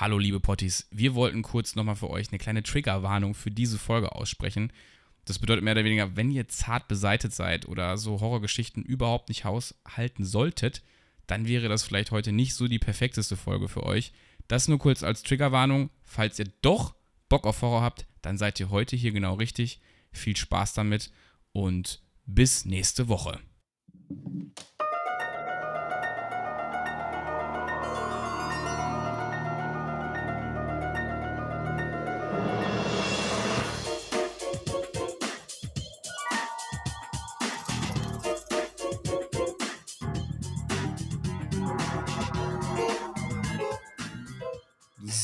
Hallo 0.00 0.16
liebe 0.16 0.40
Potties, 0.40 0.88
wir 0.90 1.14
wollten 1.14 1.42
kurz 1.42 1.76
nochmal 1.76 1.94
für 1.94 2.08
euch 2.08 2.30
eine 2.30 2.38
kleine 2.38 2.62
Triggerwarnung 2.62 3.34
für 3.34 3.50
diese 3.50 3.78
Folge 3.78 4.12
aussprechen. 4.12 4.72
Das 5.26 5.38
bedeutet 5.38 5.62
mehr 5.62 5.74
oder 5.74 5.84
weniger, 5.84 6.16
wenn 6.16 6.30
ihr 6.30 6.48
zart 6.48 6.88
beseitet 6.88 7.34
seid 7.34 7.68
oder 7.68 7.98
so 7.98 8.18
Horrorgeschichten 8.18 8.82
überhaupt 8.82 9.28
nicht 9.28 9.44
haushalten 9.44 10.24
solltet, 10.24 10.82
dann 11.26 11.46
wäre 11.46 11.68
das 11.68 11.82
vielleicht 11.82 12.12
heute 12.12 12.32
nicht 12.32 12.54
so 12.54 12.66
die 12.66 12.78
perfekteste 12.78 13.36
Folge 13.36 13.68
für 13.68 13.82
euch. 13.82 14.14
Das 14.48 14.68
nur 14.68 14.78
kurz 14.78 15.02
als 15.02 15.22
Triggerwarnung. 15.22 15.90
Falls 16.02 16.38
ihr 16.38 16.50
doch 16.62 16.94
Bock 17.28 17.46
auf 17.46 17.60
Horror 17.60 17.82
habt, 17.82 18.06
dann 18.22 18.38
seid 18.38 18.58
ihr 18.58 18.70
heute 18.70 18.96
hier 18.96 19.12
genau 19.12 19.34
richtig. 19.34 19.82
Viel 20.12 20.34
Spaß 20.34 20.72
damit 20.72 21.10
und 21.52 22.00
bis 22.24 22.64
nächste 22.64 23.08
Woche. 23.08 23.38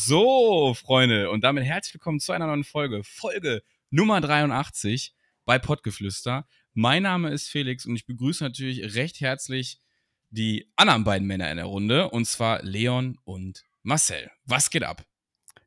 So, 0.09 0.73
Freunde, 0.75 1.33
und 1.33 1.43
damit 1.43 1.65
herzlich 1.65 1.95
willkommen 1.95 2.21
zu 2.21 2.31
einer 2.31 2.47
neuen 2.47 2.63
Folge. 2.63 3.03
Folge 3.03 3.65
Nummer 3.91 4.21
83 4.21 5.17
bei 5.45 5.59
Pottgeflüster. 5.59 6.47
Mein 6.75 7.03
Name 7.03 7.31
ist 7.31 7.49
Felix 7.49 7.87
und 7.87 7.97
ich 7.97 8.07
begrüße 8.07 8.45
natürlich 8.45 8.95
recht 8.95 9.21
herzlich 9.21 9.81
die 10.31 10.71
anderen 10.77 11.03
beiden 11.03 11.27
Männer 11.27 11.51
in 11.51 11.57
der 11.57 11.67
Runde, 11.67 12.09
und 12.11 12.25
zwar 12.25 12.63
Leon 12.63 13.19
und 13.25 13.65
Marcel. 13.83 14.31
Was 14.45 14.71
geht 14.71 14.85
ab? 14.85 15.05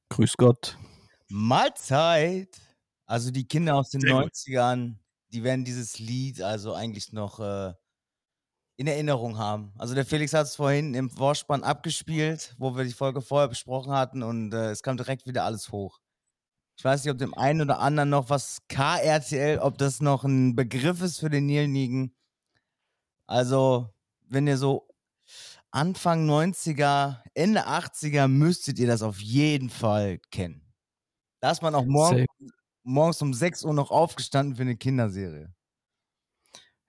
Grüß 0.07 0.38
Gott. 0.38 0.77
Mahlzeit. 1.27 2.62
Also 3.07 3.32
die 3.32 3.45
Kinder 3.45 3.76
aus 3.76 3.90
den 3.90 3.99
Sehr 3.99 4.13
gut. 4.13 4.32
90ern, 4.32 4.95
die 5.34 5.43
werden 5.43 5.65
dieses 5.65 5.99
Lied 5.99 6.41
also 6.41 6.73
eigentlich 6.73 7.12
noch 7.12 7.41
äh, 7.41 7.73
in 8.80 8.88
Erinnerung 8.88 9.38
haben. 9.38 9.74
Also 9.77 9.94
der 9.94 10.05
Felix 10.05 10.34
hat 10.34 10.46
es 10.46 10.55
vorhin 10.55 10.94
im 10.94 11.10
Vorspann 11.10 11.63
abgespielt, 11.66 12.55
wo 12.58 12.77
wir 12.77 12.85
die 12.85 12.94
Folge 12.94 13.22
vorher 13.22 13.49
besprochen 13.49 13.91
hatten 13.91 14.24
und 14.24 14.54
äh, 14.54 14.72
es 14.72 14.84
kam 14.84 14.96
direkt 14.96 15.27
wieder 15.27 15.44
alles 15.44 15.74
hoch. 15.74 15.99
Ich 16.77 16.85
weiß 16.85 17.04
nicht, 17.04 17.12
ob 17.12 17.18
dem 17.18 17.34
einen 17.34 17.60
oder 17.60 17.80
anderen 17.80 18.10
noch 18.10 18.30
was 18.30 18.60
KRTL, 18.70 19.60
ob 19.60 19.77
das 19.77 20.00
noch 20.00 20.24
ein 20.24 20.55
Begriff 20.55 21.02
ist 21.02 21.20
für 21.20 21.30
denjenigen. 21.30 22.16
Also, 23.27 23.90
wenn 24.30 24.48
ihr 24.48 24.57
so 24.57 24.88
Anfang 25.72 26.26
90er, 26.26 27.22
Ende 27.34 27.68
80er, 27.68 28.30
müsstet 28.30 28.80
ihr 28.80 28.88
das 28.88 29.02
auf 29.02 29.20
jeden 29.20 29.70
Fall 29.70 30.20
kennen. 30.32 30.74
Da 31.41 31.52
ist 31.52 31.62
man 31.62 31.76
auch 31.76 31.85
morgen, 31.85 32.26
morgens 32.84 33.22
um 33.22 33.34
6 33.34 33.66
Uhr 33.66 33.74
noch 33.74 33.91
aufgestanden 33.91 34.55
für 34.55 34.62
eine 34.62 34.77
Kinderserie. 34.77 35.54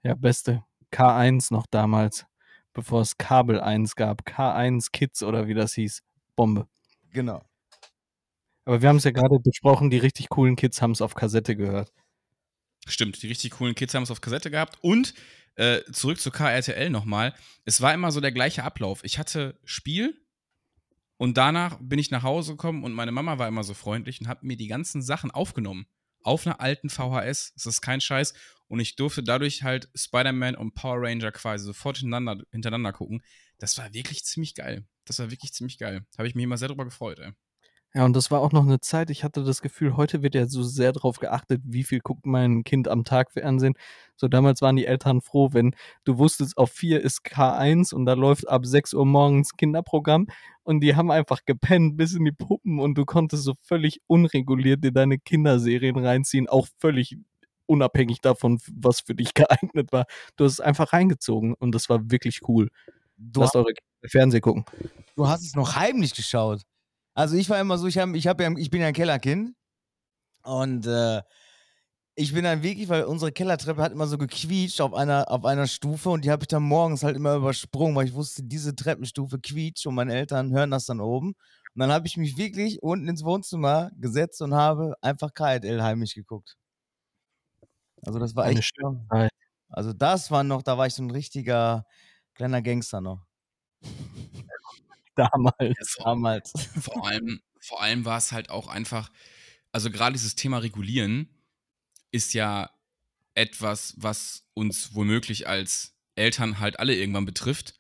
Ja, 0.05 0.15
beste. 0.15 0.63
K1 0.93 1.53
noch 1.53 1.67
damals, 1.67 2.27
bevor 2.73 3.03
es 3.03 3.19
Kabel 3.19 3.61
1 3.61 3.97
gab. 3.97 4.23
K1 4.23 4.93
Kids 4.93 5.23
oder 5.23 5.47
wie 5.47 5.55
das 5.55 5.75
hieß. 5.75 6.03
Bombe. 6.37 6.69
Genau. 7.13 7.45
Aber 8.65 8.83
wir 8.83 8.89
haben 8.89 8.97
es 8.97 9.05
ja 9.05 9.11
gerade 9.11 9.39
besprochen, 9.41 9.91
die 9.91 9.99
richtig 9.99 10.29
coolen 10.29 10.57
Kids 10.57 10.81
haben 10.81 10.93
es 10.93 11.03
auf 11.03 11.15
Kassette 11.15 11.57
gehört. 11.57 11.93
Stimmt, 12.87 13.23
die 13.23 13.29
richtig 13.29 13.53
coolen 13.53 13.75
Kids 13.75 13.95
haben 13.95 14.05
es 14.05 14.11
auf 14.11 14.21
Kassette 14.21 14.51
gehabt. 14.51 14.79
Und 14.81 15.15
äh, 15.57 15.83
zurück 15.93 16.21
zu 16.21 16.31
KRTL 16.31 16.91
nochmal. 16.91 17.35
Es 17.65 17.81
war 17.81 17.93
immer 17.93 18.13
so 18.13 18.21
der 18.21 18.33
gleiche 18.33 18.65
Ablauf. 18.65 19.05
Ich 19.05 19.19
hatte 19.19 19.59
Spiel 19.65 20.17
und 21.17 21.37
danach 21.37 21.79
bin 21.81 21.99
ich 21.99 22.11
nach 22.11 22.23
Hause 22.23 22.53
gekommen 22.53 22.85
und 22.85 22.93
meine 22.93 23.13
Mama 23.13 23.39
war 23.39 23.49
immer 23.49 23.65
so 23.65 23.75
freundlich 23.75 24.21
und 24.21 24.29
hat 24.29 24.43
mir 24.43 24.57
die 24.57 24.69
ganzen 24.69 25.03
Sachen 25.03 25.31
aufgenommen. 25.31 25.87
Auf 26.23 26.47
einer 26.47 26.61
alten 26.61 26.91
VHS. 26.91 27.53
Das 27.55 27.67
ist 27.67 27.81
kein 27.81 28.01
Scheiß. 28.01 28.35
Und 28.69 28.81
ich 28.81 28.97
durfte 28.97 29.23
dadurch 29.23 29.63
halt 29.63 29.91
Spider-Man 29.95 30.55
und 30.55 30.75
Power 30.75 31.03
Ranger 31.03 31.33
quasi 31.33 31.65
sofort 31.65 31.99
hintereinander, 31.99 32.45
hintereinander 32.53 32.93
gucken. 32.93 33.23
Das 33.59 33.77
war 33.79 33.93
wirklich 33.93 34.25
ziemlich 34.25 34.55
geil. 34.55 34.87
Das 35.05 35.19
war 35.19 35.31
wirklich 35.31 35.53
ziemlich 35.53 35.79
geil. 35.79 36.07
Habe 36.17 36.29
ich 36.29 36.35
mich 36.35 36.45
immer 36.45 36.57
sehr 36.57 36.69
drüber 36.69 36.85
gefreut, 36.85 37.19
ey. 37.19 37.33
Ja, 37.93 38.05
und 38.05 38.15
das 38.15 38.31
war 38.31 38.41
auch 38.41 38.53
noch 38.53 38.63
eine 38.63 38.79
Zeit, 38.81 39.11
ich 39.11 39.25
hatte 39.25 39.43
das 39.43 39.63
Gefühl, 39.63 39.97
heute 39.97 40.23
wird 40.23 40.37
ja 40.37 40.47
so 40.47 40.63
sehr 40.63 40.93
darauf 40.93 41.19
geachtet, 41.19 41.61
wie 41.65 41.83
viel 41.83 41.99
guckt 41.99 42.25
mein 42.25 42.63
Kind 42.63 42.87
am 42.87 43.03
Tag 43.03 43.33
Fernsehen. 43.33 43.75
So 44.15 44.29
damals 44.29 44.63
waren 44.63 44.77
die 44.77 44.87
Eltern 44.87 45.21
froh, 45.21 45.49
wenn 45.53 45.75
du 46.05 46.17
wusstest, 46.19 46.57
auf 46.57 46.71
4 46.71 47.01
ist 47.01 47.25
K1 47.25 47.93
und 47.93 48.07
da 48.07 48.13
läuft 48.13 48.49
ab 48.49 48.65
6 48.65 48.95
Uhr 48.95 49.05
morgens 49.07 49.57
Kinderprogramm 49.57 50.29
und 50.63 50.81
die 50.83 50.95
haben 50.95 51.11
einfach 51.11 51.41
gepennt 51.47 51.97
bis 51.97 52.15
in 52.15 52.25
die 52.25 52.31
Puppen 52.33 52.79
und 52.79 52.95
du 52.97 53.05
konntest 53.05 53.43
so 53.43 53.55
völlig 53.63 54.01
unreguliert 54.07 54.85
dir 54.85 54.93
deine 54.93 55.19
Kinderserien 55.19 55.99
reinziehen, 55.99 56.49
auch 56.49 56.69
völlig 56.79 57.17
unabhängig 57.67 58.21
davon, 58.21 58.61
was 58.73 59.01
für 59.01 59.17
dich 59.17 59.35
geeignet 59.35 59.91
war. 59.91 60.05
Du 60.37 60.45
hast 60.45 60.53
es 60.55 60.61
einfach 60.61 60.93
reingezogen 60.93 61.55
und 61.55 61.75
das 61.75 61.89
war 61.89 62.09
wirklich 62.09 62.41
cool. 62.47 62.69
Du, 63.17 63.41
Lasst 63.41 63.57
eure 63.57 63.73
Kinder 63.73 64.09
Fernsehen 64.09 64.41
gucken. 64.43 64.65
du 65.17 65.29
hast 65.29 65.43
es 65.43 65.55
noch 65.57 65.75
heimlich 65.75 66.15
geschaut. 66.15 66.63
Also 67.15 67.37
ich 67.37 67.51
war 67.51 67.61
immer 67.61 67.79
so, 67.79 67.87
ich, 67.87 67.99
hab, 67.99 68.15
ich, 68.15 68.27
hab 68.27 68.41
ja, 68.41 68.51
ich 68.57 68.71
bin 68.71 68.81
ja 68.81 68.89
ein 68.89 68.95
Kellerkind 68.95 69.55
und 70.43 70.87
äh, 70.87 71.23
ich 72.15 72.35
bin 72.35 72.45
dann 72.45 72.63
wirklich, 72.63 72.89
weil 72.89 73.05
unsere 73.05 73.33
Kellertreppe 73.33 73.83
hat 73.83 73.93
immer 73.93 74.07
so 74.07 74.19
gequietscht 74.19 74.81
auf 74.81 74.93
einer, 74.95 75.31
auf 75.31 75.45
einer 75.45 75.67
Stufe 75.67 76.11
und 76.11 76.25
die 76.25 76.31
habe 76.31 76.45
ich 76.45 76.49
dann 76.49 76.63
morgens 76.63 77.03
halt 77.03 77.17
immer 77.17 77.37
übersprungen, 77.37 77.97
weil 77.97 78.07
ich 78.07 78.15
wusste, 78.15 78.43
diese 78.43 78.75
Treppenstufe 78.75 79.39
quietscht 79.41 79.87
und 79.87 79.95
meine 79.95 80.15
Eltern 80.15 80.53
hören 80.53 80.71
das 80.71 80.87
dann 80.87 81.01
oben. 81.01 81.29
Und 81.75 81.81
dann 81.81 81.93
habe 81.93 82.07
ich 82.07 82.17
mich 82.17 82.37
wirklich 82.37 82.83
unten 82.83 83.09
ins 83.09 83.25
Wohnzimmer 83.25 83.91
gesetzt 83.97 84.43
und 84.43 84.55
habe 84.55 84.95
einfach 85.01 85.33
KL 85.33 85.83
heimlich 85.83 86.15
geguckt. 86.15 86.57
Also 88.03 88.19
das 88.19 88.35
war 88.35 88.45
Eine 88.45 88.59
echt. 88.59 88.75
Also 89.69 89.93
das 89.93 90.31
war 90.31 90.43
noch, 90.43 90.63
da 90.63 90.77
war 90.79 90.87
ich 90.87 90.95
so 90.95 91.03
ein 91.03 91.11
richtiger 91.11 91.85
kleiner 92.35 92.61
Gangster 92.61 93.01
noch. 93.01 93.25
Damals. 95.33 95.97
Damals. 96.03 96.53
vor 96.81 97.07
allem, 97.07 97.41
vor 97.61 97.83
allem 97.83 98.05
war 98.05 98.19
es 98.19 98.33
halt 98.33 98.51
auch 98.51 98.69
einfach, 98.69 99.11
also 99.73 99.91
gerade 99.91 100.13
dieses 100.15 100.35
Thema 100.35 100.59
Regulieren 100.59 101.29
ist 102.11 102.35
ja 102.35 102.71
etwas, 103.35 103.95
was 103.97 104.49
uns 104.55 104.95
womöglich 104.95 105.47
als 105.47 105.97
Eltern 106.15 106.59
halt 106.59 106.79
alle 106.79 106.95
irgendwann 106.95 107.25
betrifft. 107.25 107.75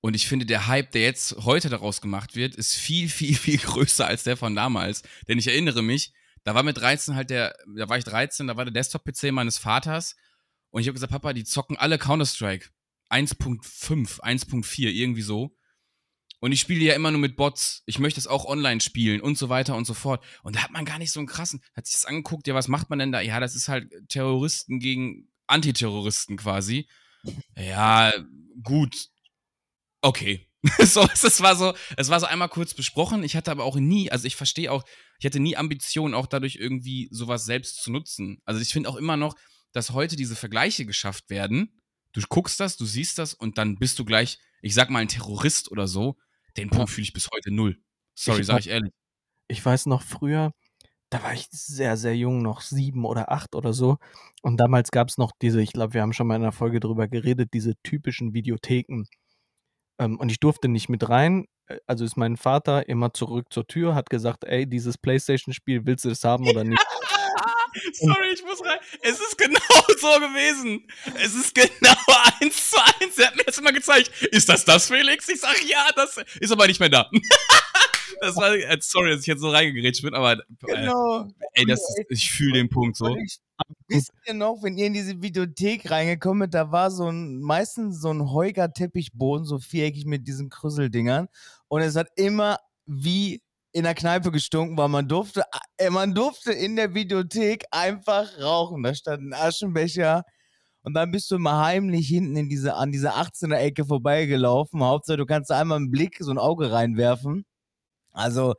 Und 0.00 0.14
ich 0.14 0.26
finde, 0.26 0.46
der 0.46 0.66
Hype, 0.66 0.90
der 0.92 1.02
jetzt 1.02 1.36
heute 1.44 1.70
daraus 1.70 2.00
gemacht 2.00 2.36
wird, 2.36 2.54
ist 2.56 2.74
viel, 2.74 3.08
viel, 3.08 3.34
viel 3.34 3.58
größer 3.70 4.06
als 4.06 4.24
der 4.24 4.36
von 4.36 4.54
damals. 4.54 5.02
Denn 5.28 5.38
ich 5.38 5.46
erinnere 5.46 5.82
mich, 5.82 6.12
da 6.44 6.54
war 6.54 6.62
mit 6.62 6.76
13 6.76 7.14
halt 7.14 7.30
der, 7.30 7.56
da 7.76 7.88
war 7.88 7.96
ich 7.98 8.04
13, 8.04 8.46
da 8.46 8.56
war 8.56 8.64
der 8.64 8.74
Desktop-PC 8.74 9.32
meines 9.32 9.58
Vaters. 9.58 10.16
Und 10.70 10.82
ich 10.82 10.88
habe 10.88 10.94
gesagt, 10.94 11.12
Papa, 11.12 11.32
die 11.32 11.44
zocken 11.44 11.76
alle 11.76 11.98
Counter-Strike. 11.98 12.68
1.5, 13.10 14.20
1.4, 14.20 14.90
irgendwie 14.90 15.22
so. 15.22 15.56
Und 16.44 16.52
ich 16.52 16.60
spiele 16.60 16.84
ja 16.84 16.92
immer 16.92 17.10
nur 17.10 17.22
mit 17.22 17.36
Bots. 17.36 17.82
Ich 17.86 17.98
möchte 17.98 18.20
es 18.20 18.26
auch 18.26 18.44
online 18.44 18.82
spielen 18.82 19.22
und 19.22 19.38
so 19.38 19.48
weiter 19.48 19.76
und 19.76 19.86
so 19.86 19.94
fort. 19.94 20.22
Und 20.42 20.56
da 20.56 20.60
hat 20.60 20.72
man 20.72 20.84
gar 20.84 20.98
nicht 20.98 21.10
so 21.10 21.18
einen 21.18 21.26
krassen, 21.26 21.62
hat 21.74 21.86
sich 21.86 21.94
das 21.94 22.04
angeguckt, 22.04 22.46
ja, 22.46 22.54
was 22.54 22.68
macht 22.68 22.90
man 22.90 22.98
denn 22.98 23.12
da? 23.12 23.22
Ja, 23.22 23.40
das 23.40 23.54
ist 23.54 23.68
halt 23.68 23.90
Terroristen 24.10 24.78
gegen 24.78 25.30
Antiterroristen 25.46 26.36
quasi. 26.36 26.86
Ja, 27.56 28.12
gut. 28.62 29.08
Okay. 30.02 30.46
so, 30.84 31.08
es 31.14 31.40
war 31.40 31.56
so, 31.56 31.72
es 31.96 32.10
war 32.10 32.20
so 32.20 32.26
einmal 32.26 32.50
kurz 32.50 32.74
besprochen. 32.74 33.24
Ich 33.24 33.36
hatte 33.36 33.50
aber 33.50 33.64
auch 33.64 33.76
nie, 33.76 34.10
also 34.10 34.26
ich 34.26 34.36
verstehe 34.36 34.70
auch, 34.70 34.84
ich 35.18 35.24
hatte 35.24 35.40
nie 35.40 35.56
Ambitionen, 35.56 36.12
auch 36.12 36.26
dadurch 36.26 36.56
irgendwie 36.56 37.08
sowas 37.10 37.46
selbst 37.46 37.82
zu 37.82 37.90
nutzen. 37.90 38.42
Also 38.44 38.60
ich 38.60 38.68
finde 38.68 38.90
auch 38.90 38.96
immer 38.96 39.16
noch, 39.16 39.34
dass 39.72 39.92
heute 39.92 40.14
diese 40.14 40.36
Vergleiche 40.36 40.84
geschafft 40.84 41.30
werden. 41.30 41.80
Du 42.12 42.20
guckst 42.28 42.60
das, 42.60 42.76
du 42.76 42.84
siehst 42.84 43.16
das 43.16 43.32
und 43.32 43.56
dann 43.56 43.78
bist 43.78 43.98
du 43.98 44.04
gleich, 44.04 44.40
ich 44.60 44.74
sag 44.74 44.90
mal, 44.90 44.98
ein 44.98 45.08
Terrorist 45.08 45.72
oder 45.72 45.88
so. 45.88 46.18
Den 46.56 46.70
Punkt 46.70 46.90
fühle 46.90 47.04
ich 47.04 47.12
bis 47.12 47.28
heute 47.32 47.50
null. 47.50 47.78
Sorry, 48.14 48.40
Ich 48.40 48.46
sag 48.46 48.60
ich 48.60 48.68
ehrlich. 48.68 48.92
ich 49.48 49.64
weiß 49.64 49.86
noch 49.86 50.02
früher, 50.02 50.52
da 51.10 51.22
war 51.22 51.32
ich 51.34 51.46
sehr, 51.50 51.96
sehr 51.96 52.16
jung, 52.16 52.42
noch 52.42 52.60
sieben 52.60 53.04
oder 53.04 53.30
acht 53.30 53.54
oder 53.54 53.72
so. 53.72 53.98
Und 54.42 54.56
damals 54.58 54.90
gab 54.90 55.08
es 55.08 55.18
noch 55.18 55.32
diese, 55.42 55.60
ich 55.62 55.72
glaube, 55.72 55.94
wir 55.94 56.02
haben 56.02 56.12
schon 56.12 56.26
mal 56.26 56.36
in 56.36 56.42
einer 56.42 56.52
Folge 56.52 56.80
drüber 56.80 57.08
geredet, 57.08 57.50
diese 57.54 57.74
typischen 57.82 58.34
Videotheken. 58.34 59.04
Ähm, 60.00 60.18
und 60.18 60.30
ich 60.30 60.40
durfte 60.40 60.68
nicht 60.68 60.88
mit 60.88 61.08
rein. 61.08 61.46
Äh, 61.68 61.78
Also 61.86 62.04
ist 62.04 62.16
mein 62.16 62.36
Vater 62.36 62.88
immer 62.88 63.12
zurück 63.12 63.46
zur 63.52 63.66
Tür, 63.66 63.94
hat 63.94 64.10
gesagt, 64.10 64.44
ey, 64.44 64.66
dieses 64.68 64.98
Playstation-Spiel, 64.98 65.86
willst 65.86 66.04
du 66.04 66.08
das 66.08 66.24
haben 66.24 66.48
oder 66.48 66.64
nicht? 66.64 66.84
Sorry, 67.94 68.30
ich 68.34 68.42
muss 68.44 68.64
rein. 68.64 68.78
Es 69.02 69.18
ist 69.20 69.36
genau 69.38 69.58
so 70.00 70.08
gewesen. 70.20 70.86
Es 71.16 71.34
ist 71.34 71.54
genau 71.54 71.94
eins 72.40 72.70
zu 72.70 72.76
eins. 73.00 73.18
Er 73.18 73.28
hat 73.28 73.36
mir 73.36 73.44
das 73.44 73.58
immer 73.58 73.72
gezeigt. 73.72 74.10
Ist 74.32 74.48
das 74.48 74.64
das, 74.64 74.86
Felix? 74.88 75.28
Ich 75.28 75.40
sag 75.40 75.62
ja, 75.64 75.88
das 75.96 76.16
ist 76.40 76.52
aber 76.52 76.66
nicht 76.66 76.80
mehr 76.80 76.88
da. 76.88 77.10
das 78.20 78.36
war, 78.36 78.54
äh, 78.54 78.78
sorry, 78.80 79.10
dass 79.10 79.20
ich 79.20 79.26
jetzt 79.26 79.40
so 79.40 79.50
reingerätscht 79.50 80.02
bin, 80.02 80.14
aber 80.14 80.32
äh, 80.32 80.36
Genau. 80.66 81.28
ey, 81.52 81.64
das 81.66 81.80
ist, 81.80 82.04
ich 82.08 82.30
fühle 82.30 82.54
den 82.54 82.68
Punkt 82.68 82.96
so. 82.96 83.16
Wisst 83.88 84.12
ihr 84.26 84.34
noch, 84.34 84.62
wenn 84.62 84.76
ihr 84.78 84.86
in 84.86 84.94
diese 84.94 85.22
Videothek 85.22 85.90
reingekommen 85.90 86.42
seid, 86.50 86.54
da 86.54 86.72
war 86.72 86.90
so 86.90 87.08
ein, 87.08 87.40
meistens 87.40 88.00
so 88.00 88.10
ein 88.12 88.30
heuger 88.32 88.72
Teppichboden, 88.72 89.44
so 89.46 89.58
viereckig 89.58 90.06
mit 90.06 90.26
diesen 90.26 90.48
Krüsseldingern. 90.50 91.28
Und 91.68 91.82
es 91.82 91.96
hat 91.96 92.08
immer 92.16 92.58
wie 92.86 93.42
in 93.74 93.82
der 93.82 93.94
Kneipe 93.94 94.30
gestunken, 94.30 94.78
weil 94.78 94.88
man 94.88 95.08
durfte, 95.08 95.42
äh, 95.78 95.90
man 95.90 96.14
durfte 96.14 96.52
in 96.52 96.76
der 96.76 96.94
Videothek 96.94 97.64
einfach 97.72 98.28
rauchen. 98.40 98.84
Da 98.84 98.94
stand 98.94 99.22
ein 99.22 99.34
Aschenbecher 99.34 100.22
und 100.82 100.94
dann 100.94 101.10
bist 101.10 101.30
du 101.30 101.36
immer 101.36 101.58
heimlich 101.64 102.06
hinten 102.06 102.36
in 102.36 102.48
diese, 102.48 102.74
an 102.74 102.92
dieser 102.92 103.16
18er 103.16 103.56
Ecke 103.56 103.84
vorbeigelaufen. 103.84 104.82
Hauptsache, 104.82 105.16
du 105.16 105.26
kannst 105.26 105.50
da 105.50 105.60
einmal 105.60 105.78
einen 105.78 105.90
Blick, 105.90 106.18
so 106.20 106.30
ein 106.30 106.38
Auge 106.38 106.70
reinwerfen. 106.70 107.44
Also, 108.12 108.54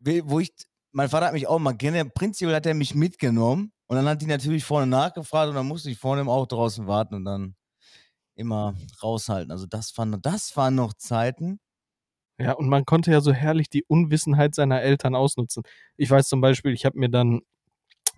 wo 0.00 0.40
ich, 0.40 0.50
mein 0.92 1.10
Vater 1.10 1.26
hat 1.26 1.34
mich 1.34 1.46
auch 1.46 1.58
mal 1.58 1.72
gerne, 1.72 2.06
prinzipiell 2.06 2.56
hat 2.56 2.64
er 2.64 2.74
mich 2.74 2.94
mitgenommen 2.94 3.72
und 3.86 3.96
dann 3.96 4.08
hat 4.08 4.22
die 4.22 4.26
natürlich 4.26 4.64
vorne 4.64 4.86
nachgefragt 4.86 5.50
und 5.50 5.56
dann 5.56 5.68
musste 5.68 5.90
ich 5.90 5.98
vorne 5.98 6.22
im 6.22 6.30
Auto 6.30 6.56
draußen 6.56 6.86
warten 6.86 7.16
und 7.16 7.26
dann 7.26 7.54
immer 8.34 8.74
raushalten. 9.02 9.50
Also 9.52 9.66
das 9.66 9.96
waren, 9.98 10.18
das 10.22 10.56
waren 10.56 10.74
noch 10.74 10.94
Zeiten. 10.94 11.60
Ja, 12.38 12.52
und 12.52 12.68
man 12.68 12.84
konnte 12.84 13.10
ja 13.10 13.20
so 13.20 13.32
herrlich 13.32 13.70
die 13.70 13.84
Unwissenheit 13.84 14.54
seiner 14.54 14.82
Eltern 14.82 15.14
ausnutzen. 15.14 15.62
Ich 15.96 16.10
weiß 16.10 16.28
zum 16.28 16.40
Beispiel, 16.42 16.72
ich 16.72 16.84
habe 16.84 16.98
mir 16.98 17.08
dann 17.08 17.40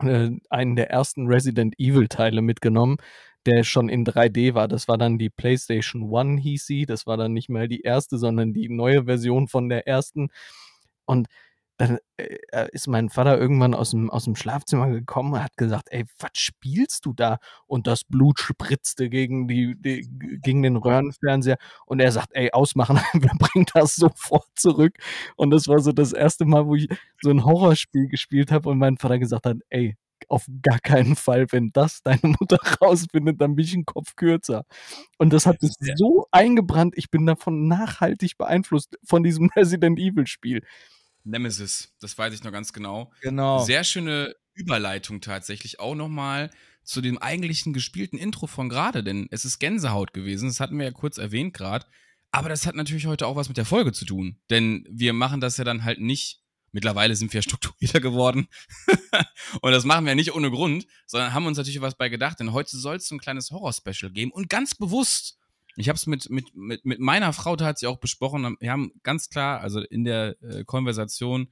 äh, 0.00 0.30
einen 0.50 0.76
der 0.76 0.90
ersten 0.90 1.28
Resident 1.28 1.74
Evil 1.78 2.08
Teile 2.08 2.42
mitgenommen, 2.42 2.96
der 3.46 3.64
schon 3.64 3.88
in 3.88 4.04
3D 4.04 4.54
war. 4.54 4.68
Das 4.68 4.88
war 4.88 4.98
dann 4.98 5.18
die 5.18 5.30
PlayStation 5.30 6.02
One, 6.10 6.40
hieß 6.40 6.66
sie. 6.66 6.86
Das 6.86 7.06
war 7.06 7.16
dann 7.16 7.32
nicht 7.32 7.48
mehr 7.48 7.68
die 7.68 7.82
erste, 7.82 8.18
sondern 8.18 8.52
die 8.52 8.68
neue 8.68 9.04
Version 9.04 9.48
von 9.48 9.68
der 9.68 9.86
ersten. 9.86 10.30
Und 11.06 11.28
dann 11.78 11.98
äh, 12.16 12.36
äh, 12.50 12.68
ist 12.72 12.88
mein 12.88 13.08
Vater 13.08 13.38
irgendwann 13.38 13.72
aus 13.72 13.92
dem, 13.92 14.10
aus 14.10 14.24
dem 14.24 14.36
Schlafzimmer 14.36 14.90
gekommen 14.90 15.32
und 15.32 15.42
hat 15.42 15.56
gesagt, 15.56 15.88
ey, 15.90 16.04
was 16.18 16.32
spielst 16.34 17.06
du 17.06 17.12
da? 17.12 17.38
Und 17.66 17.86
das 17.86 18.04
Blut 18.04 18.40
spritzte 18.40 19.08
gegen, 19.08 19.46
die, 19.48 19.76
die, 19.78 20.08
gegen 20.42 20.62
den 20.62 20.76
Röhrenfernseher. 20.76 21.56
Und 21.86 22.00
er 22.00 22.12
sagt, 22.12 22.30
ey, 22.32 22.50
ausmachen, 22.52 22.96
wir 23.14 23.30
bringen 23.38 23.66
das 23.72 23.94
sofort 23.94 24.48
zurück. 24.56 24.98
Und 25.36 25.50
das 25.50 25.68
war 25.68 25.78
so 25.78 25.92
das 25.92 26.12
erste 26.12 26.44
Mal, 26.44 26.66
wo 26.66 26.74
ich 26.74 26.88
so 27.22 27.30
ein 27.30 27.44
Horrorspiel 27.44 28.08
gespielt 28.08 28.50
habe 28.50 28.68
und 28.68 28.78
mein 28.78 28.98
Vater 28.98 29.18
gesagt 29.20 29.46
hat, 29.46 29.58
ey, 29.70 29.96
auf 30.26 30.46
gar 30.62 30.80
keinen 30.80 31.14
Fall, 31.14 31.46
wenn 31.52 31.70
das 31.72 32.02
deine 32.02 32.34
Mutter 32.40 32.58
rausfindet, 32.82 33.40
dann 33.40 33.54
bin 33.54 33.64
ich 33.64 33.74
einen 33.74 33.86
Kopf 33.86 34.16
kürzer. 34.16 34.64
Und 35.16 35.32
das 35.32 35.46
hat 35.46 35.62
es 35.62 35.76
so 35.94 36.26
eingebrannt, 36.32 36.94
ich 36.96 37.10
bin 37.10 37.24
davon 37.24 37.68
nachhaltig 37.68 38.36
beeinflusst 38.36 38.98
von 39.04 39.22
diesem 39.22 39.48
Resident 39.56 39.98
Evil 39.98 40.26
Spiel. 40.26 40.62
Nemesis, 41.24 41.94
das 42.00 42.16
weiß 42.16 42.34
ich 42.34 42.44
noch 42.44 42.52
ganz 42.52 42.72
genau. 42.72 43.12
Genau. 43.20 43.64
Sehr 43.64 43.84
schöne 43.84 44.34
Überleitung 44.54 45.20
tatsächlich 45.20 45.80
auch 45.80 45.94
nochmal 45.94 46.50
zu 46.82 47.00
dem 47.00 47.18
eigentlichen 47.18 47.72
gespielten 47.72 48.16
Intro 48.16 48.46
von 48.46 48.68
gerade, 48.68 49.04
denn 49.04 49.28
es 49.30 49.44
ist 49.44 49.58
Gänsehaut 49.58 50.14
gewesen, 50.14 50.48
das 50.48 50.58
hatten 50.58 50.78
wir 50.78 50.86
ja 50.86 50.90
kurz 50.90 51.18
erwähnt 51.18 51.54
gerade. 51.54 51.86
Aber 52.30 52.48
das 52.48 52.66
hat 52.66 52.74
natürlich 52.74 53.06
heute 53.06 53.26
auch 53.26 53.36
was 53.36 53.48
mit 53.48 53.56
der 53.56 53.64
Folge 53.64 53.92
zu 53.92 54.04
tun, 54.04 54.38
denn 54.50 54.86
wir 54.90 55.12
machen 55.12 55.40
das 55.40 55.56
ja 55.56 55.64
dann 55.64 55.84
halt 55.84 56.00
nicht. 56.00 56.40
Mittlerweile 56.72 57.16
sind 57.16 57.32
wir 57.32 57.42
strukturierter 57.42 58.00
geworden. 58.00 58.48
und 59.60 59.72
das 59.72 59.84
machen 59.84 60.06
wir 60.06 60.14
nicht 60.14 60.34
ohne 60.34 60.50
Grund, 60.50 60.86
sondern 61.06 61.32
haben 61.32 61.46
uns 61.46 61.56
natürlich 61.58 61.80
was 61.80 61.96
bei 61.96 62.08
gedacht, 62.08 62.40
denn 62.40 62.52
heute 62.52 62.76
soll 62.76 62.96
es 62.96 63.08
so 63.08 63.14
ein 63.14 63.20
kleines 63.20 63.50
Horror-Special 63.50 64.12
geben 64.12 64.32
und 64.32 64.48
ganz 64.48 64.74
bewusst 64.74 65.38
ich 65.80 65.88
habe 65.88 65.96
es 65.96 66.06
mit, 66.06 66.28
mit, 66.30 66.54
mit, 66.54 66.84
mit 66.84 67.00
meiner 67.00 67.32
Frau 67.32 67.56
tatsächlich 67.56 67.94
auch 67.94 68.00
besprochen. 68.00 68.56
Wir 68.60 68.72
haben 68.72 68.92
ganz 69.02 69.28
klar, 69.28 69.60
also 69.60 69.80
in 69.80 70.04
der 70.04 70.36
äh, 70.42 70.64
Konversation 70.64 71.48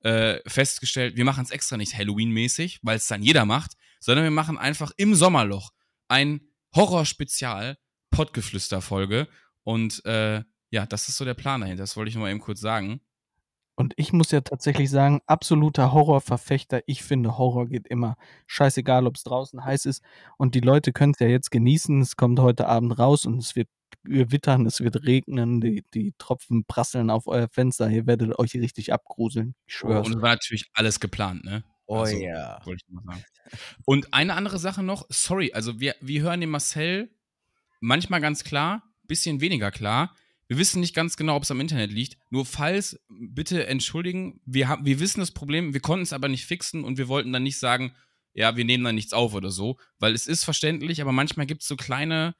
äh, 0.00 0.38
festgestellt, 0.46 1.16
wir 1.16 1.24
machen 1.24 1.44
es 1.44 1.50
extra 1.50 1.76
nicht 1.76 1.96
Halloween-mäßig, 1.96 2.80
weil 2.82 2.96
es 2.96 3.06
dann 3.06 3.22
jeder 3.22 3.46
macht, 3.46 3.72
sondern 4.00 4.24
wir 4.24 4.30
machen 4.30 4.58
einfach 4.58 4.92
im 4.98 5.14
Sommerloch 5.14 5.70
ein 6.08 6.42
Horror-Spezial, 6.74 7.78
Pottgeflüster-Folge. 8.10 9.28
Und 9.62 10.04
äh, 10.04 10.42
ja, 10.70 10.86
das 10.86 11.08
ist 11.08 11.16
so 11.16 11.24
der 11.24 11.34
Plan 11.34 11.62
dahinter. 11.62 11.82
Das 11.82 11.96
wollte 11.96 12.10
ich 12.10 12.14
noch 12.16 12.22
mal 12.22 12.30
eben 12.30 12.40
kurz 12.40 12.60
sagen. 12.60 13.00
Und 13.76 13.94
ich 13.96 14.12
muss 14.12 14.30
ja 14.30 14.40
tatsächlich 14.40 14.88
sagen, 14.88 15.20
absoluter 15.26 15.92
Horrorverfechter. 15.92 16.82
Ich 16.86 17.02
finde, 17.02 17.38
Horror 17.38 17.66
geht 17.66 17.88
immer. 17.88 18.16
Scheißegal, 18.46 19.06
ob 19.06 19.16
es 19.16 19.24
draußen 19.24 19.64
heiß 19.64 19.86
ist. 19.86 20.02
Und 20.38 20.54
die 20.54 20.60
Leute 20.60 20.92
können 20.92 21.12
es 21.12 21.18
ja 21.18 21.26
jetzt 21.26 21.50
genießen. 21.50 22.00
Es 22.00 22.16
kommt 22.16 22.38
heute 22.38 22.68
Abend 22.68 22.98
raus 22.98 23.26
und 23.26 23.38
es 23.38 23.56
wird 23.56 23.68
wittern, 24.04 24.66
es 24.66 24.80
wird 24.80 25.04
regnen, 25.04 25.60
die, 25.60 25.84
die 25.94 26.14
Tropfen 26.18 26.64
prasseln 26.66 27.10
auf 27.10 27.26
euer 27.26 27.48
Fenster. 27.48 27.88
Ihr 27.88 28.06
werdet 28.06 28.38
euch 28.38 28.54
richtig 28.54 28.92
abgruseln. 28.92 29.54
Ich 29.66 29.76
schwöre. 29.76 30.00
Oh, 30.00 30.04
und 30.04 30.16
es 30.16 30.22
war 30.22 30.30
natürlich 30.30 30.66
alles 30.74 31.00
geplant, 31.00 31.44
ne? 31.44 31.64
Oh 31.86 31.98
also, 31.98 32.16
ja. 32.16 32.60
Wollte 32.64 32.84
ich 32.86 32.94
mal 32.94 33.04
sagen. 33.04 33.24
Und 33.84 34.14
eine 34.14 34.34
andere 34.34 34.58
Sache 34.58 34.82
noch, 34.82 35.06
sorry, 35.08 35.52
also 35.52 35.80
wir, 35.80 35.94
wir 36.00 36.22
hören 36.22 36.40
den 36.40 36.50
Marcel 36.50 37.10
manchmal 37.80 38.20
ganz 38.20 38.44
klar, 38.44 38.82
bisschen 39.06 39.40
weniger 39.40 39.70
klar. 39.70 40.14
Wir 40.46 40.58
wissen 40.58 40.80
nicht 40.80 40.94
ganz 40.94 41.16
genau, 41.16 41.36
ob 41.36 41.44
es 41.44 41.50
am 41.50 41.60
Internet 41.60 41.90
liegt. 41.90 42.18
Nur 42.30 42.44
falls, 42.44 43.00
bitte 43.08 43.66
entschuldigen, 43.66 44.40
wir, 44.44 44.68
haben, 44.68 44.84
wir 44.84 45.00
wissen 45.00 45.20
das 45.20 45.30
Problem, 45.30 45.72
wir 45.72 45.80
konnten 45.80 46.02
es 46.02 46.12
aber 46.12 46.28
nicht 46.28 46.44
fixen 46.44 46.84
und 46.84 46.98
wir 46.98 47.08
wollten 47.08 47.32
dann 47.32 47.42
nicht 47.42 47.58
sagen, 47.58 47.94
ja, 48.34 48.56
wir 48.56 48.64
nehmen 48.64 48.84
dann 48.84 48.94
nichts 48.94 49.12
auf 49.12 49.34
oder 49.34 49.50
so, 49.50 49.78
weil 49.98 50.12
es 50.12 50.26
ist 50.26 50.44
verständlich, 50.44 51.00
aber 51.00 51.12
manchmal 51.12 51.46
gibt 51.46 51.62
es 51.62 51.68
so 51.68 51.76
kleine, 51.76 52.34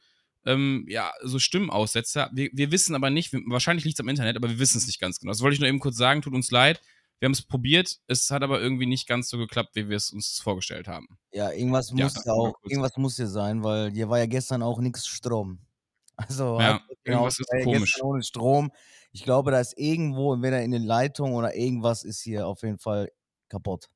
ähm, 0.44 0.84
ja, 0.88 1.12
so 1.22 1.38
Stimmenaussetzer. 1.38 2.30
Wir, 2.34 2.50
wir 2.52 2.72
wissen 2.72 2.94
aber 2.94 3.10
nicht, 3.10 3.32
wahrscheinlich 3.32 3.84
liegt 3.84 3.98
es 3.98 4.00
am 4.00 4.08
Internet, 4.08 4.36
aber 4.36 4.50
wir 4.50 4.58
wissen 4.58 4.78
es 4.78 4.86
nicht 4.86 5.00
ganz 5.00 5.20
genau. 5.20 5.30
Das 5.30 5.40
wollte 5.40 5.54
ich 5.54 5.60
nur 5.60 5.68
eben 5.68 5.80
kurz 5.80 5.96
sagen, 5.96 6.20
tut 6.20 6.34
uns 6.34 6.50
leid. 6.50 6.82
Wir 7.20 7.26
haben 7.26 7.32
es 7.32 7.42
probiert, 7.42 8.00
es 8.08 8.30
hat 8.30 8.42
aber 8.42 8.60
irgendwie 8.60 8.86
nicht 8.86 9.06
ganz 9.06 9.28
so 9.28 9.38
geklappt, 9.38 9.76
wie 9.76 9.88
wir 9.88 9.96
es 9.96 10.10
uns 10.10 10.40
vorgestellt 10.40 10.88
haben. 10.88 11.08
Ja, 11.32 11.52
irgendwas 11.52 11.92
muss 11.92 12.14
ja 12.24 12.32
auch, 12.32 12.54
irgendwas 12.64 12.96
muss 12.96 13.16
ja 13.16 13.26
sein, 13.26 13.62
weil 13.62 13.92
hier 13.92 14.08
war 14.10 14.18
ja 14.18 14.26
gestern 14.26 14.62
auch 14.62 14.78
nichts 14.80 15.06
Strom. 15.06 15.60
Also 16.16 16.60
ja, 16.60 16.80
irgendwas 17.04 17.38
ist 17.38 17.50
komisch. 17.62 18.02
Ohne 18.02 18.22
Strom. 18.22 18.70
Ich 19.12 19.22
glaube, 19.24 19.50
da 19.50 19.60
ist 19.60 19.78
irgendwo, 19.78 20.34
entweder 20.34 20.62
in 20.62 20.70
den 20.70 20.82
Leitungen 20.82 21.34
oder 21.34 21.54
irgendwas 21.54 22.04
ist 22.04 22.20
hier 22.20 22.46
auf 22.46 22.62
jeden 22.62 22.78
Fall 22.78 23.10
kaputt. 23.48 23.88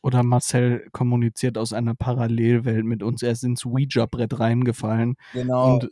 Oder 0.00 0.22
Marcel 0.22 0.88
kommuniziert 0.92 1.58
aus 1.58 1.72
einer 1.72 1.94
Parallelwelt 1.94 2.84
mit 2.84 3.02
uns. 3.02 3.22
Er 3.22 3.32
ist 3.32 3.42
ins 3.42 3.66
Ouija-Brett 3.66 4.38
reingefallen. 4.38 5.16
Genau. 5.32 5.74
Und 5.74 5.90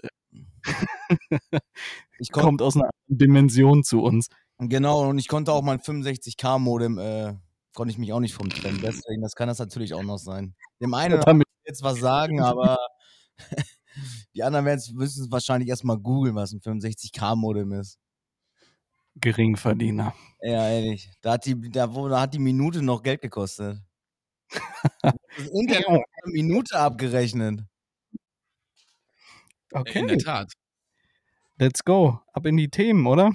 ich 2.18 2.30
kommt 2.32 2.62
aus 2.62 2.76
einer 2.76 2.90
Dimension 3.08 3.82
zu 3.82 4.02
uns. 4.02 4.28
Genau, 4.58 5.10
und 5.10 5.18
ich 5.18 5.28
konnte 5.28 5.52
auch 5.52 5.62
mein 5.62 5.80
65K-Modem, 5.80 6.98
äh, 6.98 7.34
konnte 7.74 7.90
ich 7.90 7.98
mich 7.98 8.12
auch 8.12 8.20
nicht 8.20 8.34
vom 8.34 8.48
trennen. 8.48 8.80
Deswegen, 8.82 9.22
das 9.22 9.34
kann 9.34 9.48
das 9.48 9.58
natürlich 9.58 9.92
auch 9.92 10.02
noch 10.02 10.18
sein. 10.18 10.54
Dem 10.80 10.94
einen 10.94 11.20
ja, 11.20 11.40
jetzt 11.64 11.82
was 11.82 11.98
sagen, 11.98 12.40
aber 12.40 12.78
die 14.34 14.42
anderen 14.42 14.64
müssen 14.64 15.24
es 15.24 15.30
wahrscheinlich 15.30 15.68
erstmal 15.68 15.98
googeln, 15.98 16.34
was 16.34 16.52
ein 16.52 16.60
65K-Modem 16.60 17.72
ist. 17.72 17.98
Geringverdiener. 19.16 20.14
Ja, 20.42 20.68
ehrlich. 20.68 21.10
Da 21.22 21.32
hat 21.32 21.46
die, 21.46 21.58
da, 21.70 21.94
wo, 21.94 22.08
da 22.08 22.20
hat 22.20 22.34
die 22.34 22.38
Minute 22.38 22.82
noch 22.82 23.02
Geld 23.02 23.22
gekostet. 23.22 23.78
das 25.02 25.14
Internet 25.52 25.88
hat 25.88 26.02
eine 26.24 26.32
Minute 26.32 26.78
abgerechnet. 26.78 27.60
Okay. 29.72 30.00
In 30.00 30.08
der 30.08 30.18
Tat. 30.18 30.52
Let's 31.58 31.84
go. 31.84 32.20
Ab 32.32 32.46
in 32.46 32.56
die 32.56 32.68
Themen, 32.68 33.06
oder? 33.06 33.32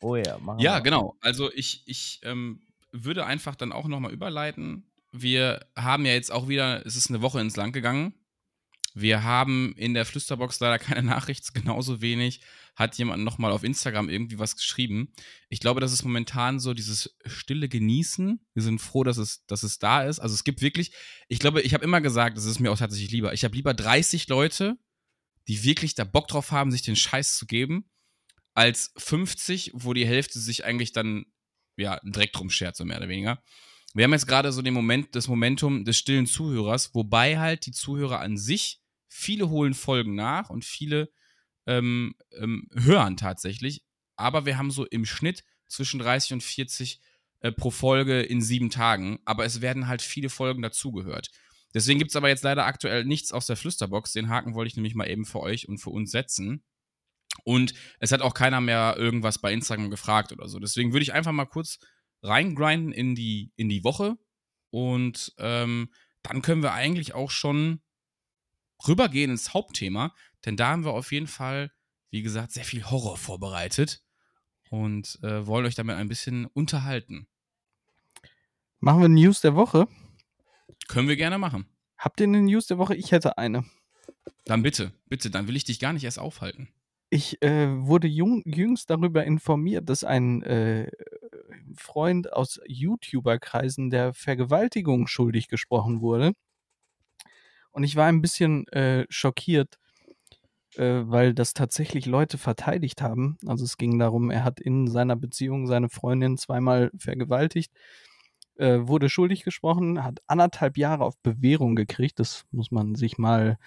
Oh 0.00 0.16
ja, 0.16 0.38
machen 0.38 0.60
Ja, 0.60 0.76
wir. 0.76 0.82
genau. 0.82 1.16
Also 1.20 1.52
ich, 1.52 1.82
ich 1.86 2.20
ähm, 2.22 2.62
würde 2.92 3.26
einfach 3.26 3.56
dann 3.56 3.72
auch 3.72 3.88
nochmal 3.88 4.12
überleiten. 4.12 4.90
Wir 5.10 5.66
haben 5.76 6.06
ja 6.06 6.12
jetzt 6.12 6.30
auch 6.30 6.48
wieder, 6.48 6.86
es 6.86 6.94
ist 6.96 7.10
eine 7.10 7.22
Woche 7.22 7.40
ins 7.40 7.56
Land 7.56 7.72
gegangen. 7.72 8.14
Wir 9.00 9.22
haben 9.22 9.74
in 9.76 9.94
der 9.94 10.04
Flüsterbox 10.04 10.60
leider 10.60 10.78
keine 10.78 11.02
Nachricht, 11.08 11.54
genauso 11.54 12.00
wenig 12.00 12.40
hat 12.74 12.96
jemand 12.96 13.24
nochmal 13.24 13.50
auf 13.50 13.64
Instagram 13.64 14.08
irgendwie 14.08 14.38
was 14.38 14.56
geschrieben. 14.56 15.12
Ich 15.48 15.58
glaube, 15.58 15.80
das 15.80 15.92
ist 15.92 16.04
momentan 16.04 16.60
so 16.60 16.74
dieses 16.74 17.16
stille 17.26 17.68
Genießen. 17.68 18.40
Wir 18.54 18.62
sind 18.62 18.78
froh, 18.78 19.02
dass 19.02 19.16
es, 19.16 19.44
dass 19.46 19.64
es 19.64 19.80
da 19.80 20.04
ist. 20.04 20.20
Also 20.20 20.34
es 20.34 20.44
gibt 20.44 20.62
wirklich, 20.62 20.92
ich 21.26 21.40
glaube, 21.40 21.60
ich 21.62 21.74
habe 21.74 21.84
immer 21.84 22.00
gesagt, 22.00 22.36
das 22.36 22.44
ist 22.44 22.60
mir 22.60 22.70
auch 22.70 22.78
tatsächlich 22.78 23.10
lieber. 23.10 23.32
Ich 23.32 23.42
habe 23.42 23.56
lieber 23.56 23.74
30 23.74 24.28
Leute, 24.28 24.78
die 25.48 25.64
wirklich 25.64 25.96
da 25.96 26.04
Bock 26.04 26.28
drauf 26.28 26.52
haben, 26.52 26.70
sich 26.70 26.82
den 26.82 26.94
Scheiß 26.94 27.36
zu 27.36 27.46
geben, 27.46 27.90
als 28.54 28.92
50, 28.96 29.72
wo 29.74 29.92
die 29.92 30.06
Hälfte 30.06 30.38
sich 30.38 30.64
eigentlich 30.64 30.92
dann, 30.92 31.26
ja, 31.76 31.98
direkt 32.04 32.36
drum 32.36 32.50
schert, 32.50 32.76
so 32.76 32.84
mehr 32.84 32.98
oder 32.98 33.08
weniger. 33.08 33.42
Wir 33.94 34.04
haben 34.04 34.12
jetzt 34.12 34.26
gerade 34.28 34.52
so 34.52 34.62
den 34.62 34.74
Moment, 34.74 35.16
das 35.16 35.28
Momentum 35.28 35.84
des 35.84 35.96
stillen 35.96 36.26
Zuhörers, 36.26 36.94
wobei 36.94 37.38
halt 37.38 37.66
die 37.66 37.72
Zuhörer 37.72 38.20
an 38.20 38.36
sich, 38.36 38.80
viele 39.08 39.48
holen 39.48 39.74
Folgen 39.74 40.14
nach 40.14 40.50
und 40.50 40.64
viele 40.64 41.10
ähm, 41.66 42.14
ähm, 42.32 42.68
hören 42.74 43.16
tatsächlich. 43.16 43.82
Aber 44.16 44.46
wir 44.46 44.58
haben 44.58 44.70
so 44.70 44.84
im 44.86 45.04
Schnitt 45.04 45.44
zwischen 45.68 46.00
30 46.00 46.34
und 46.34 46.42
40 46.42 47.00
äh, 47.40 47.52
pro 47.52 47.70
Folge 47.70 48.20
in 48.22 48.42
sieben 48.42 48.70
Tagen. 48.70 49.18
Aber 49.24 49.44
es 49.44 49.60
werden 49.60 49.86
halt 49.86 50.02
viele 50.02 50.30
Folgen 50.30 50.62
dazugehört. 50.62 51.30
Deswegen 51.74 51.98
gibt 51.98 52.10
es 52.10 52.16
aber 52.16 52.28
jetzt 52.28 52.44
leider 52.44 52.64
aktuell 52.66 53.04
nichts 53.04 53.32
aus 53.32 53.46
der 53.46 53.56
Flüsterbox. 53.56 54.12
Den 54.12 54.28
Haken 54.28 54.54
wollte 54.54 54.68
ich 54.68 54.76
nämlich 54.76 54.94
mal 54.94 55.08
eben 55.08 55.26
für 55.26 55.40
euch 55.40 55.68
und 55.68 55.78
für 55.78 55.90
uns 55.90 56.10
setzen. 56.10 56.64
Und 57.44 57.74
es 58.00 58.10
hat 58.10 58.22
auch 58.22 58.34
keiner 58.34 58.60
mehr 58.60 58.96
irgendwas 58.96 59.38
bei 59.38 59.52
Instagram 59.52 59.90
gefragt 59.90 60.32
oder 60.32 60.48
so. 60.48 60.58
Deswegen 60.58 60.92
würde 60.92 61.02
ich 61.02 61.12
einfach 61.12 61.32
mal 61.32 61.44
kurz 61.44 61.78
reingrinden 62.22 62.92
in 62.92 63.14
die, 63.14 63.52
in 63.56 63.68
die 63.68 63.84
Woche. 63.84 64.16
Und 64.70 65.34
ähm, 65.38 65.92
dann 66.22 66.42
können 66.42 66.62
wir 66.62 66.72
eigentlich 66.72 67.14
auch 67.14 67.30
schon 67.30 67.80
rübergehen 68.86 69.30
ins 69.30 69.54
Hauptthema. 69.54 70.14
Denn 70.44 70.56
da 70.56 70.68
haben 70.68 70.84
wir 70.84 70.92
auf 70.92 71.10
jeden 71.12 71.26
Fall, 71.26 71.72
wie 72.10 72.22
gesagt, 72.22 72.52
sehr 72.52 72.64
viel 72.64 72.84
Horror 72.90 73.16
vorbereitet. 73.16 74.02
und 74.70 75.18
äh, 75.22 75.46
wollen 75.46 75.66
euch 75.66 75.74
damit 75.74 75.96
ein 75.96 76.08
bisschen 76.08 76.46
unterhalten. 76.46 77.26
Machen 78.80 79.00
wir 79.00 79.08
News 79.08 79.40
der 79.40 79.54
Woche? 79.54 79.88
Können 80.88 81.08
wir 81.08 81.16
gerne 81.16 81.38
machen. 81.38 81.66
Habt 81.96 82.20
ihr 82.20 82.24
eine 82.24 82.40
News 82.42 82.66
der 82.66 82.78
Woche? 82.78 82.94
Ich 82.94 83.10
hätte 83.12 83.38
eine. 83.38 83.64
Dann 84.44 84.62
bitte, 84.62 84.92
bitte, 85.06 85.30
dann 85.30 85.48
will 85.48 85.56
ich 85.56 85.64
dich 85.64 85.80
gar 85.80 85.92
nicht 85.92 86.04
erst 86.04 86.18
aufhalten. 86.18 86.68
Ich 87.10 87.40
äh, 87.42 87.68
wurde 87.70 88.06
jung, 88.06 88.42
jüngst 88.44 88.90
darüber 88.90 89.24
informiert, 89.24 89.88
dass 89.88 90.04
ein 90.04 90.42
äh, 90.42 90.90
Freund 91.76 92.32
aus 92.32 92.60
YouTuber-Kreisen 92.66 93.88
der 93.90 94.12
Vergewaltigung 94.12 95.06
schuldig 95.06 95.48
gesprochen 95.48 96.02
wurde. 96.02 96.32
Und 97.72 97.84
ich 97.84 97.96
war 97.96 98.06
ein 98.06 98.22
bisschen 98.22 98.66
äh, 98.68 99.06
schockiert, 99.08 99.78
äh, 100.76 101.02
weil 101.04 101.34
das 101.34 101.54
tatsächlich 101.54 102.06
Leute 102.06 102.38
verteidigt 102.38 103.02
haben. 103.02 103.38
Also 103.46 103.64
es 103.64 103.76
ging 103.76 103.98
darum, 103.98 104.30
er 104.30 104.44
hat 104.44 104.60
in 104.60 104.86
seiner 104.86 105.16
Beziehung 105.16 105.66
seine 105.66 105.88
Freundin 105.88 106.38
zweimal 106.38 106.90
vergewaltigt, 106.98 107.72
äh, 108.56 108.80
wurde 108.82 109.08
schuldig 109.08 109.44
gesprochen, 109.44 110.04
hat 110.04 110.20
anderthalb 110.26 110.76
Jahre 110.76 111.04
auf 111.04 111.18
Bewährung 111.22 111.76
gekriegt. 111.76 112.18
Das 112.18 112.44
muss 112.50 112.70
man 112.70 112.94
sich 112.94 113.18
mal, 113.18 113.58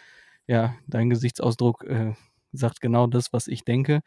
ja, 0.47 0.75
dein 0.87 1.09
Gesichtsausdruck 1.09 1.83
äh, 1.85 2.13
sagt 2.51 2.81
genau 2.81 3.07
das, 3.07 3.33
was 3.33 3.47
ich 3.47 3.63
denke. 3.65 4.01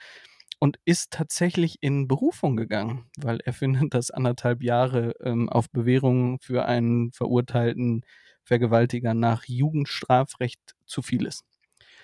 Und 0.61 0.79
ist 0.85 1.11
tatsächlich 1.11 1.79
in 1.81 2.09
Berufung 2.09 2.57
gegangen, 2.57 3.07
weil 3.19 3.41
er 3.45 3.53
findet, 3.55 3.95
dass 3.95 4.11
anderthalb 4.11 4.63
Jahre 4.63 5.15
ähm, 5.21 5.49
auf 5.49 5.71
Bewährung 5.71 6.39
für 6.41 6.65
einen 6.67 7.13
verurteilten 7.13 8.03
Vergewaltiger 8.45 9.15
nach 9.15 9.45
Jugendstrafrecht 9.45 10.61
zu 10.87 11.03
viel 11.03 11.27
ist. 11.27 11.45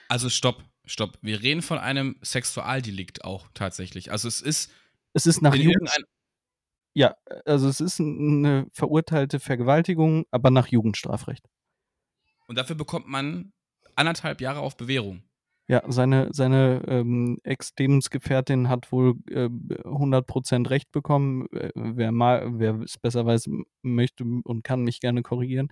Also 0.08 0.28
stopp, 0.28 0.64
stopp. 0.84 1.18
Wir 1.22 1.42
reden 1.42 1.62
von 1.62 1.78
einem 1.78 2.16
Sexualdelikt 2.22 3.24
auch 3.24 3.48
tatsächlich. 3.54 4.10
Also 4.10 4.28
es 4.28 4.40
ist. 4.40 4.72
Es 5.12 5.26
ist 5.26 5.42
nach 5.42 5.54
Jugend. 5.54 5.90
Ja, 6.94 7.14
also 7.44 7.68
es 7.68 7.80
ist 7.80 8.00
eine 8.00 8.66
verurteilte 8.72 9.38
Vergewaltigung, 9.38 10.26
aber 10.30 10.50
nach 10.50 10.68
Jugendstrafrecht. 10.68 11.44
Und 12.46 12.58
dafür 12.58 12.76
bekommt 12.76 13.06
man 13.06 13.52
anderthalb 13.94 14.40
Jahre 14.40 14.60
auf 14.60 14.76
Bewährung. 14.76 15.22
Ja, 15.68 15.84
seine, 15.86 16.30
seine 16.32 16.82
ähm, 16.88 17.38
Ex-Lebensgefährtin 17.44 18.68
hat 18.68 18.90
wohl 18.90 19.14
äh, 19.30 19.44
100% 19.44 20.68
Recht 20.68 20.90
bekommen. 20.90 21.46
Äh, 21.52 21.70
Wer, 21.76 22.10
mal, 22.10 22.58
wer 22.58 22.80
es 22.80 22.98
besser 22.98 23.24
weiß, 23.24 23.48
möchte 23.82 24.24
und 24.24 24.64
kann 24.64 24.82
mich 24.82 24.98
gerne 24.98 25.22
korrigieren. 25.22 25.68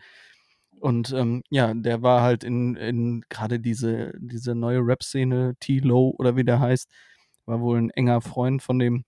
Und 0.80 1.12
ähm, 1.12 1.42
ja, 1.50 1.74
der 1.74 2.02
war 2.02 2.22
halt 2.22 2.44
in, 2.44 2.76
in 2.76 3.22
gerade 3.28 3.60
diese, 3.60 4.12
diese 4.18 4.54
neue 4.54 4.80
Rap-Szene, 4.80 5.54
T-Low 5.60 6.14
oder 6.18 6.36
wie 6.36 6.44
der 6.44 6.60
heißt, 6.60 6.88
war 7.46 7.60
wohl 7.60 7.78
ein 7.78 7.90
enger 7.90 8.20
Freund 8.20 8.62
von 8.62 8.78
dem. 8.78 9.04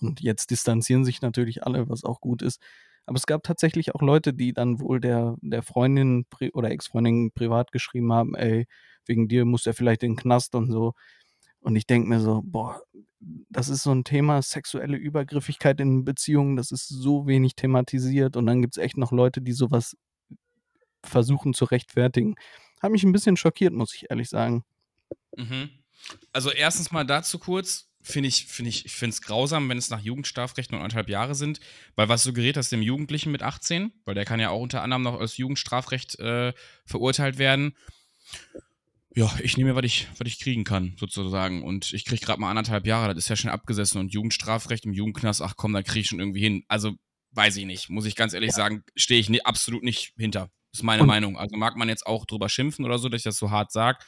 Und 0.00 0.20
jetzt 0.20 0.50
distanzieren 0.50 1.04
sich 1.04 1.22
natürlich 1.22 1.64
alle, 1.64 1.88
was 1.88 2.04
auch 2.04 2.20
gut 2.20 2.42
ist. 2.42 2.60
Aber 3.06 3.16
es 3.16 3.26
gab 3.26 3.44
tatsächlich 3.44 3.94
auch 3.94 4.02
Leute, 4.02 4.34
die 4.34 4.52
dann 4.52 4.80
wohl 4.80 5.00
der, 5.00 5.36
der 5.40 5.62
Freundin 5.62 6.26
oder 6.52 6.70
Ex-Freundin 6.70 7.30
privat 7.32 7.70
geschrieben 7.72 8.12
haben, 8.12 8.34
ey, 8.34 8.66
wegen 9.06 9.28
dir 9.28 9.44
muss 9.44 9.66
er 9.66 9.74
vielleicht 9.74 10.02
in 10.02 10.12
den 10.12 10.16
Knast 10.18 10.54
und 10.56 10.70
so. 10.72 10.92
Und 11.60 11.76
ich 11.76 11.86
denke 11.86 12.08
mir 12.08 12.20
so, 12.20 12.42
boah, 12.44 12.82
das 13.48 13.68
ist 13.68 13.82
so 13.84 13.92
ein 13.92 14.04
Thema, 14.04 14.42
sexuelle 14.42 14.96
Übergriffigkeit 14.96 15.80
in 15.80 16.04
Beziehungen, 16.04 16.56
das 16.56 16.70
ist 16.72 16.88
so 16.88 17.26
wenig 17.26 17.54
thematisiert. 17.56 18.36
Und 18.36 18.46
dann 18.46 18.60
gibt 18.60 18.76
es 18.76 18.82
echt 18.82 18.96
noch 18.96 19.12
Leute, 19.12 19.40
die 19.40 19.52
sowas 19.52 19.96
versuchen 21.04 21.54
zu 21.54 21.64
rechtfertigen. 21.64 22.34
Hat 22.80 22.92
mich 22.92 23.04
ein 23.04 23.12
bisschen 23.12 23.36
schockiert, 23.36 23.72
muss 23.72 23.94
ich 23.94 24.10
ehrlich 24.10 24.28
sagen. 24.28 24.64
Mhm. 25.36 25.70
Also 26.32 26.50
erstens 26.50 26.90
mal 26.90 27.04
dazu 27.04 27.38
kurz, 27.38 27.88
finde 28.02 28.28
ich, 28.28 28.46
finde 28.46 28.68
ich, 28.68 28.86
ich 28.86 28.92
finde 28.92 29.14
es 29.14 29.22
grausam, 29.22 29.68
wenn 29.68 29.78
es 29.78 29.90
nach 29.90 30.00
Jugendstrafrecht 30.00 30.70
nur 30.70 30.80
anderthalb 30.80 31.08
Jahre 31.08 31.34
sind, 31.34 31.58
weil 31.96 32.08
was 32.08 32.22
suggeriert 32.22 32.56
das 32.56 32.68
dem 32.68 32.82
Jugendlichen 32.82 33.32
mit 33.32 33.42
18? 33.42 33.92
Weil 34.04 34.14
der 34.14 34.24
kann 34.24 34.40
ja 34.40 34.50
auch 34.50 34.60
unter 34.60 34.82
anderem 34.82 35.02
noch 35.02 35.18
als 35.18 35.36
Jugendstrafrecht 35.36 36.18
äh, 36.20 36.52
verurteilt 36.84 37.38
werden. 37.38 37.76
Ja, 39.16 39.34
ich 39.42 39.56
nehme 39.56 39.70
mir, 39.70 39.76
was 39.76 39.84
ich, 39.84 40.08
was 40.18 40.28
ich 40.28 40.38
kriegen 40.38 40.64
kann, 40.64 40.94
sozusagen. 41.00 41.64
Und 41.64 41.92
ich 41.94 42.04
kriege 42.04 42.24
gerade 42.24 42.40
mal 42.40 42.50
anderthalb 42.50 42.86
Jahre, 42.86 43.14
das 43.14 43.24
ist 43.24 43.28
ja 43.28 43.36
schon 43.36 43.50
abgesessen. 43.50 43.98
Und 43.98 44.12
Jugendstrafrecht 44.12 44.84
im 44.84 44.92
Jugendknast, 44.92 45.42
ach 45.42 45.54
komm, 45.56 45.72
da 45.72 45.82
kriege 45.82 46.00
ich 46.00 46.08
schon 46.08 46.20
irgendwie 46.20 46.42
hin. 46.42 46.64
Also, 46.68 46.92
weiß 47.32 47.56
ich 47.56 47.64
nicht, 47.64 47.88
muss 47.88 48.04
ich 48.04 48.14
ganz 48.14 48.34
ehrlich 48.34 48.52
sagen, 48.52 48.84
stehe 48.94 49.18
ich 49.18 49.46
absolut 49.46 49.82
nicht 49.82 50.12
hinter. 50.16 50.50
Ist 50.76 50.82
meine 50.82 51.02
Und- 51.02 51.08
Meinung. 51.08 51.38
Also 51.38 51.56
mag 51.56 51.76
man 51.76 51.88
jetzt 51.88 52.06
auch 52.06 52.24
drüber 52.26 52.48
schimpfen 52.48 52.84
oder 52.84 52.98
so, 52.98 53.08
dass 53.08 53.20
ich 53.20 53.24
das 53.24 53.38
so 53.38 53.50
hart 53.50 53.72
sage. 53.72 53.98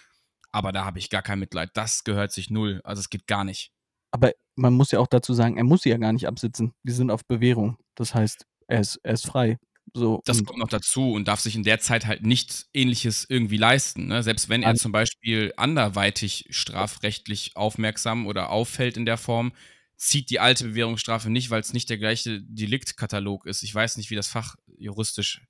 Aber 0.53 0.73
da 0.73 0.85
habe 0.85 0.99
ich 0.99 1.11
gar 1.11 1.23
kein 1.23 1.39
Mitleid. 1.39 1.71
Das 1.75 2.05
gehört 2.05 2.33
sich 2.33 2.51
null. 2.51 2.81
Also 2.85 3.01
es 3.01 3.11
geht 3.11 3.27
gar 3.27 3.45
nicht. 3.45 3.71
Aber 4.11 4.33
man 4.57 4.73
muss 4.73 4.91
ja 4.91 4.99
auch 4.99 5.07
dazu 5.07 5.35
sagen, 5.35 5.57
er 5.59 5.65
muss 5.65 5.83
sie 5.83 5.91
ja 5.91 5.99
gar 5.99 6.13
nicht 6.13 6.27
absitzen. 6.27 6.73
Die 6.83 6.93
sind 6.93 7.11
auf 7.11 7.27
Bewährung. 7.27 7.77
Das 7.95 8.15
heißt, 8.15 8.47
er 8.67 8.81
ist, 8.81 8.97
er 9.03 9.13
ist 9.15 9.27
frei. 9.27 9.59
So, 9.95 10.21
Das 10.27 10.45
kommt 10.45 10.59
noch 10.59 10.69
dazu 10.69 11.13
und 11.13 11.29
darf 11.29 11.41
sich 11.41 11.55
in 11.57 11.63
der 11.63 11.81
Zeit 11.81 12.07
halt 12.07 12.23
nichts 12.23 12.69
Ähnliches 12.75 13.25
irgendwie 13.29 13.57
leisten. 13.57 14.07
Ne? 14.09 14.23
Selbst 14.23 14.49
wenn 14.51 14.63
er 14.63 14.75
zum 14.75 14.93
Beispiel 14.93 15.53
anderweitig 15.57 16.47
strafrechtlich 16.51 17.53
aufmerksam 17.57 18.27
oder 18.27 18.51
auffällt 18.51 18.97
in 18.97 19.07
der 19.07 19.17
Form, 19.17 19.53
zieht 19.97 20.31
die 20.31 20.41
alte 20.41 20.65
Bewährungsstrafe 20.65 21.31
nicht, 21.31 21.51
weil 21.51 21.61
es 21.61 21.73
nicht 21.73 21.89
der 21.91 21.99
gleiche 21.99 22.41
Deliktkatalog 22.43 23.47
ist. 23.47 23.63
Ich 23.63 23.75
weiß 23.75 23.97
nicht, 23.97 24.11
wie 24.11 24.15
das 24.15 24.29
Fach 24.29 24.57
juristisch 24.77 25.43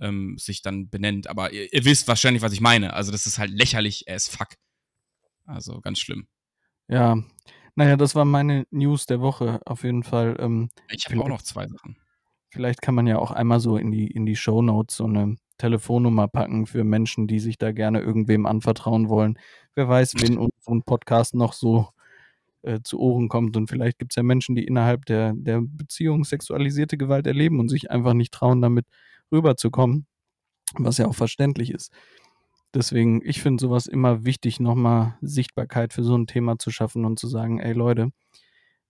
ähm, 0.00 0.36
sich 0.38 0.62
dann 0.62 0.88
benennt, 0.88 1.28
aber 1.28 1.52
ihr, 1.52 1.72
ihr 1.72 1.84
wisst 1.84 2.08
wahrscheinlich, 2.08 2.42
was 2.42 2.52
ich 2.52 2.60
meine. 2.60 2.92
Also 2.94 3.12
das 3.12 3.26
ist 3.26 3.38
halt 3.38 3.50
lächerlich 3.50 4.04
as 4.08 4.28
fuck. 4.28 4.48
Also 5.46 5.80
ganz 5.80 5.98
schlimm. 5.98 6.26
ja, 6.88 7.16
naja, 7.74 7.96
das 7.96 8.14
war 8.16 8.24
meine 8.24 8.66
News 8.70 9.06
der 9.06 9.20
Woche 9.20 9.60
auf 9.64 9.84
jeden 9.84 10.02
Fall. 10.02 10.36
Ähm, 10.40 10.68
Ich 10.90 11.06
habe 11.06 11.22
auch 11.22 11.28
noch 11.28 11.42
zwei 11.42 11.68
Sachen. 11.68 11.96
Vielleicht 12.50 12.82
kann 12.82 12.94
man 12.94 13.06
ja 13.06 13.18
auch 13.18 13.30
einmal 13.30 13.60
so 13.60 13.76
in 13.76 13.92
die, 13.92 14.08
in 14.08 14.26
die 14.26 14.34
Shownotes 14.36 14.96
so 14.96 15.04
eine 15.04 15.36
Telefonnummer 15.58 16.28
packen 16.28 16.66
für 16.66 16.82
Menschen, 16.82 17.26
die 17.28 17.38
sich 17.38 17.56
da 17.56 17.72
gerne 17.72 18.00
irgendwem 18.00 18.46
anvertrauen 18.46 19.08
wollen. 19.08 19.38
Wer 19.74 19.88
weiß, 19.88 20.14
wen 20.18 20.38
uns 20.38 20.52
so 20.60 20.72
ein 20.72 20.82
Podcast 20.82 21.34
noch 21.34 21.52
so 21.52 21.88
äh, 22.62 22.80
zu 22.82 22.98
Ohren 22.98 23.28
kommt. 23.28 23.56
Und 23.56 23.68
vielleicht 23.68 23.98
gibt 23.98 24.12
es 24.12 24.16
ja 24.16 24.22
Menschen, 24.22 24.56
die 24.56 24.64
innerhalb 24.64 25.06
der, 25.06 25.34
der 25.36 25.60
Beziehung 25.62 26.24
sexualisierte 26.24 26.96
Gewalt 26.98 27.26
erleben 27.26 27.60
und 27.60 27.68
sich 27.68 27.90
einfach 27.90 28.14
nicht 28.14 28.32
trauen, 28.32 28.60
damit 28.60 28.86
rüberzukommen, 29.32 30.06
was 30.74 30.98
ja 30.98 31.06
auch 31.06 31.14
verständlich 31.14 31.70
ist. 31.70 31.92
Deswegen, 32.74 33.22
ich 33.24 33.40
finde 33.40 33.62
sowas 33.62 33.86
immer 33.86 34.24
wichtig, 34.24 34.60
nochmal 34.60 35.16
Sichtbarkeit 35.22 35.92
für 35.92 36.02
so 36.02 36.16
ein 36.16 36.26
Thema 36.26 36.58
zu 36.58 36.70
schaffen 36.70 37.04
und 37.04 37.18
zu 37.18 37.26
sagen, 37.26 37.60
ey 37.60 37.72
Leute, 37.72 38.10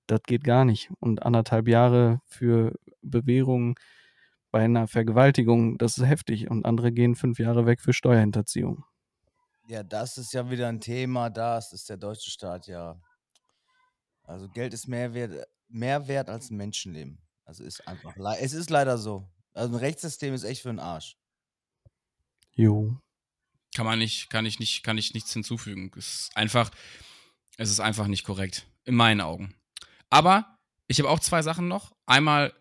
das 0.09 0.23
geht 0.27 0.43
gar 0.43 0.65
nicht. 0.65 0.91
Und 0.99 1.23
anderthalb 1.23 1.69
Jahre 1.69 2.21
für 2.27 2.75
Bewährung 3.03 3.79
bei 4.51 4.65
einer 4.65 4.89
Vergewaltigung, 4.89 5.79
das 5.79 5.99
ist 5.99 6.07
heftig. 6.07 6.51
Und 6.51 6.65
andere 6.65 6.91
gehen 6.91 7.15
fünf 7.15 7.39
Jahre 7.39 7.67
weg 7.67 7.81
für 7.81 7.93
Steuerhinterziehung. 7.93 8.85
Ja, 9.69 9.83
das 9.83 10.17
ist 10.17 10.33
ja 10.33 10.51
wieder 10.51 10.69
ein 10.69 10.81
Thema. 10.81 11.31
Das 11.31 11.73
ist 11.73 11.89
der 11.91 11.99
deutsche 11.99 12.31
Staat 12.31 12.67
ja. 12.67 12.99
Also 14.25 14.49
Geld 14.49 14.75
ist 14.75 14.89
mehr 14.89 15.15
wert, 15.15 15.47
mehr 15.69 16.09
wert 16.09 16.31
als 16.31 16.51
ein 16.51 16.57
Menschenleben. 16.57 17.21
Also 17.45 17.65
ist 17.65 17.87
einfach. 17.87 18.15
Es 18.41 18.55
ist 18.55 18.71
leider 18.71 18.99
so. 18.99 19.29
Also 19.55 19.75
ein 19.75 19.81
Rechtssystem 19.81 20.35
ist 20.35 20.45
echt 20.45 20.63
für 20.63 20.69
den 20.69 20.79
Arsch. 20.79 21.17
Jo. 22.55 22.97
Kann 23.75 23.87
man 23.87 23.99
nicht, 23.99 24.31
kann 24.31 24.47
ich 24.47 24.59
nicht, 24.59 24.83
kann 24.83 24.99
ich 24.99 25.15
nichts 25.15 25.33
hinzufügen. 25.33 25.91
Es 25.97 26.23
ist 26.23 26.37
einfach, 26.37 26.71
es 27.57 27.71
ist 27.71 27.81
einfach 27.81 28.07
nicht 28.07 28.25
korrekt. 28.25 28.67
In 28.85 28.95
meinen 28.95 29.21
Augen. 29.21 29.55
Aber 30.11 30.59
ich 30.87 30.99
habe 30.99 31.11
auch 31.11 31.21
zwei 31.21 31.43
Sachen 31.43 31.69
noch. 31.69 31.95
Einmal 32.07 32.53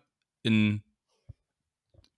in, 0.42 0.82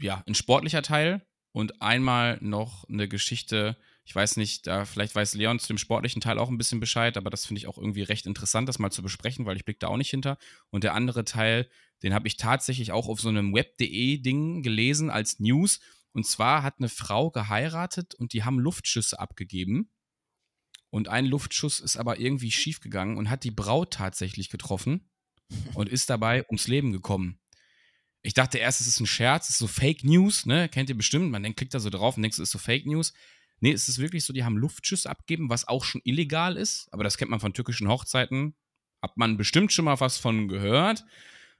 ja, 0.00 0.22
in 0.26 0.34
sportlicher 0.34 0.82
Teil 0.82 1.24
und 1.52 1.80
einmal 1.80 2.38
noch 2.40 2.88
eine 2.88 3.08
Geschichte. 3.08 3.76
Ich 4.04 4.14
weiß 4.14 4.36
nicht, 4.36 4.66
da 4.66 4.84
vielleicht 4.84 5.14
weiß 5.14 5.34
Leon 5.34 5.58
zu 5.58 5.68
dem 5.68 5.78
sportlichen 5.78 6.20
Teil 6.20 6.38
auch 6.38 6.48
ein 6.48 6.58
bisschen 6.58 6.80
Bescheid, 6.80 7.16
aber 7.16 7.30
das 7.30 7.46
finde 7.46 7.58
ich 7.58 7.66
auch 7.66 7.78
irgendwie 7.78 8.02
recht 8.02 8.26
interessant, 8.26 8.68
das 8.68 8.78
mal 8.78 8.90
zu 8.90 9.02
besprechen, 9.02 9.46
weil 9.46 9.56
ich 9.56 9.64
blicke 9.64 9.80
da 9.80 9.88
auch 9.88 9.96
nicht 9.96 10.10
hinter. 10.10 10.38
Und 10.70 10.84
der 10.84 10.94
andere 10.94 11.24
Teil, 11.24 11.68
den 12.02 12.14
habe 12.14 12.26
ich 12.26 12.36
tatsächlich 12.36 12.92
auch 12.92 13.08
auf 13.08 13.20
so 13.20 13.28
einem 13.28 13.54
web.de-Ding 13.54 14.62
gelesen 14.62 15.10
als 15.10 15.38
News. 15.38 15.80
Und 16.12 16.26
zwar 16.26 16.62
hat 16.62 16.76
eine 16.78 16.88
Frau 16.88 17.30
geheiratet 17.30 18.14
und 18.14 18.32
die 18.32 18.42
haben 18.42 18.58
Luftschüsse 18.58 19.20
abgegeben. 19.20 19.90
Und 20.90 21.08
ein 21.08 21.26
Luftschuss 21.26 21.78
ist 21.78 21.96
aber 21.96 22.18
irgendwie 22.18 22.50
schiefgegangen 22.50 23.16
und 23.16 23.30
hat 23.30 23.44
die 23.44 23.52
Braut 23.52 23.92
tatsächlich 23.92 24.50
getroffen 24.50 25.08
und 25.74 25.88
ist 25.88 26.10
dabei 26.10 26.44
ums 26.46 26.66
Leben 26.66 26.92
gekommen. 26.92 27.38
Ich 28.22 28.34
dachte 28.34 28.58
erst, 28.58 28.80
es 28.80 28.86
ist 28.86 29.00
ein 29.00 29.06
Scherz, 29.06 29.44
es 29.44 29.50
ist 29.50 29.58
so 29.58 29.66
Fake 29.66 30.04
News, 30.04 30.46
ne? 30.46 30.68
Kennt 30.68 30.90
ihr 30.90 30.96
bestimmt. 30.96 31.30
Man 31.30 31.42
denkt, 31.42 31.58
klickt 31.58 31.74
da 31.74 31.80
so 31.80 31.90
drauf 31.90 32.16
und 32.16 32.22
denkt, 32.22 32.34
es 32.34 32.40
ist 32.40 32.50
so 32.50 32.58
Fake 32.58 32.86
News. 32.86 33.12
Nee, 33.60 33.72
es 33.72 33.88
ist 33.88 33.98
wirklich 33.98 34.24
so, 34.24 34.32
die 34.32 34.44
haben 34.44 34.56
Luftschüsse 34.56 35.08
abgegeben, 35.08 35.50
was 35.50 35.68
auch 35.68 35.84
schon 35.84 36.00
illegal 36.04 36.56
ist. 36.56 36.88
Aber 36.92 37.04
das 37.04 37.18
kennt 37.18 37.30
man 37.30 37.40
von 37.40 37.52
türkischen 37.52 37.88
Hochzeiten. 37.88 38.54
Hat 39.02 39.16
man 39.16 39.36
bestimmt 39.36 39.72
schon 39.72 39.84
mal 39.84 40.00
was 40.00 40.18
von 40.18 40.48
gehört. 40.48 41.04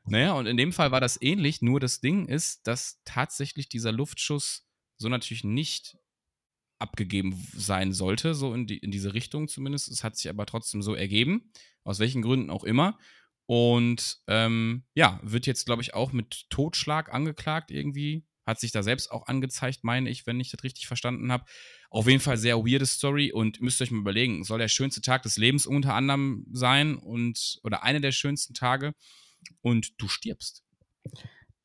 Naja, 0.06 0.32
und 0.32 0.46
in 0.46 0.56
dem 0.56 0.72
Fall 0.72 0.90
war 0.92 1.00
das 1.00 1.20
ähnlich, 1.20 1.60
nur 1.62 1.78
das 1.78 2.00
Ding 2.00 2.26
ist, 2.26 2.66
dass 2.66 3.02
tatsächlich 3.04 3.68
dieser 3.68 3.92
Luftschuss 3.92 4.66
so 4.96 5.08
natürlich 5.08 5.44
nicht 5.44 5.98
abgegeben 6.78 7.46
sein 7.54 7.92
sollte, 7.92 8.34
so 8.34 8.54
in, 8.54 8.66
die, 8.66 8.78
in 8.78 8.90
diese 8.90 9.12
Richtung 9.12 9.48
zumindest. 9.48 9.88
Es 9.88 10.02
hat 10.02 10.16
sich 10.16 10.30
aber 10.30 10.46
trotzdem 10.46 10.82
so 10.82 10.94
ergeben, 10.94 11.52
aus 11.84 11.98
welchen 11.98 12.22
Gründen 12.22 12.50
auch 12.50 12.64
immer. 12.64 12.98
Und 13.46 14.20
ähm, 14.28 14.84
ja, 14.94 15.20
wird 15.22 15.46
jetzt, 15.46 15.66
glaube 15.66 15.82
ich, 15.82 15.92
auch 15.92 16.12
mit 16.12 16.48
Totschlag 16.50 17.12
angeklagt 17.12 17.70
irgendwie. 17.70 18.24
Hat 18.46 18.58
sich 18.58 18.72
da 18.72 18.82
selbst 18.82 19.10
auch 19.10 19.26
angezeigt, 19.26 19.84
meine 19.84 20.10
ich, 20.10 20.26
wenn 20.26 20.40
ich 20.40 20.50
das 20.50 20.64
richtig 20.64 20.86
verstanden 20.86 21.30
habe. 21.30 21.44
Auf 21.90 22.08
jeden 22.08 22.20
Fall 22.20 22.36
sehr 22.36 22.58
weirde 22.58 22.86
Story 22.86 23.32
und 23.32 23.60
müsst 23.60 23.80
ihr 23.80 23.84
euch 23.84 23.90
mal 23.90 24.00
überlegen, 24.00 24.44
soll 24.44 24.58
der 24.58 24.68
schönste 24.68 25.00
Tag 25.02 25.22
des 25.22 25.36
Lebens 25.36 25.66
unter 25.66 25.94
anderem 25.94 26.46
sein 26.52 26.96
und 26.96 27.60
oder 27.62 27.82
eine 27.82 28.00
der 28.00 28.12
schönsten 28.12 28.54
Tage 28.54 28.94
und 29.60 30.00
du 30.00 30.08
stirbst. 30.08 30.62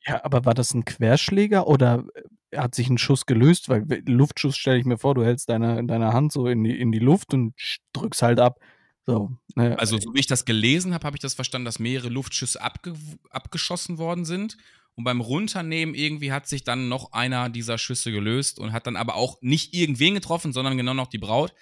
Ja, 0.06 0.24
aber 0.24 0.44
war 0.44 0.54
das 0.54 0.72
ein 0.72 0.84
Querschläger 0.84 1.66
oder 1.66 2.04
äh, 2.50 2.58
hat 2.58 2.74
sich 2.74 2.88
ein 2.88 2.98
Schuss 2.98 3.26
gelöst? 3.26 3.68
Weil 3.68 3.84
Luftschuss 4.06 4.56
stelle 4.56 4.78
ich 4.78 4.84
mir 4.84 4.98
vor, 4.98 5.14
du 5.14 5.24
hältst 5.24 5.48
deine, 5.48 5.84
deine 5.84 6.12
Hand 6.12 6.32
so 6.32 6.46
in 6.46 6.62
die, 6.62 6.78
in 6.78 6.92
die 6.92 7.00
Luft 7.00 7.34
und 7.34 7.54
drückst 7.92 8.22
halt 8.22 8.38
ab. 8.38 8.60
So, 9.04 9.30
ne? 9.54 9.78
Also, 9.78 9.98
so 9.98 10.14
wie 10.14 10.20
ich 10.20 10.26
das 10.26 10.44
gelesen 10.44 10.92
habe, 10.92 11.06
habe 11.06 11.16
ich 11.16 11.20
das 11.22 11.34
verstanden, 11.34 11.64
dass 11.64 11.78
mehrere 11.78 12.08
Luftschüsse 12.08 12.60
abge 12.60 12.94
abgeschossen 13.30 13.98
worden 13.98 14.24
sind. 14.24 14.56
Und 14.96 15.04
beim 15.04 15.20
Runternehmen 15.20 15.94
irgendwie 15.94 16.32
hat 16.32 16.48
sich 16.48 16.64
dann 16.64 16.88
noch 16.88 17.12
einer 17.12 17.50
dieser 17.50 17.76
Schüsse 17.76 18.10
gelöst 18.10 18.58
und 18.58 18.72
hat 18.72 18.86
dann 18.86 18.96
aber 18.96 19.14
auch 19.14 19.38
nicht 19.42 19.74
irgendwen 19.74 20.14
getroffen, 20.14 20.52
sondern 20.52 20.76
genau 20.78 20.94
noch 20.94 21.08
die 21.08 21.18
Braut. 21.18 21.54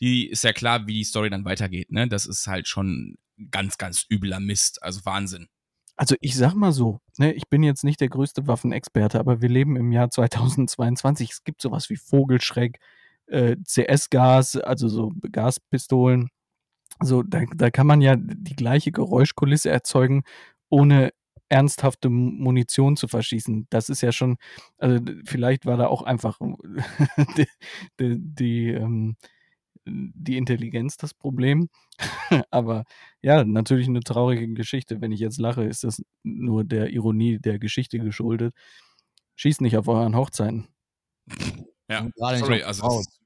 Die 0.00 0.26
ist 0.28 0.42
ja 0.42 0.54
klar, 0.54 0.86
wie 0.86 0.94
die 0.94 1.04
Story 1.04 1.28
dann 1.28 1.44
weitergeht. 1.44 1.92
Ne? 1.92 2.08
Das 2.08 2.24
ist 2.24 2.46
halt 2.46 2.66
schon 2.66 3.18
ganz, 3.50 3.76
ganz 3.76 4.06
übler 4.10 4.40
Mist. 4.40 4.82
Also 4.82 5.04
Wahnsinn. 5.04 5.48
Also 5.96 6.14
ich 6.20 6.36
sag 6.36 6.54
mal 6.54 6.72
so, 6.72 7.00
ne, 7.18 7.32
ich 7.32 7.48
bin 7.48 7.64
jetzt 7.64 7.82
nicht 7.82 8.00
der 8.00 8.08
größte 8.08 8.46
Waffenexperte, 8.46 9.18
aber 9.18 9.42
wir 9.42 9.48
leben 9.48 9.76
im 9.76 9.90
Jahr 9.90 10.10
2022. 10.10 11.30
Es 11.30 11.44
gibt 11.44 11.60
sowas 11.60 11.90
wie 11.90 11.96
Vogelschreck, 11.96 12.78
äh, 13.26 13.56
CS-Gas, 13.64 14.56
also 14.56 14.88
so 14.88 15.12
Gaspistolen. 15.32 16.30
So, 17.02 17.22
da, 17.22 17.42
da 17.54 17.70
kann 17.70 17.86
man 17.86 18.00
ja 18.00 18.14
die 18.16 18.56
gleiche 18.56 18.92
Geräuschkulisse 18.92 19.70
erzeugen, 19.70 20.22
ohne 20.68 21.10
ernsthafte 21.48 22.08
Munition 22.08 22.96
zu 22.96 23.08
verschießen. 23.08 23.66
Das 23.70 23.88
ist 23.88 24.00
ja 24.02 24.12
schon, 24.12 24.36
also 24.78 25.00
vielleicht 25.24 25.66
war 25.66 25.76
da 25.76 25.86
auch 25.86 26.02
einfach 26.02 26.38
die, 27.36 27.46
die, 27.98 28.16
die, 28.18 28.68
ähm, 28.70 29.16
die 29.86 30.36
Intelligenz 30.36 30.96
das 30.96 31.14
Problem. 31.14 31.68
Aber 32.50 32.84
ja, 33.22 33.44
natürlich 33.44 33.88
eine 33.88 34.00
traurige 34.00 34.52
Geschichte. 34.52 35.00
Wenn 35.00 35.12
ich 35.12 35.20
jetzt 35.20 35.38
lache, 35.38 35.64
ist 35.64 35.84
das 35.84 36.02
nur 36.22 36.64
der 36.64 36.90
Ironie 36.90 37.38
der 37.38 37.58
Geschichte 37.58 37.98
geschuldet. 37.98 38.54
Schießt 39.36 39.60
nicht 39.60 39.76
auf 39.76 39.88
euren 39.88 40.16
Hochzeiten. 40.16 40.68
Ja, 41.88 42.06
sorry, 42.16 42.62
also 42.62 42.82
das, 42.82 43.18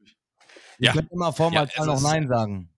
Ihr 0.78 0.86
ja. 0.86 0.92
könnt 0.92 1.12
immer 1.12 1.32
vormal 1.32 1.68
ja, 1.76 1.84
noch 1.84 2.00
Nein 2.00 2.26
sagen. 2.28 2.68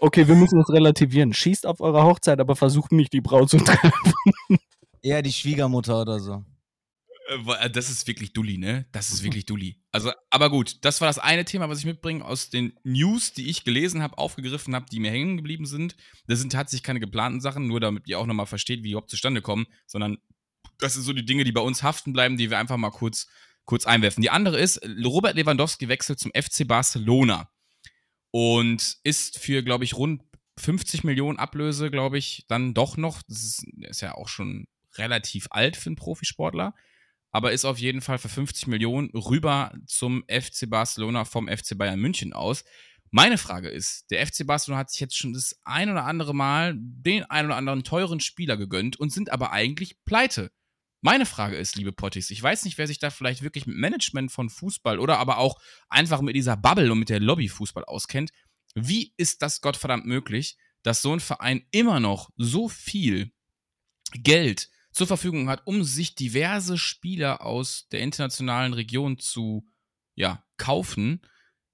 Okay, 0.00 0.26
wir 0.26 0.34
müssen 0.34 0.58
das 0.58 0.70
relativieren. 0.70 1.32
Schießt 1.32 1.66
auf 1.66 1.80
eurer 1.80 2.04
Hochzeit, 2.04 2.40
aber 2.40 2.56
versucht 2.56 2.92
nicht 2.92 3.12
die 3.12 3.20
Braut 3.20 3.50
zu 3.50 3.58
treffen. 3.64 3.92
Eher 5.04 5.20
die 5.20 5.32
Schwiegermutter 5.32 6.00
oder 6.00 6.18
so. 6.18 6.42
Äh, 7.28 7.66
äh, 7.66 7.70
das 7.70 7.90
ist 7.90 8.06
wirklich 8.06 8.32
Dulli, 8.32 8.56
ne? 8.56 8.86
Das 8.90 9.10
ist 9.10 9.22
wirklich 9.22 9.44
Dulli. 9.44 9.76
Also, 9.92 10.10
aber 10.30 10.48
gut, 10.48 10.82
das 10.82 11.02
war 11.02 11.08
das 11.08 11.18
eine 11.18 11.44
Thema, 11.44 11.68
was 11.68 11.80
ich 11.80 11.84
mitbringe 11.84 12.24
aus 12.24 12.48
den 12.48 12.72
News, 12.84 13.34
die 13.34 13.50
ich 13.50 13.64
gelesen 13.64 14.02
habe, 14.02 14.16
aufgegriffen 14.16 14.74
habe, 14.74 14.86
die 14.90 15.00
mir 15.00 15.10
hängen 15.10 15.36
geblieben 15.36 15.66
sind. 15.66 15.94
Das 16.26 16.38
sind 16.38 16.52
tatsächlich 16.52 16.84
keine 16.84 17.00
geplanten 17.00 17.42
Sachen, 17.42 17.66
nur 17.66 17.80
damit 17.80 18.08
ihr 18.08 18.18
auch 18.18 18.24
nochmal 18.24 18.46
versteht, 18.46 18.78
wie 18.78 18.84
die 18.84 18.90
überhaupt 18.92 19.10
zustande 19.10 19.42
kommen, 19.42 19.66
sondern 19.86 20.16
das 20.78 20.94
sind 20.94 21.02
so 21.02 21.12
die 21.12 21.26
Dinge, 21.26 21.44
die 21.44 21.52
bei 21.52 21.60
uns 21.60 21.82
haften 21.82 22.14
bleiben, 22.14 22.38
die 22.38 22.48
wir 22.48 22.58
einfach 22.58 22.78
mal 22.78 22.90
kurz, 22.90 23.26
kurz 23.66 23.84
einwerfen. 23.84 24.22
Die 24.22 24.30
andere 24.30 24.58
ist, 24.58 24.80
Robert 25.04 25.36
Lewandowski 25.36 25.88
wechselt 25.88 26.18
zum 26.18 26.32
FC 26.34 26.66
Barcelona 26.66 27.50
und 28.30 28.96
ist 29.02 29.38
für, 29.38 29.62
glaube 29.62 29.84
ich, 29.84 29.98
rund 29.98 30.22
50 30.58 31.04
Millionen 31.04 31.38
Ablöse, 31.38 31.90
glaube 31.90 32.16
ich, 32.16 32.46
dann 32.48 32.72
doch 32.72 32.96
noch. 32.96 33.20
Das 33.28 33.42
ist, 33.42 33.66
ist 33.80 34.00
ja 34.00 34.14
auch 34.14 34.28
schon 34.28 34.66
relativ 34.98 35.48
alt 35.50 35.76
für 35.76 35.90
einen 35.90 35.96
Profisportler 35.96 36.74
aber 37.34 37.50
ist 37.50 37.64
auf 37.64 37.80
jeden 37.80 38.00
Fall 38.00 38.18
für 38.18 38.28
50 38.28 38.68
Millionen 38.68 39.10
rüber 39.10 39.74
zum 39.86 40.22
FC 40.28 40.70
Barcelona 40.70 41.24
vom 41.24 41.48
FC 41.48 41.76
Bayern 41.76 41.98
München 41.98 42.32
aus. 42.32 42.62
Meine 43.10 43.38
Frage 43.38 43.68
ist, 43.68 44.08
der 44.12 44.24
FC 44.24 44.46
Barcelona 44.46 44.78
hat 44.78 44.90
sich 44.90 45.00
jetzt 45.00 45.16
schon 45.16 45.32
das 45.32 45.58
ein 45.64 45.90
oder 45.90 46.04
andere 46.04 46.32
Mal 46.32 46.74
den 46.76 47.24
ein 47.24 47.46
oder 47.46 47.56
anderen 47.56 47.82
teuren 47.82 48.20
Spieler 48.20 48.56
gegönnt 48.56 49.00
und 49.00 49.10
sind 49.10 49.30
aber 49.30 49.50
eigentlich 49.50 49.96
pleite. 50.04 50.52
Meine 51.00 51.26
Frage 51.26 51.56
ist, 51.56 51.74
liebe 51.74 51.92
Pottis, 51.92 52.30
ich 52.30 52.40
weiß 52.40 52.64
nicht, 52.64 52.78
wer 52.78 52.86
sich 52.86 53.00
da 53.00 53.10
vielleicht 53.10 53.42
wirklich 53.42 53.66
mit 53.66 53.78
Management 53.78 54.30
von 54.30 54.48
Fußball 54.48 55.00
oder 55.00 55.18
aber 55.18 55.38
auch 55.38 55.60
einfach 55.88 56.20
mit 56.20 56.36
dieser 56.36 56.56
Bubble 56.56 56.92
und 56.92 57.00
mit 57.00 57.08
der 57.08 57.18
Lobby 57.18 57.48
Fußball 57.48 57.84
auskennt. 57.84 58.30
Wie 58.76 59.12
ist 59.16 59.42
das 59.42 59.60
Gottverdammt 59.60 60.06
möglich, 60.06 60.56
dass 60.84 61.02
so 61.02 61.12
ein 61.12 61.18
Verein 61.20 61.66
immer 61.72 61.98
noch 61.98 62.30
so 62.36 62.68
viel 62.68 63.32
Geld 64.12 64.70
zur 64.94 65.06
Verfügung 65.08 65.48
hat, 65.48 65.66
um 65.66 65.82
sich 65.82 66.14
diverse 66.14 66.78
Spieler 66.78 67.44
aus 67.44 67.88
der 67.90 68.00
internationalen 68.00 68.72
Region 68.72 69.18
zu 69.18 69.68
ja, 70.14 70.44
kaufen, 70.56 71.20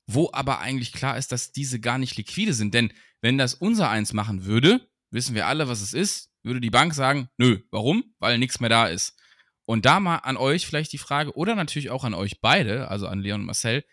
wo 0.07 0.31
aber 0.33 0.61
eigentlich 0.61 0.93
klar 0.93 1.19
ist, 1.19 1.31
dass 1.31 1.53
diese 1.53 1.81
gar 1.81 1.99
nicht 1.99 2.17
liquide 2.17 2.55
sind. 2.55 2.73
Denn 2.73 2.93
wenn 3.21 3.39
das 3.39 3.55
unser 3.55 3.91
eins 3.91 4.15
machen 4.15 4.47
würde, 4.47 4.89
wissen 5.11 5.35
wir 5.35 5.47
alle, 5.47 5.69
was 5.69 5.83
es 5.83 5.93
ist, 5.93 6.31
würde 6.43 6.61
die 6.61 6.71
Bank 6.71 6.95
sagen, 6.95 7.29
nö, 7.37 7.61
warum? 7.71 8.15
Weil 8.19 8.39
nichts 8.39 8.59
mehr 8.59 8.71
da 8.71 8.87
ist. 8.87 9.19
Und 9.67 9.85
da 9.85 10.01
mal 10.01 10.17
an 10.17 10.39
euch 10.39 10.67
vielleicht 10.67 10.93
die 10.93 10.99
Frage, 10.99 11.37
oder 11.37 11.55
natürlich 11.55 11.91
auch 11.91 12.05
an 12.05 12.15
euch 12.15 12.41
beide, 12.41 12.89
also 12.89 13.07
an 13.07 13.21
Leon 13.21 13.41
und 13.41 13.47
Marcel, 13.47 13.85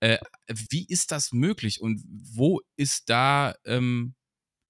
äh, 0.00 0.18
wie 0.46 0.86
ist 0.86 1.10
das 1.10 1.32
möglich 1.32 1.80
und 1.80 2.00
wo 2.06 2.60
ist 2.76 3.10
da 3.10 3.56
ähm, 3.64 4.14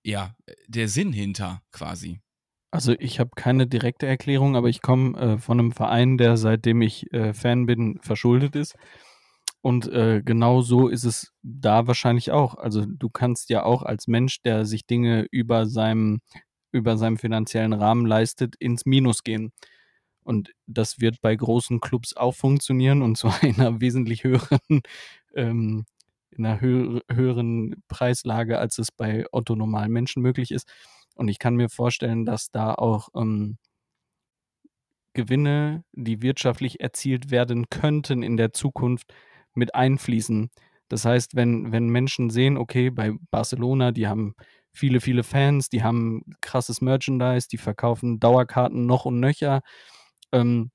ja 0.03 0.35
der 0.67 0.89
Sinn 0.89 1.13
hinter 1.13 1.63
quasi? 1.71 2.23
Also 2.71 2.95
ich 2.99 3.19
habe 3.19 3.31
keine 3.35 3.67
direkte 3.67 4.07
Erklärung, 4.07 4.55
aber 4.57 4.69
ich 4.69 4.83
komme 4.83 5.19
äh, 5.19 5.39
von 5.39 5.59
einem 5.59 5.73
Verein, 5.73 6.19
der 6.19 6.37
seitdem 6.37 6.83
ich 6.83 7.11
äh, 7.13 7.33
Fan 7.33 7.67
bin, 7.67 7.99
verschuldet 8.03 8.57
ist. 8.57 8.77
Und 9.63 9.89
äh, 9.89 10.23
genau 10.25 10.61
so 10.61 10.89
ist 10.89 11.05
es 11.05 11.33
da 11.43 11.87
wahrscheinlich 11.87 12.31
auch. 12.31 12.55
Also 12.57 12.85
du 12.87 13.09
kannst 13.11 13.51
ja 13.51 13.65
auch 13.65 13.83
als 13.83 14.07
Mensch, 14.07 14.43
der 14.43 14.67
sich 14.67 14.87
Dinge 14.87 15.27
über 15.31 15.67
seinem, 15.67 16.21
über 16.71 16.97
seinem 16.99 17.17
finanziellen 17.19 17.73
Rahmen 17.73 18.07
leistet, 18.07 18.55
ins 18.57 18.87
Minus 18.87 19.25
gehen. 19.25 19.53
Und 20.23 20.53
das 20.67 21.01
wird 21.01 21.21
bei 21.23 21.35
großen 21.35 21.81
Clubs 21.81 22.15
auch 22.17 22.35
funktionieren 22.35 23.03
und 23.03 23.17
zwar 23.17 23.43
in 23.43 23.61
einer 23.61 23.81
wesentlich 23.81 24.25
höheren, 24.25 24.83
ähm, 25.35 25.87
in 26.31 26.47
einer 26.47 26.61
höher, 26.61 27.01
höheren 27.11 27.83
Preislage, 27.89 28.59
als 28.59 28.79
es 28.79 28.93
bei 28.93 29.25
Otto 29.33 29.57
normalen 29.57 29.91
Menschen 29.93 30.23
möglich 30.23 30.51
ist. 30.51 30.69
Und 31.19 31.29
ich 31.29 31.39
kann 31.39 31.57
mir 31.57 31.69
vorstellen, 31.69 32.25
dass 32.25 32.51
da 32.51 32.75
auch 32.75 33.09
ähm, 33.17 33.59
Gewinne, 35.15 35.85
die 35.93 36.23
wirtschaftlich 36.23 36.81
erzielt 36.81 37.31
werden 37.33 37.69
könnten 37.71 38.23
in 38.23 38.37
der 38.37 38.53
Zukunft, 38.53 39.13
mit 39.55 39.75
einfließen. 39.75 40.51
Das 40.89 41.05
heißt, 41.05 41.35
wenn, 41.35 41.73
wenn 41.73 41.89
Menschen 41.89 42.31
sehen, 42.31 42.57
okay, 42.57 42.91
bei 42.91 43.13
Barcelona, 43.33 43.91
die 43.91 44.07
haben 44.07 44.35
viele, 44.73 45.01
viele 45.01 45.25
Fans, 45.25 45.69
die 45.71 45.83
haben 45.83 46.23
krasses 46.41 46.81
Merchandise, 46.81 47.49
die 47.51 47.59
verkaufen 47.59 48.21
Dauerkarten 48.21 48.87
noch 48.87 49.05
und 49.05 49.19
nöcher, 49.19 49.63
ähm, 50.33 50.71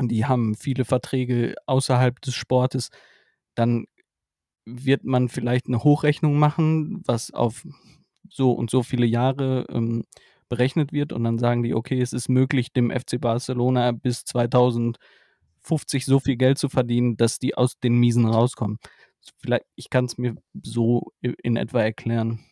die 0.00 0.24
haben 0.26 0.54
viele 0.54 0.86
Verträge 0.86 1.54
außerhalb 1.66 2.20
des 2.22 2.34
Sportes, 2.34 2.90
dann 3.54 3.86
wird 4.66 5.04
man 5.04 5.28
vielleicht 5.28 5.66
eine 5.66 5.84
Hochrechnung 5.84 6.38
machen, 6.38 7.02
was 7.06 7.32
auf 7.32 7.64
so 8.30 8.52
und 8.52 8.70
so 8.70 8.82
viele 8.82 9.06
Jahre 9.06 9.66
ähm, 9.70 10.04
berechnet 10.48 10.92
wird 10.92 11.12
und 11.12 11.24
dann 11.24 11.38
sagen 11.38 11.62
die, 11.62 11.74
okay, 11.74 12.00
es 12.00 12.12
ist 12.12 12.28
möglich, 12.28 12.72
dem 12.72 12.90
FC 12.90 13.20
Barcelona 13.20 13.92
bis 13.92 14.24
2050 14.24 14.98
so 16.04 16.20
viel 16.20 16.36
Geld 16.36 16.58
zu 16.58 16.68
verdienen, 16.68 17.16
dass 17.16 17.38
die 17.38 17.54
aus 17.54 17.78
den 17.78 17.98
Miesen 17.98 18.26
rauskommen. 18.26 18.78
Vielleicht, 19.38 19.64
ich 19.74 19.90
kann 19.90 20.04
es 20.04 20.18
mir 20.18 20.36
so 20.62 21.12
in 21.20 21.56
etwa 21.56 21.82
erklären. 21.82 22.44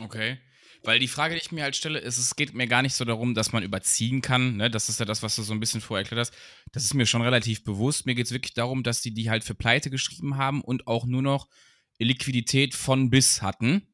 Okay. 0.00 0.38
Weil 0.82 0.98
die 0.98 1.08
Frage, 1.08 1.34
die 1.34 1.40
ich 1.40 1.52
mir 1.52 1.62
halt 1.62 1.76
stelle, 1.76 1.98
ist, 1.98 2.18
es 2.18 2.36
geht 2.36 2.52
mir 2.54 2.66
gar 2.66 2.82
nicht 2.82 2.94
so 2.94 3.04
darum, 3.06 3.34
dass 3.34 3.52
man 3.52 3.62
überziehen 3.62 4.20
kann. 4.20 4.56
Ne? 4.56 4.70
Das 4.70 4.88
ist 4.90 5.00
ja 5.00 5.06
das, 5.06 5.22
was 5.22 5.36
du 5.36 5.42
so 5.42 5.54
ein 5.54 5.60
bisschen 5.60 5.80
vorher 5.80 6.04
erklärt 6.04 6.20
hast. 6.20 6.34
Das 6.72 6.84
ist 6.84 6.94
mir 6.94 7.06
schon 7.06 7.22
relativ 7.22 7.64
bewusst. 7.64 8.04
Mir 8.04 8.14
geht 8.14 8.26
es 8.26 8.32
wirklich 8.32 8.52
darum, 8.52 8.82
dass 8.82 9.00
die 9.00 9.14
die 9.14 9.30
halt 9.30 9.44
für 9.44 9.54
Pleite 9.54 9.88
geschrieben 9.90 10.36
haben 10.36 10.60
und 10.60 10.86
auch 10.86 11.06
nur 11.06 11.22
noch 11.22 11.48
Liquidität 11.98 12.74
von 12.74 13.08
bis 13.08 13.40
hatten. 13.40 13.93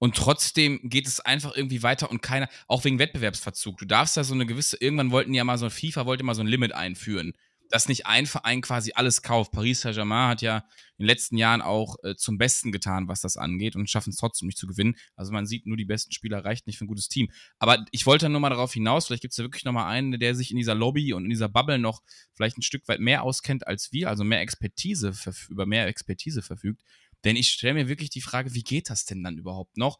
Und 0.00 0.16
trotzdem 0.16 0.80
geht 0.82 1.06
es 1.06 1.20
einfach 1.20 1.54
irgendwie 1.54 1.82
weiter 1.82 2.10
und 2.10 2.22
keiner, 2.22 2.48
auch 2.66 2.84
wegen 2.84 2.98
Wettbewerbsverzug. 2.98 3.76
Du 3.76 3.84
darfst 3.84 4.16
da 4.16 4.24
so 4.24 4.34
eine 4.34 4.46
gewisse, 4.46 4.78
irgendwann 4.80 5.10
wollten 5.10 5.34
ja 5.34 5.44
mal 5.44 5.58
so, 5.58 5.68
FIFA 5.68 6.06
wollte 6.06 6.24
mal 6.24 6.34
so 6.34 6.40
ein 6.40 6.46
Limit 6.46 6.72
einführen, 6.72 7.34
dass 7.68 7.86
nicht 7.86 8.06
ein 8.06 8.24
Verein 8.24 8.62
quasi 8.62 8.92
alles 8.94 9.20
kauft. 9.20 9.52
Paris 9.52 9.82
Saint-Germain 9.82 10.30
hat 10.30 10.40
ja 10.40 10.64
in 10.96 11.04
den 11.04 11.06
letzten 11.06 11.36
Jahren 11.36 11.60
auch 11.60 11.96
äh, 12.02 12.16
zum 12.16 12.38
Besten 12.38 12.72
getan, 12.72 13.08
was 13.08 13.20
das 13.20 13.36
angeht 13.36 13.76
und 13.76 13.90
schaffen 13.90 14.08
es 14.08 14.16
trotzdem 14.16 14.46
nicht 14.46 14.56
zu 14.56 14.66
gewinnen. 14.66 14.96
Also 15.16 15.32
man 15.32 15.44
sieht, 15.44 15.66
nur 15.66 15.76
die 15.76 15.84
besten 15.84 16.12
Spieler 16.12 16.46
reicht 16.46 16.66
nicht 16.66 16.78
für 16.78 16.86
ein 16.86 16.88
gutes 16.88 17.08
Team. 17.08 17.30
Aber 17.58 17.84
ich 17.90 18.06
wollte 18.06 18.30
nur 18.30 18.40
mal 18.40 18.48
darauf 18.48 18.72
hinaus, 18.72 19.06
vielleicht 19.06 19.20
gibt 19.20 19.32
es 19.32 19.36
ja 19.38 19.44
wirklich 19.44 19.66
noch 19.66 19.72
mal 19.72 19.86
einen, 19.86 20.18
der 20.18 20.34
sich 20.34 20.50
in 20.50 20.56
dieser 20.56 20.74
Lobby 20.74 21.12
und 21.12 21.24
in 21.24 21.30
dieser 21.30 21.50
Bubble 21.50 21.78
noch 21.78 22.00
vielleicht 22.32 22.56
ein 22.56 22.62
Stück 22.62 22.88
weit 22.88 23.00
mehr 23.00 23.22
auskennt 23.22 23.66
als 23.66 23.92
wir, 23.92 24.08
also 24.08 24.24
mehr 24.24 24.40
Expertise, 24.40 25.12
über 25.50 25.66
mehr 25.66 25.86
Expertise 25.88 26.40
verfügt 26.40 26.82
denn 27.24 27.36
ich 27.36 27.48
stelle 27.48 27.74
mir 27.74 27.88
wirklich 27.88 28.10
die 28.10 28.20
Frage, 28.20 28.54
wie 28.54 28.62
geht 28.62 28.90
das 28.90 29.04
denn 29.04 29.22
dann 29.22 29.38
überhaupt 29.38 29.76
noch? 29.76 29.98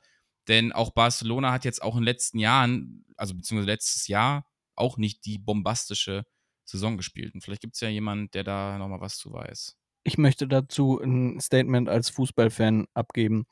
Denn 0.48 0.72
auch 0.72 0.90
Barcelona 0.90 1.52
hat 1.52 1.64
jetzt 1.64 1.82
auch 1.82 1.94
in 1.94 2.00
den 2.00 2.06
letzten 2.06 2.38
Jahren, 2.38 3.04
also 3.16 3.34
beziehungsweise 3.34 3.70
letztes 3.70 4.08
Jahr, 4.08 4.46
auch 4.74 4.96
nicht 4.96 5.24
die 5.26 5.38
bombastische 5.38 6.24
Saison 6.64 6.96
gespielt. 6.96 7.34
Und 7.34 7.42
vielleicht 7.42 7.62
gibt 7.62 7.74
es 7.74 7.80
ja 7.80 7.88
jemanden, 7.88 8.30
der 8.30 8.44
da 8.44 8.78
nochmal 8.78 9.00
was 9.00 9.18
zu 9.18 9.32
weiß. 9.32 9.76
Ich 10.02 10.16
möchte 10.16 10.48
dazu 10.48 10.98
ein 11.00 11.38
Statement 11.40 11.88
als 11.88 12.08
Fußballfan 12.10 12.86
abgeben. 12.94 13.46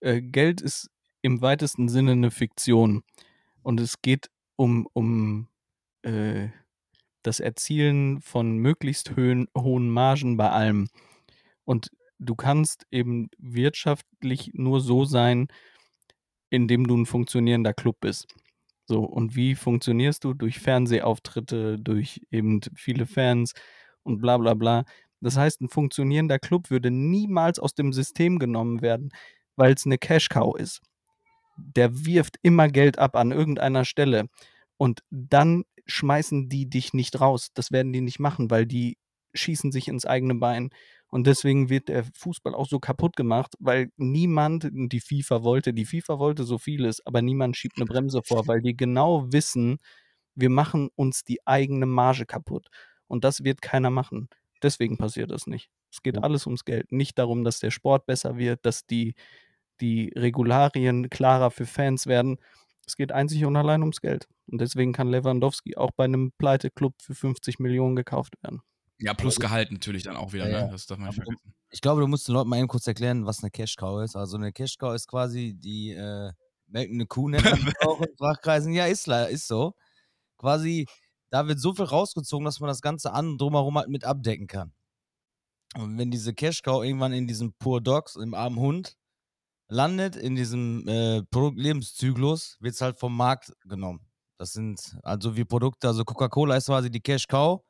Äh, 0.00 0.22
Geld 0.22 0.60
ist 0.62 0.88
im 1.20 1.42
weitesten 1.42 1.88
Sinne 1.88 2.12
eine 2.12 2.30
Fiktion. 2.30 3.02
Und 3.62 3.80
es 3.80 4.00
geht 4.00 4.30
um, 4.56 4.86
um 4.92 5.48
äh, 6.02 6.48
das 7.22 7.40
Erzielen 7.40 8.20
von 8.20 8.58
möglichst 8.58 9.16
höhen, 9.16 9.48
hohen 9.56 9.88
Margen 9.88 10.36
bei 10.36 10.50
allem. 10.50 10.88
Und 11.64 11.90
du 12.18 12.34
kannst 12.34 12.86
eben 12.90 13.28
wirtschaftlich 13.38 14.50
nur 14.54 14.80
so 14.80 15.04
sein, 15.04 15.48
indem 16.50 16.86
du 16.86 16.96
ein 16.96 17.06
funktionierender 17.06 17.74
Club 17.74 17.96
bist. 18.00 18.26
So, 18.86 19.02
und 19.02 19.34
wie 19.34 19.54
funktionierst 19.54 20.24
du? 20.24 20.34
Durch 20.34 20.58
Fernsehauftritte, 20.58 21.78
durch 21.78 22.20
eben 22.30 22.60
viele 22.74 23.06
Fans 23.06 23.54
und 24.02 24.20
bla 24.20 24.36
bla 24.38 24.54
bla. 24.54 24.84
Das 25.20 25.36
heißt, 25.36 25.62
ein 25.62 25.70
funktionierender 25.70 26.38
Club 26.38 26.70
würde 26.70 26.90
niemals 26.90 27.58
aus 27.58 27.74
dem 27.74 27.92
System 27.92 28.38
genommen 28.38 28.82
werden, 28.82 29.10
weil 29.56 29.72
es 29.72 29.86
eine 29.86 29.96
Cash-Cow 29.96 30.54
ist. 30.58 30.82
Der 31.56 32.04
wirft 32.04 32.36
immer 32.42 32.68
Geld 32.68 32.98
ab 32.98 33.16
an 33.16 33.32
irgendeiner 33.32 33.84
Stelle. 33.84 34.28
Und 34.76 35.02
dann 35.10 35.64
schmeißen 35.86 36.48
die 36.48 36.68
dich 36.68 36.92
nicht 36.92 37.20
raus. 37.20 37.48
Das 37.54 37.72
werden 37.72 37.92
die 37.92 38.00
nicht 38.00 38.18
machen, 38.18 38.50
weil 38.50 38.66
die 38.66 38.98
schießen 39.34 39.72
sich 39.72 39.88
ins 39.88 40.04
eigene 40.04 40.34
Bein. 40.34 40.70
Und 41.14 41.28
deswegen 41.28 41.70
wird 41.70 41.90
der 41.90 42.02
Fußball 42.16 42.56
auch 42.56 42.66
so 42.66 42.80
kaputt 42.80 43.14
gemacht, 43.14 43.54
weil 43.60 43.92
niemand, 43.96 44.68
die 44.72 44.98
FIFA 44.98 45.44
wollte, 45.44 45.72
die 45.72 45.84
FIFA 45.84 46.18
wollte 46.18 46.42
so 46.42 46.58
vieles, 46.58 47.06
aber 47.06 47.22
niemand 47.22 47.56
schiebt 47.56 47.76
eine 47.76 47.84
Bremse 47.84 48.20
vor, 48.24 48.48
weil 48.48 48.62
die 48.62 48.76
genau 48.76 49.32
wissen, 49.32 49.78
wir 50.34 50.50
machen 50.50 50.90
uns 50.96 51.22
die 51.22 51.38
eigene 51.46 51.86
Marge 51.86 52.26
kaputt. 52.26 52.66
Und 53.06 53.22
das 53.22 53.44
wird 53.44 53.62
keiner 53.62 53.90
machen. 53.90 54.28
Deswegen 54.60 54.98
passiert 54.98 55.30
das 55.30 55.46
nicht. 55.46 55.70
Es 55.92 56.02
geht 56.02 56.18
alles 56.18 56.46
ums 56.46 56.64
Geld. 56.64 56.90
Nicht 56.90 57.16
darum, 57.16 57.44
dass 57.44 57.60
der 57.60 57.70
Sport 57.70 58.06
besser 58.06 58.36
wird, 58.36 58.66
dass 58.66 58.84
die, 58.84 59.14
die 59.80 60.12
Regularien 60.16 61.10
klarer 61.10 61.52
für 61.52 61.64
Fans 61.66 62.08
werden. 62.08 62.38
Es 62.88 62.96
geht 62.96 63.12
einzig 63.12 63.44
und 63.44 63.54
allein 63.54 63.82
ums 63.82 64.00
Geld. 64.00 64.26
Und 64.48 64.60
deswegen 64.60 64.92
kann 64.92 65.10
Lewandowski 65.10 65.76
auch 65.76 65.92
bei 65.92 66.06
einem 66.06 66.32
Pleite-Club 66.38 66.94
für 67.00 67.14
50 67.14 67.60
Millionen 67.60 67.94
gekauft 67.94 68.34
werden. 68.42 68.62
Ja, 68.98 69.14
plus 69.14 69.36
Gehalt 69.36 69.72
natürlich 69.72 70.04
dann 70.04 70.16
auch 70.16 70.32
wieder, 70.32 70.48
ja, 70.48 70.66
ne? 70.66 70.70
Das 70.70 70.86
darf 70.86 70.98
man 70.98 71.08
nicht 71.08 71.16
vergessen. 71.16 71.54
Ich 71.70 71.80
glaube, 71.80 72.00
du 72.00 72.06
musst 72.06 72.28
den 72.28 72.34
Leuten 72.34 72.48
mal 72.48 72.58
eben 72.58 72.68
kurz 72.68 72.86
erklären, 72.86 73.26
was 73.26 73.42
eine 73.42 73.50
Cash-Cow 73.50 74.02
ist. 74.02 74.14
Also 74.14 74.36
eine 74.36 74.52
Cash-Cow 74.52 74.94
ist 74.94 75.08
quasi 75.08 75.54
die 75.54 75.90
äh, 75.90 76.30
melkende 76.68 77.06
Kuh, 77.06 77.28
nennt 77.28 77.44
man 77.44 77.52
auch 77.86 78.00
in 78.00 78.16
Fachkreisen. 78.16 78.72
Ja, 78.72 78.86
ist, 78.86 79.08
ist 79.08 79.48
so. 79.48 79.74
Quasi, 80.38 80.86
da 81.30 81.48
wird 81.48 81.58
so 81.58 81.74
viel 81.74 81.86
rausgezogen, 81.86 82.44
dass 82.44 82.60
man 82.60 82.68
das 82.68 82.80
Ganze 82.80 83.12
an 83.12 83.38
drumherum 83.38 83.76
halt 83.76 83.88
mit 83.88 84.04
abdecken 84.04 84.46
kann. 84.46 84.72
Und 85.76 85.98
wenn 85.98 86.10
diese 86.12 86.32
Cash-Cow 86.32 86.84
irgendwann 86.84 87.12
in 87.12 87.26
diesem 87.26 87.52
Pur 87.54 87.80
Dogs, 87.80 88.14
im 88.14 88.34
armen 88.34 88.58
Hund, 88.58 88.96
landet, 89.68 90.14
in 90.14 90.36
diesem 90.36 90.86
äh, 90.86 91.22
Produktlebenszyklus, 91.24 92.58
wird 92.60 92.74
es 92.74 92.80
halt 92.80 92.98
vom 92.98 93.16
Markt 93.16 93.52
genommen. 93.64 94.06
Das 94.38 94.52
sind 94.52 94.96
also 95.02 95.36
wie 95.36 95.44
Produkte, 95.44 95.88
also 95.88 96.04
Coca-Cola 96.04 96.56
ist 96.56 96.66
quasi 96.66 96.90
die 96.90 97.00
Cash-Cow 97.00 97.60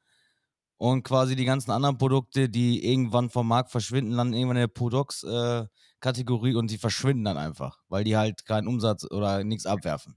und 0.77 1.03
quasi 1.03 1.37
die 1.37 1.45
ganzen 1.45 1.71
anderen 1.71 1.99
Produkte, 1.99 2.49
die 2.49 2.85
irgendwann 2.85 3.31
vom 3.31 3.49
Markt 3.49 3.71
verschwinden, 3.71 4.13
landen 4.13 4.35
irgendwann 4.35 4.57
in 4.57 4.63
der 4.63 4.69
Products-Kategorie 4.69 6.53
äh, 6.53 6.57
und 6.57 6.71
die 6.71 6.79
verschwinden 6.79 7.25
dann 7.25 7.39
einfach, 7.39 7.79
weil 7.89 8.05
die 8.05 8.17
halt 8.17 8.45
keinen 8.45 8.69
Umsatz 8.69 9.05
oder 9.11 9.45
nichts 9.45 9.67
abwerfen. 9.67 10.17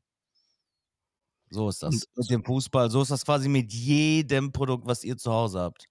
So 1.49 1.69
ist 1.69 1.81
das 1.81 1.93
und 1.93 2.17
mit 2.17 2.29
dem 2.29 2.43
Fußball. 2.43 2.89
So 2.89 3.01
ist 3.01 3.11
das 3.11 3.25
quasi 3.25 3.47
mit 3.47 3.71
jedem 3.71 4.51
Produkt, 4.51 4.85
was 4.85 5.03
ihr 5.03 5.17
zu 5.17 5.31
Hause 5.31 5.59
habt. 5.59 5.87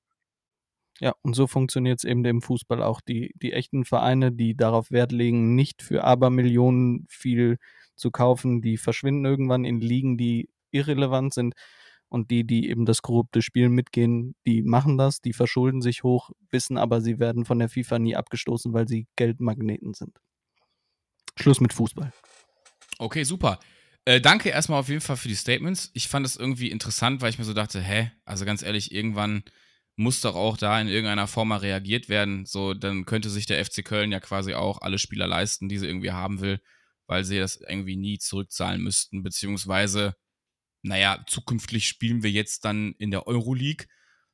Ja, 1.00 1.14
und 1.22 1.34
so 1.34 1.46
funktioniert 1.46 1.98
es 1.98 2.04
eben 2.04 2.24
im 2.24 2.40
Fußball 2.40 2.82
auch. 2.82 3.00
Die, 3.00 3.32
die 3.36 3.52
echten 3.52 3.84
Vereine, 3.84 4.32
die 4.32 4.56
darauf 4.56 4.90
Wert 4.90 5.12
legen, 5.12 5.54
nicht 5.54 5.82
für 5.82 6.04
Abermillionen 6.04 7.06
viel 7.08 7.58
zu 7.96 8.10
kaufen, 8.10 8.62
die 8.62 8.76
verschwinden 8.78 9.24
irgendwann 9.24 9.64
in 9.64 9.80
Ligen, 9.80 10.16
die 10.16 10.48
irrelevant 10.70 11.34
sind. 11.34 11.54
Und 12.08 12.30
die, 12.30 12.44
die 12.44 12.68
eben 12.68 12.86
das 12.86 13.02
korrupte 13.02 13.42
Spiel 13.42 13.68
mitgehen, 13.68 14.34
die 14.46 14.62
machen 14.62 14.96
das, 14.96 15.20
die 15.20 15.32
verschulden 15.32 15.82
sich 15.82 16.02
hoch, 16.02 16.30
wissen 16.50 16.78
aber, 16.78 17.00
sie 17.00 17.18
werden 17.18 17.44
von 17.44 17.58
der 17.58 17.68
FIFA 17.68 17.98
nie 17.98 18.16
abgestoßen, 18.16 18.72
weil 18.72 18.86
sie 18.86 19.06
Geldmagneten 19.16 19.92
sind. 19.92 20.16
Schluss 21.36 21.60
mit 21.60 21.72
Fußball. 21.72 22.12
Okay, 22.98 23.24
super. 23.24 23.58
Äh, 24.04 24.20
danke 24.20 24.50
erstmal 24.50 24.78
auf 24.78 24.88
jeden 24.88 25.00
Fall 25.00 25.16
für 25.16 25.28
die 25.28 25.34
Statements. 25.34 25.90
Ich 25.92 26.08
fand 26.08 26.24
es 26.24 26.36
irgendwie 26.36 26.70
interessant, 26.70 27.20
weil 27.20 27.30
ich 27.30 27.38
mir 27.38 27.44
so 27.44 27.52
dachte, 27.52 27.80
hä, 27.80 28.12
also 28.24 28.44
ganz 28.44 28.62
ehrlich, 28.62 28.92
irgendwann 28.92 29.42
muss 29.96 30.20
doch 30.20 30.36
auch 30.36 30.56
da 30.56 30.80
in 30.80 30.88
irgendeiner 30.88 31.26
Form 31.26 31.48
mal 31.48 31.58
reagiert 31.58 32.08
werden. 32.08 32.46
So, 32.46 32.72
dann 32.74 33.04
könnte 33.04 33.30
sich 33.30 33.46
der 33.46 33.64
FC 33.64 33.84
Köln 33.84 34.12
ja 34.12 34.20
quasi 34.20 34.54
auch 34.54 34.80
alle 34.82 34.98
Spieler 34.98 35.26
leisten, 35.26 35.68
die 35.68 35.78
sie 35.78 35.86
irgendwie 35.86 36.12
haben 36.12 36.40
will, 36.40 36.60
weil 37.06 37.24
sie 37.24 37.38
das 37.38 37.56
irgendwie 37.56 37.96
nie 37.96 38.18
zurückzahlen 38.18 38.80
müssten, 38.82 39.22
beziehungsweise 39.22 40.14
naja, 40.86 41.24
zukünftig 41.26 41.86
spielen 41.86 42.22
wir 42.22 42.30
jetzt 42.30 42.64
dann 42.64 42.94
in 42.98 43.10
der 43.10 43.26
Euroleague. 43.26 43.86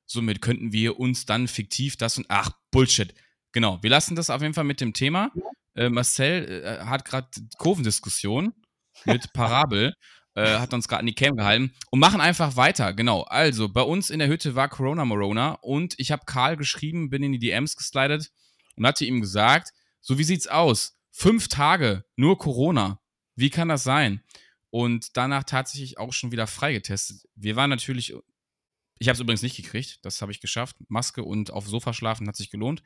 Somit 0.06 0.42
könnten 0.42 0.72
wir 0.72 0.98
uns 0.98 1.26
dann 1.26 1.48
fiktiv 1.48 1.96
das 1.96 2.18
und. 2.18 2.26
Ach, 2.28 2.50
Bullshit. 2.70 3.14
Genau, 3.52 3.82
wir 3.82 3.90
lassen 3.90 4.16
das 4.16 4.30
auf 4.30 4.42
jeden 4.42 4.54
Fall 4.54 4.64
mit 4.64 4.80
dem 4.80 4.92
Thema. 4.92 5.30
Äh, 5.74 5.88
Marcel 5.88 6.64
äh, 6.64 6.84
hat 6.84 7.04
gerade 7.04 7.28
Kurvendiskussion 7.58 8.52
mit 9.04 9.32
Parabel, 9.32 9.94
äh, 10.34 10.58
hat 10.58 10.74
uns 10.74 10.88
gerade 10.88 11.00
an 11.00 11.06
die 11.06 11.14
Cam 11.14 11.36
gehalten 11.36 11.72
und 11.90 12.00
machen 12.00 12.20
einfach 12.20 12.56
weiter. 12.56 12.92
Genau, 12.92 13.22
also 13.22 13.68
bei 13.68 13.82
uns 13.82 14.10
in 14.10 14.18
der 14.18 14.28
Hütte 14.28 14.54
war 14.54 14.68
Corona 14.68 15.04
Morona 15.04 15.52
und 15.62 15.94
ich 15.98 16.12
habe 16.12 16.24
Karl 16.26 16.56
geschrieben, 16.56 17.10
bin 17.10 17.22
in 17.22 17.32
die 17.32 17.38
DMs 17.38 17.76
geslidet 17.76 18.30
und 18.76 18.86
hatte 18.86 19.04
ihm 19.04 19.20
gesagt: 19.20 19.70
So, 20.00 20.18
wie 20.18 20.24
sieht's 20.24 20.48
aus? 20.48 20.98
Fünf 21.10 21.48
Tage, 21.48 22.04
nur 22.16 22.38
Corona. 22.38 23.00
Wie 23.34 23.50
kann 23.50 23.68
das 23.68 23.82
sein? 23.82 24.22
Und 24.72 25.18
danach 25.18 25.44
tatsächlich 25.44 25.98
auch 25.98 26.14
schon 26.14 26.32
wieder 26.32 26.46
freigetestet. 26.46 27.28
Wir 27.34 27.56
waren 27.56 27.68
natürlich, 27.68 28.14
ich 28.98 29.08
habe 29.08 29.14
es 29.14 29.20
übrigens 29.20 29.42
nicht 29.42 29.56
gekriegt, 29.56 29.98
das 30.02 30.22
habe 30.22 30.32
ich 30.32 30.40
geschafft. 30.40 30.76
Maske 30.88 31.22
und 31.22 31.50
auf 31.50 31.68
Sofa 31.68 31.92
schlafen 31.92 32.26
hat 32.26 32.36
sich 32.36 32.50
gelohnt. 32.50 32.82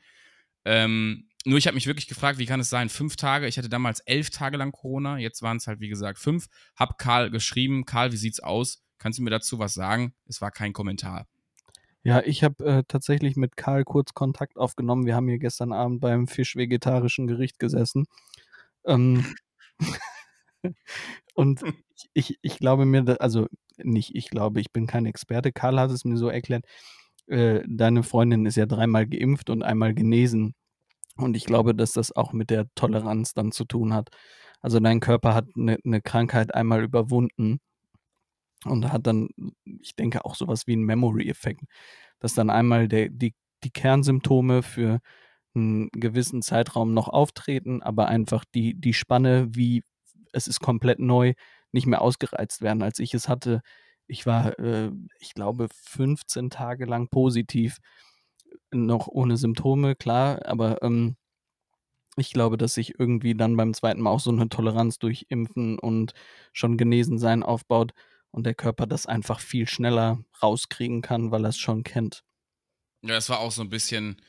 Ähm, 0.65 1.29
nur 1.45 1.57
ich 1.57 1.65
habe 1.65 1.75
mich 1.75 1.87
wirklich 1.87 2.09
gefragt, 2.09 2.39
wie 2.39 2.45
kann 2.45 2.59
es 2.59 2.69
sein? 2.69 2.89
Fünf 2.89 3.15
Tage, 3.15 3.47
ich 3.47 3.57
hatte 3.57 3.69
damals 3.69 4.01
elf 4.01 4.31
Tage 4.31 4.57
lang 4.57 4.73
Corona, 4.73 5.17
jetzt 5.17 5.41
waren 5.41 5.57
es 5.57 5.67
halt 5.67 5.79
wie 5.79 5.87
gesagt 5.87 6.19
fünf. 6.19 6.47
Hab 6.75 6.97
Karl 6.97 7.31
geschrieben, 7.31 7.85
Karl, 7.85 8.11
wie 8.11 8.17
sieht's 8.17 8.41
aus? 8.41 8.83
Kannst 8.97 9.19
du 9.19 9.23
mir 9.23 9.29
dazu 9.29 9.57
was 9.57 9.73
sagen? 9.73 10.13
Es 10.25 10.41
war 10.41 10.51
kein 10.51 10.73
Kommentar. 10.73 11.25
Ja, 12.03 12.21
ich 12.21 12.43
habe 12.43 12.65
äh, 12.65 12.83
tatsächlich 12.85 13.37
mit 13.37 13.55
Karl 13.55 13.85
kurz 13.85 14.13
Kontakt 14.13 14.57
aufgenommen. 14.57 15.05
Wir 15.05 15.15
haben 15.15 15.29
hier 15.29 15.39
gestern 15.39 15.71
Abend 15.71 16.01
beim 16.01 16.27
fisch-vegetarischen 16.27 17.27
Gericht 17.27 17.59
gesessen. 17.59 18.07
Ähm, 18.85 19.25
Und 21.33 21.63
ich, 21.95 22.09
ich, 22.13 22.39
ich 22.41 22.59
glaube 22.59 22.85
mir, 22.85 23.19
also 23.21 23.47
nicht 23.77 24.15
ich 24.15 24.29
glaube, 24.29 24.59
ich 24.61 24.71
bin 24.71 24.87
kein 24.87 25.05
Experte. 25.05 25.51
Karl 25.51 25.79
hat 25.79 25.91
es 25.91 26.05
mir 26.05 26.17
so 26.17 26.29
erklärt, 26.29 26.65
äh, 27.27 27.61
deine 27.67 28.03
Freundin 28.03 28.45
ist 28.45 28.57
ja 28.57 28.65
dreimal 28.65 29.07
geimpft 29.07 29.49
und 29.49 29.63
einmal 29.63 29.93
genesen. 29.93 30.55
Und 31.17 31.35
ich 31.35 31.45
glaube, 31.45 31.75
dass 31.75 31.93
das 31.93 32.15
auch 32.15 32.33
mit 32.33 32.49
der 32.49 32.67
Toleranz 32.75 33.33
dann 33.33 33.51
zu 33.51 33.65
tun 33.65 33.93
hat. 33.93 34.09
Also 34.61 34.79
dein 34.79 34.99
Körper 34.99 35.33
hat 35.35 35.47
eine 35.55 35.77
ne 35.83 36.01
Krankheit 36.01 36.53
einmal 36.53 36.83
überwunden 36.83 37.59
und 38.65 38.91
hat 38.91 39.07
dann, 39.07 39.29
ich 39.81 39.95
denke, 39.95 40.25
auch 40.25 40.35
sowas 40.35 40.67
wie 40.67 40.73
einen 40.73 40.85
Memory-Effekt, 40.85 41.61
dass 42.19 42.33
dann 42.33 42.49
einmal 42.49 42.87
der, 42.87 43.09
die, 43.09 43.33
die 43.63 43.71
Kernsymptome 43.71 44.63
für 44.63 44.99
einen 45.55 45.89
gewissen 45.91 46.41
Zeitraum 46.41 46.93
noch 46.93 47.07
auftreten, 47.09 47.81
aber 47.81 48.07
einfach 48.07 48.45
die, 48.53 48.73
die 48.79 48.93
Spanne, 48.93 49.47
wie 49.51 49.83
es 50.37 50.47
ist 50.47 50.59
komplett 50.61 50.99
neu, 50.99 51.33
nicht 51.71 51.87
mehr 51.87 52.01
ausgereizt 52.01 52.61
werden, 52.61 52.81
als 52.81 52.99
ich 52.99 53.13
es 53.13 53.27
hatte. 53.27 53.61
Ich 54.07 54.25
war, 54.25 54.57
äh, 54.59 54.91
ich 55.19 55.33
glaube, 55.33 55.67
15 55.71 56.49
Tage 56.49 56.85
lang 56.85 57.09
positiv, 57.09 57.77
noch 58.71 59.07
ohne 59.07 59.37
Symptome, 59.37 59.95
klar, 59.95 60.45
aber 60.45 60.81
ähm, 60.81 61.17
ich 62.17 62.31
glaube, 62.31 62.57
dass 62.57 62.73
sich 62.73 62.99
irgendwie 62.99 63.35
dann 63.35 63.57
beim 63.57 63.73
zweiten 63.73 64.01
Mal 64.01 64.09
auch 64.09 64.19
so 64.19 64.31
eine 64.31 64.49
Toleranz 64.49 64.97
durch 64.97 65.27
Impfen 65.29 65.77
und 65.77 66.13
schon 66.51 66.77
genesen 66.77 67.19
sein 67.19 67.43
aufbaut 67.43 67.93
und 68.31 68.45
der 68.45 68.55
Körper 68.55 68.87
das 68.87 69.05
einfach 69.05 69.39
viel 69.39 69.67
schneller 69.67 70.23
rauskriegen 70.41 71.01
kann, 71.01 71.31
weil 71.31 71.45
er 71.45 71.49
es 71.49 71.57
schon 71.57 71.83
kennt. 71.83 72.23
Ja, 73.03 73.15
es 73.15 73.29
war 73.29 73.39
auch 73.39 73.51
so 73.51 73.61
ein 73.61 73.69
bisschen, 73.69 74.19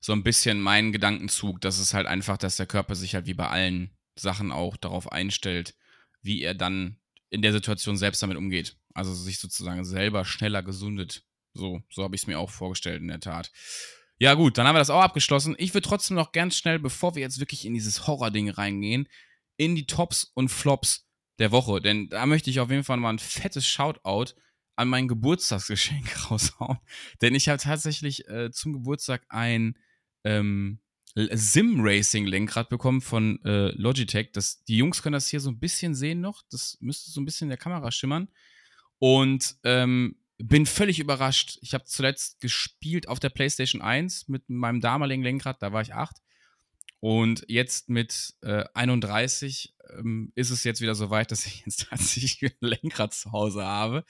so 0.00 0.12
ein 0.12 0.22
bisschen 0.22 0.60
mein 0.60 0.92
Gedankenzug, 0.92 1.60
dass 1.60 1.78
es 1.78 1.94
halt 1.94 2.06
einfach, 2.06 2.38
dass 2.38 2.56
der 2.56 2.66
Körper 2.66 2.94
sich 2.94 3.14
halt 3.14 3.26
wie 3.26 3.34
bei 3.34 3.48
allen 3.48 3.90
Sachen 4.16 4.52
auch 4.52 4.76
darauf 4.76 5.12
einstellt, 5.12 5.74
wie 6.22 6.42
er 6.42 6.54
dann 6.54 6.98
in 7.30 7.42
der 7.42 7.52
Situation 7.52 7.96
selbst 7.96 8.22
damit 8.22 8.36
umgeht. 8.36 8.76
Also 8.94 9.14
sich 9.14 9.38
sozusagen 9.38 9.84
selber 9.84 10.24
schneller 10.24 10.62
gesundet. 10.62 11.24
So, 11.54 11.82
so 11.90 12.02
habe 12.02 12.14
ich 12.16 12.22
es 12.22 12.26
mir 12.26 12.38
auch 12.38 12.50
vorgestellt, 12.50 13.02
in 13.02 13.08
der 13.08 13.20
Tat. 13.20 13.52
Ja, 14.18 14.34
gut, 14.34 14.56
dann 14.56 14.66
haben 14.66 14.74
wir 14.74 14.80
das 14.80 14.90
auch 14.90 15.02
abgeschlossen. 15.02 15.54
Ich 15.58 15.74
würde 15.74 15.86
trotzdem 15.86 16.16
noch 16.16 16.32
ganz 16.32 16.56
schnell, 16.56 16.78
bevor 16.78 17.14
wir 17.14 17.22
jetzt 17.22 17.38
wirklich 17.38 17.66
in 17.66 17.74
dieses 17.74 18.06
Horror-Ding 18.06 18.48
reingehen, 18.48 19.08
in 19.58 19.74
die 19.74 19.86
Tops 19.86 20.30
und 20.34 20.48
Flops 20.48 21.06
der 21.38 21.52
Woche. 21.52 21.80
Denn 21.80 22.08
da 22.08 22.24
möchte 22.24 22.48
ich 22.48 22.60
auf 22.60 22.70
jeden 22.70 22.84
Fall 22.84 22.96
mal 22.96 23.10
ein 23.10 23.18
fettes 23.18 23.66
Shoutout 23.66 24.32
an 24.76 24.88
mein 24.88 25.08
Geburtstagsgeschenk 25.08 26.30
raushauen. 26.30 26.78
Denn 27.20 27.34
ich 27.34 27.48
habe 27.48 27.60
tatsächlich 27.60 28.26
äh, 28.28 28.50
zum 28.50 28.72
Geburtstag 28.72 29.26
ein 29.28 29.76
ähm, 30.24 30.80
Sim-Racing-Lenkrad 31.16 32.68
bekommen 32.68 33.00
von 33.00 33.42
äh, 33.44 33.68
Logitech. 33.70 34.32
Das, 34.32 34.62
die 34.64 34.76
Jungs 34.76 35.02
können 35.02 35.14
das 35.14 35.28
hier 35.28 35.40
so 35.40 35.50
ein 35.50 35.58
bisschen 35.58 35.94
sehen 35.94 36.20
noch. 36.20 36.42
Das 36.50 36.76
müsste 36.80 37.10
so 37.10 37.20
ein 37.20 37.24
bisschen 37.24 37.46
in 37.46 37.50
der 37.50 37.58
Kamera 37.58 37.90
schimmern. 37.90 38.28
Und 38.98 39.56
ähm, 39.64 40.16
bin 40.38 40.66
völlig 40.66 40.98
überrascht. 40.98 41.58
Ich 41.62 41.74
habe 41.74 41.84
zuletzt 41.84 42.40
gespielt 42.40 43.08
auf 43.08 43.18
der 43.18 43.30
PlayStation 43.30 43.80
1 43.80 44.28
mit 44.28 44.48
meinem 44.48 44.80
damaligen 44.80 45.22
Lenkrad, 45.22 45.62
da 45.62 45.72
war 45.72 45.80
ich 45.80 45.94
8. 45.94 46.16
Und 47.00 47.44
jetzt 47.48 47.88
mit 47.88 48.34
äh, 48.42 48.64
31 48.74 49.74
ähm, 49.98 50.32
ist 50.34 50.50
es 50.50 50.64
jetzt 50.64 50.80
wieder 50.80 50.94
so 50.94 51.10
weit, 51.10 51.30
dass 51.30 51.46
ich 51.46 51.60
jetzt 51.66 51.88
tatsächlich 51.88 52.42
ein 52.42 52.68
Lenkrad 52.68 53.14
zu 53.14 53.32
Hause 53.32 53.64
habe. 53.64 54.04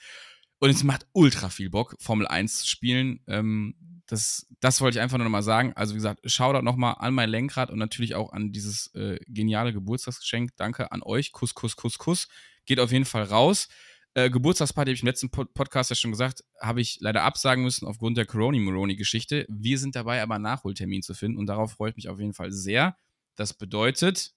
Und 0.59 0.71
es 0.71 0.83
macht 0.83 1.07
ultra 1.13 1.49
viel 1.49 1.69
Bock, 1.69 1.95
Formel 1.99 2.27
1 2.27 2.59
zu 2.59 2.67
spielen. 2.67 3.21
Ähm, 3.27 3.75
das, 4.07 4.47
das 4.61 4.81
wollte 4.81 4.97
ich 4.97 5.01
einfach 5.01 5.17
nur 5.17 5.25
nochmal 5.25 5.43
sagen. 5.43 5.73
Also, 5.75 5.93
wie 5.93 5.97
gesagt, 5.97 6.29
Shoutout 6.29 6.63
nochmal 6.63 6.95
an 6.99 7.13
mein 7.13 7.29
Lenkrad 7.29 7.69
und 7.69 7.77
natürlich 7.77 8.15
auch 8.15 8.31
an 8.31 8.51
dieses 8.51 8.87
äh, 8.95 9.19
geniale 9.27 9.73
Geburtstagsgeschenk. 9.73 10.55
Danke 10.55 10.91
an 10.91 11.03
euch. 11.03 11.33
Kuss, 11.33 11.53
Kuss, 11.53 11.75
Kuss, 11.75 11.97
Kuss. 11.97 12.27
Geht 12.65 12.79
auf 12.79 12.91
jeden 12.91 13.05
Fall 13.05 13.23
raus. 13.23 13.67
Äh, 14.13 14.29
Geburtstagsparty 14.29 14.89
habe 14.89 14.95
ich 14.95 15.03
im 15.03 15.07
letzten 15.07 15.29
Pod 15.29 15.53
Podcast 15.53 15.89
ja 15.89 15.95
schon 15.95 16.11
gesagt, 16.11 16.43
habe 16.59 16.81
ich 16.81 16.97
leider 17.01 17.23
absagen 17.23 17.63
müssen 17.63 17.85
aufgrund 17.85 18.17
der 18.17 18.25
Coroni-Moroni-Geschichte. 18.25 19.45
Wir 19.49 19.77
sind 19.77 19.95
dabei, 19.95 20.21
aber 20.23 20.35
einen 20.35 20.43
Nachholtermin 20.45 21.03
zu 21.03 21.13
finden 21.13 21.37
und 21.37 21.45
darauf 21.45 21.73
freue 21.73 21.91
ich 21.91 21.97
mich 21.97 22.09
auf 22.09 22.19
jeden 22.19 22.33
Fall 22.33 22.51
sehr. 22.51 22.97
Das 23.35 23.53
bedeutet, 23.53 24.33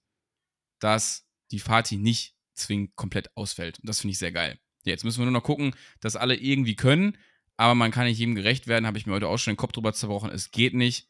dass 0.79 1.25
die 1.49 1.59
Party 1.59 1.97
nicht 1.97 2.35
zwingend 2.53 2.95
komplett 2.95 3.35
ausfällt. 3.35 3.79
Und 3.79 3.89
das 3.89 4.01
finde 4.01 4.11
ich 4.11 4.19
sehr 4.19 4.31
geil. 4.31 4.59
Jetzt 4.83 5.03
müssen 5.03 5.19
wir 5.19 5.25
nur 5.25 5.33
noch 5.33 5.43
gucken, 5.43 5.75
dass 5.99 6.15
alle 6.15 6.35
irgendwie 6.35 6.75
können, 6.75 7.17
aber 7.57 7.75
man 7.75 7.91
kann 7.91 8.05
nicht 8.05 8.19
jedem 8.19 8.35
gerecht 8.35 8.67
werden. 8.67 8.85
Habe 8.85 8.97
ich 8.97 9.05
mir 9.05 9.13
heute 9.13 9.27
auch 9.27 9.37
schon 9.37 9.53
den 9.53 9.57
Kopf 9.57 9.71
drüber 9.71 9.93
zerbrochen. 9.93 10.31
Es 10.31 10.51
geht 10.51 10.73
nicht. 10.73 11.07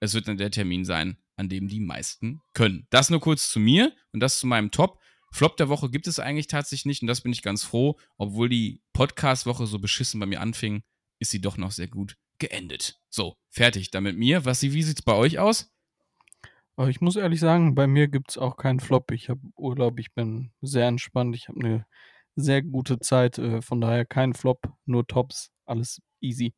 Es 0.00 0.14
wird 0.14 0.28
dann 0.28 0.36
der 0.36 0.50
Termin 0.50 0.84
sein, 0.84 1.16
an 1.36 1.48
dem 1.48 1.68
die 1.68 1.80
meisten 1.80 2.40
können. 2.52 2.86
Das 2.90 3.10
nur 3.10 3.20
kurz 3.20 3.50
zu 3.50 3.60
mir 3.60 3.92
und 4.12 4.20
das 4.20 4.38
zu 4.38 4.46
meinem 4.46 4.70
Top. 4.70 5.00
Flop 5.32 5.56
der 5.56 5.68
Woche 5.68 5.90
gibt 5.90 6.06
es 6.06 6.18
eigentlich 6.18 6.46
tatsächlich 6.46 6.86
nicht 6.86 7.02
und 7.02 7.08
das 7.08 7.22
bin 7.22 7.32
ich 7.32 7.42
ganz 7.42 7.64
froh. 7.64 7.98
Obwohl 8.18 8.48
die 8.48 8.82
Podcast-Woche 8.92 9.66
so 9.66 9.78
beschissen 9.78 10.20
bei 10.20 10.26
mir 10.26 10.40
anfing, 10.40 10.82
ist 11.18 11.30
sie 11.30 11.40
doch 11.40 11.56
noch 11.56 11.72
sehr 11.72 11.88
gut 11.88 12.16
geendet. 12.38 13.00
So, 13.08 13.36
fertig 13.48 13.90
damit 13.90 14.16
mir. 14.16 14.44
Was, 14.44 14.62
wie 14.62 14.82
sieht 14.82 14.98
es 14.98 15.04
bei 15.04 15.14
euch 15.14 15.38
aus? 15.38 15.72
Ich 16.88 17.00
muss 17.00 17.16
ehrlich 17.16 17.38
sagen, 17.38 17.74
bei 17.74 17.86
mir 17.86 18.08
gibt 18.08 18.30
es 18.30 18.38
auch 18.38 18.56
keinen 18.56 18.80
Flop. 18.80 19.12
Ich 19.12 19.28
habe 19.28 19.40
Urlaub, 19.56 19.98
ich 20.00 20.12
bin 20.12 20.50
sehr 20.60 20.88
entspannt, 20.88 21.36
ich 21.36 21.48
habe 21.48 21.60
eine 21.60 21.86
sehr 22.36 22.62
gute 22.62 22.98
Zeit. 22.98 23.38
Äh, 23.38 23.62
von 23.62 23.80
daher 23.80 24.04
kein 24.04 24.34
Flop, 24.34 24.68
nur 24.86 25.06
Tops, 25.06 25.50
alles 25.66 26.00
easy. 26.20 26.54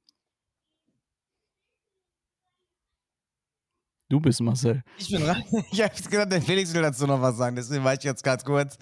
Du 4.09 4.21
bist 4.21 4.41
Marcel. 4.41 4.83
Ich 4.99 5.11
bin 5.11 5.23
dran. 5.23 5.43
Ich 5.73 5.83
habe 5.83 5.95
gedacht, 5.95 6.31
der 6.31 6.43
Felix 6.43 6.73
will 6.73 6.83
dazu 6.83 7.07
noch 7.07 7.21
was 7.21 7.37
sagen, 7.37 7.57
deswegen 7.57 7.83
war 7.83 7.95
ich 7.95 8.05
jetzt 8.05 8.23
ganz 8.23 8.45
kurz. 8.45 8.79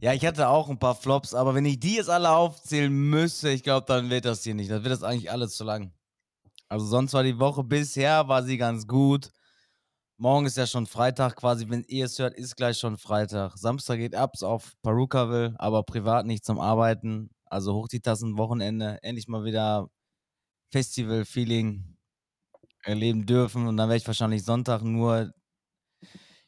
Ja, 0.00 0.12
ich 0.12 0.26
hatte 0.26 0.48
auch 0.48 0.68
ein 0.68 0.80
paar 0.80 0.96
Flops, 0.96 1.32
aber 1.32 1.54
wenn 1.54 1.64
ich 1.64 1.78
die 1.78 1.94
jetzt 1.94 2.10
alle 2.10 2.30
aufzählen 2.30 2.92
müsste, 2.92 3.50
ich 3.50 3.62
glaube, 3.62 3.86
dann 3.86 4.10
wird 4.10 4.24
das 4.24 4.42
hier 4.42 4.54
nicht. 4.54 4.68
Dann 4.68 4.82
wird 4.82 4.92
das 4.92 5.04
eigentlich 5.04 5.30
alles 5.30 5.54
zu 5.54 5.62
lang. 5.62 5.92
Also 6.68 6.86
sonst 6.86 7.12
war 7.12 7.22
die 7.22 7.38
Woche 7.38 7.62
bisher, 7.62 8.26
war 8.26 8.42
sie 8.42 8.56
ganz 8.56 8.88
gut. 8.88 9.30
Morgen 10.22 10.46
ist 10.46 10.56
ja 10.56 10.68
schon 10.68 10.86
Freitag 10.86 11.34
quasi, 11.34 11.68
wenn 11.68 11.82
ihr 11.88 12.04
es 12.04 12.16
hört, 12.20 12.34
ist 12.34 12.56
gleich 12.56 12.78
schon 12.78 12.96
Freitag. 12.96 13.58
Samstag 13.58 13.96
geht 13.96 14.14
abs 14.14 14.44
auf 14.44 14.74
Perukaville, 14.80 15.56
aber 15.58 15.82
privat 15.82 16.26
nicht 16.26 16.44
zum 16.44 16.60
Arbeiten. 16.60 17.30
Also 17.46 17.74
hoch 17.74 17.88
die 17.88 17.98
Tassen, 17.98 18.38
Wochenende, 18.38 19.00
endlich 19.02 19.26
mal 19.26 19.44
wieder 19.44 19.90
Festival-Feeling 20.70 21.96
erleben 22.84 23.26
dürfen. 23.26 23.66
Und 23.66 23.76
dann 23.76 23.88
werde 23.88 23.96
ich 23.96 24.06
wahrscheinlich 24.06 24.44
Sonntag 24.44 24.82
nur 24.82 25.32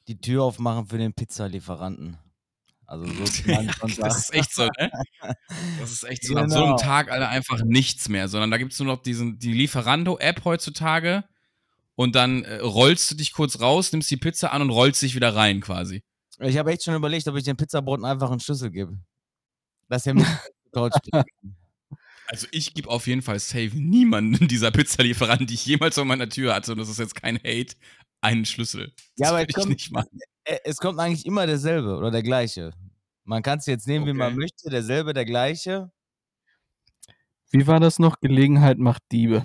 die 0.07 0.21
Tür 0.21 0.45
aufmachen 0.45 0.87
für 0.87 0.99
den 0.99 1.13
Pizzalieferanten. 1.13 2.17
Also 2.87 3.07
so 3.07 3.51
ja, 3.51 3.61
das 3.99 4.19
ist 4.19 4.35
echt 4.35 4.55
so, 4.55 4.69
ne? 4.79 4.93
Das 5.81 5.91
ist 5.91 6.05
echt 6.05 6.25
so. 6.25 6.35
Genau. 6.35 6.47
Nach 6.47 6.49
so 6.49 6.59
einem 6.59 6.77
genau. 6.77 6.77
Tag 6.77 7.11
alle 7.11 7.27
einfach 7.27 7.61
nichts 7.65 8.09
mehr, 8.09 8.29
sondern 8.29 8.53
da 8.53 8.59
gibt 8.59 8.73
es 8.73 8.79
nur 8.79 8.87
noch 8.87 9.03
diesen, 9.03 9.41
die 9.41 9.53
Lieferando-App 9.53 10.45
heutzutage 10.45 11.25
und 11.97 12.15
dann 12.15 12.45
äh, 12.45 12.57
rollst 12.57 13.11
du 13.11 13.15
dich 13.15 13.33
kurz 13.33 13.61
raus, 13.61 13.93
nimmst 13.93 14.11
die 14.11 14.17
Pizza 14.17 14.53
an 14.53 14.63
und 14.63 14.71
rollst 14.71 15.03
dich 15.03 15.15
wieder 15.15 15.35
rein 15.35 15.61
quasi. 15.61 16.03
Ich 16.41 16.59
habe 16.59 16.73
echt 16.73 16.83
schon 16.83 16.95
überlegt, 16.95 17.29
ob 17.29 17.37
ich 17.37 17.45
den 17.45 17.57
Pizzaboten 17.57 18.05
einfach 18.05 18.31
einen 18.31 18.41
Schlüssel 18.41 18.71
gebe. 18.71 18.99
Dass 19.89 20.07
er 20.07 20.15
Deutsch 20.73 20.97
Also 22.27 22.47
ich 22.53 22.73
gebe 22.73 22.89
auf 22.89 23.07
jeden 23.07 23.23
Fall 23.23 23.39
safe 23.39 23.71
niemanden 23.75 24.49
dieser 24.49 24.71
Pizzalieferant, 24.71 25.49
die 25.49 25.55
ich 25.55 25.67
jemals 25.67 25.95
vor 25.95 26.05
meiner 26.05 26.29
Tür 26.29 26.55
hatte, 26.55 26.73
und 26.73 26.79
das 26.79 26.89
ist 26.89 26.99
jetzt 26.99 27.15
kein 27.15 27.37
Hate, 27.37 27.75
einen 28.23 28.47
Schlüssel. 28.47 28.93
Das 28.97 29.05
ja, 29.17 29.29
aber 29.29 29.47
es 29.47 29.55
kommt, 29.55 29.69
nicht 29.69 29.93
machen. 29.93 30.19
Äh, 30.45 30.59
es 30.65 30.79
kommt 30.79 30.99
eigentlich 30.99 31.27
immer 31.27 31.47
derselbe 31.47 31.97
oder 31.97 32.11
der 32.11 32.23
gleiche. 32.23 32.73
Man 33.25 33.43
kann 33.43 33.59
es 33.59 33.67
jetzt 33.67 33.87
nehmen, 33.87 34.05
okay. 34.05 34.15
wie 34.15 34.19
man 34.19 34.37
möchte, 34.37 34.71
derselbe, 34.71 35.13
der 35.13 35.25
gleiche. 35.25 35.91
Wie 37.51 37.67
war 37.67 37.79
das 37.79 37.99
noch? 37.99 38.21
Gelegenheit 38.21 38.79
macht 38.79 39.03
Diebe. 39.13 39.45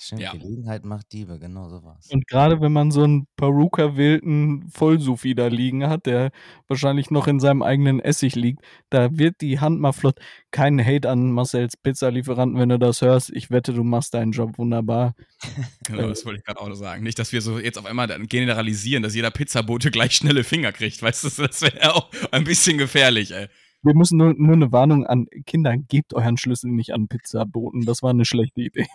Stimmt, 0.00 0.20
ja. 0.20 0.32
Gelegenheit 0.32 0.84
macht 0.84 1.12
Diebe, 1.12 1.40
genau 1.40 1.68
so 1.68 1.82
war's. 1.82 2.08
Und 2.10 2.28
gerade 2.28 2.60
wenn 2.60 2.72
man 2.72 2.92
so 2.92 3.02
einen 3.02 3.26
Peruka-wilden 3.36 4.68
Vollsufi 4.70 5.34
da 5.34 5.48
liegen 5.48 5.88
hat, 5.88 6.06
der 6.06 6.30
wahrscheinlich 6.68 7.10
noch 7.10 7.26
in 7.26 7.40
seinem 7.40 7.62
eigenen 7.62 7.98
Essig 7.98 8.36
liegt, 8.36 8.62
da 8.90 9.08
wird 9.18 9.40
die 9.40 9.58
Hand 9.58 9.80
mal 9.80 9.92
flott. 9.92 10.20
Kein 10.52 10.84
Hate 10.84 11.10
an 11.10 11.32
Marcells 11.32 11.76
Pizzalieferanten, 11.76 12.60
wenn 12.60 12.68
du 12.68 12.78
das 12.78 13.02
hörst. 13.02 13.30
Ich 13.34 13.50
wette, 13.50 13.72
du 13.72 13.82
machst 13.82 14.14
deinen 14.14 14.30
Job 14.30 14.56
wunderbar. 14.56 15.14
genau, 15.86 16.08
das 16.08 16.24
wollte 16.24 16.38
ich 16.38 16.44
gerade 16.44 16.60
auch 16.60 16.68
noch 16.68 16.76
sagen. 16.76 17.02
Nicht, 17.02 17.18
dass 17.18 17.32
wir 17.32 17.42
so 17.42 17.58
jetzt 17.58 17.76
auf 17.76 17.86
einmal 17.86 18.06
generalisieren, 18.26 19.02
dass 19.02 19.16
jeder 19.16 19.32
Pizzabote 19.32 19.90
gleich 19.90 20.12
schnelle 20.12 20.44
Finger 20.44 20.70
kriegt. 20.70 21.02
Weißt 21.02 21.24
du, 21.24 21.42
das 21.42 21.60
wäre 21.62 21.94
auch 21.94 22.08
ein 22.30 22.44
bisschen 22.44 22.78
gefährlich, 22.78 23.32
ey. 23.32 23.48
Wir 23.82 23.94
müssen 23.94 24.18
nur, 24.18 24.34
nur 24.34 24.54
eine 24.54 24.72
Warnung 24.72 25.06
an 25.06 25.26
Kinder, 25.46 25.76
gebt 25.76 26.12
euren 26.14 26.36
Schlüssel 26.36 26.70
nicht 26.70 26.92
an 26.92 27.08
Pizzaboten. 27.08 27.84
Das 27.84 28.02
war 28.02 28.10
eine 28.10 28.24
schlechte 28.24 28.60
Idee. 28.60 28.86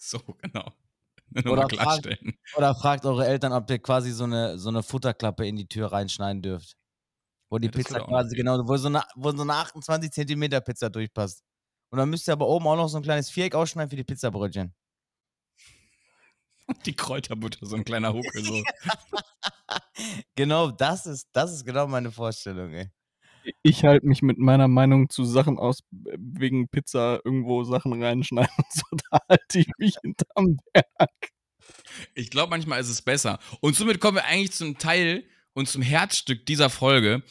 So, 0.00 0.18
genau. 0.38 0.72
Oder 1.44 1.68
fragt, 1.68 2.08
oder 2.56 2.74
fragt, 2.74 3.06
eure 3.06 3.24
Eltern, 3.24 3.52
ob 3.52 3.70
ihr 3.70 3.78
quasi 3.78 4.10
so 4.10 4.24
eine, 4.24 4.58
so 4.58 4.68
eine 4.68 4.82
Futterklappe 4.82 5.46
in 5.46 5.54
die 5.54 5.68
Tür 5.68 5.92
reinschneiden 5.92 6.42
dürft. 6.42 6.74
Wo 7.48 7.58
die 7.58 7.66
ja, 7.66 7.70
Pizza 7.70 8.00
quasi 8.00 8.34
genau, 8.34 8.66
wo 8.66 8.76
so, 8.76 8.88
eine, 8.88 9.04
wo 9.14 9.30
so 9.30 9.42
eine 9.42 9.54
28 9.54 10.10
Zentimeter 10.10 10.60
Pizza 10.60 10.90
durchpasst. 10.90 11.44
Und 11.90 11.98
dann 11.98 12.10
müsst 12.10 12.28
ihr 12.28 12.32
aber 12.32 12.48
oben 12.48 12.66
auch 12.66 12.74
noch 12.74 12.88
so 12.88 12.96
ein 12.96 13.04
kleines 13.04 13.30
Viereck 13.30 13.54
ausschneiden 13.54 13.90
für 13.90 13.96
die 13.96 14.02
Pizzabrötchen. 14.02 14.74
Die 16.86 16.94
Kräuterbutter, 16.94 17.64
so 17.64 17.76
ein 17.76 17.84
kleiner 17.84 18.12
Huckel 18.12 18.44
so. 18.44 18.62
genau, 20.34 20.72
das 20.72 21.06
ist, 21.06 21.28
das 21.32 21.52
ist 21.52 21.64
genau 21.64 21.86
meine 21.86 22.10
Vorstellung, 22.10 22.72
ey 22.72 22.90
ich 23.62 23.84
halte 23.84 24.06
mich 24.06 24.22
mit 24.22 24.38
meiner 24.38 24.68
Meinung 24.68 25.08
zu 25.08 25.24
Sachen 25.24 25.58
aus, 25.58 25.80
wegen 25.90 26.68
Pizza 26.68 27.20
irgendwo 27.24 27.64
Sachen 27.64 28.02
reinschneiden 28.02 28.52
und 28.56 28.66
so, 28.72 28.96
da 29.10 29.18
halte 29.28 29.58
ich 29.58 29.68
mich 29.78 29.96
hinterm 30.02 30.58
Berg. 30.72 31.10
Ich 32.14 32.30
glaube, 32.30 32.50
manchmal 32.50 32.80
ist 32.80 32.88
es 32.88 33.02
besser. 33.02 33.38
Und 33.60 33.76
somit 33.76 34.00
kommen 34.00 34.16
wir 34.16 34.24
eigentlich 34.24 34.52
zum 34.52 34.78
Teil 34.78 35.24
und 35.52 35.68
zum 35.68 35.82
Herzstück 35.82 36.46
dieser 36.46 36.70
Folge. 36.70 37.22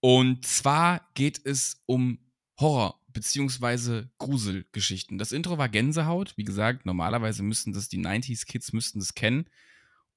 Und 0.00 0.46
zwar 0.46 1.08
geht 1.14 1.40
es 1.44 1.82
um 1.86 2.18
Horror- 2.60 3.00
bzw. 3.08 4.04
Gruselgeschichten. 4.18 5.18
Das 5.18 5.32
Intro 5.32 5.58
war 5.58 5.68
Gänsehaut. 5.68 6.36
Wie 6.36 6.44
gesagt, 6.44 6.86
normalerweise 6.86 7.42
müssten 7.42 7.72
das 7.72 7.88
die 7.88 7.98
90s-Kids 7.98 8.72
müssten 8.72 9.00
das 9.00 9.14
kennen. 9.14 9.48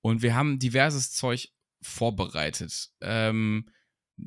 Und 0.01 0.21
wir 0.21 0.35
haben 0.35 0.59
diverses 0.59 1.11
Zeug 1.11 1.49
vorbereitet. 1.81 2.89
Ähm, 3.01 3.65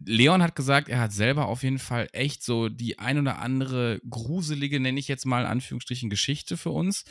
Leon 0.04 0.42
hat 0.42 0.57
gesagt, 0.57 0.88
er 0.88 1.00
hat 1.00 1.12
selber 1.12 1.46
auf 1.46 1.62
jeden 1.62 1.78
Fall 1.78 2.09
echt 2.12 2.42
so 2.42 2.68
die 2.68 2.98
ein 2.98 3.18
oder 3.18 3.38
andere 3.38 4.00
gruselige, 4.09 4.80
nenne 4.80 4.98
ich 4.98 5.09
jetzt 5.09 5.26
mal 5.26 5.42
in 5.42 5.46
Anführungsstrichen, 5.46 6.11
Geschichte 6.11 6.57
für 6.57 6.70
uns. 6.70 7.04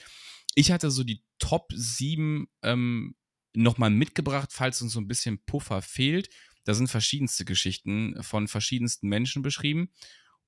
Ich 0.56 0.72
hatte 0.72 0.92
so 0.92 1.04
die 1.04 1.24
Top 1.40 1.72
7 1.74 2.48
ähm, 2.62 3.16
nochmal 3.54 3.90
mitgebracht, 3.90 4.50
falls 4.52 4.82
uns 4.82 4.94
so 4.94 5.00
ein 5.00 5.08
bisschen 5.08 5.44
Puffer 5.46 5.82
fehlt. 5.82 6.30
Da 6.66 6.74
sind 6.74 6.88
verschiedenste 6.88 7.46
Geschichten 7.46 8.22
von 8.22 8.48
verschiedensten 8.48 9.08
Menschen 9.08 9.42
beschrieben. 9.42 9.90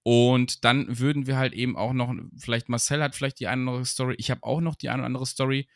Und 0.03 0.63
dann 0.63 0.99
würden 0.99 1.25
wir 1.25 1.37
halt 1.37 1.53
eben 1.53 1.75
auch 1.75 1.93
noch, 1.93 2.13
vielleicht 2.37 2.69
Marcel 2.69 3.01
hat 3.01 3.15
vielleicht 3.15 3.39
die 3.39 3.47
eine 3.47 3.63
oder 3.63 3.71
andere 3.71 3.85
Story, 3.85 4.15
ich 4.19 4.29
habe 4.29 4.43
auch 4.43 4.61
noch 4.61 4.75
die 4.75 4.89
eine 4.89 4.99
oder 4.99 5.07
andere 5.07 5.25
Story, 5.25 5.67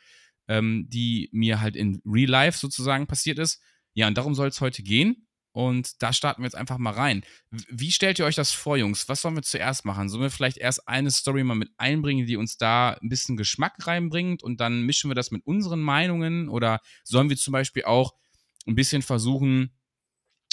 ähm, 0.48 0.86
die 0.88 1.30
mir 1.32 1.62
halt 1.62 1.76
in 1.76 2.02
Real 2.06 2.30
Life 2.30 2.60
sozusagen 2.60 3.08
passiert 3.08 3.39
ist. 3.39 3.62
Ja, 3.93 4.08
und 4.08 4.17
darum 4.17 4.36
soll 4.36 4.50
es 4.50 4.62
heute 4.62 4.84
gehen. 4.84 5.28
Und 5.51 6.01
da 6.01 6.13
starten 6.13 6.41
wir 6.41 6.45
jetzt 6.45 6.55
einfach 6.55 6.77
mal 6.77 6.93
rein. 6.93 7.25
Wie 7.49 7.91
stellt 7.91 8.19
ihr 8.19 8.25
euch 8.25 8.35
das 8.35 8.51
vor, 8.51 8.77
Jungs? 8.77 9.09
Was 9.09 9.21
sollen 9.21 9.35
wir 9.35 9.41
zuerst 9.41 9.83
machen? 9.83 10.07
Sollen 10.07 10.21
wir 10.21 10.29
vielleicht 10.29 10.57
erst 10.57 10.88
eine 10.88 11.12
Story 11.12 11.43
mal 11.43 11.55
mit 11.55 11.71
einbringen, 11.77 12.27
die 12.27 12.38
uns 12.38 12.57
da 12.57 12.91
ein 13.01 13.09
bisschen 13.09 13.35
Geschmack 13.35 13.75
reinbringt 13.88 14.43
und 14.43 14.59
dann 14.59 14.83
mischen 14.83 15.09
wir 15.09 15.15
das 15.15 15.31
mit 15.31 15.45
unseren 15.45 15.81
Meinungen? 15.81 16.49
Oder 16.49 16.81
sollen 17.03 17.29
wir 17.29 17.38
zum 17.38 17.51
Beispiel 17.51 17.85
auch 17.85 18.13
ein 18.67 18.75
bisschen 18.75 19.01
versuchen, 19.01 19.75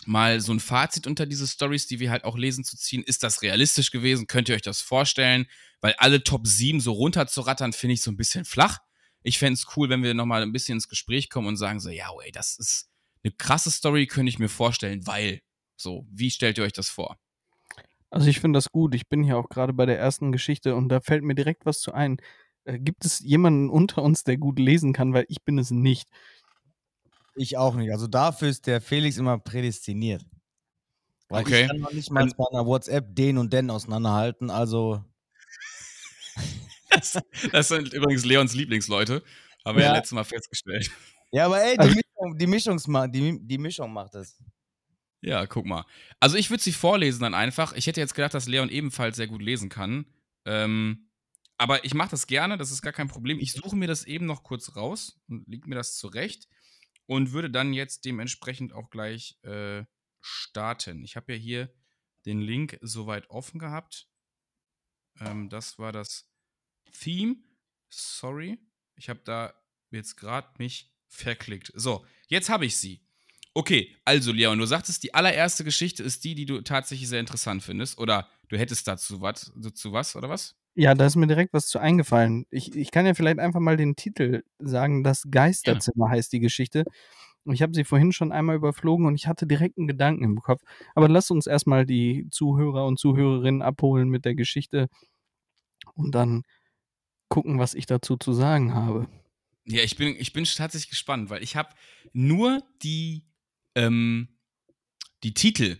mal 0.07 0.41
so 0.41 0.53
ein 0.53 0.61
Fazit 0.61 1.07
unter 1.07 1.27
diese 1.27 1.47
Stories, 1.47 1.87
die 1.87 2.01
wir 2.01 2.11
halt 2.11 2.25
auch 2.25 2.37
lesen, 2.37 2.65
zu 2.65 2.77
ziehen. 2.77 3.03
Ist 3.03 3.23
das 3.23 3.43
realistisch 3.43 3.91
gewesen? 3.91 4.27
Könnt 4.27 4.49
ihr 4.49 4.55
euch 4.55 4.63
das 4.63 4.81
vorstellen? 4.81 5.47
Weil 5.81 5.95
alle 5.99 6.23
Top 6.23 6.47
7 6.47 6.81
so 6.81 6.93
runterzurattern, 6.93 7.73
finde 7.73 7.95
ich 7.95 8.03
so 8.03 8.11
ein 8.11 8.17
bisschen 8.17 8.45
flach. 8.45 8.79
Ich 9.23 9.39
fände 9.39 9.55
es 9.55 9.67
cool, 9.77 9.89
wenn 9.89 10.03
wir 10.03 10.15
nochmal 10.15 10.43
ein 10.43 10.53
bisschen 10.53 10.77
ins 10.77 10.89
Gespräch 10.89 11.29
kommen 11.29 11.49
und 11.49 11.57
sagen 11.57 11.81
so, 11.81 11.91
ja, 11.91 12.09
ey, 12.25 12.31
das 12.31 12.59
ist 12.59 12.89
eine 13.27 13.35
krasse 13.37 13.71
Story, 13.71 14.07
könnte 14.07 14.31
ich 14.31 14.39
mir 14.39 14.49
vorstellen, 14.49 15.07
weil. 15.07 15.41
So, 15.79 16.07
wie 16.11 16.31
stellt 16.31 16.57
ihr 16.57 16.65
euch 16.65 16.73
das 16.73 16.89
vor? 16.89 17.19
Also 18.09 18.29
ich 18.29 18.41
finde 18.41 18.57
das 18.57 18.71
gut. 18.71 18.95
Ich 18.95 19.09
bin 19.09 19.23
hier 19.23 19.37
auch 19.37 19.49
gerade 19.51 19.75
bei 19.75 19.85
der 19.85 19.99
ersten 19.99 20.33
Geschichte 20.33 20.75
und 20.75 20.89
da 20.89 21.01
fällt 21.01 21.23
mir 21.23 21.35
direkt 21.35 21.67
was 21.67 21.81
zu 21.81 21.93
ein. 21.93 22.17
Äh, 22.65 22.79
gibt 22.79 23.05
es 23.05 23.21
jemanden 23.21 23.69
unter 23.69 24.03
uns, 24.03 24.25
der 24.25 24.39
gut 24.39 24.59
lesen 24.59 24.95
kann, 24.95 25.13
weil 25.13 25.27
ich 25.29 25.43
bin 25.45 25.59
es 25.59 25.71
nicht. 25.71 26.09
Ich 27.35 27.59
auch 27.59 27.75
nicht. 27.75 27.91
Also 27.93 28.07
dafür 28.07 28.49
ist 28.49 28.67
der 28.67 28.81
Felix 28.81 29.19
immer 29.19 29.39
prädestiniert. 29.39 30.25
Weil 31.29 31.43
Okay. 31.43 31.63
ich 31.63 31.69
kann 31.69 31.79
noch 31.81 31.93
nicht 31.93 32.11
mal 32.11 32.27
bei 32.37 32.45
einer 32.53 32.65
WhatsApp 32.65 33.15
den 33.15 33.37
und 33.37 33.53
den 33.53 33.69
auseinanderhalten. 33.69 34.49
Also 34.49 35.05
Das, 36.91 37.19
das 37.53 37.69
sind 37.69 37.93
übrigens 37.93 38.25
Leons 38.25 38.55
Lieblingsleute. 38.55 39.23
Haben 39.65 39.77
wir 39.79 39.85
ja 39.85 39.91
Ja. 39.91 39.97
letztes 39.97 40.13
Mal 40.13 40.25
festgestellt. 40.25 40.91
ja, 41.33 41.45
aber 41.47 41.61
ey, 41.63 41.75
die 41.75 41.81
Also- 41.81 42.01
Mischung, 42.17 42.39
die, 42.39 42.47
Mischungsma 42.47 43.09
die, 43.09 43.39
die 43.43 43.59
Mischung 43.59 43.93
macht 43.93 44.15
es. 44.15 44.39
Ja, 45.23 45.47
guck 45.47 45.67
mal. 45.67 45.85
Also 46.21 46.37
ich 46.37 46.51
würde 46.51 46.63
sie 46.63 46.73
vorlesen 46.73 47.23
dann 47.23 47.35
einfach. 47.35 47.73
Ich 47.73 47.87
hätte 47.87 48.01
jetzt 48.01 48.15
gedacht, 48.15 48.35
dass 48.35 48.47
Leon 48.47 48.69
ebenfalls 48.69 49.17
sehr 49.17 49.27
gut 49.27 49.43
lesen 49.43 49.69
kann. 49.69 50.07
Ähm, 50.45 51.11
aber 51.59 51.85
ich 51.85 51.95
mache 51.95 52.11
das 52.11 52.27
gerne, 52.27 52.59
das 52.59 52.71
ist 52.71 52.83
gar 52.83 52.93
kein 52.93 53.09
Problem. 53.09 53.41
Ich 53.41 53.53
suche 53.53 53.77
mir 53.77 53.89
das 53.89 54.05
eben 54.05 54.27
noch 54.27 54.43
kurz 54.43 54.77
raus 54.77 55.19
und 55.29 55.49
leg 55.49 55.67
mir 55.67 55.75
das 55.75 55.97
zurecht 55.97 56.49
und 57.07 57.33
würde 57.33 57.51
dann 57.51 57.73
jetzt 57.73 58.05
dementsprechend 58.05 58.73
auch 58.73 58.91
gleich 58.91 59.39
äh, 59.43 59.85
starten. 60.21 61.03
Ich 61.03 61.17
habe 61.17 61.33
ja 61.33 61.39
hier 61.39 61.75
den 62.27 62.41
Link 62.41 62.79
soweit 62.83 63.31
offen 63.31 63.59
gehabt. 63.59 64.09
Ähm, 65.21 65.49
das 65.49 65.79
war 65.79 65.93
das 65.93 66.29
Theme. 66.93 67.37
Sorry, 67.89 68.59
ich 68.97 69.09
habe 69.09 69.21
da 69.25 69.55
jetzt 69.91 70.17
gerade 70.17 70.49
mich 70.59 70.96
verklickt. 71.17 71.73
So, 71.75 72.05
jetzt 72.29 72.49
habe 72.49 72.67
ich 72.67 72.77
sie. 72.77 73.01
Okay, 73.55 73.97
also 74.05 74.33
Leon, 74.33 74.59
du 74.59 74.67
sagtest, 74.67 75.03
die 75.03 75.15
allererste 75.15 75.65
Geschichte 75.65 76.03
ist 76.03 76.25
die, 76.25 76.35
die 76.35 76.45
du 76.45 76.61
tatsächlich 76.61 77.09
sehr 77.09 77.21
interessant 77.21 77.63
findest. 77.63 77.99
Oder 77.99 78.29
du 78.49 78.59
hättest 78.59 78.87
dazu 78.87 79.23
was, 79.23 79.53
dazu 79.57 79.93
was 79.93 80.15
oder 80.15 80.29
was? 80.29 80.55
Ja, 80.75 80.95
da 80.95 81.07
ist 81.07 81.17
mir 81.17 81.27
direkt 81.27 81.55
was 81.55 81.69
zu 81.69 81.79
eingefallen. 81.79 82.45
Ich, 82.51 82.77
ich 82.77 82.91
kann 82.91 83.07
ja 83.07 83.15
vielleicht 83.15 83.39
einfach 83.39 83.61
mal 83.61 83.79
den 83.79 83.97
Titel 83.97 84.43
sagen. 84.59 85.03
Das 85.03 85.25
Geisterzimmer 85.31 86.11
heißt 86.11 86.31
die 86.35 86.41
Geschichte. 86.41 86.85
Ich 87.47 87.63
habe 87.63 87.73
sie 87.73 87.85
vorhin 87.85 88.13
schon 88.13 88.31
einmal 88.31 88.57
überflogen 88.57 89.07
und 89.07 89.15
ich 89.15 89.27
hatte 89.27 89.47
direkt 89.47 89.79
einen 89.79 89.87
Gedanken 89.87 90.25
im 90.25 90.43
Kopf. 90.43 90.61
Aber 90.95 91.09
lass 91.09 91.31
uns 91.31 91.47
erstmal 91.47 91.87
die 91.87 92.29
Zuhörer 92.31 92.85
und 92.87 92.99
Zuhörerinnen 92.99 93.63
abholen 93.63 94.11
mit 94.11 94.27
der 94.27 94.35
Geschichte 94.35 94.89
und 95.95 96.15
dann 96.15 96.43
gucken, 97.29 97.59
was 97.59 97.75
ich 97.75 97.87
dazu 97.87 98.17
zu 98.17 98.33
sagen 98.35 98.75
habe. 98.75 99.09
Ja, 99.67 99.83
ich 99.83 99.97
bin, 99.97 100.15
ich 100.19 100.33
bin 100.33 100.45
tatsächlich 100.45 100.91
gespannt, 100.91 101.29
weil 101.29 101.43
ich 101.43 101.57
habe 101.57 101.71
nur 102.13 102.63
die, 102.83 103.25
ähm, 103.75 104.29
die 105.23 105.35
Titel, 105.35 105.79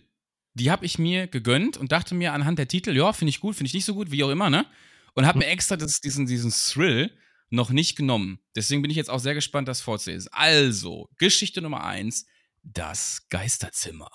die 0.53 0.71
habe 0.71 0.85
ich 0.85 0.99
mir 0.99 1.27
gegönnt 1.27 1.77
und 1.77 1.91
dachte 1.91 2.15
mir 2.15 2.33
anhand 2.33 2.59
der 2.59 2.67
Titel, 2.67 2.95
ja, 2.95 3.13
finde 3.13 3.29
ich 3.29 3.39
gut, 3.39 3.55
finde 3.55 3.67
ich 3.67 3.73
nicht 3.73 3.85
so 3.85 3.93
gut, 3.93 4.11
wie 4.11 4.23
auch 4.23 4.29
immer, 4.29 4.49
ne? 4.49 4.65
Und 5.13 5.25
habe 5.25 5.39
mir 5.39 5.47
extra 5.47 5.77
das, 5.77 6.01
diesen, 6.01 6.25
diesen 6.25 6.51
Thrill 6.51 7.11
noch 7.49 7.69
nicht 7.69 7.95
genommen. 7.95 8.39
Deswegen 8.55 8.81
bin 8.81 8.91
ich 8.91 8.97
jetzt 8.97 9.09
auch 9.09 9.19
sehr 9.19 9.33
gespannt, 9.33 9.67
das 9.67 9.81
vorzulesen. 9.81 10.29
Also, 10.33 11.09
Geschichte 11.17 11.61
Nummer 11.61 11.83
eins: 11.85 12.25
Das 12.63 13.27
Geisterzimmer. 13.29 14.09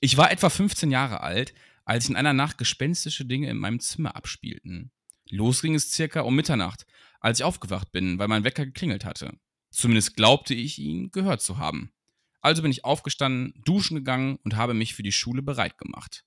Ich 0.00 0.16
war 0.16 0.32
etwa 0.32 0.50
15 0.50 0.90
Jahre 0.90 1.20
alt, 1.20 1.54
als 1.84 2.08
in 2.08 2.16
einer 2.16 2.32
Nacht 2.32 2.58
gespenstische 2.58 3.24
Dinge 3.24 3.50
in 3.50 3.58
meinem 3.58 3.80
Zimmer 3.80 4.16
abspielten. 4.16 4.90
Los 5.28 5.62
ging 5.62 5.74
es 5.74 5.92
circa 5.92 6.22
um 6.22 6.34
Mitternacht, 6.34 6.86
als 7.22 7.38
ich 7.38 7.44
aufgewacht 7.44 7.92
bin, 7.92 8.18
weil 8.18 8.28
mein 8.28 8.44
Wecker 8.44 8.66
geklingelt 8.66 9.04
hatte. 9.04 9.38
Zumindest 9.70 10.16
glaubte 10.16 10.54
ich 10.54 10.78
ihn 10.78 11.10
gehört 11.12 11.40
zu 11.40 11.56
haben. 11.56 11.92
Also 12.42 12.62
bin 12.62 12.72
ich 12.72 12.84
aufgestanden, 12.84 13.54
duschen 13.64 13.96
gegangen 13.96 14.38
und 14.44 14.56
habe 14.56 14.74
mich 14.74 14.94
für 14.94 15.04
die 15.04 15.12
Schule 15.12 15.40
bereit 15.40 15.78
gemacht. 15.78 16.24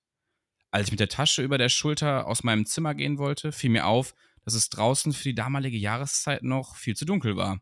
Als 0.70 0.86
ich 0.86 0.90
mit 0.90 1.00
der 1.00 1.10
Tasche 1.10 1.42
über 1.42 1.58
der 1.58 1.68
Schulter 1.68 2.26
aus 2.26 2.42
meinem 2.42 2.66
Zimmer 2.66 2.94
gehen 2.94 3.18
wollte, 3.18 3.52
fiel 3.52 3.70
mir 3.70 3.86
auf, 3.86 4.14
dass 4.44 4.54
es 4.54 4.70
draußen 4.70 5.12
für 5.12 5.24
die 5.24 5.34
damalige 5.34 5.76
Jahreszeit 5.76 6.42
noch 6.42 6.76
viel 6.76 6.96
zu 6.96 7.04
dunkel 7.04 7.36
war. 7.36 7.60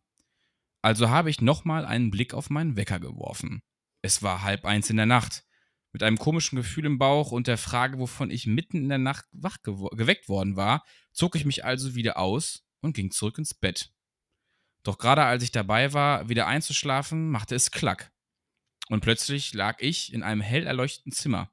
Also 0.80 1.10
habe 1.10 1.30
ich 1.30 1.40
nochmal 1.40 1.84
einen 1.84 2.10
Blick 2.10 2.34
auf 2.34 2.50
meinen 2.50 2.76
Wecker 2.76 3.00
geworfen. 3.00 3.62
Es 4.02 4.22
war 4.22 4.42
halb 4.42 4.64
eins 4.64 4.90
in 4.90 4.96
der 4.96 5.06
Nacht. 5.06 5.44
Mit 5.92 6.02
einem 6.02 6.18
komischen 6.18 6.56
Gefühl 6.56 6.86
im 6.86 6.98
Bauch 6.98 7.30
und 7.30 7.46
der 7.46 7.58
Frage, 7.58 7.98
wovon 7.98 8.30
ich 8.30 8.46
mitten 8.46 8.78
in 8.78 8.88
der 8.88 8.98
Nacht 8.98 9.24
wach 9.32 9.58
geweckt 9.62 10.28
worden 10.28 10.56
war, 10.56 10.84
zog 11.12 11.36
ich 11.36 11.44
mich 11.44 11.64
also 11.64 11.94
wieder 11.94 12.18
aus 12.18 12.64
und 12.84 12.94
ging 12.94 13.10
zurück 13.10 13.38
ins 13.38 13.54
Bett. 13.54 13.90
Doch 14.82 14.98
gerade 14.98 15.24
als 15.24 15.42
ich 15.42 15.50
dabei 15.50 15.92
war, 15.92 16.28
wieder 16.28 16.46
einzuschlafen, 16.46 17.30
machte 17.30 17.54
es 17.54 17.70
Klack. 17.70 18.12
Und 18.88 19.00
plötzlich 19.00 19.54
lag 19.54 19.80
ich 19.80 20.12
in 20.12 20.22
einem 20.22 20.42
hell 20.42 20.66
erleuchteten 20.66 21.12
Zimmer. 21.12 21.50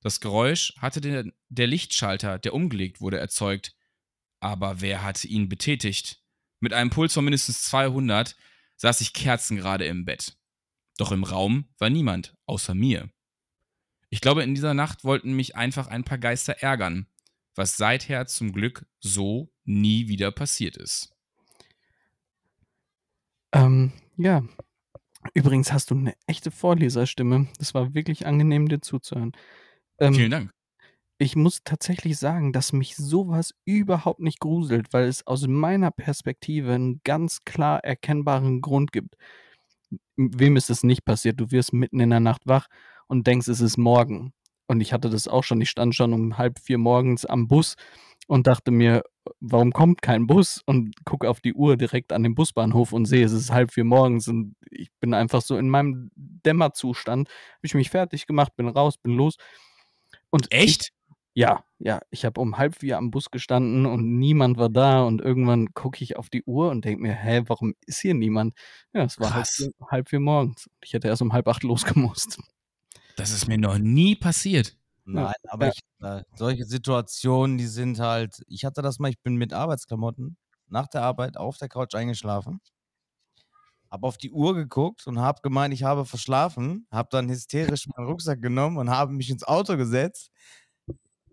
Das 0.00 0.20
Geräusch 0.20 0.74
hatte 0.78 1.00
der, 1.00 1.24
der 1.48 1.66
Lichtschalter, 1.66 2.38
der 2.38 2.52
umgelegt 2.52 3.00
wurde, 3.00 3.18
erzeugt. 3.18 3.74
Aber 4.40 4.80
wer 4.80 5.02
hatte 5.02 5.28
ihn 5.28 5.48
betätigt? 5.48 6.20
Mit 6.60 6.72
einem 6.72 6.90
Puls 6.90 7.14
von 7.14 7.24
mindestens 7.24 7.62
200 7.62 8.36
saß 8.76 9.00
ich 9.00 9.12
kerzengerade 9.12 9.86
im 9.86 10.04
Bett. 10.04 10.36
Doch 10.98 11.12
im 11.12 11.24
Raum 11.24 11.68
war 11.78 11.90
niemand, 11.90 12.34
außer 12.46 12.74
mir. 12.74 13.08
Ich 14.10 14.20
glaube, 14.20 14.42
in 14.42 14.54
dieser 14.54 14.74
Nacht 14.74 15.04
wollten 15.04 15.34
mich 15.34 15.56
einfach 15.56 15.86
ein 15.86 16.04
paar 16.04 16.18
Geister 16.18 16.54
ärgern, 16.60 17.06
was 17.54 17.76
seither 17.76 18.26
zum 18.26 18.52
Glück 18.52 18.86
so 19.00 19.50
nie 19.64 20.08
wieder 20.08 20.30
passiert 20.32 20.76
ist. 20.76 21.14
Ähm, 23.52 23.92
ja. 24.16 24.42
Übrigens 25.32 25.72
hast 25.72 25.90
du 25.90 25.94
eine 25.94 26.14
echte 26.26 26.50
Vorleserstimme. 26.50 27.48
Das 27.58 27.72
war 27.72 27.94
wirklich 27.94 28.26
angenehm, 28.26 28.68
dir 28.68 28.80
zuzuhören. 28.80 29.32
Ähm, 29.98 30.14
Vielen 30.14 30.30
Dank. 30.30 30.50
ich 31.18 31.36
muss 31.36 31.62
tatsächlich 31.64 32.18
sagen, 32.18 32.52
dass 32.52 32.72
mich 32.72 32.96
sowas 32.96 33.54
überhaupt 33.64 34.20
nicht 34.20 34.40
gruselt, 34.40 34.92
weil 34.92 35.06
es 35.08 35.26
aus 35.26 35.46
meiner 35.46 35.90
Perspektive 35.90 36.74
einen 36.74 37.00
ganz 37.04 37.44
klar 37.44 37.82
erkennbaren 37.84 38.60
Grund 38.60 38.92
gibt. 38.92 39.16
Wem 40.16 40.56
ist 40.56 40.70
es 40.70 40.82
nicht 40.82 41.04
passiert? 41.04 41.40
Du 41.40 41.50
wirst 41.50 41.72
mitten 41.72 42.00
in 42.00 42.10
der 42.10 42.20
Nacht 42.20 42.42
wach 42.46 42.66
und 43.06 43.26
denkst, 43.26 43.48
es 43.48 43.60
ist 43.60 43.78
morgen. 43.78 44.32
Und 44.66 44.80
ich 44.80 44.92
hatte 44.92 45.10
das 45.10 45.28
auch 45.28 45.44
schon. 45.44 45.60
Ich 45.60 45.70
stand 45.70 45.94
schon 45.94 46.12
um 46.12 46.38
halb 46.38 46.58
vier 46.58 46.78
morgens 46.78 47.24
am 47.26 47.48
Bus 47.48 47.76
und 48.26 48.46
dachte 48.46 48.70
mir, 48.70 49.02
warum 49.40 49.72
kommt 49.72 50.02
kein 50.02 50.26
Bus? 50.26 50.62
Und 50.66 51.04
gucke 51.04 51.28
auf 51.28 51.40
die 51.40 51.54
Uhr 51.54 51.76
direkt 51.76 52.12
an 52.12 52.22
dem 52.22 52.34
Busbahnhof 52.34 52.92
und 52.92 53.06
sehe, 53.06 53.24
es 53.24 53.32
ist 53.32 53.52
halb 53.52 53.72
vier 53.72 53.84
morgens 53.84 54.28
und 54.28 54.54
ich 54.70 54.90
bin 55.00 55.14
einfach 55.14 55.42
so 55.42 55.56
in 55.56 55.68
meinem 55.68 56.10
Dämmerzustand. 56.14 57.28
Habe 57.28 57.66
ich 57.66 57.74
mich 57.74 57.90
fertig 57.90 58.26
gemacht, 58.26 58.56
bin 58.56 58.68
raus, 58.68 58.96
bin 58.98 59.12
los. 59.16 59.36
Und 60.30 60.46
ich, 60.50 60.60
Echt? 60.60 60.92
ja, 61.34 61.64
ja, 61.78 62.00
ich 62.10 62.24
habe 62.24 62.40
um 62.40 62.56
halb 62.56 62.76
vier 62.76 62.96
am 62.96 63.10
Bus 63.10 63.30
gestanden 63.30 63.86
und 63.86 64.18
niemand 64.18 64.56
war 64.56 64.70
da 64.70 65.02
und 65.04 65.20
irgendwann 65.20 65.74
gucke 65.74 66.02
ich 66.02 66.16
auf 66.16 66.30
die 66.30 66.42
Uhr 66.44 66.70
und 66.70 66.84
denke 66.84 67.02
mir, 67.02 67.14
hä, 67.14 67.42
warum 67.46 67.74
ist 67.86 68.00
hier 68.00 68.14
niemand? 68.14 68.54
Ja, 68.92 69.04
es 69.04 69.20
war 69.20 69.34
halb 69.34 69.46
halb 69.90 70.08
vier 70.08 70.20
morgens. 70.20 70.68
Ich 70.82 70.94
hätte 70.94 71.08
erst 71.08 71.22
um 71.22 71.32
halb 71.32 71.46
acht 71.48 71.62
losgemusst. 71.62 72.38
Das 73.18 73.30
ist 73.30 73.46
mir 73.46 73.58
noch 73.58 73.78
nie 73.78 74.16
passiert. 74.16 74.76
Nein, 75.06 75.34
aber 75.48 75.66
Ja. 75.66 75.68
ich, 75.68 75.80
äh, 76.00 76.22
solche 76.34 76.64
Situationen, 76.64 77.58
die 77.58 77.66
sind 77.66 78.00
halt, 78.00 78.42
ich 78.48 78.64
hatte 78.64 78.80
das 78.82 78.98
mal, 78.98 79.10
ich 79.10 79.20
bin 79.22 79.36
mit 79.36 79.52
Arbeitsklamotten 79.52 80.36
nach 80.68 80.88
der 80.88 81.02
Arbeit 81.02 81.36
auf 81.36 81.58
der 81.58 81.68
Couch 81.68 81.94
eingeschlafen, 81.94 82.60
habe 83.90 84.06
auf 84.06 84.18
die 84.18 84.30
Uhr 84.32 84.54
geguckt 84.54 85.06
und 85.06 85.20
habe 85.20 85.40
gemeint, 85.42 85.72
ich 85.74 85.84
habe 85.84 86.04
verschlafen, 86.04 86.86
habe 86.90 87.08
dann 87.10 87.28
hysterisch 87.30 87.86
meinen 87.96 88.06
Rucksack 88.08 88.42
genommen 88.42 88.78
und 88.78 88.90
habe 88.90 89.12
mich 89.12 89.30
ins 89.30 89.44
Auto 89.44 89.76
gesetzt. 89.76 90.30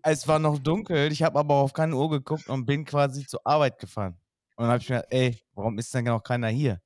Es 0.04 0.26
war 0.26 0.38
noch 0.38 0.58
dunkel, 0.58 1.12
ich 1.12 1.22
habe 1.22 1.38
aber 1.38 1.54
auf 1.56 1.72
keine 1.72 1.94
Uhr 1.96 2.10
geguckt 2.10 2.48
und 2.48 2.66
bin 2.66 2.84
quasi 2.84 3.24
zur 3.26 3.40
Arbeit 3.46 3.78
gefahren. 3.78 4.14
Und 4.56 4.64
dann 4.64 4.70
habe 4.72 4.82
ich 4.82 4.88
mir 4.88 4.96
gedacht, 4.96 5.12
ey, 5.12 5.40
warum 5.54 5.78
ist 5.78 5.94
denn 5.94 6.04
noch 6.04 6.22
keiner 6.22 6.48
hier? 6.48 6.80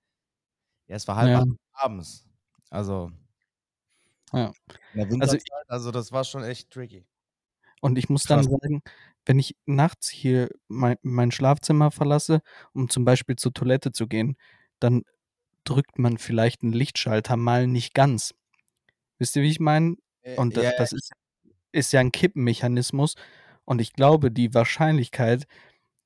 Ja, 0.89 0.97
es 0.97 1.09
war 1.09 1.16
halb 1.16 1.35
Ja. 1.35 1.37
acht 1.37 1.47
abends. 1.73 2.29
Also, 2.70 3.12
Ja. 4.37 4.53
Also 4.95 5.11
Winterzeit, 5.11 5.43
also 5.68 5.91
das 5.91 6.12
war 6.12 6.24
schon 6.24 6.45
echt 6.45 6.70
tricky. 6.70 7.07
Und 7.80 7.99
ich 7.99 8.09
muss 8.09 8.24
dann 8.24 8.41
Krass. 8.41 8.51
sagen, 8.51 8.82
wenn 9.24 9.39
ich 9.39 9.57
nachts 9.64 10.09
hier 10.09 10.49
mein, 10.68 10.97
mein 11.03 11.30
Schlafzimmer 11.32 11.91
verlasse, 11.91 12.43
um 12.72 12.89
zum 12.89 13.05
Beispiel 13.05 13.37
zur 13.37 13.53
Toilette 13.53 13.93
zu 13.93 14.07
gehen, 14.07 14.37
dann 14.78 15.03
drückt 15.64 15.99
man 15.99 16.18
vielleicht 16.18 16.62
einen 16.62 16.72
Lichtschalter 16.72 17.37
mal 17.37 17.66
nicht 17.66 17.95
ganz. 17.95 18.34
Wisst 19.18 19.37
ihr, 19.37 19.43
wie 19.43 19.51
ich 19.51 19.61
meine? 19.61 19.97
Äh, 20.22 20.37
Und 20.37 20.57
da, 20.57 20.62
ja, 20.62 20.72
das 20.76 20.93
ist, 20.93 21.12
ist 21.72 21.93
ja 21.93 22.01
ein 22.01 22.12
Kippenmechanismus. 22.12 23.14
Und 23.64 23.80
ich 23.80 23.95
glaube, 23.95 24.30
die 24.30 24.55
Wahrscheinlichkeit, 24.55 25.47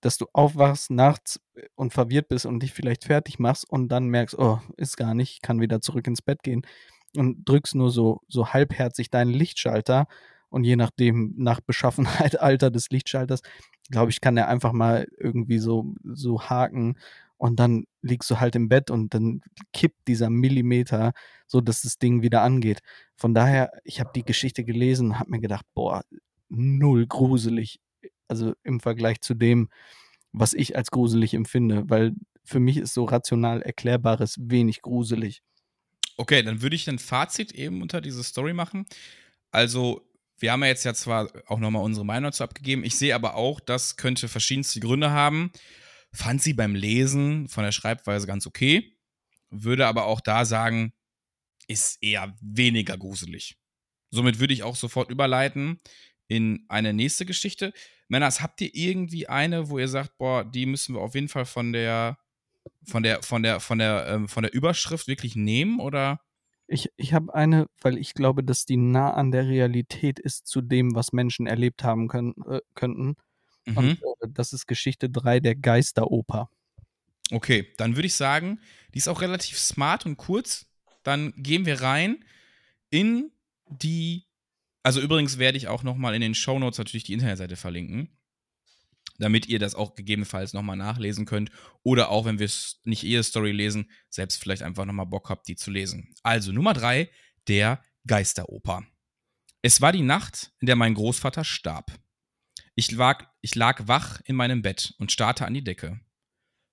dass 0.01 0.16
du 0.16 0.26
aufwachst 0.33 0.91
nachts 0.91 1.41
äh, 1.55 1.66
und 1.74 1.93
verwirrt 1.93 2.28
bist 2.28 2.47
und 2.47 2.62
dich 2.62 2.72
vielleicht 2.72 3.05
fertig 3.05 3.39
machst 3.39 3.68
und 3.68 3.89
dann 3.89 4.07
merkst, 4.07 4.39
oh, 4.39 4.61
ist 4.76 4.97
gar 4.97 5.14
nicht, 5.14 5.43
kann 5.43 5.61
wieder 5.61 5.81
zurück 5.81 6.07
ins 6.07 6.22
Bett 6.22 6.43
gehen 6.43 6.64
und 7.17 7.45
drückst 7.45 7.75
nur 7.75 7.91
so, 7.91 8.21
so 8.29 8.49
halbherzig 8.49 9.11
deinen 9.11 9.33
Lichtschalter 9.33 10.07
und 10.49 10.65
je 10.65 10.77
nachdem, 10.77 11.35
nach 11.37 11.61
Beschaffenheit, 11.61 12.41
Alter 12.41 12.71
des 12.71 12.91
Lichtschalters, 12.91 13.43
glaube 13.91 14.11
ich, 14.11 14.21
kann 14.21 14.37
er 14.37 14.49
einfach 14.49 14.73
mal 14.73 15.07
irgendwie 15.19 15.59
so, 15.59 15.95
so 16.05 16.43
haken 16.43 16.97
und 17.37 17.59
dann 17.59 17.85
liegst 18.03 18.31
du 18.31 18.39
halt 18.39 18.55
im 18.55 18.69
Bett 18.69 18.91
und 18.91 19.15
dann 19.15 19.41
kippt 19.73 20.09
dieser 20.09 20.29
Millimeter, 20.29 21.13
so 21.47 21.61
dass 21.61 21.83
das 21.83 21.99
Ding 21.99 22.23
wieder 22.23 22.43
angeht. 22.43 22.81
Von 23.17 23.35
daher, 23.35 23.71
ich 23.85 24.01
habe 24.01 24.11
die 24.15 24.25
Geschichte 24.25 24.65
gelesen, 24.65 25.19
habe 25.19 25.31
mir 25.31 25.41
gedacht, 25.41 25.65
boah, 25.75 26.05
null 26.49 27.07
gruselig, 27.07 27.81
also 28.29 28.53
im 28.63 28.81
Vergleich 28.81 29.21
zu 29.23 29.35
dem, 29.35 29.69
was 30.33 30.53
ich 30.53 30.77
als 30.77 30.91
gruselig 30.91 31.35
empfinde, 31.35 31.85
weil 31.89 32.13
für 32.45 32.61
mich 32.61 32.77
ist 32.77 32.95
so 32.95 33.05
rational 33.05 33.63
Erklärbares 33.63 34.37
wenig 34.39 34.83
gruselig. 34.83 35.43
Okay, 36.17 36.43
dann 36.43 36.63
würde 36.63 36.77
ich 36.77 36.89
ein 36.89 36.99
Fazit 36.99 37.53
eben 37.53 37.83
unter 37.83 38.01
diese 38.01 38.23
Story 38.23 38.53
machen. 38.53 38.87
Also, 39.51 40.07
wir 40.39 40.53
haben 40.53 40.63
ja 40.63 40.69
jetzt 40.69 40.85
ja 40.85 40.95
zwar 40.95 41.31
auch 41.47 41.59
nochmal 41.59 41.83
unsere 41.83 42.07
Meinung 42.07 42.31
dazu 42.31 42.45
abgegeben, 42.45 42.85
ich 42.85 42.97
sehe 42.97 43.15
aber 43.15 43.35
auch, 43.35 43.61
das 43.61 43.97
könnte 43.97 44.29
verschiedenste 44.29 44.81
Gründe 44.81 45.11
haben. 45.11 45.53
Fand 46.13 46.43
sie 46.43 46.55
beim 46.55 46.75
Lesen 46.75 47.49
von 47.49 47.63
der 47.65 47.73
Schreibweise 47.73 48.27
ganz 48.27 48.47
okay, 48.47 48.97
würde 49.51 49.87
aber 49.87 50.07
auch 50.07 50.21
da 50.21 50.45
sagen, 50.45 50.93
ist 51.69 52.03
eher 52.03 52.35
weniger 52.41 52.99
gruselig. 52.99 53.57
Somit 54.11 54.41
würde 54.41 54.55
ich 54.55 54.63
auch 54.65 54.77
sofort 54.77 55.11
überleiten 55.11 55.81
in 56.27 56.65
eine 56.69 56.93
nächste 56.93 57.27
Geschichte. 57.27 57.73
Männers, 58.09 58.41
habt 58.41 58.61
ihr 58.61 58.75
irgendwie 58.75 59.29
eine, 59.29 59.69
wo 59.69 59.79
ihr 59.79 59.89
sagt, 59.89 60.19
boah, 60.19 60.45
die 60.45 60.67
müssen 60.67 60.97
wir 60.97 61.01
auf 61.01 61.15
jeden 61.15 61.29
Fall 61.29 61.45
von 61.45 61.73
der, 61.73 62.19
von 62.85 63.03
der, 63.03 63.23
von 63.23 63.43
der, 63.43 63.61
von 63.61 63.79
der, 63.79 64.07
ähm, 64.09 64.29
von 64.29 64.43
der 64.43 64.53
Überschrift 64.55 65.09
wirklich 65.09 65.37
nehmen 65.37 65.81
oder? 65.81 66.21
Ich, 66.67 66.89
ich 66.97 67.15
habe 67.15 67.35
eine, 67.35 67.67
weil 67.81 67.99
ich 67.99 68.15
glaube, 68.15 68.45
dass 68.45 68.65
die 68.65 68.77
nah 68.77 69.13
an 69.13 69.33
der 69.33 69.47
Realität 69.47 70.21
ist 70.21 70.47
zu 70.47 70.61
dem, 70.61 70.95
was 70.95 71.13
Menschen 71.13 71.47
erlebt 71.47 71.83
haben 71.83 72.09
können, 72.09 72.35
äh, 72.49 72.61
könnten. 72.75 73.17
Mhm. 73.67 73.77
Und 73.77 74.03
äh, 74.03 74.29
das 74.29 74.53
ist 74.53 74.67
Geschichte 74.67 75.11
3 75.11 75.41
der 75.41 75.57
Geisteroper. 75.57 76.49
Okay, 77.33 77.73
dann 77.77 77.97
würde 77.97 78.07
ich 78.07 78.15
sagen, 78.15 78.61
die 78.95 78.99
ist 78.99 79.09
auch 79.09 79.21
relativ 79.21 79.59
smart 79.59 80.07
und 80.07 80.17
kurz. 80.17 80.67
Dann 81.03 81.33
gehen 81.37 81.67
wir 81.67 81.81
rein 81.81 82.25
in 82.91 83.31
die 83.69 84.27
also 84.83 85.01
übrigens 85.01 85.39
werde 85.39 85.59
ich 85.59 85.69
auch 85.69 85.83
nochmal 85.83 86.15
in 86.15 86.21
den 86.21 86.35
Show 86.35 86.59
Notes 86.59 86.79
natürlich 86.79 87.05
die 87.05 87.13
Internetseite 87.13 87.57
verlinken, 87.57 88.09
damit 89.21 89.47
ihr 89.47 89.59
das 89.59 89.75
auch 89.75 89.95
gegebenenfalls 89.95 90.53
nochmal 90.53 90.77
nachlesen 90.77 91.27
könnt. 91.27 91.51
Oder 91.83 92.09
auch, 92.09 92.25
wenn 92.25 92.39
wir 92.39 92.51
nicht 92.85 93.05
ehe 93.05 93.23
Story 93.23 93.53
lesen, 93.53 93.91
selbst 94.09 94.43
vielleicht 94.43 94.62
einfach 94.62 94.85
nochmal 94.85 95.07
Bock 95.07 95.29
habt, 95.29 95.47
die 95.47 95.57
zu 95.57 95.71
lesen. 95.71 96.14
Also 96.23 96.53
Nummer 96.53 96.75
drei, 96.75 97.11
der 97.47 97.85
Geisteroper. 98.07 98.85
Es 99.62 99.81
war 99.81 99.93
die 99.93 100.03
Nacht, 100.03 100.53
in 100.61 100.66
der 100.66 100.77
mein 100.77 100.95
Großvater 100.95 101.45
starb. 101.45 101.99
Ich 102.75 102.91
lag, 102.91 103.27
ich 103.41 103.55
lag 103.55 103.87
wach 103.87 104.21
in 104.25 104.37
meinem 104.37 104.62
Bett 104.62 104.95
und 104.99 105.12
starrte 105.12 105.47
an 105.47 105.55
die 105.55 105.64
Decke. 105.64 106.01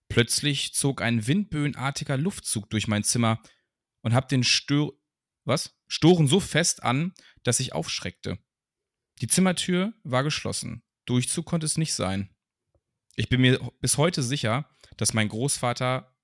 Plötzlich 0.10 0.74
zog 0.74 1.02
ein 1.02 1.28
windböenartiger 1.28 2.18
Luftzug 2.18 2.70
durch 2.70 2.88
mein 2.88 3.04
Zimmer 3.04 3.42
und 4.02 4.14
hab 4.14 4.30
den 4.30 4.44
Stör 4.44 4.94
was? 5.48 5.76
Storen 5.88 6.28
so 6.28 6.40
fest 6.40 6.84
an, 6.84 7.14
dass 7.44 7.62
ich 7.62 7.74
aufschreckte. 7.74 8.38
Die 9.22 9.28
Zimmertür 9.28 9.94
war 10.04 10.24
geschlossen. 10.24 10.84
Durchzug 11.06 11.46
konnte 11.46 11.66
es 11.66 11.78
nicht 11.78 11.94
sein. 11.94 12.30
Ich 13.20 13.30
bin 13.30 13.42
mir 13.42 13.60
bis 13.82 13.98
heute 13.98 14.22
sicher, 14.22 14.70
dass 14.96 15.16
mein 15.16 15.28
Großvater 15.28 16.16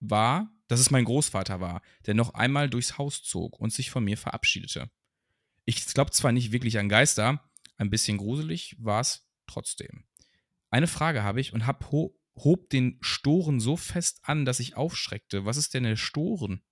war, 0.00 0.50
dass 0.68 0.80
es 0.80 0.90
mein 0.90 1.04
Großvater 1.04 1.60
war, 1.60 1.82
der 2.06 2.14
noch 2.14 2.32
einmal 2.32 2.70
durchs 2.70 2.96
Haus 2.96 3.22
zog 3.22 3.60
und 3.60 3.74
sich 3.74 3.90
von 3.90 4.02
mir 4.02 4.16
verabschiedete. 4.16 4.90
Ich 5.66 5.84
glaube 5.86 6.12
zwar 6.12 6.32
nicht 6.32 6.50
wirklich 6.50 6.78
an 6.78 6.88
Geister, 6.88 7.44
ein 7.76 7.90
bisschen 7.90 8.16
gruselig 8.16 8.74
war 8.78 9.00
es 9.00 9.28
trotzdem. 9.46 10.04
Eine 10.70 10.86
Frage 10.86 11.22
habe 11.22 11.42
ich 11.42 11.52
und 11.52 11.66
hab 11.66 11.92
ho 11.92 12.16
hob 12.36 12.70
den 12.70 12.96
Storen 13.02 13.60
so 13.60 13.76
fest 13.76 14.20
an, 14.22 14.46
dass 14.46 14.60
ich 14.60 14.78
aufschreckte. 14.78 15.44
Was 15.44 15.58
ist 15.58 15.74
denn 15.74 15.82
der 15.82 15.96
Storen? 15.96 16.62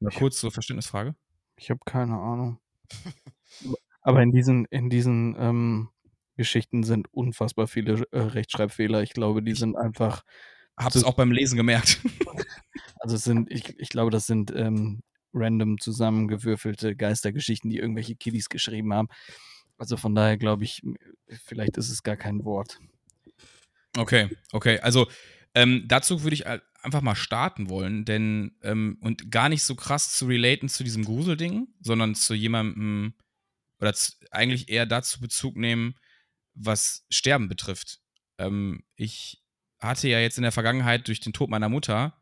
Mal 0.00 0.10
kurz 0.10 0.40
zur 0.40 0.50
Verständnisfrage. 0.50 1.14
Ich 1.54 1.70
habe 1.70 1.80
keine 1.86 2.14
Ahnung. 2.14 2.58
Aber 4.00 4.22
in 4.22 4.32
diesen, 4.32 4.64
in 4.66 4.90
diesen 4.90 5.36
ähm, 5.38 5.88
Geschichten 6.36 6.82
sind 6.82 7.12
unfassbar 7.12 7.66
viele 7.66 8.04
äh, 8.12 8.18
Rechtschreibfehler. 8.18 9.02
Ich 9.02 9.12
glaube, 9.12 9.42
die 9.42 9.54
sind 9.54 9.76
einfach. 9.76 10.22
Hab's 10.76 10.94
es 10.94 11.04
auch 11.04 11.14
beim 11.14 11.32
Lesen 11.32 11.56
gemerkt. 11.56 12.00
also 13.00 13.16
es 13.16 13.24
sind, 13.24 13.50
ich, 13.50 13.78
ich 13.78 13.88
glaube, 13.88 14.10
das 14.10 14.26
sind 14.26 14.52
ähm, 14.54 15.02
random 15.32 15.78
zusammengewürfelte 15.78 16.96
Geistergeschichten, 16.96 17.70
die 17.70 17.78
irgendwelche 17.78 18.14
Kiddies 18.14 18.48
geschrieben 18.48 18.92
haben. 18.92 19.08
Also 19.78 19.96
von 19.96 20.14
daher 20.14 20.36
glaube 20.36 20.64
ich, 20.64 20.82
vielleicht 21.28 21.76
ist 21.76 21.90
es 21.90 22.02
gar 22.02 22.16
kein 22.16 22.44
Wort. 22.44 22.78
Okay, 23.96 24.28
okay. 24.52 24.78
Also 24.80 25.06
ähm, 25.54 25.84
dazu 25.86 26.22
würde 26.22 26.34
ich 26.34 26.46
einfach 26.46 27.02
mal 27.02 27.14
starten 27.14 27.68
wollen, 27.68 28.04
denn 28.04 28.56
ähm, 28.62 28.98
und 29.00 29.30
gar 29.30 29.48
nicht 29.48 29.62
so 29.62 29.74
krass 29.74 30.14
zu 30.14 30.26
relaten 30.26 30.68
zu 30.68 30.84
diesem 30.84 31.04
Gruselding, 31.04 31.68
sondern 31.80 32.14
zu 32.14 32.34
jemandem 32.34 33.14
oder 33.80 33.94
zu, 33.94 34.12
eigentlich 34.30 34.68
eher 34.68 34.86
dazu 34.86 35.20
Bezug 35.20 35.56
nehmen, 35.56 35.94
was 36.56 37.06
Sterben 37.10 37.48
betrifft. 37.48 38.00
Ähm, 38.38 38.82
ich 38.96 39.42
hatte 39.78 40.08
ja 40.08 40.18
jetzt 40.18 40.38
in 40.38 40.42
der 40.42 40.52
Vergangenheit 40.52 41.06
durch 41.06 41.20
den 41.20 41.32
Tod 41.32 41.50
meiner 41.50 41.68
Mutter 41.68 42.20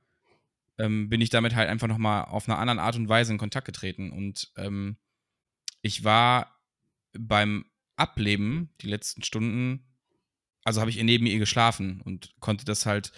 ähm, 0.78 1.09
bin 1.09 1.20
ich 1.20 1.30
damit 1.30 1.55
halt 1.55 1.68
einfach 1.68 1.87
nochmal 1.87 2.24
auf 2.24 2.49
eine 2.49 2.59
andere 2.59 2.80
Art 2.80 2.97
und 2.97 3.09
Weise 3.09 3.32
in 3.32 3.39
Kontakt 3.39 3.66
getreten 3.66 4.11
und 4.11 4.51
ähm, 4.57 4.97
ich 5.82 6.03
war 6.03 6.61
beim 7.12 7.66
Ableben 7.97 8.70
die 8.80 8.89
letzten 8.89 9.22
Stunden, 9.22 9.87
also 10.64 10.80
habe 10.80 10.91
ich 10.91 11.01
neben 11.03 11.26
ihr 11.26 11.39
geschlafen 11.39 12.01
und 12.01 12.35
konnte 12.41 12.64
das 12.64 12.87
halt 12.87 13.12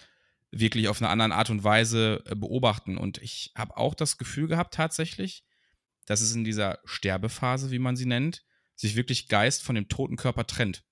wirklich 0.51 0.89
auf 0.89 1.01
eine 1.01 1.09
andere 1.09 1.39
Art 1.39 1.51
und 1.51 1.65
Weise 1.65 2.23
äh, 2.27 2.35
beobachten. 2.35 2.99
Und 2.99 3.19
ich 3.19 3.53
habe 3.57 3.77
auch 3.77 3.95
das 3.95 4.19
Gefühl 4.19 4.49
gehabt, 4.49 4.75
tatsächlich, 4.75 5.45
dass 6.07 6.21
es 6.21 6.35
in 6.35 6.45
dieser 6.45 6.79
Sterbephase, 6.85 7.71
wie 7.71 7.79
man 7.79 7.97
sie 7.97 8.07
nennt, 8.07 8.45
sich 8.75 8.97
wirklich 8.97 9.29
Geist 9.29 9.63
von 9.63 9.75
dem 9.75 9.89
toten 9.89 10.17
Körper 10.17 10.47
trennt. 10.47 10.85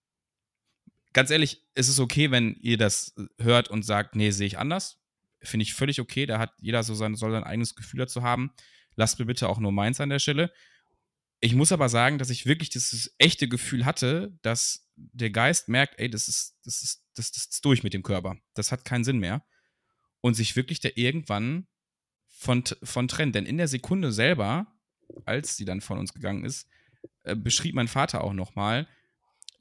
Ganz 1.14 1.30
ehrlich, 1.30 1.62
es 1.74 1.88
ist 1.88 2.00
okay, 2.00 2.30
wenn 2.32 2.56
ihr 2.60 2.76
das 2.76 3.14
hört 3.38 3.70
und 3.70 3.84
sagt, 3.84 4.16
nee, 4.16 4.30
sehe 4.30 4.48
ich 4.48 4.58
anders. 4.58 5.00
Finde 5.40 5.62
ich 5.62 5.72
völlig 5.72 6.00
okay. 6.00 6.26
Da 6.26 6.38
hat 6.38 6.52
jeder 6.60 6.82
so 6.82 6.94
sein, 6.94 7.14
soll 7.14 7.30
sein 7.30 7.44
eigenes 7.44 7.76
Gefühl 7.76 8.00
dazu 8.00 8.22
haben. 8.22 8.52
Lasst 8.96 9.18
mir 9.18 9.24
bitte 9.24 9.48
auch 9.48 9.58
nur 9.58 9.72
meins 9.72 10.00
an 10.00 10.08
der 10.10 10.18
Stelle. 10.18 10.52
Ich 11.40 11.54
muss 11.54 11.72
aber 11.72 11.88
sagen, 11.88 12.18
dass 12.18 12.30
ich 12.30 12.46
wirklich 12.46 12.68
dieses 12.68 13.14
echte 13.18 13.48
Gefühl 13.48 13.84
hatte, 13.84 14.36
dass 14.42 14.90
der 14.96 15.30
Geist 15.30 15.68
merkt, 15.68 15.98
ey, 15.98 16.10
das 16.10 16.26
ist, 16.26 16.56
das 16.64 16.82
ist, 16.82 17.04
das, 17.14 17.30
das 17.30 17.44
ist 17.46 17.64
durch 17.64 17.84
mit 17.84 17.94
dem 17.94 18.02
Körper. 18.02 18.36
Das 18.54 18.72
hat 18.72 18.84
keinen 18.84 19.04
Sinn 19.04 19.18
mehr 19.18 19.44
und 20.20 20.34
sich 20.34 20.56
wirklich 20.56 20.80
da 20.80 20.88
irgendwann 20.96 21.68
von, 22.26 22.64
von 22.82 23.06
trennt. 23.06 23.36
Denn 23.36 23.46
in 23.46 23.58
der 23.58 23.68
Sekunde 23.68 24.10
selber, 24.10 24.66
als 25.26 25.56
sie 25.56 25.64
dann 25.64 25.80
von 25.80 25.98
uns 25.98 26.12
gegangen 26.12 26.44
ist, 26.44 26.68
äh, 27.22 27.36
beschrieb 27.36 27.74
mein 27.76 27.88
Vater 27.88 28.24
auch 28.24 28.32
nochmal, 28.32 28.88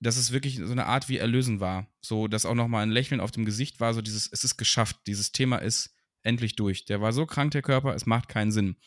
dass 0.03 0.17
es 0.17 0.31
wirklich 0.31 0.57
so 0.57 0.71
eine 0.71 0.85
Art 0.85 1.09
wie 1.09 1.17
Erlösen 1.17 1.59
war. 1.59 1.87
So, 2.01 2.27
dass 2.27 2.45
auch 2.45 2.55
nochmal 2.55 2.83
ein 2.83 2.91
Lächeln 2.91 3.21
auf 3.21 3.31
dem 3.31 3.45
Gesicht 3.45 3.79
war, 3.79 3.93
so 3.93 4.01
dieses, 4.01 4.29
es 4.31 4.43
ist 4.43 4.57
geschafft, 4.57 4.97
dieses 5.07 5.31
Thema 5.31 5.57
ist 5.57 5.95
endlich 6.21 6.55
durch. 6.55 6.85
Der 6.85 7.01
war 7.01 7.13
so 7.13 7.25
krank, 7.25 7.51
der 7.51 7.61
Körper, 7.61 7.95
es 7.95 8.05
macht 8.05 8.29
keinen 8.29 8.51
Sinn. 8.51 8.77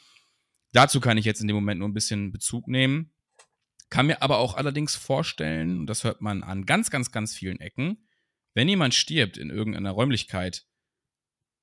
Dazu 0.72 1.00
kann 1.00 1.18
ich 1.18 1.24
jetzt 1.24 1.40
in 1.40 1.48
dem 1.48 1.56
Moment 1.56 1.78
nur 1.78 1.88
ein 1.88 1.94
bisschen 1.94 2.32
Bezug 2.32 2.68
nehmen. 2.68 3.12
Kann 3.88 4.06
mir 4.06 4.22
aber 4.22 4.38
auch 4.38 4.54
allerdings 4.54 4.94
vorstellen, 4.94 5.80
und 5.80 5.86
das 5.86 6.04
hört 6.04 6.20
man 6.20 6.42
an 6.42 6.66
ganz, 6.66 6.90
ganz, 6.90 7.12
ganz 7.12 7.34
vielen 7.34 7.60
Ecken, 7.60 8.08
wenn 8.54 8.68
jemand 8.68 8.94
stirbt 8.94 9.36
in 9.36 9.50
irgendeiner 9.50 9.92
Räumlichkeit, 9.92 10.66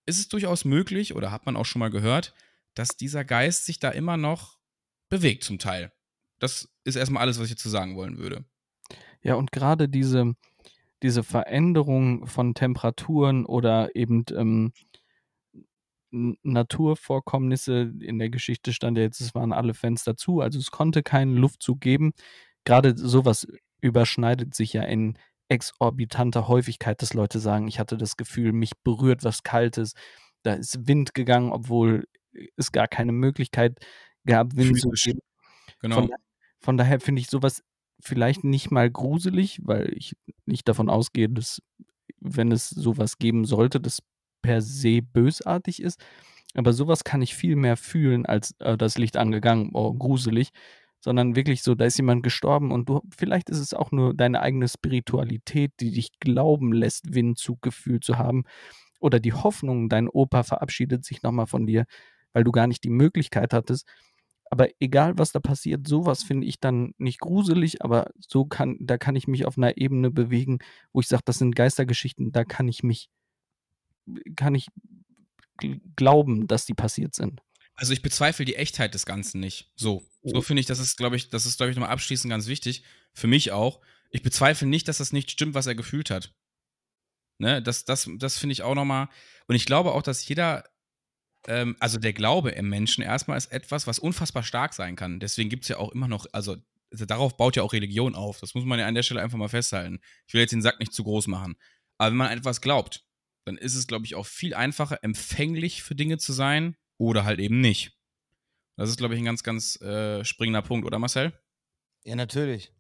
ist 0.06 0.20
es 0.20 0.30
durchaus 0.30 0.64
möglich, 0.66 1.16
oder 1.16 1.32
hat 1.32 1.45
man 1.45 1.56
auch 1.56 1.66
schon 1.66 1.80
mal 1.80 1.89
gehört, 1.89 2.34
dass 2.76 2.97
dieser 2.97 3.26
Geist 3.26 3.66
sich 3.66 3.80
da 3.80 3.89
immer 3.89 4.18
noch 4.18 4.58
bewegt 5.10 5.43
zum 5.43 5.60
Teil. 5.60 5.91
Das 6.39 6.70
ist 6.84 6.95
erstmal 6.95 7.22
alles, 7.22 7.39
was 7.39 7.45
ich 7.45 7.56
dazu 7.56 7.70
sagen 7.70 7.95
wollen 7.95 8.18
würde. 8.18 8.45
Ja, 9.24 9.36
und 9.36 9.51
gerade 9.51 9.89
diese, 9.89 10.34
diese 11.01 11.24
Veränderung 11.24 12.28
von 12.28 12.53
Temperaturen 12.53 13.45
oder 13.45 13.95
eben 13.95 14.26
ähm, 14.36 14.74
Naturvorkommnisse, 16.11 17.91
in 17.99 18.19
der 18.19 18.30
Geschichte 18.30 18.71
stand 18.71 18.97
ja 18.97 19.03
jetzt, 19.03 19.19
es 19.19 19.34
waren 19.34 19.51
alle 19.51 19.74
Fenster 19.74 20.15
zu, 20.15 20.41
also 20.41 20.59
es 20.59 20.69
konnte 20.69 21.01
keinen 21.01 21.36
Luftzug 21.36 21.82
geben. 21.82 22.13
Gerade 22.65 22.95
sowas 22.95 23.47
überschneidet 23.82 24.53
sich 24.53 24.74
ja 24.74 24.84
in 24.84 25.17
exorbitanter 25.49 26.47
Häufigkeit, 26.47 27.01
dass 27.01 27.13
Leute 27.13 27.39
sagen, 27.39 27.67
ich 27.67 27.80
hatte 27.80 27.97
das 27.97 28.15
Gefühl, 28.15 28.53
mich 28.53 28.71
berührt 28.84 29.24
was 29.24 29.43
Kaltes. 29.43 29.93
Da 30.43 30.53
ist 30.53 30.88
Wind 30.88 31.13
gegangen, 31.13 31.51
obwohl 31.51 32.05
es 32.55 32.71
gar 32.71 32.88
keine 32.88 33.11
Möglichkeit 33.11 33.80
gab, 34.26 34.55
Wind 34.55 34.80
zu 34.80 34.89
geben. 34.89 35.19
Genau. 35.82 35.95
Von, 35.95 36.09
von 36.59 36.78
daher 36.78 36.99
finde 36.99 37.21
ich 37.21 37.28
sowas 37.28 37.63
vielleicht 38.04 38.43
nicht 38.43 38.72
mal 38.72 38.89
gruselig, 38.89 39.60
weil 39.64 39.93
ich 39.95 40.16
nicht 40.45 40.68
davon 40.68 40.89
ausgehe, 40.89 41.30
dass 41.30 41.62
wenn 42.20 42.51
es 42.51 42.70
sowas 42.70 43.18
geben 43.18 43.45
sollte, 43.45 43.80
das 43.80 43.99
per 44.41 44.62
se 44.62 45.01
bösartig 45.01 45.82
ist. 45.82 46.04
Aber 46.56 46.74
sowas 46.74 47.04
kann 47.04 47.22
ich 47.22 47.36
viel 47.36 47.56
mehr 47.56 47.78
fühlen 47.78 48.26
als 48.26 48.56
äh, 48.60 48.78
das 48.78 48.97
Licht 48.97 49.18
angegangen, 49.18 49.72
oh, 49.74 49.93
gruselig. 49.93 50.49
Sondern 50.99 51.36
wirklich 51.36 51.64
so, 51.64 51.76
da 51.76 51.86
ist 51.86 51.97
jemand 51.97 52.24
gestorben 52.24 52.72
und 52.72 52.88
du, 52.88 53.01
vielleicht 53.16 53.49
ist 53.49 53.60
es 53.60 53.74
auch 53.74 53.91
nur 53.91 54.14
deine 54.14 54.41
eigene 54.41 54.68
Spiritualität, 54.70 55.74
die 55.82 55.91
dich 55.91 56.12
glauben 56.20 56.72
lässt, 56.72 57.14
Windzug 57.14 57.62
gefühlt 57.62 58.06
zu 58.06 58.18
haben. 58.18 58.43
Oder 59.01 59.20
die 59.20 59.34
Hoffnung, 59.34 59.89
dein 59.89 60.08
Opa 60.08 60.43
verabschiedet 60.43 61.04
sich 61.04 61.22
nochmal 61.24 61.47
von 61.47 61.68
dir, 61.68 61.86
weil 62.32 62.45
du 62.45 62.51
gar 62.51 62.68
nicht 62.68 62.86
die 62.86 62.89
Möglichkeit 62.89 63.54
hattest. 63.54 63.86
Aber 64.54 64.70
egal, 64.80 65.18
was 65.18 65.32
da 65.32 65.39
passiert, 65.39 65.88
sowas 65.88 66.22
finde 66.22 66.45
ich 66.45 66.60
dann 66.60 66.93
nicht 66.99 67.20
gruselig, 67.20 67.84
aber 67.84 68.12
so 68.20 68.45
kann, 68.45 68.78
da 68.80 68.99
kann 68.99 69.16
ich 69.16 69.26
mich 69.26 69.47
auf 69.47 69.58
einer 69.58 69.78
Ebene 69.78 70.12
bewegen, 70.12 70.60
wo 70.91 70.99
ich 70.99 71.08
sage, 71.08 71.24
das 71.26 71.39
sind 71.39 71.56
Geistergeschichten, 71.56 72.32
da 72.32 72.43
kann 72.43 72.68
ich 72.68 72.84
mich, 72.84 73.10
kann 74.36 74.54
ich 74.54 74.68
glauben, 75.95 76.45
dass 76.45 76.68
die 76.68 76.76
passiert 76.76 77.16
sind. 77.16 77.41
Also 77.74 77.93
ich 77.93 78.04
bezweifle 78.04 78.45
die 78.45 78.56
Echtheit 78.56 78.93
des 78.93 79.08
Ganzen 79.08 79.39
nicht. 79.39 79.72
So. 79.76 80.04
So 80.22 80.36
oh. 80.36 80.41
finde 80.41 80.60
ich, 80.60 80.68
das 80.68 80.78
ist, 80.78 80.97
glaube 80.97 81.16
ich, 81.16 81.30
das 81.30 81.47
ist, 81.47 81.58
glaube 81.58 81.72
ich, 81.72 81.76
nochmal 81.76 81.89
abschließend 81.89 82.30
ganz 82.30 82.45
wichtig. 82.45 82.84
Für 83.12 83.26
mich 83.26 83.51
auch. 83.51 83.82
Ich 84.12 84.22
bezweifle 84.22 84.68
nicht, 84.68 84.88
dass 84.88 84.99
das 84.99 85.14
nicht 85.14 85.32
stimmt, 85.32 85.56
was 85.56 85.66
er 85.66 85.74
gefühlt 85.74 86.12
hat. 86.12 86.32
Ne, 87.39 87.60
das, 87.60 87.86
das, 87.86 88.08
das 88.20 88.38
finde 88.38 88.54
ich 88.54 88.62
auch 88.62 88.76
nochmal. 88.76 89.10
Und 89.47 89.56
ich 89.56 89.66
glaube 89.66 89.93
auch, 89.93 90.04
dass 90.04 90.28
jeder 90.28 90.64
ähm, 91.48 91.76
also 91.80 92.00
der 92.00 92.14
Glaube 92.14 92.52
im 92.52 92.70
Menschen 92.70 93.04
erstmal 93.04 93.38
ist 93.38 93.52
etwas, 93.52 93.88
was 93.88 94.00
unfassbar 94.00 94.44
stark 94.44 94.74
sein 94.74 94.96
kann. 94.96 95.20
Deswegen 95.20 95.50
gibt 95.50 95.64
es 95.64 95.70
ja 95.70 95.78
auch 95.78 95.91
immer 95.91 96.08
noch, 96.08 96.26
also, 96.32 96.58
also 96.91 97.06
darauf 97.06 97.38
baut 97.38 97.56
ja 97.56 97.64
auch 97.64 97.74
Religion 97.74 98.16
auf. 98.16 98.39
Das 98.39 98.54
muss 98.54 98.66
man 98.66 98.80
ja 98.80 98.88
an 98.88 98.96
der 98.96 99.04
Stelle 99.04 99.22
einfach 99.22 99.38
mal 99.38 99.50
festhalten. 99.50 100.00
Ich 100.28 100.34
will 100.34 100.41
jetzt 100.41 100.52
den 100.52 100.62
Sack 100.62 100.80
nicht 100.80 100.94
zu 100.94 101.04
groß 101.04 101.28
machen. 101.28 101.56
Aber 101.98 102.12
wenn 102.12 102.18
man 102.18 102.32
etwas 102.32 102.62
glaubt, 102.62 103.06
dann 103.46 103.58
ist 103.58 103.76
es, 103.76 103.88
glaube 103.88 104.06
ich, 104.06 104.16
auch 104.16 104.26
viel 104.26 104.54
einfacher, 104.54 105.04
empfänglich 105.04 105.84
für 105.84 105.96
Dinge 105.96 106.18
zu 106.18 106.34
sein 106.34 106.76
oder 106.98 107.26
halt 107.26 107.39
eben 107.39 107.60
nicht. 107.60 107.98
Das 108.78 108.89
ist, 108.89 108.98
glaube 108.98 109.14
ich, 109.14 109.22
ein 109.22 109.26
ganz, 109.26 109.44
ganz 109.44 109.80
äh, 109.82 110.24
springender 110.24 110.62
Punkt, 110.62 110.86
oder 110.86 110.98
Marcel? 110.98 111.34
Ja, 112.06 112.16
natürlich. 112.16 112.72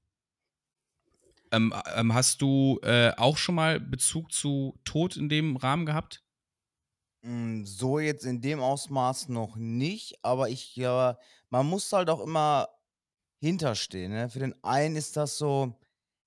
Ähm, 1.51 1.73
ähm, 1.95 2.13
hast 2.13 2.41
du 2.41 2.79
äh, 2.81 3.11
auch 3.15 3.37
schon 3.37 3.55
mal 3.55 3.79
Bezug 3.79 4.31
zu 4.31 4.79
Tod 4.85 5.17
in 5.17 5.29
dem 5.29 5.55
Rahmen 5.55 5.85
gehabt? 5.85 6.23
Hm, 7.25 7.65
so 7.65 7.99
jetzt 7.99 8.25
in 8.25 8.41
dem 8.41 8.59
Ausmaß 8.59 9.29
noch 9.29 9.55
nicht, 9.55 10.17
aber 10.25 10.49
ich 10.49 10.75
ja, 10.75 11.17
man 11.49 11.65
muss 11.67 11.91
halt 11.93 12.09
auch 12.09 12.19
immer 12.19 12.67
hinterstehen, 13.41 14.11
ne? 14.13 14.29
Für 14.29 14.39
den 14.39 14.55
einen 14.63 14.95
ist 14.97 15.17
das 15.17 15.37
so 15.37 15.79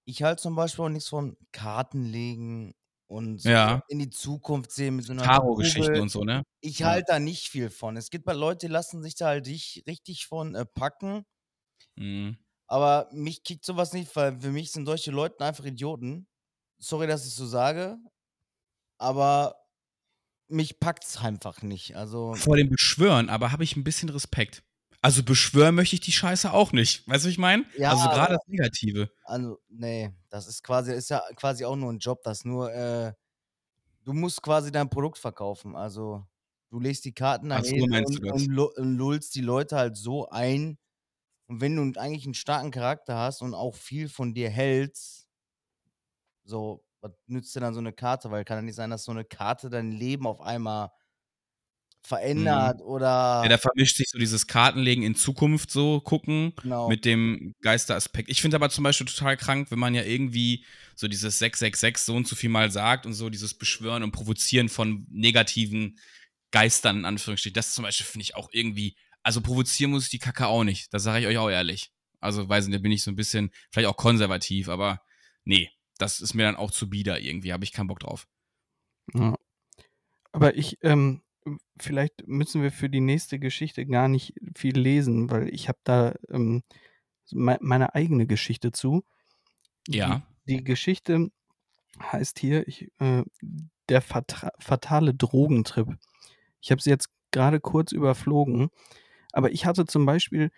ich 0.06 0.22
halte 0.24 0.42
zum 0.42 0.56
Beispiel 0.56 0.84
auch 0.86 0.88
nichts 0.90 1.08
von 1.10 1.36
Karten 1.52 2.04
legen 2.06 2.74
und 3.08 3.40
so 3.40 3.44
Ja. 3.44 3.86
in 3.88 3.98
die 4.00 4.10
Zukunft 4.10 4.72
sehen 4.72 4.96
mit 4.96 5.06
so 5.06 5.14
'ner 5.14 5.32
Tarotgeschichten 5.32 5.98
und 6.00 6.08
so, 6.10 6.24
ne? 6.24 6.42
Ich 6.62 6.82
Ja. 6.82 6.84
halte 6.84 7.06
da 7.14 7.20
nicht 7.20 7.48
viel 7.50 7.70
von. 7.70 7.96
Es 7.98 8.10
gibt 8.10 8.26
halt 8.28 8.38
Leute, 8.38 8.66
die 8.68 8.72
lassen 8.72 9.02
sich 9.02 9.14
da 9.16 9.26
halt 9.28 9.46
rich 9.48 9.84
richtig 9.88 10.26
von, 10.26 10.54
äh, 10.56 10.66
packen. 10.66 11.24
Mhm. 11.98 12.36
Aber 12.68 13.08
mich 13.12 13.44
kickt 13.44 13.64
sowas 13.64 13.92
nicht, 13.92 14.14
weil 14.16 14.40
für 14.40 14.50
mich 14.50 14.72
sind 14.72 14.86
solche 14.86 15.10
Leute 15.12 15.44
einfach 15.44 15.64
Idioten. 15.64 16.28
Sorry, 16.78 17.06
dass 17.06 17.26
ich 17.26 17.34
so 17.34 17.46
sage, 17.46 17.98
aber 18.98 19.65
mich 20.48 20.80
packt's 20.80 21.18
einfach 21.18 21.62
nicht. 21.62 21.96
Also 21.96 22.34
Vor 22.34 22.56
dem 22.56 22.68
Beschwören 22.68 23.28
aber 23.28 23.52
habe 23.52 23.64
ich 23.64 23.76
ein 23.76 23.84
bisschen 23.84 24.08
Respekt. 24.08 24.62
Also, 25.02 25.22
beschwören 25.22 25.74
möchte 25.74 25.94
ich 25.94 26.00
die 26.00 26.10
Scheiße 26.10 26.52
auch 26.52 26.72
nicht. 26.72 27.06
Weißt 27.06 27.24
du, 27.24 27.28
was 27.28 27.32
ich 27.32 27.38
meine? 27.38 27.64
Ja, 27.78 27.90
Also, 27.90 28.08
gerade 28.08 28.34
das 28.34 28.46
Negative. 28.48 29.10
Also, 29.24 29.58
ne, 29.68 30.16
das 30.30 30.48
ist 30.48 30.64
quasi 30.64 30.92
ist 30.92 31.10
ja 31.10 31.22
quasi 31.36 31.64
auch 31.64 31.76
nur 31.76 31.92
ein 31.92 31.98
Job, 31.98 32.22
das 32.24 32.44
nur, 32.44 32.72
äh 32.72 33.12
du 34.04 34.12
musst 34.12 34.42
quasi 34.42 34.72
dein 34.72 34.88
Produkt 34.90 35.18
verkaufen. 35.18 35.76
Also, 35.76 36.24
du 36.70 36.80
legst 36.80 37.04
die 37.04 37.12
Karten 37.12 37.52
Ach 37.52 37.62
so, 37.64 37.76
und 37.76 37.92
und 37.94 38.58
und 38.58 38.96
lullst 38.96 39.34
die 39.34 39.42
Leute 39.42 39.76
halt 39.76 39.96
so 39.96 40.28
ein. 40.28 40.78
Und 41.48 41.60
wenn 41.60 41.76
du 41.76 42.00
eigentlich 42.00 42.24
einen 42.24 42.34
starken 42.34 42.70
Charakter 42.72 43.16
hast 43.16 43.42
und 43.42 43.54
auch 43.54 43.74
viel 43.76 44.08
von 44.08 44.34
dir 44.34 44.50
hältst 44.50 45.28
so, 46.44 46.84
was 47.02 47.12
nützt 47.26 47.54
dir 47.56 47.60
dann 47.60 47.74
so 47.74 47.80
'ne 47.80 47.92
Karte? 47.92 48.30
Weil 48.30 48.44
kann 48.44 48.58
ja 48.58 48.62
nicht 48.62 48.76
sein, 48.76 48.90
dass 48.90 49.04
so 49.04 49.12
'ne 49.12 49.24
Karte 49.24 49.70
dein 49.70 49.92
Leben 49.92 50.26
auf 50.26 50.40
einmal 50.40 50.90
Mhm. 52.34 52.80
verändert 52.82 52.82
Ja, 53.42 53.48
oder 53.48 53.50
da 53.50 53.58
vermischt 53.58 53.96
sich 53.96 54.08
so 54.10 54.18
dieses 54.18 54.46
Kartenlegen 54.48 55.04
in 55.04 55.14
Zukunft 55.16 55.70
so 55.70 56.00
gucken 56.00 56.54
Genau. 56.62 56.86
mit 56.86 57.04
dem 57.04 57.54
Geisteraspekt. 57.62 58.30
Ich 58.30 58.42
finde 58.42 58.56
aber 58.56 58.70
zum 58.70 58.84
Beispiel 58.84 59.06
total 59.06 59.36
krank, 59.36 59.70
wenn 59.70 59.78
man 59.80 59.94
ja 59.94 60.04
irgendwie 60.04 60.64
so 60.96 61.08
dieses 61.08 61.38
666 61.38 62.06
so 62.06 62.16
und 62.16 62.28
so 62.28 62.36
viel 62.36 62.50
mal 62.50 62.70
sagt 62.72 63.06
und 63.06 63.14
so 63.14 63.30
dieses 63.30 63.54
Beschwören 63.54 64.02
und 64.04 64.12
Provozieren 64.12 64.68
von 64.70 65.06
negativen 65.10 65.98
Geistern 66.52 66.98
in 67.00 67.06
Anführungsstrichen. 67.06 67.54
Das 67.54 67.74
zum 67.74 67.84
Beispiel 67.84 68.06
finde 68.06 68.24
ich 68.24 68.36
auch 68.36 68.50
irgendwie 68.52 68.96
also, 69.24 69.40
provozieren 69.42 69.90
muss 69.92 70.04
ich 70.04 70.10
die 70.10 70.18
Kacke 70.20 70.46
auch 70.48 70.64
nicht. 70.64 70.94
Das 70.94 71.02
sage 71.04 71.20
ich 71.20 71.26
euch 71.28 71.38
auch 71.38 71.50
ehrlich. 71.50 71.90
Also, 72.20 72.48
weiß 72.48 72.66
nicht, 72.68 72.76
da 72.78 72.82
bin 72.82 72.92
ich 72.92 73.02
so 73.04 73.10
'n 73.12 73.16
bisschen 73.16 73.52
vielleicht 73.72 73.88
auch 73.88 73.96
konservativ, 73.98 74.68
aber 74.70 75.02
ne, 75.44 75.68
das 75.98 76.20
ist 76.20 76.34
mir 76.34 76.44
dann 76.44 76.56
auch 76.56 76.70
zu 76.70 76.90
bieder 76.90 77.20
irgendwie, 77.20 77.52
habe 77.52 77.64
ich 77.64 77.72
keinen 77.72 77.88
Bock 77.88 78.00
drauf. 78.00 78.26
Ja. 79.14 79.36
Aber 80.32 80.56
ich, 80.56 80.78
ähm 80.82 81.22
vielleicht 81.78 82.26
müssen 82.26 82.62
wir 82.62 82.72
für 82.72 82.90
die 82.90 83.00
nächste 83.00 83.38
Geschichte 83.38 83.86
gar 83.86 84.08
nicht 84.08 84.34
viel 84.56 84.76
lesen, 84.78 85.30
weil 85.30 85.48
ich 85.54 85.68
habe 85.68 85.78
da, 85.84 86.14
ähm, 86.30 86.62
mei 87.32 87.58
meine 87.60 87.94
eigene 87.94 88.26
Geschichte 88.26 88.72
zu. 88.72 89.04
Die 89.88 89.98
Ja. 89.98 90.22
die 90.48 90.64
Geschichte 90.64 91.30
heißt 92.02 92.38
hier, 92.40 92.68
ich 92.68 92.90
äh, 93.00 93.24
der 93.90 94.02
fatra 94.02 94.52
fatale 94.60 95.14
Drogentrip. 95.14 95.88
Ich 96.62 96.70
habe 96.72 96.82
sie 96.82 96.90
jetzt 96.90 97.10
grade 97.32 97.60
kurz 97.60 97.92
überflogen, 97.92 98.70
aber 99.32 99.52
ich 99.52 99.66
hatte 99.66 99.86
zum 99.86 100.06
Beispiel 100.06 100.50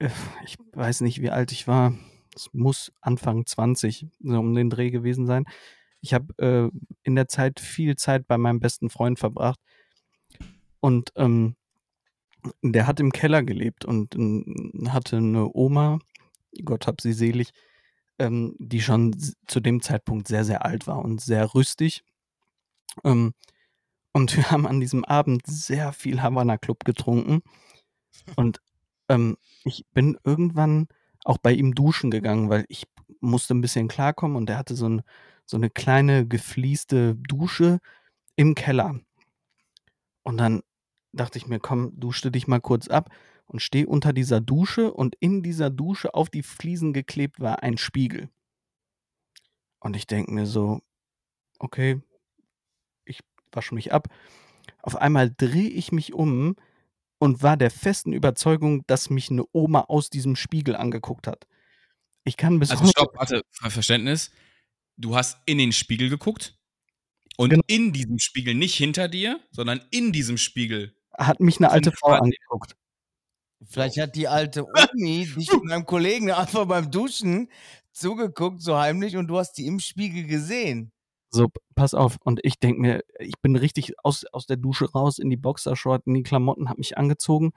äh, 0.00 0.10
ich 0.44 0.56
weiß 0.72 1.00
nicht, 1.02 1.20
wie 1.22 1.30
alt 1.30 1.52
ich 1.52 1.66
war. 1.68 1.94
Es 2.34 2.48
muss 2.52 2.92
Anfang 3.00 3.46
20 3.46 4.06
so 4.20 4.38
um 4.38 4.54
den 4.54 4.70
Dreh 4.70 4.90
gewesen 4.90 5.26
sein. 5.26 5.44
Ich 6.00 6.14
habe, 6.14 6.34
äh, 6.38 6.70
in 7.04 7.14
der 7.16 7.28
Zeit 7.28 7.60
viel 7.60 7.96
Zeit 7.96 8.26
bei 8.28 8.38
meinem 8.38 8.60
besten 8.60 8.90
Freund 8.90 9.18
verbracht. 9.18 9.58
Und, 10.80 11.12
ähm, 11.16 11.54
der 12.62 12.86
hat 12.86 13.00
im 13.00 13.12
Keller 13.12 13.42
gelebt 13.42 13.84
und, 13.84 14.14
hm, 14.14 14.88
hatte 14.92 15.20
'ne 15.20 15.48
Oma, 15.54 15.98
Gott 16.64 16.86
hab 16.88 17.00
sie 17.02 17.12
selig, 17.14 17.52
ähm, 18.18 18.56
die 18.60 18.80
schon 18.82 19.16
zu 19.48 19.60
dem 19.60 19.82
Zeitpunkt 19.82 20.28
sehr, 20.28 20.44
sehr 20.44 20.64
alt 20.66 20.86
war 20.88 21.04
und 21.04 21.20
sehr 21.20 21.54
rüstig. 21.54 22.02
Ähm, 23.04 23.34
und 24.12 24.36
wir 24.36 24.50
haben 24.50 24.66
an 24.66 24.80
diesem 24.80 25.04
Abend 25.04 25.42
sehr 25.46 25.92
viel 25.92 26.22
Havana 26.22 26.58
Club 26.58 26.84
getrunken. 26.84 27.42
Und, 28.36 28.60
ähm, 29.08 29.36
ich 29.64 29.86
bin 29.94 30.18
irgendwann 30.24 30.88
auch 31.24 31.38
bei 31.38 31.52
ihm 31.52 31.74
duschen 31.74 32.10
gegangen, 32.10 32.50
weil 32.50 32.64
ich 32.68 32.84
musste 33.20 33.54
'n 33.54 33.60
bisschen 33.62 33.88
klarkommen 33.88 34.36
und 34.36 34.48
der 34.48 34.58
hatte 34.58 34.74
so 34.76 34.86
'n 34.86 35.02
so 35.46 35.58
'ne 35.58 35.70
kleine 35.70 36.26
geflieste 36.26 37.16
Dusche 37.16 37.78
im 38.36 38.54
Keller. 38.56 39.00
Und 40.26 40.36
dann 40.38 40.62
dachte 41.12 41.38
ich 41.38 41.46
mir: 41.46 41.58
„Komm, 41.60 41.92
duschst 41.98 42.24
du 42.24 42.30
dich 42.30 42.46
mal 42.48 42.60
kurz 42.60 42.88
ab“ 42.88 43.10
und 43.46 43.60
stehe 43.60 43.86
unter 43.86 44.12
dieser 44.12 44.40
Dusche 44.40 44.92
und 44.92 45.16
in 45.20 45.42
dieser 45.42 45.70
Dusche 45.70 46.14
auf 46.14 46.30
die 46.30 46.42
Fliesen 46.42 46.92
geklebt 46.92 47.40
war 47.40 47.62
ein 47.62 47.76
Spiegel. 47.78 48.28
Und 49.82 49.96
ich 49.96 50.06
denke 50.06 50.32
mir 50.32 50.46
so: 50.46 50.80
„Okay, 51.58 52.02
ich 53.06 53.20
wasche 53.52 53.74
mich 53.74 53.92
ab.“ 53.92 54.08
Auf 54.82 54.96
einmal 54.96 55.30
drehe 55.36 55.68
ich 55.70 55.92
mich 55.92 56.14
um 56.14 56.56
und 57.22 57.40
war 57.44 57.56
der 57.56 57.70
festen 57.70 58.12
Überzeugung, 58.12 58.84
dass 58.88 59.08
mich 59.08 59.30
'ne 59.30 59.44
Oma 59.52 59.82
aus 59.82 60.10
diesem 60.10 60.34
Spiegel 60.36 60.74
angeguckt 60.76 61.28
hat. 61.28 61.46
Ich 62.24 62.36
kann 62.36 62.58
bis 62.60 62.70
Also, 62.70 62.84
heute 62.84 62.90
stopp, 62.90 63.16
warte, 63.16 63.42
Verständnis. 63.52 64.32
Du 64.98 65.16
hast 65.16 65.38
in 65.46 65.58
den 65.58 65.72
Spiegel 65.72 66.10
geguckt 66.10 66.58
und 67.38 67.50
Genau. 67.50 67.62
in 67.68 67.92
diesem 67.92 68.18
Spiegel 68.20 68.54
nicht 68.54 68.76
hinter 68.76 69.08
dir, 69.08 69.40
sondern 69.52 69.82
in 69.92 70.12
diesem 70.12 70.38
Spiegel 70.38 70.94
hat 71.18 71.40
mich 71.40 71.60
'ne 71.60 71.70
alte 71.70 71.92
Frau 71.92 72.10
angeguckt. 72.12 72.76
Vielleicht 73.68 73.98
hat 73.98 74.16
die 74.16 74.28
alte 74.28 74.64
Omi 74.66 75.26
dich 75.36 75.56
und 75.56 75.68
deinem 75.70 75.86
Kollegen 75.86 76.30
einfach 76.32 76.66
beim 76.66 76.90
Duschen 76.90 77.48
zugeguckt, 77.92 78.62
so 78.62 78.76
heimlich, 78.78 79.16
und 79.16 79.28
du 79.28 79.38
hast 79.38 79.54
die 79.54 79.66
im 79.66 79.80
Spiegel 79.80 80.26
gesehen. 80.26 80.91
So, 81.34 81.48
pass 81.74 81.94
auf. 81.94 82.18
Und 82.24 82.40
ich 82.42 82.58
denke 82.58 82.80
mir 82.82 83.04
ich 83.18 83.40
bin 83.40 83.56
richtig 83.56 83.94
aus 84.04 84.24
aus 84.32 84.44
der 84.46 84.58
Dusche 84.58 84.90
raus 84.92 85.18
in 85.18 85.30
die 85.30 85.38
Boxershort, 85.38 86.06
in 86.06 86.12
die 86.14 86.22
Klamotten, 86.22 86.68
habe 86.68 86.78
mich 86.78 86.98
angezogen. 86.98 87.52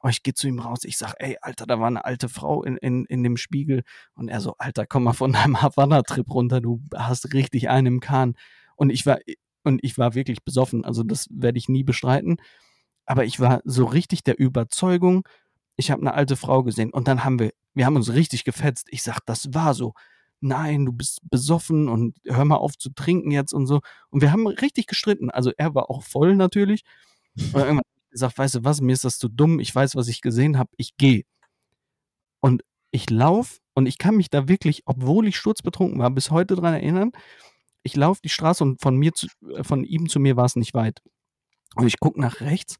Und 0.00 0.10
ich 0.10 0.22
gehe 0.22 0.34
zu 0.34 0.48
ihm 0.48 0.60
raus. 0.60 0.80
Ich 0.84 0.98
sage: 0.98 1.14
„Ey, 1.18 1.38
Alter, 1.42 1.66
da 1.66 1.80
war 1.80 1.90
'ne 1.90 2.04
alte 2.04 2.28
Frau 2.28 2.62
in 2.64 2.76
in 2.78 3.04
in 3.06 3.22
dem 3.24 3.36
Spiegel.“ 3.38 3.82
Und 4.16 4.28
er 4.28 4.40
so: 4.40 4.54
„Alter, 4.58 4.86
komm 4.86 5.04
mal 5.04 5.12
von 5.14 5.32
deinem 5.32 5.60
Havana-Trip 5.62 6.30
runter. 6.32 6.60
Du 6.60 6.82
hast 6.94 7.34
richtig 7.34 7.68
einen 7.70 7.86
im 7.88 8.00
Kahn.“ 8.00 8.34
Und 8.76 8.90
ich 8.90 9.06
war 9.06 9.18
und 9.64 9.80
ich 9.84 9.98
war 9.98 10.14
wirklich 10.14 10.44
besoffen. 10.44 10.84
Also, 10.84 11.02
das 11.04 11.26
werde 11.30 11.58
ich 11.58 11.68
nie 11.68 11.84
bestreiten. 11.84 12.36
Aber 13.06 13.24
ich 13.26 13.40
war 13.40 13.60
so 13.64 13.86
richtig 13.86 14.24
der 14.24 14.38
Überzeugung, 14.40 15.28
ich 15.76 15.90
habe 15.92 16.04
'ne 16.04 16.14
alte 16.14 16.36
Frau 16.36 16.62
gesehen. 16.64 16.92
Und 16.92 17.08
dann 17.08 17.24
haben 17.24 17.38
wir 17.40 17.52
wir 17.74 17.86
haben 17.86 17.96
uns 17.96 18.12
richtig 18.14 18.44
gefetzt. 18.44 18.88
Ich 18.90 19.02
sage: 19.04 19.20
„Das 19.26 19.54
war 19.54 19.74
so.“ 19.74 19.94
Nein, 20.44 20.84
du 20.84 20.92
bist 20.92 21.20
besoffen 21.30 21.88
und 21.88 22.16
hör 22.26 22.44
mal 22.44 22.56
auf 22.56 22.76
zu 22.76 22.90
trinken 22.90 23.30
jetzt 23.30 23.52
und 23.52 23.66
so. 23.66 23.80
Und 24.10 24.20
wir 24.22 24.32
haben 24.32 24.46
richtig 24.46 24.86
gestritten. 24.86 25.30
Also 25.30 25.52
er 25.56 25.74
war 25.74 25.90
auch 25.90 26.02
voll 26.02 26.36
natürlich. 26.36 26.84
Und 27.36 27.54
irgendwann 27.54 27.78
habe 27.78 27.88
ich 28.06 28.10
gesagt, 28.10 28.38
weißt 28.38 28.54
du 28.56 28.64
was, 28.64 28.80
mir 28.80 28.92
ist 28.92 29.04
das 29.04 29.18
zu 29.18 29.28
dumm, 29.28 29.58
ich 29.60 29.74
weiß, 29.74 29.96
was 29.96 30.08
ich 30.08 30.20
gesehen 30.20 30.58
habe, 30.58 30.70
ich 30.76 30.96
gehe. 30.96 31.24
Und 32.40 32.62
ich 32.90 33.10
laufe 33.10 33.58
und 33.74 33.86
ich 33.86 33.98
kann 33.98 34.16
mich 34.16 34.30
da 34.30 34.48
wirklich, 34.48 34.82
obwohl 34.86 35.26
ich 35.26 35.36
sturzbetrunken 35.36 35.98
war, 35.98 36.10
bis 36.10 36.30
heute 36.30 36.54
dran 36.54 36.74
erinnern, 36.74 37.12
ich 37.82 37.96
laufe 37.96 38.20
die 38.22 38.28
Straße 38.28 38.62
und 38.62 38.80
von 38.80 38.96
mir 38.96 39.12
zu, 39.12 39.28
äh, 39.54 39.64
von 39.64 39.84
ihm 39.84 40.08
zu 40.08 40.20
mir 40.20 40.36
war 40.36 40.44
es 40.46 40.56
nicht 40.56 40.74
weit. 40.74 41.02
Und 41.76 41.86
ich 41.86 41.98
gucke 41.98 42.20
nach 42.20 42.40
rechts 42.40 42.76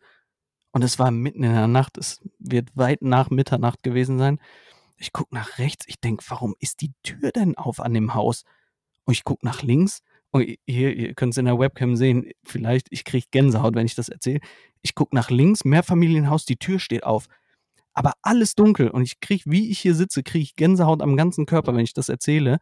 und 0.73 0.83
es 0.83 0.99
war 0.99 1.11
mitten 1.11 1.45
in 1.45 1.53
der 1.53 1.69
Nacht. 1.69 1.99
Es 1.99 2.21
wird 2.39 2.77
weit 2.77 3.03
nach 3.03 3.31
Mitternacht 3.31 3.83
gewesen 3.83 4.19
sein. 4.19 4.39
Ich 5.05 5.13
gucke 5.13 5.35
nach 5.35 5.59
rechts. 5.59 5.85
Ich 5.87 6.01
denke, 6.01 6.25
warum 6.29 6.55
ist 6.61 6.81
die 6.81 6.93
Tür 7.03 7.31
denn 7.31 7.59
auf 7.59 7.79
an 7.79 7.93
dem 7.93 8.15
Haus? 8.15 8.45
Und 9.05 9.13
ich 9.13 9.23
gucke 9.23 9.45
nach 9.45 9.61
links. 9.61 10.01
Und 10.31 10.57
hier, 10.67 10.97
ihr 10.97 11.13
könnt 11.13 11.35
es 11.35 11.37
in 11.37 11.45
der 11.45 11.59
Webcam 11.59 11.95
sehen. 11.95 12.31
Vielleicht, 12.43 12.87
ich 12.89 13.05
kriege 13.05 13.27
Gänsehaut, 13.31 13.75
wenn 13.75 13.85
ich 13.85 13.95
das 13.95 14.09
erzähle. 14.09 14.41
Ich 14.81 14.95
gucke 14.95 15.15
nach 15.15 15.29
links, 15.29 15.67
Mehrfamilienhaus, 15.67 16.47
die 16.47 16.57
Tür 16.57 16.79
steht 16.79 17.05
auf. 17.05 17.27
Aber 17.93 18.15
alles 18.23 18.55
dunkel. 18.55 18.89
Und 18.89 19.03
ich 19.03 19.21
kriege, 19.21 19.45
wie 19.45 19.71
ich 19.71 19.79
hier 19.79 19.95
sitze, 19.95 20.23
kriege 20.23 20.43
ich 20.43 20.57
Gänsehaut 20.57 21.03
am 21.03 21.19
ganzen 21.19 21.45
Körper, 21.45 21.75
wenn 21.75 21.85
ich 21.85 21.93
das 21.93 22.09
erzähle. 22.09 22.57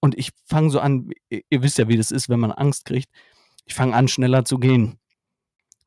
Und 0.00 0.18
ich 0.18 0.32
fange 0.46 0.70
so 0.70 0.80
an, 0.80 1.12
ihr 1.28 1.62
wisst 1.62 1.78
ja, 1.78 1.86
wie 1.86 1.96
das 1.96 2.10
ist, 2.10 2.28
wenn 2.28 2.40
man 2.40 2.50
Angst 2.50 2.86
kriegt. 2.86 3.08
Ich 3.66 3.74
fange 3.74 3.94
an, 3.94 4.08
schneller 4.08 4.44
zu 4.44 4.58
gehen. 4.58 4.98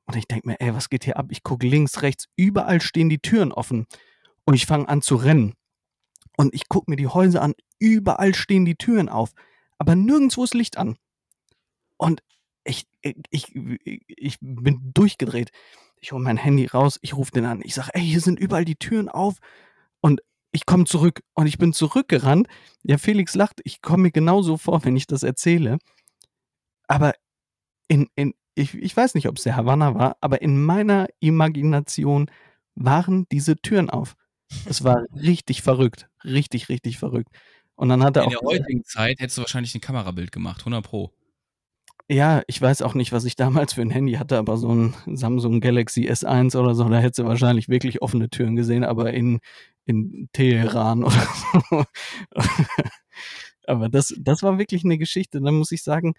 Und 0.05 0.15
ich 0.15 0.25
denke 0.25 0.47
mir, 0.47 0.61
ey, 0.61 0.73
was 0.73 0.89
geht 0.89 1.03
hier 1.03 1.17
ab? 1.17 1.27
Ich 1.31 1.43
gucke 1.43 1.67
links, 1.67 2.01
rechts, 2.01 2.27
überall 2.37 2.79
stehen 2.79 3.09
die 3.09 3.19
Türen 3.19 3.51
offen. 3.51 3.87
Und 4.45 4.53
ich 4.53 4.65
fange 4.65 4.87
an 4.87 5.01
zu 5.01 5.17
rennen. 5.17 5.53
Und 6.41 6.55
ich 6.55 6.69
gucke 6.69 6.89
mir 6.89 6.97
die 6.97 7.07
Häuser 7.07 7.43
an, 7.43 7.53
überall 7.77 8.33
stehen 8.33 8.65
die 8.65 8.73
Türen 8.73 9.09
auf. 9.09 9.33
Aber 9.77 9.95
nirgendwo 9.95 10.43
ist 10.43 10.55
Licht 10.55 10.75
an. 10.75 10.97
Und 11.97 12.23
ich, 12.63 12.87
ich, 13.29 13.53
ich 14.07 14.37
bin 14.41 14.91
durchgedreht. 14.91 15.51
Ich 15.97 16.13
hole 16.13 16.23
mein 16.23 16.37
Handy 16.37 16.65
raus, 16.65 16.97
ich 17.03 17.15
rufe 17.15 17.31
den 17.31 17.45
an. 17.45 17.61
Ich 17.63 17.75
sage, 17.75 17.91
ey, 17.93 18.01
hier 18.01 18.21
sind 18.21 18.39
überall 18.39 18.65
die 18.65 18.75
Türen 18.75 19.07
auf. 19.07 19.35
Und 19.99 20.21
ich 20.51 20.65
komme 20.65 20.85
zurück 20.85 21.21
und 21.35 21.45
ich 21.45 21.59
bin 21.59 21.73
zurückgerannt. 21.73 22.47
Ja, 22.81 22.97
Felix 22.97 23.35
lacht, 23.35 23.61
ich 23.63 23.83
komme 23.83 24.01
mir 24.01 24.11
genauso 24.11 24.57
vor, 24.57 24.83
wenn 24.83 24.97
ich 24.97 25.05
das 25.05 25.21
erzähle. 25.21 25.77
Aber 26.87 27.13
in, 27.87 28.09
in, 28.15 28.33
ich, 28.55 28.73
ich 28.73 28.97
weiß 28.97 29.13
nicht, 29.13 29.27
ob 29.27 29.37
es 29.37 29.43
der 29.43 29.57
Havanna 29.57 29.93
war, 29.93 30.17
aber 30.21 30.41
in 30.41 30.59
meiner 30.63 31.05
Imagination 31.19 32.31
waren 32.73 33.27
diese 33.31 33.57
Türen 33.57 33.91
auf. 33.91 34.15
Es 34.65 34.83
war 34.83 35.05
richtig 35.15 35.61
verrückt. 35.61 36.07
Richtig, 36.23 36.69
richtig 36.69 36.97
verrückt. 36.97 37.29
Und 37.75 37.89
dann 37.89 38.03
hat 38.03 38.17
er 38.17 38.23
in 38.23 38.29
auch. 38.29 38.41
In 38.41 38.47
der 38.47 38.59
heutigen 38.59 38.83
Zeit 38.83 39.19
hättest 39.19 39.37
du 39.37 39.41
wahrscheinlich 39.41 39.73
ein 39.75 39.81
Kamerabild 39.81 40.31
gemacht, 40.31 40.61
100 40.61 40.83
Pro. 40.83 41.11
Ja, 42.09 42.43
ich 42.47 42.61
weiß 42.61 42.81
auch 42.81 42.93
nicht, 42.93 43.13
was 43.13 43.23
ich 43.23 43.35
damals 43.37 43.73
für 43.73 43.81
ein 43.81 43.89
Handy 43.89 44.13
hatte, 44.13 44.37
aber 44.37 44.57
so 44.57 44.73
ein 44.73 44.93
Samsung 45.05 45.61
Galaxy 45.61 46.09
S1 46.09 46.57
oder 46.57 46.75
so, 46.75 46.87
da 46.89 46.99
hättest 46.99 47.19
du 47.19 47.25
wahrscheinlich 47.25 47.69
wirklich 47.69 48.01
offene 48.01 48.29
Türen 48.29 48.57
gesehen, 48.57 48.83
aber 48.83 49.13
in, 49.13 49.39
in 49.85 50.27
Teheran 50.33 51.03
oder 51.05 51.27
so. 51.69 51.85
aber 53.65 53.87
das, 53.87 54.13
das 54.19 54.43
war 54.43 54.59
wirklich 54.59 54.83
eine 54.83 54.97
Geschichte. 54.97 55.39
Dann 55.41 55.55
muss 55.55 55.71
ich 55.71 55.83
sagen, 55.83 56.13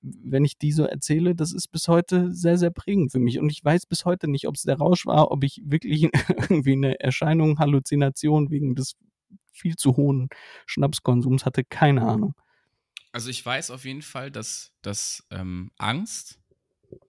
wenn 0.00 0.44
ich 0.44 0.58
die 0.58 0.72
so 0.72 0.84
erzähle, 0.84 1.34
das 1.34 1.52
ist 1.52 1.68
bis 1.68 1.88
heute 1.88 2.32
sehr, 2.32 2.58
sehr 2.58 2.70
prägend 2.70 3.12
für 3.12 3.18
mich. 3.18 3.38
Und 3.38 3.50
ich 3.50 3.64
weiß 3.64 3.86
bis 3.86 4.04
heute 4.04 4.28
nicht, 4.28 4.46
ob 4.46 4.56
es 4.56 4.62
der 4.62 4.78
Rausch 4.78 5.06
war, 5.06 5.30
ob 5.30 5.44
ich 5.44 5.62
wirklich 5.64 6.04
irgendwie 6.28 6.72
eine 6.72 7.00
Erscheinung, 7.00 7.58
Halluzination 7.58 8.50
wegen 8.50 8.74
des 8.74 8.94
viel 9.52 9.76
zu 9.76 9.96
hohen 9.96 10.28
Schnapskonsums 10.66 11.44
hatte. 11.44 11.64
Keine 11.64 12.02
Ahnung. 12.02 12.34
Also 13.12 13.28
ich 13.28 13.44
weiß 13.44 13.70
auf 13.70 13.84
jeden 13.84 14.02
Fall, 14.02 14.30
dass, 14.30 14.72
dass 14.82 15.26
ähm, 15.30 15.70
Angst 15.76 16.40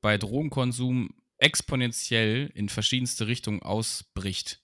bei 0.01 0.17
Drogenkonsum 0.17 1.09
exponentiell 1.37 2.51
in 2.53 2.69
verschiedenste 2.69 3.27
Richtungen 3.27 3.61
ausbricht. 3.61 4.62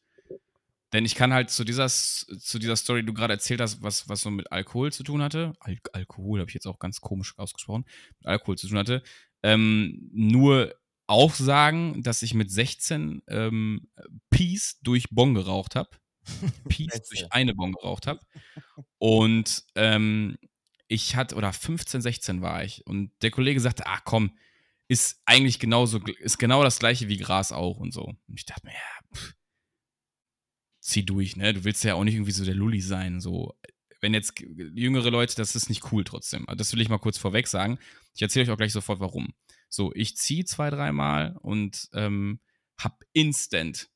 Denn 0.92 1.06
ich 1.06 1.16
kann 1.16 1.34
halt 1.34 1.52
zu 1.52 1.64
dieser, 1.64 1.88
zu 1.88 2.58
dieser 2.58 2.76
Story, 2.76 3.02
die 3.02 3.06
du 3.06 3.14
gerade 3.14 3.34
erzählt 3.34 3.62
hast, 3.62 3.84
was, 3.84 4.10
was 4.10 4.22
so 4.22 4.32
mit 4.32 4.52
Alkohol 4.52 4.92
zu 4.92 5.04
tun 5.04 5.22
hatte, 5.22 5.54
Al 5.60 5.78
Alkohol 5.94 6.40
habe 6.40 6.50
ich 6.50 6.56
jetzt 6.56 6.66
auch 6.66 6.80
ganz 6.80 7.00
komisch 7.00 7.38
ausgesprochen, 7.38 7.86
mit 8.18 8.28
Alkohol 8.28 8.58
zu 8.58 8.68
tun 8.68 8.80
hatte, 8.80 9.04
ähm, 9.44 10.10
nur 10.12 10.74
auch 11.08 11.34
sagen, 11.34 12.04
dass 12.04 12.22
ich 12.22 12.34
mit 12.34 12.52
16 12.52 13.24
ähm, 13.28 13.88
Peace 14.30 14.80
durch 14.82 15.10
Bon 15.10 15.34
geraucht 15.34 15.76
habe. 15.76 15.90
Peace 16.70 17.02
durch 17.10 17.32
eine 17.32 17.56
Bon 17.56 17.72
geraucht 17.72 18.06
habe. 18.06 18.20
Und 19.00 19.64
ähm, 19.76 20.38
ich 20.88 21.16
hatte, 21.16 21.36
oder 21.36 21.54
15, 21.54 22.02
16 22.02 22.42
war 22.42 22.64
ich. 22.64 22.86
Und 22.86 23.12
der 23.22 23.32
Kollege 23.32 23.60
sagte, 23.60 23.86
ach 23.88 24.02
komm, 24.06 24.38
ist 24.88 25.22
eigentlich 25.26 25.60
genauso, 25.60 26.00
ist 26.20 26.40
genau 26.40 26.64
das 26.64 26.80
gleiche 26.80 27.08
wie 27.08 27.18
Gras 27.18 27.52
auch 27.52 27.78
und 27.78 27.94
so. 27.94 28.04
Und 28.04 28.20
ich 28.36 28.46
dachte 28.46 28.66
mir, 28.66 28.74
ja, 28.74 29.16
pff, 29.16 29.34
zieh 30.90 31.04
durch, 31.04 31.36
ne? 31.36 31.54
Du 31.54 31.64
willst 31.64 31.84
ja 31.84 31.96
auch 31.96 32.04
nicht 32.04 32.16
irgendwie 32.16 32.32
so 32.32 32.46
der 32.46 32.56
Lulli 32.56 32.82
sein, 32.82 33.20
so. 33.22 33.56
Wenn 34.02 34.14
jetzt 34.14 34.40
jüngere 34.40 35.10
Leute, 35.10 35.36
das 35.36 35.58
ist 35.58 35.68
nicht 35.68 35.92
cool 35.92 36.06
trotzdem. 36.06 36.48
Also 36.48 36.58
das 36.58 36.72
will 36.72 36.80
ich 36.80 36.88
mal 36.88 37.00
kurz 37.00 37.18
vorweg 37.18 37.48
sagen. 37.48 37.78
Ich 38.16 38.22
erzähle 38.22 38.46
euch 38.46 38.52
auch 38.52 38.58
gleich 38.58 38.72
sofort, 38.72 39.02
warum. 39.02 39.34
So, 39.68 39.92
ich 39.94 40.16
ziehe 40.16 40.46
zwei, 40.46 40.70
dreimal 40.70 41.36
und 41.42 41.90
ähm, 41.94 42.40
hab 42.78 43.04
instant, 43.12 43.90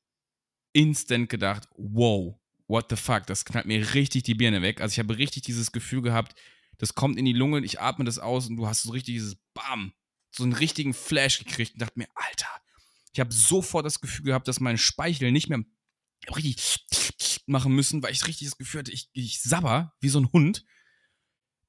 instant 0.72 1.30
gedacht, 1.30 1.68
wow, 1.76 2.38
what 2.68 2.86
the 2.90 2.96
fuck, 2.96 3.26
das 3.26 3.44
knallt 3.44 3.66
mir 3.66 3.94
richtig 3.94 4.24
die 4.24 4.34
Birne 4.34 4.62
weg. 4.62 4.80
Also 4.80 4.92
ich 4.92 4.98
habe 4.98 5.16
richtig 5.16 5.42
dieses 5.42 5.72
Gefühl 5.72 6.02
gehabt, 6.02 6.34
das 6.78 6.94
kommt 6.94 7.18
in 7.18 7.24
die 7.24 7.32
Lunge, 7.32 7.64
ich 7.64 7.80
atme 7.80 8.04
das 8.04 8.18
aus 8.18 8.48
und 8.48 8.56
du 8.56 8.66
hast 8.66 8.82
so 8.82 8.92
richtig 8.92 9.14
dieses 9.14 9.36
Bam, 9.54 9.92
so 10.30 10.42
einen 10.42 10.52
richtigen 10.52 10.92
Flash 10.92 11.38
gekriegt 11.38 11.74
und 11.74 11.82
dachte 11.82 11.98
mir, 11.98 12.08
Alter, 12.14 12.48
ich 13.12 13.20
habe 13.20 13.32
sofort 13.32 13.86
das 13.86 14.00
Gefühl 14.00 14.26
gehabt, 14.26 14.48
dass 14.48 14.60
mein 14.60 14.78
Speichel 14.78 15.32
nicht 15.32 15.48
mehr 15.48 15.62
richtig 16.34 16.86
machen 17.46 17.74
müssen, 17.74 18.02
weil 18.02 18.12
ich 18.12 18.26
richtig 18.26 18.48
das 18.48 18.58
Gefühl 18.58 18.80
hatte, 18.80 18.92
ich, 18.92 19.08
ich 19.12 19.42
sabber 19.42 19.94
wie 20.00 20.08
so 20.08 20.20
ein 20.20 20.32
Hund. 20.32 20.64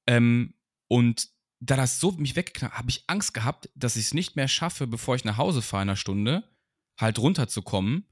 Ähm, 0.06 0.54
und 0.88 1.28
da 1.60 1.76
das 1.76 2.00
so 2.00 2.12
mich 2.12 2.36
wegknallt, 2.36 2.74
habe 2.74 2.90
ich 2.90 3.04
Angst 3.06 3.34
gehabt, 3.34 3.70
dass 3.74 3.96
ich 3.96 4.06
es 4.06 4.14
nicht 4.14 4.36
mehr 4.36 4.48
schaffe, 4.48 4.86
bevor 4.86 5.16
ich 5.16 5.24
nach 5.24 5.36
Hause 5.36 5.62
fahre 5.62 5.82
in 5.82 5.88
einer 5.88 5.96
Stunde, 5.96 6.44
halt 6.98 7.18
runterzukommen. 7.18 8.06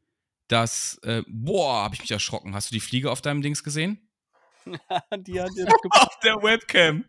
Dass, 0.49 0.99
äh, 1.05 1.22
boah, 1.26 1.84
habe 1.84 1.95
ich 1.95 2.03
mich 2.03 2.11
erschrocken. 2.11 2.55
Hast 2.55 2.70
du 2.70 2.74
die 2.74 2.80
Fliege 2.80 3.11
auf 3.11 3.22
deinem 3.22 3.40
Dings 3.40 3.64
gesehen? 3.64 4.11
die 4.66 5.40
hat 5.40 5.51
jetzt 5.57 5.72
auf 5.90 6.18
der 6.22 6.36
Webcam. 6.42 7.05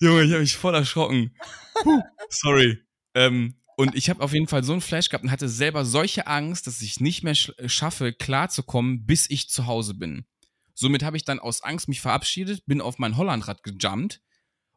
Junge, 0.00 0.22
ich 0.24 0.30
habe 0.30 0.40
mich 0.40 0.56
voll 0.56 0.74
erschrocken. 0.74 1.36
Puh, 1.82 2.02
sorry. 2.30 2.78
Ähm, 3.14 3.54
und 3.76 3.94
ich 3.94 4.10
habe 4.10 4.22
auf 4.22 4.32
jeden 4.32 4.48
Fall 4.48 4.64
so 4.64 4.72
einen 4.72 4.80
Flash 4.80 5.08
gehabt 5.08 5.24
und 5.24 5.30
hatte 5.30 5.48
selber 5.48 5.84
solche 5.84 6.26
Angst, 6.26 6.66
dass 6.66 6.82
ich 6.82 7.00
nicht 7.00 7.22
mehr 7.22 7.34
schaffe, 7.34 8.12
klarzukommen, 8.12 9.06
bis 9.06 9.28
ich 9.30 9.48
zu 9.48 9.66
Hause 9.66 9.94
bin. 9.94 10.26
Somit 10.74 11.02
habe 11.02 11.16
ich 11.16 11.24
dann 11.24 11.38
aus 11.38 11.62
Angst 11.62 11.88
mich 11.88 12.00
verabschiedet, 12.00 12.66
bin 12.66 12.80
auf 12.80 12.98
mein 12.98 13.16
Hollandrad 13.16 13.62
gejumpt 13.62 14.20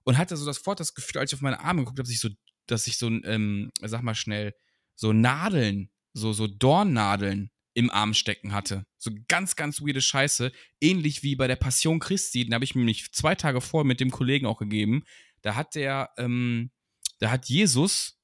und 0.04 0.18
hatte 0.18 0.38
so 0.38 0.46
das 0.46 0.58
sofort 0.58 0.80
das 0.80 0.94
Gefühl, 0.94 1.20
als 1.20 1.32
ich 1.32 1.36
auf 1.36 1.42
meine 1.42 1.60
Arme 1.60 1.82
geguckt 1.82 2.00
habe, 2.00 2.08
dass 2.08 2.14
ich 2.14 2.20
so, 2.20 2.30
dass 2.68 2.88
ich 2.88 2.98
so, 2.98 3.08
ähm, 3.08 3.72
sag 3.82 4.04
mal 4.04 4.16
schnell, 4.16 4.54
so 4.96 5.12
Nadeln, 5.14 5.90
so, 6.14 6.34
so 6.34 6.48
Dornnadeln 6.48 7.52
im 7.74 7.92
Arm 7.92 8.14
stecken 8.14 8.54
hatte. 8.54 8.86
So 8.98 9.12
ganz, 9.28 9.56
ganz 9.56 9.82
weirde 9.82 10.02
Scheiße. 10.02 10.52
Ähnlich 10.82 11.22
wie 11.22 11.36
bei 11.36 11.48
der 11.48 11.56
Passion 11.56 12.00
Christi, 12.00 12.44
den 12.44 12.54
habe 12.54 12.64
ich 12.64 12.74
mir 12.74 12.80
nämlich 12.80 13.12
zwei 13.12 13.36
Tage 13.36 13.62
vor 13.62 13.84
mit 13.84 14.00
dem 14.00 14.10
Kollegen 14.10 14.48
auch 14.48 14.58
gegeben. 14.58 15.04
Da 15.42 15.56
hat 15.56 15.76
der, 15.76 16.10
ähm, 16.18 16.72
da 17.20 17.30
hat 17.30 17.50
Jesus 17.50 18.17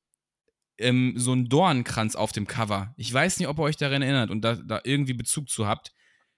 ähm, 0.78 1.13
so 1.15 1.32
einen 1.32 1.49
Dornkranz 1.49 2.15
auf 2.15 2.32
dem 2.32 2.47
Cover. 2.47 2.93
Ich 2.97 3.13
weiß 3.13 3.39
nicht, 3.39 3.47
ob 3.47 3.59
ihr 3.59 3.63
euch 3.63 3.78
daran 3.78 4.01
erinnert 4.01 4.30
und 4.30 4.41
da, 4.41 4.55
da 4.55 4.82
irgendwie 4.84 5.13
Bezug 5.13 5.49
zu 5.49 5.67
habt. 5.67 5.93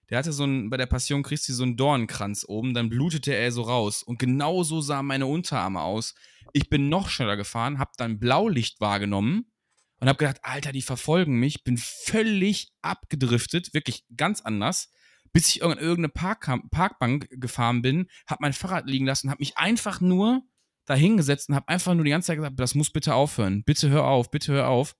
Der 0.10 0.20
hatte 0.20 0.34
so 0.34 0.44
ein, 0.44 0.70
bei 0.70 0.78
der 0.78 0.86
Passion 0.86 1.24
Christi 1.24 1.52
so 1.54 1.64
einen 1.64 1.78
Dornkranz 1.78 2.46
oben, 2.48 2.74
dann 2.74 2.90
blutete 2.90 3.34
er 3.34 3.52
so 3.52 3.64
raus. 3.64 4.04
Und 4.04 4.20
genau 4.20 4.64
so 4.64 4.82
sahen 4.82 5.08
meine 5.08 5.26
Unterarme 5.26 5.82
aus. 5.82 6.14
Ich 6.54 6.70
bin 6.70 6.90
noch 6.90 7.10
schneller 7.10 7.38
gefahren, 7.38 7.80
hab 7.80 7.98
dann 7.98 8.20
Blaulicht 8.20 8.80
wahrgenommen 8.80 9.52
und 10.00 10.08
hab 10.08 10.18
gedacht, 10.18 10.40
Alter, 10.44 10.72
die 10.72 10.84
verfolgen 10.84 11.40
mich. 11.40 11.64
Bin 11.64 11.78
völlig 11.78 12.72
abgedriftet, 12.82 13.74
wirklich 13.74 14.06
ganz 14.16 14.42
anders, 14.42 14.92
bis 15.34 15.50
ich 15.50 15.62
in 15.62 15.72
irgendeine 15.72 16.10
Park 16.10 16.50
Parkbank 16.70 17.28
gefahren 17.32 17.82
bin, 17.82 18.08
hab 18.28 18.42
mein 18.42 18.54
Fahrrad 18.54 18.88
liegen 18.88 19.06
lassen, 19.06 19.32
hab 19.32 19.40
mich 19.40 19.58
einfach 19.58 20.02
nur 20.02 20.44
da 20.86 20.96
hingesetzt 20.96 21.50
und 21.50 21.56
habe 21.56 21.68
einfach 21.68 21.94
nur 21.94 22.04
die 22.04 22.12
ganze 22.12 22.28
Zeit 22.28 22.38
gesagt, 22.38 22.60
das 22.60 22.76
muss 22.76 22.92
bitte 22.92 23.16
aufhören. 23.16 23.64
Bitte 23.64 23.90
hör 23.90 24.06
auf, 24.06 24.32
bitte 24.32 24.54
hör 24.54 24.68
auf. 24.68 24.96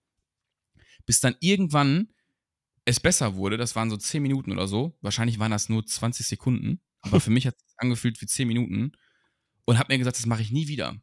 Bis 1.06 1.20
dann 1.20 1.36
irgendwann 1.40 2.10
es 2.86 3.00
besser 3.00 3.36
wurde. 3.36 3.58
Das 3.58 3.76
waren 3.76 3.90
so 3.90 3.98
10 3.98 4.22
Minuten 4.22 4.52
oder 4.52 4.68
so. 4.68 4.98
Wahrscheinlich 5.02 5.40
waren 5.40 5.52
das 5.52 5.70
nur 5.70 5.86
20 5.86 6.26
Sekunden. 6.26 6.82
Aber 7.02 7.20
für 7.20 7.30
mich 7.32 7.46
hat 7.48 7.56
es 7.56 7.74
angefühlt 7.78 8.22
wie 8.22 8.26
10 8.26 8.48
Minuten. 8.48 8.94
Und 9.66 9.80
habe 9.80 9.94
mir 9.94 9.98
gesagt, 9.98 10.18
das 10.18 10.28
mache 10.28 10.44
ich 10.44 10.52
nie 10.52 10.68
wieder. 10.68 10.96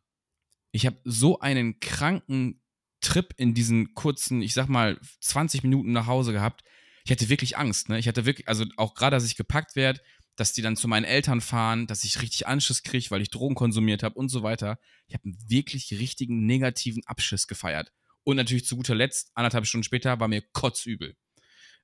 Ich 0.71 0.87
habe 0.87 0.99
so 1.05 1.41
einen 1.41 1.81
kranken 1.81 2.61
Trip 3.01 3.35
in 3.37 3.55
diesen 3.55 3.95
kurzen, 3.95 4.43
ich 4.43 4.55
sag 4.55 4.69
mal, 4.69 4.99
20 5.21 5.65
Minuten 5.65 5.93
nach 5.93 6.07
Hause 6.07 6.33
gehabt. 6.33 6.63
Ich 7.05 7.11
hatte 7.11 7.29
wirklich 7.29 7.57
Angst. 7.59 7.89
Ne? 7.89 7.99
Ich 7.99 8.07
hatte 8.07 8.25
wirklich, 8.25 8.49
also 8.49 8.65
auch 8.77 8.95
gerade, 8.95 9.17
dass 9.17 9.27
ich 9.27 9.37
gepackt 9.37 9.75
werde, 9.75 10.01
dass 10.37 10.53
die 10.53 10.63
dann 10.63 10.77
zu 10.77 10.89
meinen 10.89 11.05
Eltern 11.05 11.41
fahren, 11.41 11.87
dass 11.87 12.05
ich 12.05 12.23
richtig 12.23 12.47
Anschiss 12.47 12.83
kriege, 12.83 13.11
weil 13.11 13.23
ich 13.23 13.31
Drogen 13.31 13.55
konsumiert 13.55 14.03
habe 14.03 14.15
und 14.15 14.29
so 14.29 14.43
weiter. 14.43 14.79
Ich 15.07 15.15
habe 15.15 15.25
einen 15.25 15.39
wirklich 15.49 15.93
richtigen 15.93 16.47
negativen 16.47 17.03
Abschiss 17.07 17.47
gefeiert. 17.47 17.93
Und 18.25 18.37
natürlich 18.37 18.65
zu 18.67 18.77
guter 18.77 18.95
Letzt, 18.95 19.31
anderthalb 19.35 19.67
Stunden 19.67 19.85
später, 19.85 20.21
war 20.21 20.29
mir 20.29 20.43
kotzübel. 20.53 21.17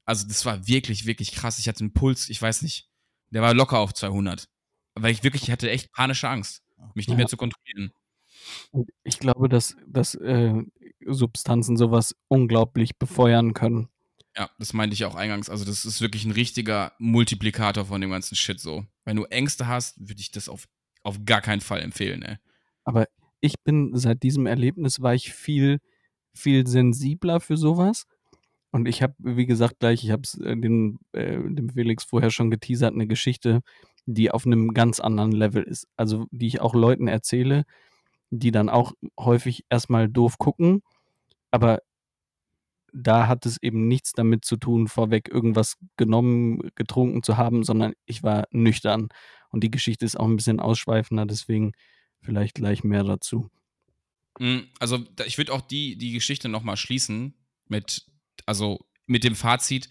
Also 0.05 0.27
das 0.27 0.45
war 0.47 0.67
wirklich, 0.67 1.05
wirklich 1.05 1.33
krass. 1.33 1.59
Ich 1.59 1.69
hatte 1.69 1.81
einen 1.81 1.93
Puls, 1.93 2.29
ich 2.29 2.41
weiß 2.41 2.63
nicht, 2.63 2.89
der 3.31 3.43
war 3.43 3.53
locker 3.55 3.79
auf 3.79 3.93
200. 3.93 4.49
Weil 4.95 5.13
ich 5.13 5.23
wirklich, 5.23 5.43
ich 5.43 5.51
hatte 5.51 5.71
echt 5.71 5.93
panische 5.93 6.29
Angst, 6.29 6.63
mich 6.95 7.07
nicht 7.07 7.11
ja. 7.11 7.17
mehr 7.17 7.27
zu 7.27 7.37
kontrollieren. 7.37 7.93
Ich 9.05 9.19
glaube, 9.19 9.49
dass, 9.49 9.77
dass 9.87 10.15
äh, 10.15 10.55
Substanzen 11.07 11.77
sowas 11.77 12.15
unglaublich 12.29 12.97
befeuern 12.97 13.53
können. 13.53 13.89
Ja, 14.39 14.49
das 14.59 14.73
meinte 14.73 14.95
ich 14.95 15.05
auch 15.05 15.17
eingangs. 15.17 15.51
Also, 15.51 15.65
das 15.65 15.85
ist 15.85 16.01
wirklich 16.01 16.25
ein 16.25 16.31
richtiger 16.31 16.93
Multiplikator 16.99 17.87
von 17.87 18.01
dem 18.01 18.11
ganzen 18.11 18.37
Shit 18.37 18.61
so. 18.61 18.87
Wenn 19.05 19.17
du 19.17 19.25
Ängste 19.25 19.67
hast, 19.67 19.99
würde 19.99 20.21
ich 20.21 20.31
das 20.31 20.49
auf, 20.49 20.69
auf 21.03 21.25
gar 21.25 21.41
keinen 21.41 21.61
Fall 21.61 21.81
empfehlen, 21.81 22.23
ey. 22.23 22.37
Aber 22.85 23.09
ich 23.41 23.55
bin 23.65 23.97
seit 23.97 24.23
diesem 24.23 24.47
Erlebnis 24.47 25.03
war 25.03 25.13
ich 25.13 25.33
viel, 25.33 25.81
viel 26.35 26.67
sensibler 26.69 27.41
für 27.41 27.57
sowas. 27.57 28.07
Und 28.71 28.87
ich 28.87 29.03
habe, 29.03 29.15
wie 29.19 29.47
gesagt, 29.47 29.81
gleich, 29.81 30.05
ich 30.05 30.13
habe 30.13 30.23
es 30.23 30.39
äh, 30.39 30.57
dem, 30.57 31.01
äh, 31.13 31.39
dem 31.39 31.71
Felix 31.71 32.05
vorher 32.05 32.31
schon 32.31 32.51
geteasert, 32.51 32.95
eine 32.95 33.09
Geschichte, 33.09 33.61
die 34.07 34.31
auf 34.31 34.47
einem 34.47 34.73
ganz 34.73 35.01
anderen 35.01 35.33
Level 35.33 35.65
ist. 35.65 35.89
Also, 35.97 36.27
die 36.31 36.47
ich 36.47 36.61
auch 36.61 36.75
Leuten 36.75 37.09
erzähle, 37.09 37.65
die 38.31 38.53
dann 38.53 38.69
auch 38.69 38.93
häufig 39.19 39.65
erstmal 39.69 40.09
doof 40.09 40.39
gucken, 40.39 40.83
aber 41.51 41.81
da 42.93 43.27
hat 43.27 43.47
es 43.47 43.63
eben 43.63 43.89
nichts 43.89 44.13
damit 44.13 44.45
zu 44.45 44.57
tun, 44.57 44.89
vorweg 44.89 45.29
irgendwas 45.29 45.77
genommen, 45.97 46.71
getrunken 46.75 47.23
zu 47.23 47.37
haben, 47.37 47.65
sondern 47.65 47.93
ich 48.07 48.23
war 48.23 48.47
nüchtern. 48.51 49.09
Und 49.51 49.65
die 49.65 49.71
Geschichte 49.71 50.05
ist 50.05 50.19
auch 50.19 50.27
ein 50.27 50.37
bisschen 50.37 50.61
ausschweifender, 50.61 51.27
deswegen 51.27 51.73
vielleicht 52.21 52.55
gleich 52.55 52.85
mehr 52.85 53.05
dazu. 53.05 53.51
Hm, 54.39 54.69
also 54.79 55.05
ich 55.27 55.39
würde 55.39 55.53
auch 55.53 55.61
die, 55.61 55.97
die 55.97 56.13
Geschichte 56.13 56.49
nochmal 56.49 56.77
schließen 56.77 57.35
mit, 57.67 58.07
also 58.47 58.87
mit 59.07 59.25
dem 59.25 59.35
Fazit, 59.35 59.89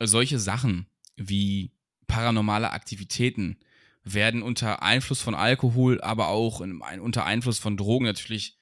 solche 0.00 0.38
Sachen 0.38 0.86
wie 1.16 1.72
paranormale 2.06 2.70
Aktivitäten 2.70 3.58
werden 4.04 4.42
unter 4.42 4.82
Einfluss 4.82 5.20
von 5.20 5.34
Alkohol, 5.34 6.00
aber 6.00 6.28
auch 6.28 6.60
in, 6.60 6.80
unter 6.80 7.24
Einfluss 7.24 7.58
von 7.58 7.76
Drogen 7.76 8.04
natürlich 8.04 8.56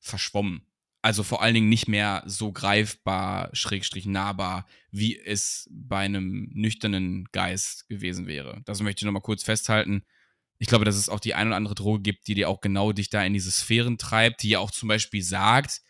verschwommen. 0.00 0.66
Also 1.02 1.24
vor 1.24 1.42
allen 1.42 1.54
Dingen 1.54 1.68
nicht 1.68 1.88
mehr 1.88 2.22
so 2.26 2.52
greifbar, 2.52 3.50
schrägstrich 3.52 4.06
nahbar, 4.06 4.66
wie 4.92 5.18
es 5.18 5.68
bei 5.72 5.98
einem 5.98 6.48
nüchternen 6.54 7.26
Geist 7.32 7.88
gewesen 7.88 8.28
wäre. 8.28 8.62
Das 8.66 8.80
möchte 8.80 9.00
ich 9.00 9.06
nochmal 9.06 9.22
kurz 9.22 9.42
festhalten. 9.42 10.04
Ich 10.58 10.68
glaube, 10.68 10.84
dass 10.84 10.94
es 10.94 11.08
auch 11.08 11.18
die 11.18 11.34
ein 11.34 11.48
oder 11.48 11.56
andere 11.56 11.74
Droge 11.74 12.02
gibt, 12.02 12.28
die 12.28 12.34
dir 12.34 12.48
auch 12.48 12.60
genau 12.60 12.92
dich 12.92 13.10
da 13.10 13.24
in 13.24 13.32
diese 13.32 13.50
Sphären 13.50 13.98
treibt, 13.98 14.44
die 14.44 14.50
ja 14.50 14.60
auch 14.60 14.70
zum 14.70 14.88
Beispiel 14.88 15.22
sagt, 15.22 15.82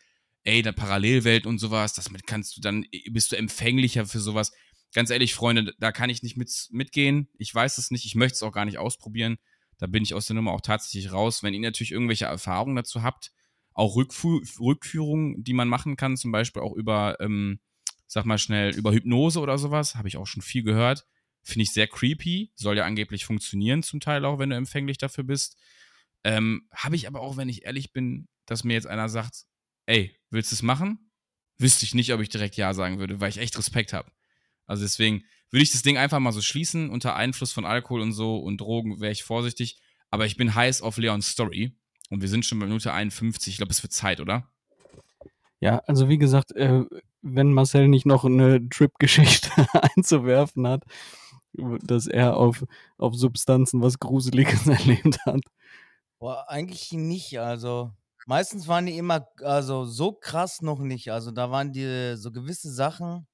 ey, 0.45 0.63
der 0.63 0.73
Parallelwelt 0.73 1.47
und 1.47 1.59
sowas, 1.59 1.93
damit 1.93 2.27
kannst 2.27 2.57
du 2.57 2.63
dann, 2.63 2.87
bist 3.11 3.33
du 3.33 3.37
empfänglicher 3.37 4.07
für 4.07 4.19
sowas. 4.19 4.51
Ganz 4.95 5.11
ehrlich, 5.11 5.35
Freunde, 5.35 5.75
da 5.79 5.93
kann 5.93 6.09
ich 6.09 6.23
nicht 6.23 6.39
mit, 6.39 6.51
mitgehen. 6.71 7.29
Ich 7.37 7.55
weiß 7.55 7.77
es 7.77 7.91
nicht, 7.91 8.07
ich 8.07 8.15
möchte 8.15 8.37
es 8.37 8.43
auch 8.43 8.53
gar 8.53 8.65
nicht 8.65 8.79
ausprobieren. 8.79 9.37
Da 9.77 9.87
bin 9.87 10.05
ich 10.05 10.15
aus 10.15 10.27
der 10.27 10.37
Nummer 10.37 10.53
auch 10.53 10.63
tatsächlich 10.63 11.13
raus. 11.13 11.43
Wenn 11.43 11.53
ihr 11.53 11.61
natürlich 11.61 11.93
irgendwelche 11.93 12.25
Erfahrungen 12.25 12.77
dazu 12.77 13.03
habt, 13.03 13.31
auch 13.75 13.97
Rückfu 13.97 14.41
Rückführungen, 14.61 15.43
die 15.43 15.55
man 15.55 15.69
machen 15.69 15.97
kann, 15.97 16.17
zum 16.17 16.33
Beispiel 16.33 16.63
auch 16.63 16.75
über, 16.75 17.19
ähm, 17.21 17.61
sag 18.07 18.25
mal 18.25 18.39
schnell, 18.39 18.75
über 18.75 18.93
Hypnose 18.93 19.41
oder 19.41 19.59
sowas, 19.59 19.95
habe 19.95 20.09
ich 20.09 20.17
auch 20.17 20.27
schon 20.27 20.43
viel 20.43 20.63
gehört. 20.63 21.07
Finde 21.43 21.65
ich 21.65 21.73
sehr 21.73 21.89
creepy, 21.89 22.53
soll 22.55 22.77
ja 22.77 22.85
angeblich 22.85 23.25
funktionieren, 23.25 23.83
zum 23.83 24.01
Teil 24.01 24.25
auch, 24.25 24.39
wenn 24.39 24.51
du 24.51 24.57
empfänglich 24.57 24.99
dafür 24.99 25.25
bist. 25.25 25.57
Ähm, 26.25 26.69
habe 26.73 26.97
ich 26.97 27.07
aber 27.09 27.21
auch, 27.21 27.37
wenn 27.37 27.49
ich 27.49 27.65
ehrlich 27.65 27.93
bin, 27.93 28.29
dass 28.47 28.65
mir 28.65 28.75
jetzt 28.75 28.87
einer 28.87 29.09
sagt, 29.09 29.45
ey, 29.87 30.17
willst 30.31 30.53
du 30.53 30.55
es 30.55 30.63
machen? 30.63 31.11
Wüsste 31.59 31.85
ich 31.85 31.95
nicht, 31.95 32.13
ob 32.13 32.21
ich 32.21 32.29
direkt 32.29 32.57
Ja 32.57 32.75
sagen 32.75 32.99
würde, 32.99 33.21
weil 33.21 33.31
ich 33.31 33.39
echt 33.39 33.59
Respekt 33.59 33.93
habe. 33.93 34.11
Also 34.67 34.85
deswegen 34.85 35.25
würde 35.51 35.63
ich 35.63 35.73
das 35.73 35.83
Ding 35.83 35.99
einfach 35.99 36.19
mal 36.19 36.33
so 36.33 36.41
schließen. 36.41 36.91
Unter 36.91 37.17
Einfluss 37.17 37.53
von 37.53 37.65
Alkohol 37.65 38.01
und 38.01 38.13
so 38.13 38.39
und 38.39 38.61
Drogen 38.61 39.01
wäre 39.01 39.13
ich 39.13 39.23
vorsichtig. 39.23 39.81
Aber 40.11 40.27
ich 40.27 40.37
bin 40.37 40.55
heiß 40.55 40.83
auf 40.83 40.97
Leons 40.97 41.29
Story. 41.29 41.77
Und 42.13 42.21
wir 42.21 42.29
sind 42.29 42.45
schon 42.45 42.59
bei 42.59 42.67
Minute 42.67 42.93
51. 42.93 43.55
Ich 43.55 43.57
glaube, 43.57 43.73
es 43.73 43.83
wird 43.83 43.95
Zeit, 43.95 44.21
oder? 44.21 44.47
Ja, 45.61 45.79
also 45.87 46.11
wie 46.11 46.19
gesagt, 46.19 46.53
äh, 46.53 46.85
wenn 47.23 47.55
Marcel 47.55 47.89
nicht 47.89 48.05
noch 48.05 48.27
eine 48.27 48.69
Trip-Geschichte 48.69 49.51
einzuwerfen 49.97 50.69
hat, 50.69 50.85
dass 51.55 52.07
er 52.07 52.37
auf, 52.37 52.67
auf 52.99 53.15
Substanzen 53.15 53.81
was 53.81 53.99
Gruseliges 53.99 54.67
erlebt 54.67 55.25
hat. 55.25 55.41
Boah, 56.19 56.45
eigentlich 56.51 56.93
nicht. 56.93 57.41
Also 57.41 57.93
meistens 58.27 58.69
waren 58.69 58.85
die 58.85 58.99
immer, 58.99 59.27
also 59.41 59.87
so 59.87 60.13
krass 60.13 60.61
noch 60.61 60.81
nicht. 60.81 61.13
Also 61.13 61.31
da 61.31 61.51
waren 61.51 61.73
die 61.73 62.17
so 62.17 62.31
gewisse 62.31 62.71
Sachen 62.71 63.27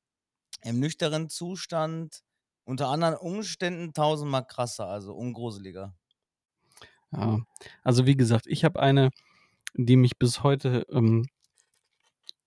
im 0.63 0.79
nüchternen 0.79 1.29
Zustand 1.31 2.23
unter 2.63 2.91
anderen 2.91 3.17
Umständen 3.17 3.93
tausendmal 3.93 4.47
krasser, 4.47 4.87
also 4.87 5.15
ungruseliger. 5.15 5.97
Ja, 7.13 7.41
also 7.83 8.07
wie 8.07 8.17
gesagt, 8.17 8.47
ich 8.47 8.65
habe 8.65 8.81
eine, 8.81 9.11
die 9.75 9.97
mich 9.97 10.19
bis 10.19 10.43
heute 10.43 10.87
ähm, 10.91 11.27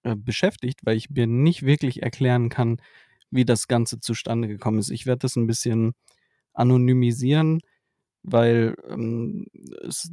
äh, 0.03 0.15
beschäftigt, 0.15 0.81
weil 0.83 0.97
ich 0.97 1.09
mir 1.09 1.27
nicht 1.27 1.63
wirklich 1.63 2.03
erklären 2.03 2.49
kann, 2.49 2.77
wie 3.31 3.45
das 3.45 3.67
Ganze 3.67 3.99
zustande 3.99 4.47
gekommen 4.47 4.79
ist. 4.79 4.91
Ich 4.91 5.05
werde 5.05 5.19
das 5.19 5.35
ein 5.35 5.47
bisschen 5.47 5.93
anonymisieren, 6.53 7.61
weil 8.23 8.75
ähm, 8.87 9.47
es 9.83 10.11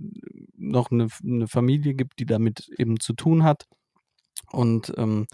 noch 0.56 0.90
eine, 0.90 1.08
eine, 1.24 1.48
Familie 1.48 1.94
gibt, 1.94 2.18
die 2.20 2.26
damit 2.26 2.68
eben 2.78 3.00
zu 3.00 3.12
tun 3.12 3.44
hat. 3.44 3.66
Und 4.50 4.92
ähm, 4.96 5.26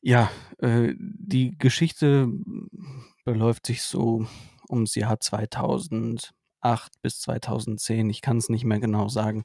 ja, 0.00 0.30
äh, 0.58 0.94
die 0.98 1.56
Geschichte 1.58 2.28
beläuft 3.24 3.66
sich 3.66 3.82
so 3.82 4.26
ums 4.70 4.94
Jahr 4.94 5.20
2000. 5.20 6.32
2008 6.66 7.02
bis 7.02 7.20
2010, 7.20 8.10
ich 8.10 8.22
kann 8.22 8.38
es 8.38 8.48
nicht 8.48 8.64
mehr 8.64 8.80
genau 8.80 9.08
sagen. 9.08 9.44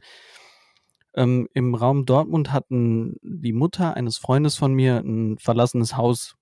Ähm, 1.13 1.47
Im 1.53 1.75
Raum 1.75 2.05
Dortmund 2.05 2.51
hatten 2.51 3.17
die 3.21 3.53
Mutter 3.53 3.95
eines 3.95 4.17
Freundes 4.17 4.55
von 4.55 4.73
mir 4.73 4.97
ein 4.97 5.37
verlassenes 5.37 5.97
Haus 5.97 6.35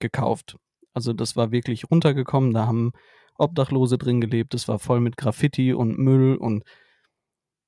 gekauft. 0.00 0.56
Also 0.92 1.12
das 1.12 1.36
war 1.36 1.52
wirklich 1.52 1.90
runtergekommen, 1.90 2.52
da 2.52 2.66
haben 2.66 2.92
Obdachlose 3.36 3.98
drin 3.98 4.20
gelebt, 4.20 4.54
es 4.54 4.68
war 4.68 4.78
voll 4.78 5.00
mit 5.00 5.16
Graffiti 5.16 5.72
und 5.72 5.98
Müll 5.98 6.36
und 6.36 6.64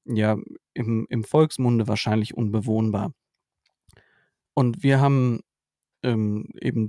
ja, 0.05 0.37
im, 0.73 1.07
im 1.09 1.25
Volksmunde 1.25 1.89
wahrscheinlich 1.89 2.35
unbewohnbar. 2.35 3.13
Und 4.55 4.83
wir 4.83 5.01
haben 5.01 5.41
ähm, 6.03 6.49
eben 6.61 6.87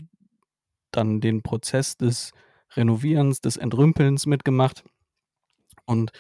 dann 0.92 1.20
den 1.20 1.42
Prozess 1.42 1.98
des 1.98 2.32
Renovierens, 2.76 3.42
des 3.42 3.58
Entrümpelns 3.58 4.28
mitgemacht. 4.28 4.84
Und 5.88 6.12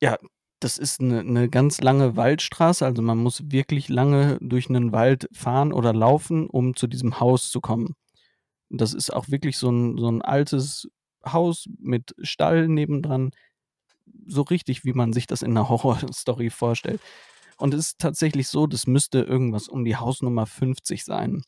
ja, 0.00 0.16
das 0.60 0.78
ist 0.78 1.00
eine, 1.00 1.20
eine 1.20 1.48
ganz 1.48 1.80
lange 1.80 2.16
Waldstraße, 2.16 2.84
also 2.84 3.02
man 3.02 3.18
muss 3.18 3.50
wirklich 3.50 3.88
lange 3.88 4.38
durch 4.40 4.68
einen 4.68 4.92
Wald 4.92 5.28
fahren 5.32 5.72
oder 5.72 5.92
laufen, 5.94 6.48
um 6.48 6.76
zu 6.76 6.86
diesem 6.86 7.18
Haus 7.18 7.50
zu 7.50 7.60
kommen. 7.60 7.96
Das 8.68 8.94
ist 8.94 9.12
auch 9.12 9.28
wirklich 9.30 9.56
so 9.58 9.70
ein, 9.70 9.98
so 9.98 10.08
ein 10.08 10.22
altes 10.22 10.88
Haus 11.26 11.66
mit 11.78 12.14
Stall 12.22 12.68
nebendran, 12.68 13.30
so 14.26 14.42
richtig, 14.42 14.84
wie 14.84 14.92
man 14.92 15.12
sich 15.12 15.26
das 15.26 15.42
in 15.42 15.52
einer 15.52 15.68
Horrorstory 15.70 16.50
vorstellt. 16.50 17.00
Und 17.56 17.74
es 17.74 17.88
ist 17.88 17.98
tatsächlich 17.98 18.48
so, 18.48 18.66
das 18.66 18.86
müsste 18.86 19.20
irgendwas 19.20 19.68
um 19.68 19.84
die 19.84 19.96
Hausnummer 19.96 20.46
50 20.46 21.04
sein. 21.04 21.42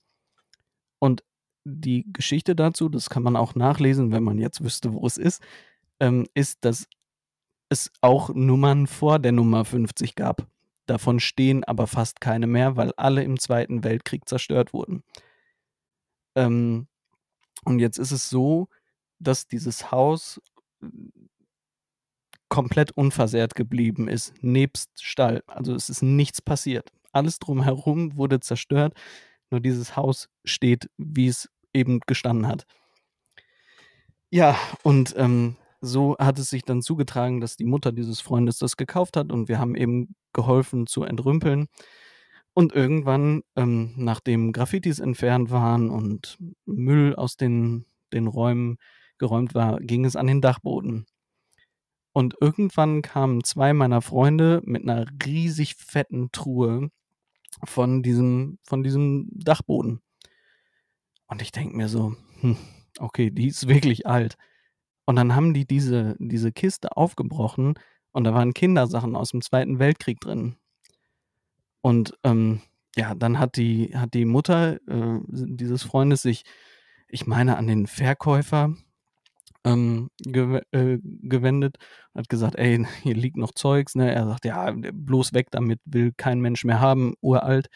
Und 0.99 1.23
die 1.65 2.07
Geschichte 2.13 2.57
dazu, 2.57 2.89
das 2.89 3.09
kann 3.09 3.23
man 3.23 3.37
auch 3.37 3.55
nachlesen, 3.55 4.13
wenn 4.13 4.23
man 4.25 4.39
jetzt 4.39 4.63
wüsste, 4.65 4.93
wo 4.93 5.07
es 5.07 5.17
ist, 5.17 5.43
ähm, 6.01 6.27
ist, 6.35 6.65
dass 6.65 6.87
es 7.73 7.91
auch 8.01 8.31
Nummern 8.35 8.87
vor 8.87 9.19
der 9.19 9.33
Nummer 9.33 9.65
50 9.65 10.15
gab. 10.15 10.47
Davon 10.87 11.21
stehen 11.21 11.65
aber 11.65 11.87
fast 11.87 12.21
keine 12.21 12.47
mehr, 12.47 12.77
weil 12.77 12.93
alle 12.97 13.23
im 13.25 13.39
Zweiten 13.39 13.83
Weltkrieg 13.83 14.29
zerstört 14.29 14.73
wurden. 14.73 15.03
Ähm, 16.35 16.87
und 17.65 17.79
jetzt 17.79 17.99
ist 17.99 18.11
es 18.11 18.29
so, 18.29 18.69
dass 19.19 19.47
dieses 19.47 19.91
Haus 19.91 20.41
äh, 20.83 20.87
komplett 22.49 22.93
unversehrt 22.93 23.55
geblieben 23.55 24.09
ist, 24.09 24.35
nebst 24.43 24.91
Stall. 25.03 25.43
Also 25.47 25.75
es 25.75 25.89
ist 25.89 26.03
nichts 26.03 26.43
passiert. 26.43 26.91
Alles 27.13 27.39
drumherum 27.39 28.17
wurde 28.17 28.41
zerstört, 28.41 28.95
nur 29.51 29.61
dieses 29.61 29.97
Haus 29.97 30.29
steht, 30.45 30.91
wie 30.99 31.29
es 31.29 31.49
eben 31.73 32.01
gestanden 32.07 32.47
hat. 32.49 32.67
Ja, 34.31 34.59
und 34.83 35.15
ähm, 35.17 35.57
so 35.83 36.17
hat 36.19 36.39
es 36.39 36.49
sich 36.49 36.63
dann 36.63 36.81
zugetragen, 36.81 37.41
dass 37.41 37.57
die 37.57 37.65
Mutter 37.65 37.93
dieses 37.93 38.21
Freundes 38.21 38.59
das 38.59 38.77
gekauft 38.77 39.17
hat 39.17 39.33
und 39.33 39.49
wir 39.49 39.59
haben 39.59 39.75
eben 39.75 40.15
geholfen 40.33 40.87
zu 40.87 41.03
entrümpeln. 41.03 41.67
Und 42.55 42.73
irgendwann, 42.73 43.43
ähm, 43.57 43.93
nachdem 43.97 44.53
Graffitis 44.53 45.01
entfernt 45.01 45.51
waren 45.51 45.91
und 45.91 46.39
Müll 46.67 47.17
aus 47.17 47.37
den, 47.37 47.87
den 48.13 48.27
Räumen 48.29 48.77
geräumt 49.19 49.55
war, 49.55 49.81
ging 49.81 50.05
es 50.05 50.17
an 50.17 50.27
den 50.27 50.41
Dachboden. 50.41 51.07
Und 52.13 52.37
irgendwann 52.41 53.03
kamen 53.03 53.43
zwei 53.43 53.73
meiner 53.73 54.03
Freunde 54.03 54.61
mit 54.65 54.83
einer 54.83 55.07
riesig 55.25 55.77
fetten 55.77 56.31
Truhe 56.31 56.91
von 57.65 58.03
diesem, 58.03 58.59
von 58.63 58.83
diesem 58.83 59.29
Dachboden. 59.33 60.01
Und 61.27 61.43
ich 61.43 61.53
denke 61.53 61.75
mir 61.77 61.89
so, 61.89 62.15
hm, 62.41 62.57
okay, 62.99 63.31
die 63.31 63.49
ist 63.49 63.67
wirklich 63.67 64.07
alt. 64.07 64.37
Und 65.05 65.17
dann 65.17 65.35
haben 65.35 65.55
die 65.55 65.67
diese, 65.67 66.17
diese 66.19 66.53
Kiste 66.53 66.97
aufgebrochen 66.97 67.75
und 68.13 68.25
da 68.25 68.35
waren 68.35 68.55
Kindersachen 68.55 69.17
aus 69.17 69.31
dem 69.31 69.43
Zweiten 69.43 69.79
Weltkrieg 69.79 70.21
drin. 70.21 70.57
Und 71.81 72.15
ähm, 72.23 72.61
ja, 72.97 73.15
dann 73.15 73.39
hat 73.39 73.57
die, 73.57 73.97
hat 73.97 74.15
die 74.15 74.25
Mutter 74.25 74.75
äh, 74.87 75.21
dieses 75.29 75.83
Freundes 75.83 76.23
sich, 76.23 76.45
ich 77.09 77.27
meine, 77.27 77.57
an 77.57 77.67
den 77.67 77.87
Verkäufer 77.87 78.75
ähm, 79.65 80.11
gew 80.19 80.61
äh, 80.73 80.99
gewendet 81.03 81.77
und 82.13 82.21
hat 82.21 82.29
gesagt, 82.29 82.57
ey, 82.57 82.85
hier 83.03 83.15
liegt 83.15 83.37
noch 83.37 83.53
Zeugs. 83.53 83.95
Ne? 83.95 84.13
Er 84.13 84.27
sagt, 84.27 84.45
ja, 84.45 84.73
bloß 84.73 85.33
weg 85.35 85.49
damit, 85.51 85.81
will 85.85 86.13
kein 86.17 86.41
Mensch 86.41 86.65
mehr 86.65 86.81
haben, 86.81 87.15
uralt. 87.21 87.69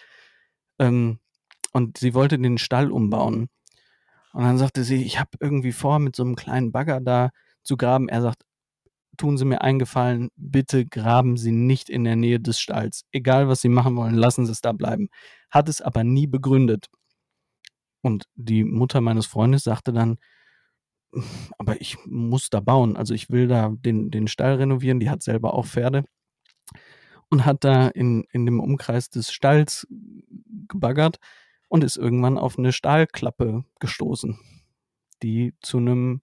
Ähm, 0.79 1.19
und 1.73 1.99
sie 1.99 2.15
wollte 2.15 2.39
den 2.39 2.59
Stall 2.59 2.91
umbauen. 2.91 3.49
Und 4.37 4.43
dann 4.43 4.59
sagte 4.59 4.85
sie, 4.85 5.03
ich 5.03 5.19
habe 5.19 5.31
irgendwie 5.41 5.73
vor, 5.73 5.99
mit 5.99 6.15
so 6.15 6.23
einem 6.23 6.37
kleinen 6.37 6.71
Bagger 6.71 7.01
da 7.01 7.31
zu 7.63 7.79
graben. 7.79 8.11
Er 8.11 8.21
sagt, 8.21 8.43
tun 9.17 9.39
Sie 9.39 9.47
mir 9.47 9.63
eingefallen, 9.63 10.29
bitte 10.37 10.85
graben 10.85 11.39
Sie 11.39 11.53
nicht 11.53 11.89
in 11.89 12.05
der 12.05 12.17
Nähe 12.17 12.39
des 12.39 12.61
Stalls. 12.61 13.07
Egal, 13.13 13.49
was 13.49 13.63
Sie 13.63 13.71
machen 13.71 13.97
wollen, 13.97 14.15
lassen 14.15 14.45
Sie 14.45 14.53
es 14.53 14.61
da 14.61 14.73
bleiben. 14.73 15.09
Hat 15.51 15.71
es 15.71 15.81
aber 15.81 16.05
nie 16.05 16.27
begründet. 16.27 16.89
Und 18.03 18.25
die 18.35 18.63
Mutter 18.63 19.01
meines 19.01 19.25
Freundes 19.25 19.65
sagte 19.65 19.95
dann, 19.95 20.19
aber 21.57 21.81
ich 21.81 21.97
muss 22.05 22.51
da 22.51 22.61
bauen. 22.61 22.95
Also 22.95 23.15
ich 23.15 23.31
will 23.31 23.49
da 23.49 23.73
den, 23.75 24.11
den 24.11 24.29
Stall 24.29 24.57
renovieren. 24.57 25.01
Die 25.01 25.09
hat 25.09 25.23
selber 25.23 25.55
auch 25.55 25.65
Pferde. 25.65 26.05
Und 27.31 27.47
hat 27.47 27.65
da 27.65 27.89
in, 27.89 28.25
in 28.33 28.45
dem 28.45 28.61
Umkreis 28.61 29.09
des 29.09 29.33
Stalls 29.33 29.87
gebaggert 30.69 31.21
und 31.69 31.85
ist 31.85 31.97
irgendwann 31.97 32.39
auf 32.39 32.59
eine 32.59 32.73
Stahlklappe 32.73 33.65
gestoßen, 33.81 34.39
die 35.23 35.55
zu 35.61 35.79
einem 35.79 36.23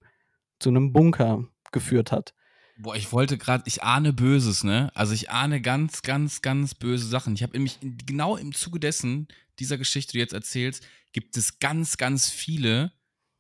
zu 0.60 0.70
einem 0.70 0.94
Bunker 0.94 1.46
geführt 1.72 2.12
hat. 2.12 2.34
Boah, 2.78 2.96
ich 2.96 3.12
wollte 3.12 3.38
gerade, 3.38 3.64
ich 3.68 3.84
ahne 3.84 4.14
Böses, 4.14 4.64
ne? 4.64 4.92
Also 4.96 5.14
ich 5.14 5.30
ahne 5.30 5.62
ganz, 5.62 6.02
ganz, 6.02 6.42
ganz 6.42 6.74
böse 6.74 7.06
Sachen. 7.06 7.36
Ich 7.36 7.44
habe 7.44 7.54
nämlich 7.54 7.78
genau 7.82 8.36
im 8.36 8.54
Zuge 8.54 8.80
dessen, 8.80 9.28
dieser 9.60 9.78
Geschichte, 9.78 10.14
die 10.14 10.18
du 10.18 10.24
jetzt 10.24 10.34
erzählst, 10.34 10.84
gibt 11.12 11.38
es 11.38 11.60
ganz, 11.60 11.98
ganz 11.98 12.30
viele, 12.30 12.94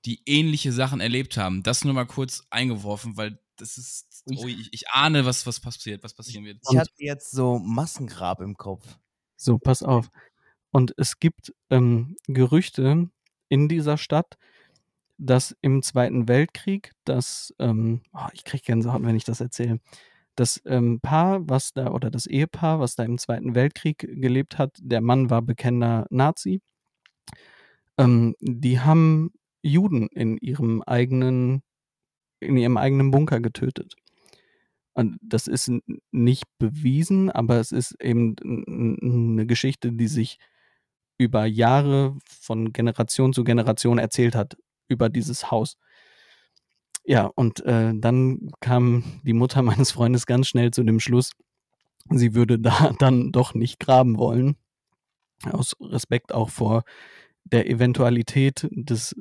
die 0.05 0.21
ähnliche 0.25 0.71
Sachen 0.71 0.99
erlebt 0.99 1.37
haben. 1.37 1.63
Das 1.63 1.83
nur 1.83 1.93
mal 1.93 2.05
kurz 2.05 2.43
eingeworfen, 2.51 3.17
weil 3.17 3.39
das 3.55 3.77
ist, 3.77 4.23
oh, 4.27 4.47
ich, 4.47 4.71
ich 4.71 4.89
ahne, 4.89 5.25
was, 5.25 5.47
was 5.47 5.59
passiert, 5.59 6.03
was 6.03 6.13
passieren 6.13 6.45
wird. 6.45 6.59
Ich 6.69 6.77
hatte 6.77 6.91
jetzt 6.97 7.31
so 7.31 7.57
Massengrab 7.59 8.41
im 8.41 8.55
Kopf. 8.55 8.85
So, 9.35 9.57
pass 9.57 9.81
auf. 9.81 10.09
Und 10.73 10.95
es 10.97 11.19
gibt 11.19 11.53
ähm, 11.69 12.17
Gerüchte 12.25 13.07
in 13.47 13.69
dieser 13.69 13.97
Stadt, 13.97 14.37
dass 15.19 15.55
im 15.61 15.83
Zweiten 15.83 16.27
Weltkrieg 16.27 16.93
das, 17.05 17.53
ähm, 17.59 18.01
oh, 18.11 18.27
ich 18.33 18.43
kriege 18.43 18.63
Gänsehaut, 18.63 19.03
wenn 19.03 19.15
ich 19.15 19.23
das 19.23 19.39
erzähle, 19.39 19.79
das 20.35 20.59
ähm, 20.65 20.99
Paar, 20.99 21.47
was 21.47 21.73
da, 21.73 21.91
oder 21.91 22.09
das 22.09 22.25
Ehepaar, 22.25 22.79
was 22.79 22.95
da 22.95 23.03
im 23.03 23.19
Zweiten 23.19 23.53
Weltkrieg 23.53 23.99
gelebt 23.99 24.57
hat, 24.57 24.75
der 24.81 25.01
Mann 25.01 25.29
war 25.29 25.43
bekennender 25.43 26.07
Nazi, 26.09 26.59
ähm, 27.99 28.35
die 28.39 28.79
haben 28.79 29.31
Juden 29.61 30.07
in 30.07 30.37
ihrem 30.37 30.81
eigenen, 30.81 31.61
in 32.39 32.57
ihrem 32.57 32.77
eigenen 32.77 33.11
Bunker 33.11 33.39
getötet. 33.41 33.95
Und 34.93 35.19
das 35.21 35.47
ist 35.47 35.71
nicht 36.11 36.45
bewiesen, 36.57 37.29
aber 37.29 37.59
es 37.59 37.71
ist 37.71 37.95
eben 38.01 38.35
eine 38.41 39.45
Geschichte, 39.45 39.91
die 39.91 40.07
sich 40.07 40.39
über 41.17 41.45
Jahre 41.45 42.17
von 42.25 42.73
Generation 42.73 43.33
zu 43.33 43.43
Generation 43.43 43.97
erzählt 43.97 44.35
hat 44.35 44.57
über 44.87 45.09
dieses 45.09 45.51
Haus. 45.51 45.77
Ja, 47.05 47.25
und 47.35 47.65
äh, 47.65 47.93
dann 47.95 48.51
kam 48.59 49.03
die 49.23 49.33
Mutter 49.33 49.61
meines 49.63 49.91
Freundes 49.91 50.25
ganz 50.25 50.47
schnell 50.47 50.71
zu 50.71 50.83
dem 50.83 50.99
Schluss, 50.99 51.31
sie 52.09 52.33
würde 52.33 52.59
da 52.59 52.93
dann 52.99 53.31
doch 53.31 53.53
nicht 53.53 53.79
graben 53.79 54.17
wollen. 54.17 54.55
Aus 55.51 55.75
Respekt 55.81 56.33
auch 56.33 56.49
vor 56.49 56.83
der 57.43 57.69
Eventualität, 57.69 58.67
des, 58.71 59.13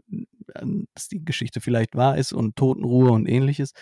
äh, 0.54 0.66
dass 0.94 1.08
die 1.08 1.24
Geschichte 1.24 1.60
vielleicht 1.60 1.96
wahr 1.96 2.16
ist 2.16 2.32
und 2.32 2.56
Totenruhe 2.56 3.10
und 3.10 3.26
ähnliches. 3.28 3.72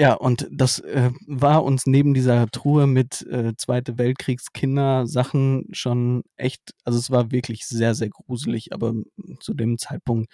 Ja, 0.00 0.14
und 0.14 0.48
das 0.50 0.78
äh, 0.78 1.10
war 1.26 1.62
uns 1.62 1.84
neben 1.84 2.14
dieser 2.14 2.46
Truhe 2.48 2.86
mit 2.86 3.20
äh, 3.26 3.52
Zweite 3.58 3.98
Weltkriegskinder-Sachen 3.98 5.66
schon 5.72 6.22
echt, 6.38 6.72
also 6.84 6.98
es 6.98 7.10
war 7.10 7.30
wirklich 7.32 7.66
sehr, 7.66 7.94
sehr 7.94 8.08
gruselig, 8.08 8.72
aber 8.72 8.94
zu 9.40 9.52
dem 9.52 9.76
Zeitpunkt 9.76 10.32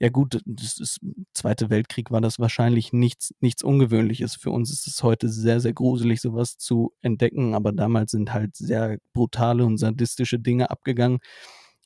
ja 0.00 0.08
gut, 0.08 0.40
das 0.46 0.78
ist, 0.80 1.00
Zweite 1.34 1.68
Weltkrieg 1.70 2.10
war 2.10 2.20
das 2.22 2.38
wahrscheinlich 2.38 2.94
nichts, 2.94 3.34
nichts 3.40 3.62
Ungewöhnliches. 3.62 4.36
Für 4.36 4.50
uns 4.50 4.72
ist 4.72 4.86
es 4.86 5.02
heute 5.02 5.28
sehr, 5.28 5.60
sehr 5.60 5.74
gruselig, 5.74 6.20
sowas 6.22 6.56
zu 6.58 6.92
entdecken, 7.02 7.54
aber 7.54 7.72
damals 7.72 8.10
sind 8.12 8.32
halt 8.32 8.56
sehr 8.56 8.98
brutale 9.12 9.64
und 9.66 9.76
sadistische 9.78 10.38
Dinge 10.38 10.70
abgegangen. 10.70 11.18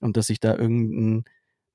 Und 0.01 0.17
dass 0.17 0.29
sich 0.29 0.41
da 0.41 0.57
irgendein 0.57 1.25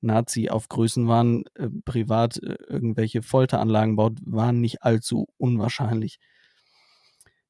Nazi 0.04 0.48
auf 0.50 0.68
Größenwahn 0.68 1.44
äh, 1.54 1.68
privat 1.84 2.42
äh, 2.42 2.56
irgendwelche 2.68 3.22
Folteranlagen 3.22 3.96
baut, 3.96 4.18
war 4.24 4.52
nicht 4.52 4.82
allzu 4.82 5.26
unwahrscheinlich. 5.38 6.18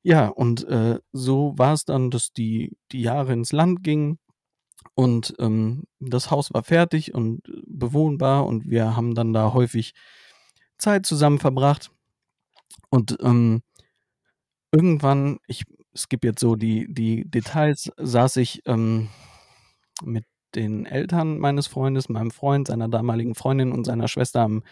Ja, 0.03 0.29
und 0.29 0.65
äh, 0.65 0.99
so 1.13 1.55
war 1.57 1.73
es 1.73 1.85
dann, 1.85 2.11
dass 2.11 2.33
die, 2.33 2.77
die 2.93 3.03
Jahre 3.03 3.33
ins 3.33 3.53
Land 3.53 3.83
gingen 3.83 4.19
und 4.95 5.35
ähm, 5.39 5.85
das 5.99 6.31
Haus 6.31 6.53
war 6.53 6.63
fertig 6.63 7.15
und 7.15 7.41
bewohnbar 7.67 8.47
und 8.47 8.69
wir 8.69 8.97
haben 8.97 9.15
dann 9.15 9.33
da 9.33 9.55
häufig 9.55 9.95
Zeit 10.79 11.07
zusammen 11.07 11.39
verbracht. 11.39 11.91
Und 12.91 13.17
ähm, 13.23 13.63
irgendwann, 14.73 15.39
ich 15.47 15.65
skippe 15.97 16.29
jetzt 16.29 16.41
so 16.41 16.57
die, 16.57 16.87
die 16.93 17.25
Details, 17.29 17.91
saß 17.97 18.37
ich 18.37 18.63
ähm, 18.67 19.09
mit 20.03 20.25
den 20.55 20.87
Eltern 20.87 21.39
meines 21.39 21.67
Freundes, 21.67 22.09
meinem 22.09 22.31
Freund, 22.31 22.69
seiner 22.69 22.89
damaligen 22.89 23.35
Freundin 23.35 23.73
und 23.73 23.85
seiner 23.85 24.09
Schwester 24.09 24.43
am 24.43 24.63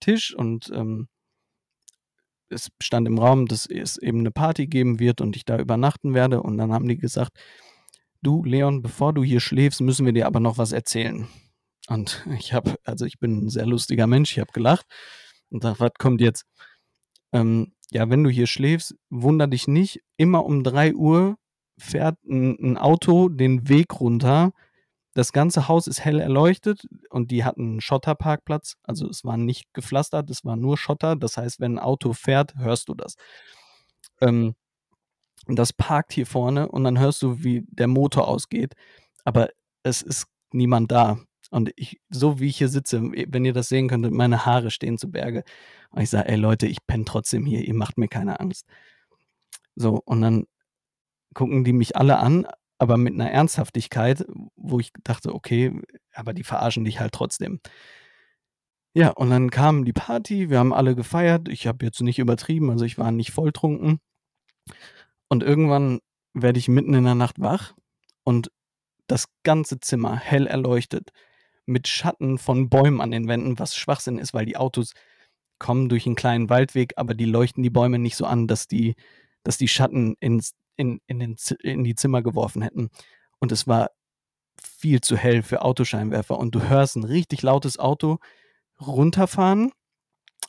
Tisch 0.00 0.34
und 0.34 0.70
ähm, 0.74 1.08
es 2.48 2.70
stand 2.80 3.08
im 3.08 3.18
Raum, 3.18 3.46
dass 3.46 3.66
es 3.66 3.96
eben 3.96 4.20
eine 4.20 4.30
Party 4.30 4.66
geben 4.66 4.98
wird 4.98 5.20
und 5.20 5.36
ich 5.36 5.44
da 5.44 5.58
übernachten 5.58 6.14
werde. 6.14 6.42
Und 6.42 6.58
dann 6.58 6.72
haben 6.72 6.88
die 6.88 6.98
gesagt, 6.98 7.32
du 8.22 8.44
Leon, 8.44 8.82
bevor 8.82 9.12
du 9.12 9.22
hier 9.22 9.40
schläfst, 9.40 9.80
müssen 9.80 10.06
wir 10.06 10.12
dir 10.12 10.26
aber 10.26 10.40
noch 10.40 10.58
was 10.58 10.72
erzählen. 10.72 11.28
Und 11.88 12.24
ich 12.38 12.52
habe, 12.52 12.76
also 12.84 13.04
ich 13.04 13.18
bin 13.18 13.46
ein 13.46 13.48
sehr 13.50 13.66
lustiger 13.66 14.06
Mensch, 14.06 14.32
ich 14.32 14.40
habe 14.40 14.52
gelacht 14.52 14.86
und 15.50 15.64
dachte, 15.64 15.80
was 15.80 15.92
kommt 15.98 16.20
jetzt? 16.20 16.44
Ähm, 17.32 17.72
ja, 17.90 18.08
wenn 18.10 18.24
du 18.24 18.30
hier 18.30 18.46
schläfst, 18.46 18.94
wunder 19.10 19.46
dich 19.46 19.68
nicht, 19.68 20.00
immer 20.16 20.44
um 20.44 20.64
3 20.64 20.94
Uhr 20.94 21.36
fährt 21.76 22.16
ein, 22.24 22.56
ein 22.60 22.76
Auto 22.76 23.28
den 23.28 23.68
Weg 23.68 24.00
runter. 24.00 24.52
Das 25.14 25.32
ganze 25.32 25.68
Haus 25.68 25.86
ist 25.86 26.04
hell 26.04 26.18
erleuchtet 26.18 26.88
und 27.08 27.30
die 27.30 27.44
hatten 27.44 27.62
einen 27.62 27.80
Schotterparkplatz. 27.80 28.76
Also 28.82 29.08
es 29.08 29.24
war 29.24 29.36
nicht 29.36 29.72
gepflastert, 29.72 30.28
es 30.28 30.44
war 30.44 30.56
nur 30.56 30.76
Schotter. 30.76 31.14
Das 31.14 31.36
heißt, 31.36 31.60
wenn 31.60 31.76
ein 31.76 31.78
Auto 31.78 32.12
fährt, 32.12 32.56
hörst 32.56 32.88
du 32.88 32.94
das. 32.94 33.14
Ähm, 34.20 34.54
das 35.46 35.72
parkt 35.72 36.12
hier 36.12 36.26
vorne 36.26 36.68
und 36.68 36.84
dann 36.84 36.98
hörst 36.98 37.22
du, 37.22 37.44
wie 37.44 37.64
der 37.68 37.86
Motor 37.86 38.26
ausgeht. 38.26 38.74
Aber 39.24 39.50
es 39.84 40.02
ist 40.02 40.26
niemand 40.52 40.90
da. 40.90 41.18
Und 41.50 41.70
ich, 41.76 42.00
so 42.10 42.40
wie 42.40 42.48
ich 42.48 42.58
hier 42.58 42.68
sitze, 42.68 43.00
wenn 43.02 43.44
ihr 43.44 43.52
das 43.52 43.68
sehen 43.68 43.88
könntet, 43.88 44.12
meine 44.12 44.44
Haare 44.46 44.72
stehen 44.72 44.98
zu 44.98 45.10
Berge. 45.10 45.44
Und 45.90 46.02
ich 46.02 46.10
sage, 46.10 46.28
ey 46.28 46.36
Leute, 46.36 46.66
ich 46.66 46.84
penne 46.86 47.04
trotzdem 47.04 47.46
hier, 47.46 47.62
ihr 47.62 47.74
macht 47.74 47.98
mir 47.98 48.08
keine 48.08 48.40
Angst. 48.40 48.66
So, 49.76 50.00
und 50.04 50.22
dann 50.22 50.46
gucken 51.34 51.64
die 51.64 51.72
mich 51.72 51.96
alle 51.96 52.18
an, 52.18 52.46
aber 52.84 52.96
mit 52.96 53.14
einer 53.14 53.30
Ernsthaftigkeit, 53.30 54.24
wo 54.56 54.78
ich 54.78 54.92
dachte, 55.02 55.34
okay, 55.34 55.80
aber 56.12 56.34
die 56.34 56.44
verarschen 56.44 56.84
dich 56.84 57.00
halt 57.00 57.12
trotzdem. 57.12 57.60
Ja, 58.94 59.10
und 59.10 59.30
dann 59.30 59.50
kam 59.50 59.84
die 59.84 59.92
Party, 59.92 60.50
wir 60.50 60.58
haben 60.60 60.72
alle 60.72 60.94
gefeiert. 60.94 61.48
Ich 61.48 61.66
habe 61.66 61.84
jetzt 61.84 62.00
nicht 62.00 62.20
übertrieben, 62.20 62.70
also 62.70 62.84
ich 62.84 62.96
war 62.98 63.10
nicht 63.10 63.32
volltrunken. 63.32 63.98
Und 65.28 65.42
irgendwann 65.42 66.00
werde 66.34 66.58
ich 66.58 66.68
mitten 66.68 66.94
in 66.94 67.04
der 67.04 67.16
Nacht 67.16 67.40
wach 67.40 67.74
und 68.22 68.50
das 69.06 69.26
ganze 69.42 69.80
Zimmer 69.80 70.16
hell 70.16 70.46
erleuchtet 70.46 71.10
mit 71.66 71.88
Schatten 71.88 72.38
von 72.38 72.68
Bäumen 72.68 73.00
an 73.00 73.10
den 73.10 73.26
Wänden, 73.26 73.58
was 73.58 73.74
Schwachsinn 73.74 74.18
ist, 74.18 74.34
weil 74.34 74.46
die 74.46 74.56
Autos 74.56 74.92
kommen 75.58 75.88
durch 75.88 76.06
einen 76.06 76.14
kleinen 76.14 76.50
Waldweg, 76.50 76.92
aber 76.96 77.14
die 77.14 77.24
leuchten 77.24 77.62
die 77.62 77.70
Bäume 77.70 77.98
nicht 77.98 78.16
so 78.16 78.26
an, 78.26 78.46
dass 78.46 78.68
die, 78.68 78.94
dass 79.44 79.56
die 79.58 79.68
Schatten 79.68 80.14
ins, 80.20 80.52
in, 80.76 81.00
in, 81.06 81.18
den, 81.18 81.36
in 81.60 81.84
die 81.84 81.94
Zimmer 81.94 82.22
geworfen 82.22 82.62
hätten. 82.62 82.90
Und 83.38 83.52
es 83.52 83.66
war 83.66 83.90
viel 84.62 85.00
zu 85.00 85.16
hell 85.16 85.42
für 85.42 85.62
Autoscheinwerfer. 85.62 86.38
Und 86.38 86.54
du 86.54 86.68
hörst 86.68 86.96
ein 86.96 87.04
richtig 87.04 87.42
lautes 87.42 87.78
Auto 87.78 88.18
runterfahren 88.80 89.72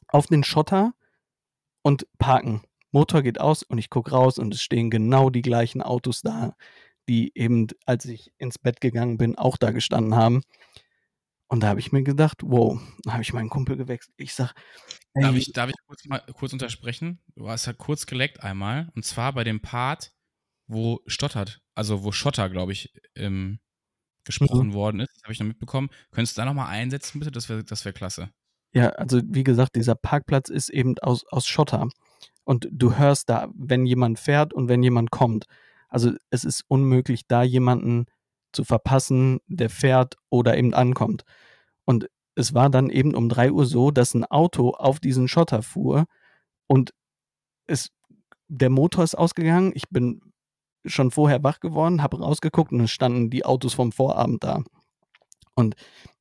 auf 0.07 0.27
den 0.27 0.43
Schotter 0.43 0.93
und 1.81 2.07
parken. 2.17 2.63
Motor 2.91 3.21
geht 3.21 3.39
aus 3.41 3.61
und 3.63 3.77
ich 3.77 3.89
gucke 3.89 4.11
raus 4.11 4.39
und 4.39 4.53
es 4.53 4.61
stehen 4.61 4.89
genau 4.89 5.29
die 5.29 5.41
gleichen 5.41 5.81
Autos 5.81 6.21
da, 6.21 6.55
die 7.09 7.31
eben, 7.35 7.67
als 7.85 8.05
ich 8.05 8.31
ins 8.37 8.57
Bett 8.57 8.81
gegangen 8.81 9.17
bin, 9.17 9.37
auch 9.37 9.57
da 9.57 9.71
gestanden 9.71 10.15
haben. 10.15 10.41
Und 11.47 11.61
da 11.61 11.67
habe 11.67 11.79
ich 11.79 11.91
mir 11.91 12.03
gedacht, 12.03 12.37
wow, 12.43 12.81
da 13.03 13.13
habe 13.13 13.21
ich 13.21 13.33
meinen 13.33 13.49
Kumpel 13.49 13.77
gewechselt. 13.77 14.15
Ich 14.17 14.33
sag, 14.33 14.53
ey, 15.13 15.21
darf 15.21 15.35
ich, 15.35 15.51
darf 15.51 15.69
ich 15.69 15.75
kurz 15.85 16.05
mal 16.05 16.23
kurz 16.33 16.53
untersprechen? 16.53 17.21
Du 17.35 17.47
hast 17.49 17.67
ja 17.67 17.73
kurz 17.73 18.07
geleckt 18.07 18.41
einmal. 18.41 18.89
Und 18.95 19.05
zwar 19.05 19.33
bei 19.33 19.43
dem 19.43 19.61
Part, 19.61 20.14
wo 20.67 21.01
stottert, 21.05 21.61
also 21.75 22.03
wo 22.03 22.11
Schotter, 22.11 22.49
glaube 22.49 22.71
ich, 22.71 22.93
ähm, 23.15 23.59
gesprochen 24.23 24.69
mhm. 24.69 24.73
worden 24.73 24.99
ist. 25.01 25.11
Das 25.15 25.23
habe 25.23 25.33
ich 25.33 25.39
noch 25.39 25.47
mitbekommen. 25.47 25.89
Könntest 26.11 26.37
du 26.37 26.41
da 26.41 26.45
nochmal 26.45 26.67
einsetzen, 26.67 27.19
bitte? 27.19 27.31
Das 27.31 27.47
wäre 27.49 27.63
das 27.63 27.85
wär 27.85 27.93
klasse. 27.93 28.29
Ja, 28.73 28.89
also 28.89 29.21
wie 29.23 29.43
gesagt, 29.43 29.75
dieser 29.75 29.95
Parkplatz 29.95 30.49
ist 30.49 30.69
eben 30.69 30.97
aus, 30.99 31.25
aus 31.27 31.47
Schotter. 31.47 31.87
Und 32.43 32.67
du 32.71 32.97
hörst 32.97 33.29
da, 33.29 33.47
wenn 33.55 33.85
jemand 33.85 34.19
fährt 34.19 34.53
und 34.53 34.67
wenn 34.67 34.83
jemand 34.83 35.11
kommt. 35.11 35.45
Also 35.87 36.11
es 36.29 36.43
ist 36.43 36.63
unmöglich, 36.67 37.27
da 37.27 37.43
jemanden 37.43 38.05
zu 38.51 38.63
verpassen, 38.63 39.39
der 39.47 39.69
fährt 39.69 40.15
oder 40.29 40.57
eben 40.57 40.73
ankommt. 40.73 41.23
Und 41.85 42.09
es 42.35 42.53
war 42.53 42.69
dann 42.69 42.89
eben 42.89 43.15
um 43.15 43.29
3 43.29 43.51
Uhr 43.51 43.65
so, 43.65 43.91
dass 43.91 44.13
ein 44.13 44.25
Auto 44.25 44.71
auf 44.71 44.99
diesen 44.99 45.27
Schotter 45.27 45.61
fuhr 45.61 46.05
und 46.67 46.93
es, 47.67 47.91
der 48.47 48.69
Motor 48.69 49.03
ist 49.03 49.15
ausgegangen. 49.15 49.71
Ich 49.73 49.89
bin 49.89 50.21
schon 50.85 51.11
vorher 51.11 51.43
wach 51.43 51.59
geworden, 51.59 52.01
habe 52.01 52.19
rausgeguckt 52.19 52.71
und 52.71 52.81
es 52.81 52.91
standen 52.91 53.29
die 53.29 53.45
Autos 53.45 53.73
vom 53.73 53.91
Vorabend 53.91 54.43
da. 54.43 54.63
Und 55.55 55.75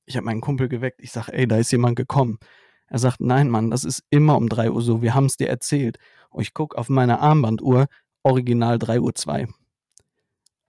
ich 0.06 0.16
habe 0.16 0.26
meinen 0.26 0.40
Kumpel 0.40 0.68
geweckt. 0.68 1.00
Ich 1.02 1.12
sage, 1.12 1.32
ey, 1.32 1.46
da 1.46 1.56
ist 1.56 1.72
jemand 1.72 1.96
gekommen. 1.96 2.38
Er 2.86 2.98
sagt, 2.98 3.20
nein, 3.20 3.48
Mann, 3.48 3.70
das 3.70 3.84
ist 3.84 4.04
immer 4.10 4.36
um 4.36 4.48
3 4.48 4.70
Uhr 4.70 4.82
so. 4.82 5.02
Wir 5.02 5.14
haben 5.14 5.26
es 5.26 5.36
dir 5.36 5.48
erzählt. 5.48 5.98
Und 6.30 6.42
ich 6.42 6.54
gucke 6.54 6.76
auf 6.76 6.88
meine 6.88 7.20
Armbanduhr, 7.20 7.86
original 8.22 8.78
3 8.78 9.00
Uhr 9.00 9.14
2. 9.14 9.48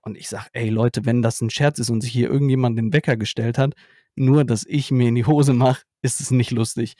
Und 0.02 0.16
ich 0.16 0.28
sage, 0.28 0.46
ey 0.52 0.68
Leute, 0.68 1.04
wenn 1.04 1.20
das 1.20 1.40
ein 1.40 1.50
Scherz 1.50 1.78
ist 1.78 1.90
und 1.90 2.00
sich 2.00 2.12
hier 2.12 2.30
irgendjemand 2.30 2.78
den 2.78 2.92
Wecker 2.92 3.16
gestellt 3.16 3.58
hat, 3.58 3.74
nur 4.14 4.44
dass 4.44 4.64
ich 4.64 4.90
mir 4.90 5.08
in 5.08 5.14
die 5.14 5.26
Hose 5.26 5.52
mache, 5.52 5.82
ist 6.00 6.20
es 6.20 6.30
nicht 6.30 6.52
lustig. 6.52 6.94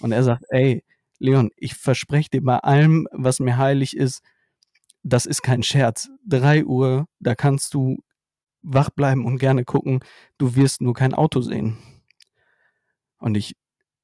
Und 0.00 0.12
er 0.12 0.22
sagt, 0.22 0.44
ey, 0.48 0.84
Leon, 1.18 1.50
ich 1.56 1.74
verspreche 1.74 2.30
dir 2.30 2.42
bei 2.42 2.58
allem, 2.58 3.08
was 3.12 3.40
mir 3.40 3.56
heilig 3.56 3.96
ist, 3.96 4.22
das 5.02 5.26
ist 5.26 5.42
kein 5.42 5.62
Scherz. 5.62 6.08
3 6.26 6.64
Uhr, 6.64 7.06
da 7.18 7.34
kannst 7.34 7.74
du 7.74 7.98
wach 8.62 8.90
bleiben 8.90 9.24
und 9.24 9.38
gerne 9.38 9.64
gucken, 9.64 10.00
du 10.38 10.54
wirst 10.54 10.80
nur 10.80 10.94
kein 10.94 11.14
Auto 11.14 11.40
sehen. 11.40 11.78
Und 13.18 13.36
ich 13.36 13.56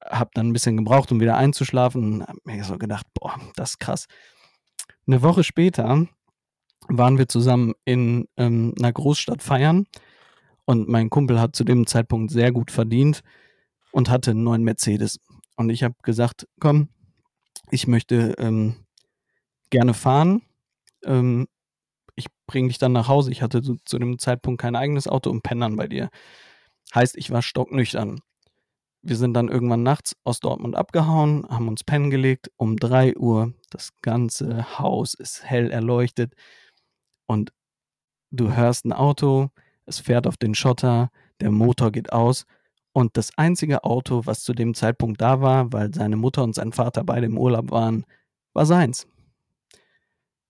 habe 0.04 0.30
dann 0.34 0.48
ein 0.48 0.52
bisschen 0.52 0.76
gebraucht, 0.76 1.12
um 1.12 1.20
wieder 1.20 1.36
einzuschlafen 1.36 2.02
und 2.02 2.22
habe 2.26 2.38
mir 2.44 2.64
so 2.64 2.78
gedacht, 2.78 3.06
boah, 3.14 3.38
das 3.56 3.70
ist 3.70 3.80
krass. 3.80 4.06
Eine 5.06 5.22
Woche 5.22 5.44
später 5.44 6.06
waren 6.88 7.18
wir 7.18 7.28
zusammen 7.28 7.74
in 7.84 8.28
ähm, 8.36 8.74
einer 8.78 8.92
Großstadt 8.92 9.42
feiern 9.42 9.86
und 10.64 10.88
mein 10.88 11.10
Kumpel 11.10 11.40
hat 11.40 11.56
zu 11.56 11.64
dem 11.64 11.86
Zeitpunkt 11.86 12.30
sehr 12.30 12.52
gut 12.52 12.70
verdient 12.70 13.22
und 13.92 14.10
hatte 14.10 14.32
einen 14.32 14.44
neuen 14.44 14.64
Mercedes. 14.64 15.18
Und 15.56 15.70
ich 15.70 15.82
habe 15.82 15.94
gesagt, 16.02 16.46
komm, 16.60 16.88
ich 17.70 17.86
möchte 17.86 18.34
ähm, 18.38 18.76
gerne 19.70 19.94
fahren. 19.94 20.42
Ähm, 21.04 21.48
ich 22.16 22.26
bringe 22.46 22.68
dich 22.68 22.78
dann 22.78 22.92
nach 22.92 23.08
Hause. 23.08 23.30
Ich 23.30 23.42
hatte 23.42 23.62
zu, 23.62 23.76
zu 23.84 23.98
dem 23.98 24.18
Zeitpunkt 24.18 24.60
kein 24.60 24.76
eigenes 24.76 25.06
Auto 25.08 25.30
und 25.30 25.42
penne 25.42 25.62
dann 25.62 25.76
bei 25.76 25.86
dir. 25.86 26.10
Heißt, 26.94 27.16
ich 27.16 27.30
war 27.30 27.42
stocknüchtern. 27.42 28.20
Wir 29.02 29.16
sind 29.16 29.34
dann 29.34 29.48
irgendwann 29.48 29.84
nachts 29.84 30.16
aus 30.24 30.40
Dortmund 30.40 30.74
abgehauen, 30.74 31.46
haben 31.48 31.68
uns 31.68 31.84
pennen 31.84 32.10
gelegt. 32.10 32.50
Um 32.56 32.76
3 32.76 33.16
Uhr, 33.16 33.54
das 33.70 33.90
ganze 34.02 34.78
Haus 34.78 35.14
ist 35.14 35.44
hell 35.44 35.70
erleuchtet. 35.70 36.34
Und 37.26 37.52
du 38.30 38.54
hörst 38.54 38.84
ein 38.84 38.92
Auto, 38.92 39.50
es 39.86 40.00
fährt 40.00 40.26
auf 40.26 40.36
den 40.36 40.54
Schotter, 40.54 41.10
der 41.40 41.50
Motor 41.50 41.92
geht 41.92 42.12
aus. 42.12 42.44
Und 42.92 43.16
das 43.16 43.30
einzige 43.36 43.84
Auto, 43.84 44.22
was 44.26 44.42
zu 44.42 44.52
dem 44.54 44.74
Zeitpunkt 44.74 45.20
da 45.20 45.40
war, 45.40 45.72
weil 45.72 45.94
seine 45.94 46.16
Mutter 46.16 46.42
und 46.42 46.54
sein 46.54 46.72
Vater 46.72 47.04
beide 47.04 47.26
im 47.26 47.38
Urlaub 47.38 47.70
waren, 47.70 48.04
war 48.54 48.66
seins. 48.66 49.06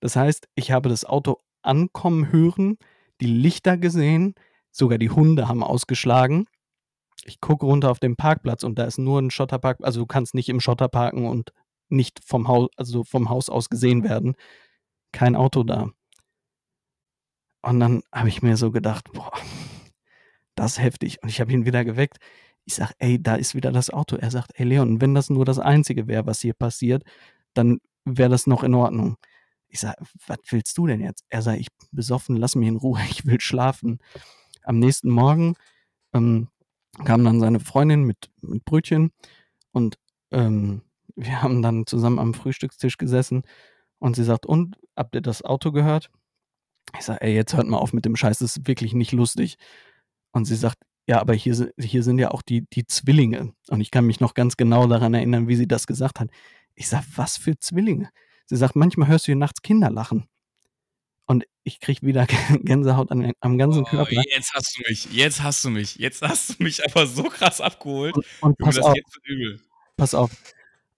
Das 0.00 0.16
heißt, 0.16 0.48
ich 0.54 0.70
habe 0.70 0.88
das 0.88 1.04
Auto 1.04 1.38
ankommen 1.62 2.32
hören, 2.32 2.78
die 3.20 3.26
Lichter 3.26 3.76
gesehen, 3.76 4.34
sogar 4.70 4.98
die 4.98 5.10
Hunde 5.10 5.48
haben 5.48 5.62
ausgeschlagen. 5.62 6.46
Ich 7.24 7.40
gucke 7.40 7.66
runter 7.66 7.90
auf 7.90 7.98
den 7.98 8.16
Parkplatz 8.16 8.62
und 8.62 8.78
da 8.78 8.84
ist 8.84 8.98
nur 8.98 9.20
ein 9.20 9.30
Schotterpark, 9.30 9.78
also 9.82 10.00
du 10.00 10.06
kannst 10.06 10.34
nicht 10.34 10.48
im 10.48 10.60
Schotter 10.60 10.88
parken 10.88 11.26
und 11.26 11.52
nicht 11.88 12.20
vom 12.24 12.48
Haus, 12.48 12.68
also 12.76 13.02
vom 13.04 13.28
Haus 13.28 13.48
aus 13.48 13.68
gesehen 13.68 14.04
werden. 14.04 14.34
Kein 15.12 15.34
Auto 15.34 15.64
da. 15.64 15.90
Und 17.62 17.80
dann 17.80 18.02
habe 18.12 18.28
ich 18.28 18.42
mir 18.42 18.56
so 18.56 18.70
gedacht, 18.70 19.12
boah, 19.12 19.32
das 20.54 20.72
ist 20.72 20.82
heftig. 20.82 21.22
Und 21.22 21.28
ich 21.28 21.40
habe 21.40 21.52
ihn 21.52 21.66
wieder 21.66 21.84
geweckt. 21.84 22.18
Ich 22.64 22.74
sage, 22.74 22.92
ey, 22.98 23.22
da 23.22 23.34
ist 23.36 23.54
wieder 23.54 23.72
das 23.72 23.90
Auto. 23.90 24.16
Er 24.16 24.30
sagt, 24.30 24.52
ey 24.54 24.64
Leon, 24.66 25.00
wenn 25.00 25.14
das 25.14 25.30
nur 25.30 25.44
das 25.44 25.58
Einzige 25.58 26.06
wäre, 26.06 26.26
was 26.26 26.40
hier 26.40 26.54
passiert, 26.54 27.02
dann 27.54 27.78
wäre 28.04 28.28
das 28.30 28.46
noch 28.46 28.62
in 28.62 28.74
Ordnung. 28.74 29.16
Ich 29.68 29.80
sage, 29.80 29.96
was 30.26 30.38
willst 30.50 30.76
du 30.78 30.86
denn 30.86 31.00
jetzt? 31.00 31.24
Er 31.28 31.42
sagt, 31.42 31.60
ich 31.60 31.68
bin 31.76 31.88
besoffen, 31.92 32.36
lass 32.36 32.54
mich 32.54 32.68
in 32.68 32.76
Ruhe, 32.76 33.00
ich 33.10 33.26
will 33.26 33.40
schlafen. 33.40 33.98
Am 34.62 34.78
nächsten 34.78 35.10
Morgen 35.10 35.54
ähm, 36.12 36.48
kam 37.04 37.24
dann 37.24 37.40
seine 37.40 37.60
Freundin 37.60 38.04
mit, 38.04 38.30
mit 38.40 38.64
Brötchen 38.64 39.12
und 39.72 39.98
ähm, 40.30 40.82
wir 41.16 41.42
haben 41.42 41.62
dann 41.62 41.86
zusammen 41.86 42.18
am 42.18 42.34
Frühstückstisch 42.34 42.96
gesessen 42.96 43.42
und 43.98 44.16
sie 44.16 44.24
sagt, 44.24 44.46
und 44.46 44.76
habt 44.96 45.14
ihr 45.14 45.20
das 45.20 45.42
Auto 45.42 45.72
gehört? 45.72 46.10
Ich 46.96 47.04
sage, 47.04 47.22
ey, 47.22 47.34
jetzt 47.34 47.54
hört 47.56 47.66
mal 47.66 47.78
auf 47.78 47.92
mit 47.92 48.04
dem 48.04 48.16
Scheiß, 48.16 48.38
das 48.38 48.56
ist 48.56 48.68
wirklich 48.68 48.94
nicht 48.94 49.12
lustig. 49.12 49.56
Und 50.32 50.44
sie 50.44 50.56
sagt, 50.56 50.78
ja, 51.06 51.20
aber 51.20 51.34
hier, 51.34 51.72
hier 51.78 52.02
sind 52.02 52.18
ja 52.18 52.30
auch 52.30 52.42
die, 52.42 52.66
die 52.72 52.86
Zwillinge. 52.86 53.52
Und 53.68 53.80
ich 53.80 53.90
kann 53.90 54.06
mich 54.06 54.20
noch 54.20 54.34
ganz 54.34 54.56
genau 54.56 54.86
daran 54.86 55.14
erinnern, 55.14 55.48
wie 55.48 55.56
sie 55.56 55.66
das 55.66 55.86
gesagt 55.86 56.20
hat. 56.20 56.30
Ich 56.74 56.88
sage, 56.88 57.06
was 57.16 57.36
für 57.36 57.58
Zwillinge? 57.58 58.10
Sie 58.48 58.56
sagt, 58.56 58.76
manchmal 58.76 59.08
hörst 59.08 59.26
du 59.26 59.32
hier 59.32 59.36
nachts 59.36 59.62
Kinder 59.62 59.90
lachen. 59.90 60.26
Und 61.26 61.44
ich 61.62 61.80
kriege 61.80 62.06
wieder 62.06 62.26
Gänsehaut 62.64 63.10
an, 63.10 63.32
am 63.40 63.58
ganzen 63.58 63.82
oh, 63.82 63.84
Körper. 63.84 64.22
Jetzt 64.34 64.54
hast 64.54 64.76
du 64.76 64.82
mich, 64.88 65.12
jetzt 65.12 65.42
hast 65.42 65.64
du 65.64 65.70
mich, 65.70 65.96
jetzt 65.96 66.22
hast 66.22 66.58
du 66.58 66.62
mich 66.62 66.84
aber 66.84 67.06
so 67.06 67.24
krass 67.24 67.60
abgeholt. 67.60 68.16
Und, 68.16 68.24
und 68.40 68.58
pass 68.58 68.78
auf, 68.78 68.94
pass 69.96 70.14
auf, 70.14 70.30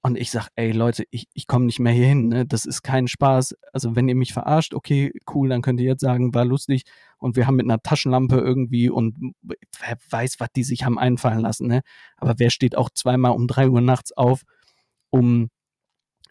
und 0.03 0.17
ich 0.17 0.31
sag, 0.31 0.49
ey 0.55 0.73
Leute, 0.73 1.05
ich, 1.11 1.29
ich 1.35 1.47
komme 1.47 1.67
nicht 1.67 1.79
mehr 1.79 1.93
hier 1.93 2.07
hin, 2.07 2.29
ne? 2.29 2.47
das 2.47 2.65
ist 2.65 2.83
kein 2.83 3.07
Spaß. 3.07 3.55
Also 3.73 3.97
wenn 3.97 4.09
ihr 4.09 4.15
mich 4.15 4.33
verarscht, 4.33 4.73
okay, 4.73 5.13
cool, 5.35 5.51
dann 5.51 5.61
könnt 5.61 5.79
ihr 5.81 5.87
jetzt 5.87 6.01
sagen, 6.01 6.33
war 6.33 6.47
lustig. 6.47 6.85
Und 7.19 7.37
wir 7.37 7.47
haben 7.47 7.57
mit 7.57 7.67
einer 7.67 7.83
Taschenlampe 7.83 8.37
irgendwie 8.37 8.89
und 8.89 9.35
wer 9.43 9.99
weiß, 10.09 10.41
was 10.41 10.49
die 10.57 10.65
sich 10.65 10.85
haben 10.85 10.99
einfallen 10.99 11.41
lassen. 11.41 11.67
Ne? 11.67 11.83
Aber 12.17 12.35
wer 12.39 12.49
steht 12.49 12.77
auch 12.77 12.89
zweimal 12.91 13.33
um 13.33 13.47
drei 13.47 13.69
Uhr 13.69 13.83
nachts 13.83 14.13
auf, 14.13 14.43
um, 15.11 15.51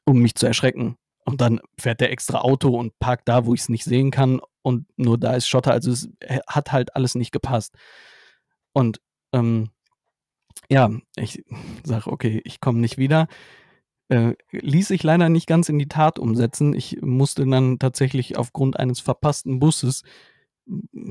um 0.06 0.20
mich 0.20 0.34
zu 0.34 0.48
erschrecken? 0.48 0.96
Und 1.30 1.42
dann 1.42 1.62
fährt 1.78 2.02
der 2.02 2.12
extra 2.12 2.40
Auto 2.40 2.76
und 2.76 2.98
parkt 2.98 3.30
da, 3.30 3.46
wo 3.46 3.54
ich 3.54 3.62
es 3.62 3.70
nicht 3.70 3.84
sehen 3.84 4.10
kann. 4.10 4.42
Und 4.64 4.88
nur 4.98 5.20
da 5.20 5.36
ist 5.36 5.48
Schotter. 5.48 5.72
Also 5.72 5.92
es 5.92 6.10
hat 6.48 6.72
halt 6.72 6.96
alles 6.96 7.14
nicht 7.14 7.32
gepasst. 7.32 7.76
Und 8.74 9.00
ähm, 9.32 9.70
ja, 10.72 10.90
ich 11.16 11.46
sage, 11.84 12.12
okay, 12.12 12.42
ich 12.46 12.62
komme 12.62 12.80
nicht 12.80 12.98
wieder. 12.98 13.28
Äh, 14.08 14.34
ließ 14.50 14.88
sich 14.88 15.04
leider 15.04 15.30
nicht 15.30 15.46
ganz 15.46 15.70
in 15.70 15.78
die 15.78 15.88
Tat 15.88 16.18
umsetzen. 16.18 16.74
Ich 16.74 17.00
musste 17.00 17.46
dann 17.46 17.78
tatsächlich 17.78 18.36
aufgrund 18.36 18.80
eines 18.80 19.00
verpassten 19.00 19.60
Busses, 19.60 20.02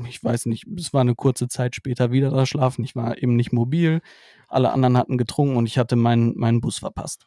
ich 0.08 0.22
weiß 0.22 0.46
nicht, 0.46 0.66
es 0.76 0.92
war 0.92 1.02
eine 1.02 1.14
kurze 1.14 1.46
Zeit 1.46 1.76
später 1.76 2.10
wieder 2.10 2.30
da 2.30 2.44
schlafen. 2.44 2.84
Ich 2.84 2.96
war 2.96 3.22
eben 3.22 3.36
nicht 3.36 3.52
mobil. 3.52 4.00
Alle 4.48 4.72
anderen 4.72 4.96
hatten 4.96 5.16
getrunken 5.16 5.54
und 5.54 5.66
ich 5.66 5.78
hatte 5.78 5.94
meinen, 5.94 6.36
meinen 6.36 6.60
Bus 6.60 6.78
verpasst. 6.78 7.24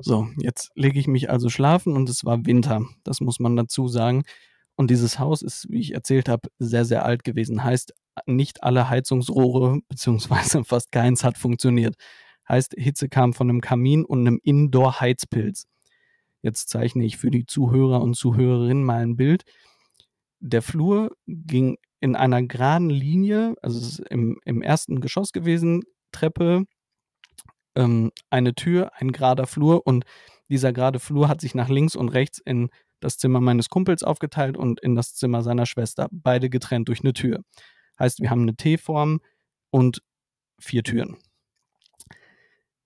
So, 0.00 0.28
jetzt 0.36 0.70
lege 0.76 1.00
ich 1.00 1.08
mich 1.08 1.28
also 1.30 1.48
schlafen 1.48 1.94
und 1.94 2.08
es 2.08 2.24
war 2.24 2.46
Winter. 2.46 2.82
Das 3.04 3.20
muss 3.20 3.40
man 3.40 3.56
dazu 3.56 3.88
sagen. 3.88 4.22
Und 4.76 4.90
dieses 4.90 5.18
Haus 5.18 5.42
ist, 5.42 5.66
wie 5.70 5.80
ich 5.80 5.92
erzählt 5.92 6.28
habe, 6.28 6.48
sehr, 6.60 6.84
sehr 6.84 7.04
alt 7.04 7.24
gewesen. 7.24 7.64
Heißt, 7.64 7.94
nicht 8.26 8.62
alle 8.62 8.88
Heizungsrohre, 8.88 9.80
beziehungsweise 9.88 10.64
fast 10.64 10.92
keins 10.92 11.24
hat 11.24 11.36
funktioniert. 11.36 11.96
Heißt, 12.48 12.74
Hitze 12.78 13.08
kam 13.08 13.32
von 13.32 13.50
einem 13.50 13.60
Kamin 13.60 14.04
und 14.04 14.20
einem 14.20 14.38
Indoor-Heizpilz. 14.42 15.66
Jetzt 16.42 16.68
zeichne 16.68 17.04
ich 17.04 17.16
für 17.16 17.30
die 17.30 17.46
Zuhörer 17.46 18.00
und 18.00 18.14
Zuhörerinnen 18.14 18.84
mal 18.84 19.02
ein 19.02 19.16
Bild. 19.16 19.42
Der 20.40 20.62
Flur 20.62 21.10
ging 21.26 21.76
in 22.00 22.14
einer 22.14 22.42
geraden 22.44 22.90
Linie, 22.90 23.56
also 23.60 23.78
es 23.78 23.98
ist 23.98 23.98
im, 24.10 24.38
im 24.44 24.62
ersten 24.62 25.00
Geschoss 25.00 25.32
gewesen, 25.32 25.82
Treppe, 26.12 26.64
ähm, 27.78 28.10
eine 28.28 28.54
Tür, 28.54 28.90
ein 28.96 29.12
gerader 29.12 29.46
Flur 29.46 29.86
und 29.86 30.04
dieser 30.50 30.72
gerade 30.72 30.98
Flur 30.98 31.28
hat 31.28 31.40
sich 31.40 31.54
nach 31.54 31.68
links 31.68 31.94
und 31.94 32.08
rechts 32.10 32.38
in 32.44 32.68
das 33.00 33.16
Zimmer 33.16 33.40
meines 33.40 33.68
Kumpels 33.68 34.02
aufgeteilt 34.02 34.56
und 34.56 34.80
in 34.80 34.96
das 34.96 35.14
Zimmer 35.14 35.42
seiner 35.42 35.66
Schwester, 35.66 36.08
beide 36.10 36.50
getrennt 36.50 36.88
durch 36.88 37.00
eine 37.00 37.12
Tür. 37.12 37.44
Heißt, 37.98 38.20
wir 38.20 38.30
haben 38.30 38.42
eine 38.42 38.56
T-Form 38.56 39.20
und 39.70 40.02
vier 40.58 40.82
Türen. 40.82 41.16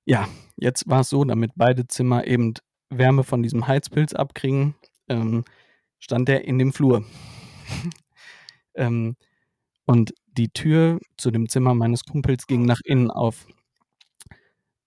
Ja, 0.04 0.28
jetzt 0.56 0.88
war 0.88 1.00
es 1.00 1.08
so, 1.08 1.24
damit 1.24 1.52
beide 1.54 1.86
Zimmer 1.86 2.26
eben 2.26 2.54
Wärme 2.90 3.24
von 3.24 3.42
diesem 3.42 3.66
Heizpilz 3.66 4.12
abkriegen, 4.12 4.74
ähm, 5.08 5.44
stand 5.98 6.28
er 6.28 6.44
in 6.44 6.58
dem 6.58 6.72
Flur. 6.72 7.04
ähm, 8.74 9.16
und 9.86 10.12
die 10.26 10.48
Tür 10.48 10.98
zu 11.16 11.30
dem 11.30 11.48
Zimmer 11.48 11.74
meines 11.74 12.04
Kumpels 12.04 12.46
ging 12.46 12.66
nach 12.66 12.80
innen 12.84 13.10
auf. 13.10 13.46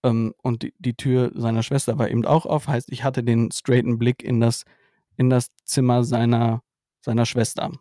Ähm, 0.06 0.36
und 0.44 0.62
die, 0.62 0.74
die 0.78 0.94
Tür 0.94 1.32
seiner 1.34 1.64
Schwester 1.64 1.98
war 1.98 2.10
eben 2.10 2.26
auch 2.26 2.46
auf. 2.46 2.68
Heißt, 2.68 2.92
ich 2.92 3.04
hatte 3.04 3.24
den 3.24 3.52
straighten 3.52 3.98
Blick 3.98 4.24
in 4.24 4.40
das, 4.40 4.64
in 5.18 5.30
das 5.30 5.50
Zimmer 5.66 6.04
seiner, 6.04 6.62
seiner 7.02 7.26
Schwester. 7.26 7.72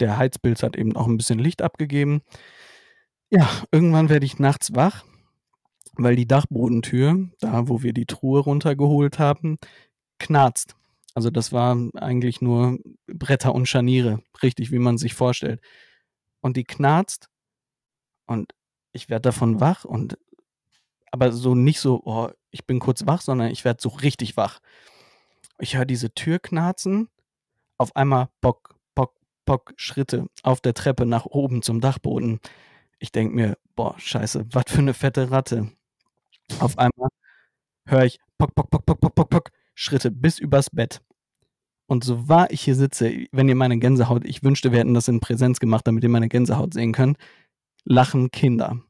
Der 0.00 0.18
Heizpilz 0.18 0.62
hat 0.62 0.76
eben 0.76 0.96
auch 0.96 1.06
ein 1.06 1.16
bisschen 1.16 1.38
Licht 1.38 1.62
abgegeben. 1.62 2.22
Ja, 3.30 3.48
irgendwann 3.70 4.08
werde 4.08 4.26
ich 4.26 4.40
nachts 4.40 4.74
wach, 4.74 5.04
weil 5.92 6.16
die 6.16 6.26
Dachbodentür, 6.26 7.28
da 7.40 7.68
wo 7.68 7.82
wir 7.82 7.92
die 7.92 8.06
Truhe 8.06 8.40
runtergeholt 8.40 9.20
haben, 9.20 9.58
knarzt. 10.18 10.74
Also 11.14 11.30
das 11.30 11.52
war 11.52 11.76
eigentlich 11.94 12.40
nur 12.40 12.78
Bretter 13.06 13.54
und 13.54 13.66
Scharniere, 13.66 14.20
richtig 14.42 14.72
wie 14.72 14.78
man 14.80 14.98
sich 14.98 15.14
vorstellt. 15.14 15.60
Und 16.40 16.56
die 16.56 16.64
knarzt 16.64 17.28
und 18.26 18.52
ich 18.92 19.08
werde 19.08 19.22
davon 19.22 19.60
wach 19.60 19.84
und 19.84 20.18
aber 21.10 21.32
so 21.32 21.54
nicht 21.54 21.80
so, 21.80 22.02
oh, 22.04 22.30
ich 22.50 22.66
bin 22.66 22.78
kurz 22.78 23.06
wach, 23.06 23.20
sondern 23.20 23.50
ich 23.50 23.64
werde 23.64 23.82
so 23.82 23.88
richtig 23.88 24.36
wach. 24.36 24.60
Ich 25.58 25.76
höre 25.76 25.84
diese 25.84 26.12
Tür 26.14 26.38
knarzen, 26.38 27.08
auf 27.78 27.94
einmal 27.96 28.28
Bock, 28.40 28.74
Bock, 28.94 29.14
Bock, 29.44 29.72
Schritte 29.76 30.26
auf 30.42 30.60
der 30.60 30.74
Treppe 30.74 31.06
nach 31.06 31.26
oben 31.26 31.62
zum 31.62 31.80
Dachboden. 31.80 32.40
Ich 32.98 33.12
denke 33.12 33.34
mir, 33.34 33.58
boah, 33.74 33.94
scheiße, 33.98 34.46
was 34.52 34.64
für 34.68 34.78
eine 34.78 34.94
fette 34.94 35.30
Ratte. 35.30 35.70
Auf 36.58 36.78
einmal 36.78 37.08
höre 37.86 38.04
ich 38.04 38.18
Pock, 38.38 38.54
Pock, 38.54 38.70
Pock, 38.70 38.86
Pock, 38.86 39.00
Pock, 39.00 39.14
Pock, 39.14 39.30
Pock, 39.30 39.50
Schritte 39.74 40.10
bis 40.10 40.38
übers 40.38 40.70
Bett. 40.70 41.00
Und 41.86 42.04
so 42.04 42.28
wahr 42.28 42.50
ich 42.50 42.62
hier 42.62 42.76
sitze, 42.76 43.26
wenn 43.32 43.48
ihr 43.48 43.56
meine 43.56 43.78
Gänsehaut, 43.78 44.24
ich 44.24 44.44
wünschte, 44.44 44.70
wir 44.72 44.78
hätten 44.78 44.94
das 44.94 45.08
in 45.08 45.20
Präsenz 45.20 45.58
gemacht, 45.58 45.86
damit 45.86 46.04
ihr 46.04 46.08
meine 46.08 46.28
Gänsehaut 46.28 46.72
sehen 46.72 46.92
könnt, 46.92 47.18
lachen 47.84 48.30
Kinder. 48.30 48.80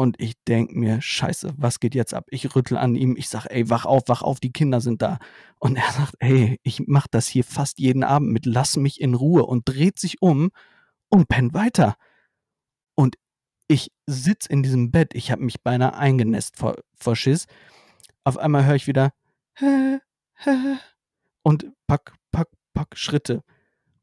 Und 0.00 0.18
ich 0.18 0.32
denke 0.48 0.78
mir, 0.78 1.02
scheiße, 1.02 1.52
was 1.58 1.78
geht 1.78 1.94
jetzt 1.94 2.14
ab? 2.14 2.24
Ich 2.30 2.56
rüttel 2.56 2.78
an 2.78 2.94
ihm, 2.94 3.16
ich 3.18 3.28
sage, 3.28 3.50
ey, 3.50 3.68
wach 3.68 3.84
auf, 3.84 4.04
wach 4.06 4.22
auf, 4.22 4.40
die 4.40 4.50
Kinder 4.50 4.80
sind 4.80 5.02
da. 5.02 5.18
Und 5.58 5.76
er 5.76 5.92
sagt, 5.92 6.14
ey, 6.20 6.58
ich 6.62 6.84
mach 6.86 7.06
das 7.06 7.26
hier 7.26 7.44
fast 7.44 7.78
jeden 7.78 8.02
Abend 8.02 8.30
mit, 8.30 8.46
lass 8.46 8.78
mich 8.78 8.98
in 9.02 9.12
Ruhe 9.12 9.44
und 9.44 9.68
dreht 9.68 9.98
sich 9.98 10.22
um 10.22 10.52
und 11.10 11.28
pennt 11.28 11.52
weiter. 11.52 11.96
Und 12.94 13.16
ich 13.68 13.92
sitz 14.06 14.46
in 14.46 14.62
diesem 14.62 14.90
Bett, 14.90 15.12
ich 15.12 15.30
habe 15.30 15.44
mich 15.44 15.60
beinahe 15.60 15.92
eingenässt 15.92 16.56
vor, 16.56 16.76
vor 16.94 17.14
Schiss. 17.14 17.44
Auf 18.24 18.38
einmal 18.38 18.64
höre 18.64 18.76
ich 18.76 18.86
wieder 18.86 19.12
und 21.42 21.66
pack, 21.86 22.14
pack, 22.32 22.48
pack, 22.72 22.96
Schritte. 22.96 23.42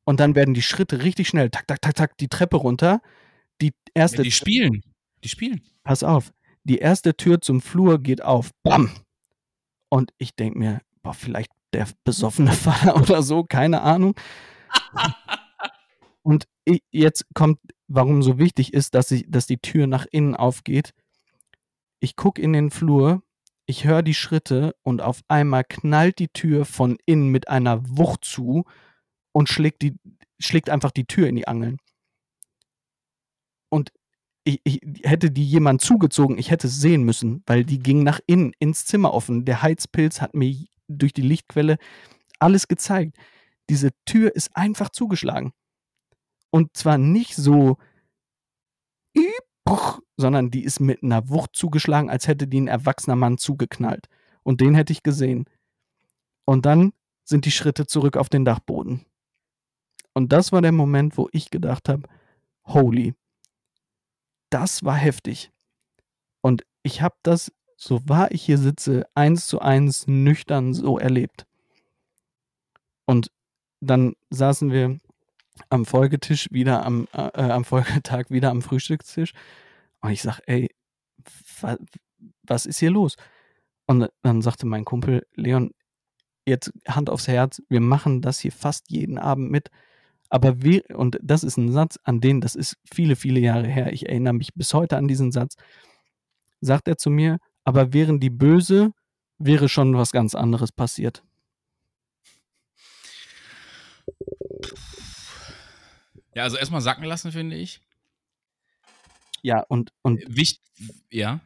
Und 0.03 0.19
dann 0.19 0.35
werden 0.35 0.53
die 0.53 0.61
Schritte 0.61 1.01
richtig 1.01 1.27
schnell, 1.27 1.49
tak, 1.49 1.65
tak, 1.65 1.81
tak, 1.81 1.95
tak, 1.95 2.17
die 2.19 2.27
Treppe 2.27 2.57
runter. 2.57 3.01
Die 3.61 3.73
erste. 3.95 4.17
Ja, 4.17 4.23
die 4.25 4.31
spielen. 4.31 4.83
Die 5.23 5.29
spielen. 5.29 5.61
Pass 5.83 6.03
auf. 6.03 6.33
Die 6.63 6.77
erste 6.79 7.15
Tür 7.15 7.41
zum 7.41 7.61
Flur 7.61 7.99
geht 7.99 8.21
auf. 8.21 8.51
Bam! 8.63 8.91
Und 9.89 10.11
ich 10.17 10.35
denke 10.35 10.59
mir, 10.59 10.81
boah, 11.01 11.13
vielleicht 11.13 11.51
der 11.73 11.87
besoffene 12.03 12.51
Vater 12.53 12.95
oder 12.97 13.21
so, 13.21 13.43
keine 13.43 13.81
Ahnung. 13.81 14.15
Und 16.23 16.45
ich, 16.65 16.83
jetzt 16.91 17.25
kommt, 17.33 17.59
warum 17.87 18.21
so 18.21 18.37
wichtig 18.37 18.73
ist, 18.73 18.95
dass, 18.95 19.11
ich, 19.11 19.25
dass 19.29 19.47
die 19.47 19.59
Tür 19.59 19.87
nach 19.87 20.05
innen 20.11 20.35
aufgeht. 20.35 20.93
Ich 22.01 22.17
gucke 22.17 22.41
in 22.41 22.51
den 22.51 22.69
Flur, 22.69 23.23
ich 23.65 23.85
höre 23.85 24.01
die 24.01 24.13
Schritte 24.13 24.75
und 24.83 25.01
auf 25.01 25.21
einmal 25.29 25.63
knallt 25.63 26.19
die 26.19 26.27
Tür 26.27 26.65
von 26.65 26.97
innen 27.05 27.29
mit 27.29 27.47
einer 27.47 27.81
Wucht 27.87 28.25
zu 28.25 28.65
und 29.31 29.47
schlägt, 29.47 29.81
die, 29.81 29.95
schlägt 30.39 30.69
einfach 30.69 30.91
die 30.91 31.05
Tür 31.05 31.27
in 31.27 31.37
die 31.37 31.47
Angeln. 31.47 31.77
Und 33.69 33.91
ich, 34.47 34.61
ich, 34.63 34.81
hätte 35.03 35.29
die 35.29 35.45
jemand 35.45 35.81
zugezogen, 35.81 36.37
ich 36.37 36.51
hätte 36.51 36.67
es 36.67 36.79
sehen 36.79 37.03
müssen, 37.03 37.43
weil 37.45 37.65
die 37.65 37.79
ging 37.79 38.03
nach 38.03 38.21
innen 38.27 38.53
ins 38.59 38.85
Zimmer 38.85 39.13
offen. 39.13 39.43
Der 39.43 39.61
Heizpilz 39.61 40.21
hat 40.21 40.33
mir 40.35 40.55
durch 40.87 41.13
die 41.13 41.21
Lichtquelle 41.21 41.77
alles 42.39 42.67
gezeigt. 42.67 43.17
Diese 43.69 43.91
Tür 44.05 44.33
ist 44.33 44.55
einfach 44.55 44.89
zugeschlagen. 44.89 45.51
Und 46.49 46.77
zwar 46.77 46.97
nicht 46.97 47.35
so, 47.35 47.77
sondern 50.15 50.49
die 50.49 50.63
ist 50.63 50.79
mit 50.79 51.03
einer 51.03 51.27
Wucht 51.27 51.51
zugeschlagen, 51.53 52.09
als 52.09 52.27
hätte 52.27 52.47
die 52.47 52.61
ein 52.61 52.69
erwachsener 52.69 53.17
Mann 53.17 53.37
zugeknallt. 53.37 54.07
Und 54.43 54.61
den 54.61 54.75
hätte 54.75 54.93
ich 54.93 55.03
gesehen. 55.03 55.45
Und 56.45 56.65
dann 56.65 56.93
sind 57.25 57.43
die 57.43 57.51
Schritte 57.51 57.85
zurück 57.85 58.15
auf 58.15 58.29
den 58.29 58.45
Dachboden. 58.45 59.05
Und 60.13 60.31
das 60.31 60.53
war 60.53 60.61
der 60.61 60.71
Moment, 60.71 61.17
wo 61.17 61.27
ich 61.33 61.49
gedacht 61.49 61.89
habe, 61.89 62.03
holy, 62.65 63.13
das 64.49 64.83
war 64.83 64.95
heftig. 64.95 65.51
Und 66.41 66.63
ich 66.83 67.01
habe 67.01 67.15
das, 67.23 67.51
so 67.75 68.07
wahr 68.07 68.31
ich 68.31 68.43
hier 68.43 68.57
sitze, 68.57 69.07
eins 69.13 69.47
zu 69.47 69.59
eins 69.59 70.07
nüchtern 70.07 70.73
so 70.73 70.97
erlebt. 70.97 71.45
Und 73.05 73.31
dann 73.79 74.15
saßen 74.29 74.71
wir 74.71 74.99
am 75.69 75.85
Folgetisch 75.85 76.49
wieder 76.51 76.85
am, 76.85 77.07
äh, 77.13 77.27
äh 77.33 77.51
am 77.51 77.65
Folgetag 77.65 78.29
wieder 78.29 78.51
am 78.51 78.61
Frühstückstisch. 78.61 79.33
Und 80.01 80.11
ich 80.11 80.21
sag, 80.21 80.39
ey, 80.45 80.69
wa, 81.61 81.77
was 82.43 82.65
ist 82.65 82.79
hier 82.79 82.91
los? 82.91 83.15
Und 83.87 84.09
dann 84.21 84.41
sagte 84.41 84.65
mein 84.65 84.85
Kumpel 84.85 85.25
Leon, 85.33 85.71
jetzt 86.45 86.71
Hand 86.87 87.09
aufs 87.09 87.27
Herz, 87.27 87.61
wir 87.69 87.81
machen 87.81 88.21
das 88.21 88.39
hier 88.39 88.51
fast 88.51 88.89
jeden 88.89 89.17
Abend 89.17 89.51
mit. 89.51 89.69
Aber 90.29 90.61
wir, 90.61 90.83
und 90.93 91.17
das 91.21 91.43
ist 91.43 91.57
ein 91.57 91.71
Satz, 91.71 91.99
an 92.03 92.19
den, 92.19 92.41
das 92.41 92.55
ist 92.55 92.77
viele, 92.91 93.15
viele 93.15 93.39
Jahre 93.39 93.67
her, 93.67 93.93
ich 93.93 94.07
erinnere 94.07 94.33
mich 94.33 94.53
bis 94.53 94.73
heute 94.73 94.97
an 94.97 95.07
diesen 95.07 95.31
Satz, 95.31 95.55
sagt 96.59 96.87
er 96.87 96.97
zu 96.97 97.09
mir, 97.09 97.37
aber 97.63 97.93
wären 97.93 98.19
die 98.19 98.29
böse, 98.29 98.91
wäre 99.37 99.69
schon 99.69 99.95
was 99.95 100.11
ganz 100.11 100.35
anderes 100.35 100.71
passiert. 100.71 101.23
Ja, 106.33 106.43
also 106.43 106.57
erstmal 106.57 106.81
sacken 106.81 107.05
lassen, 107.05 107.31
finde 107.31 107.55
ich. 107.55 107.81
Ja, 109.41 109.61
und. 109.61 109.91
und 110.01 110.23
Wicht, 110.27 110.61
ja. 111.09 111.39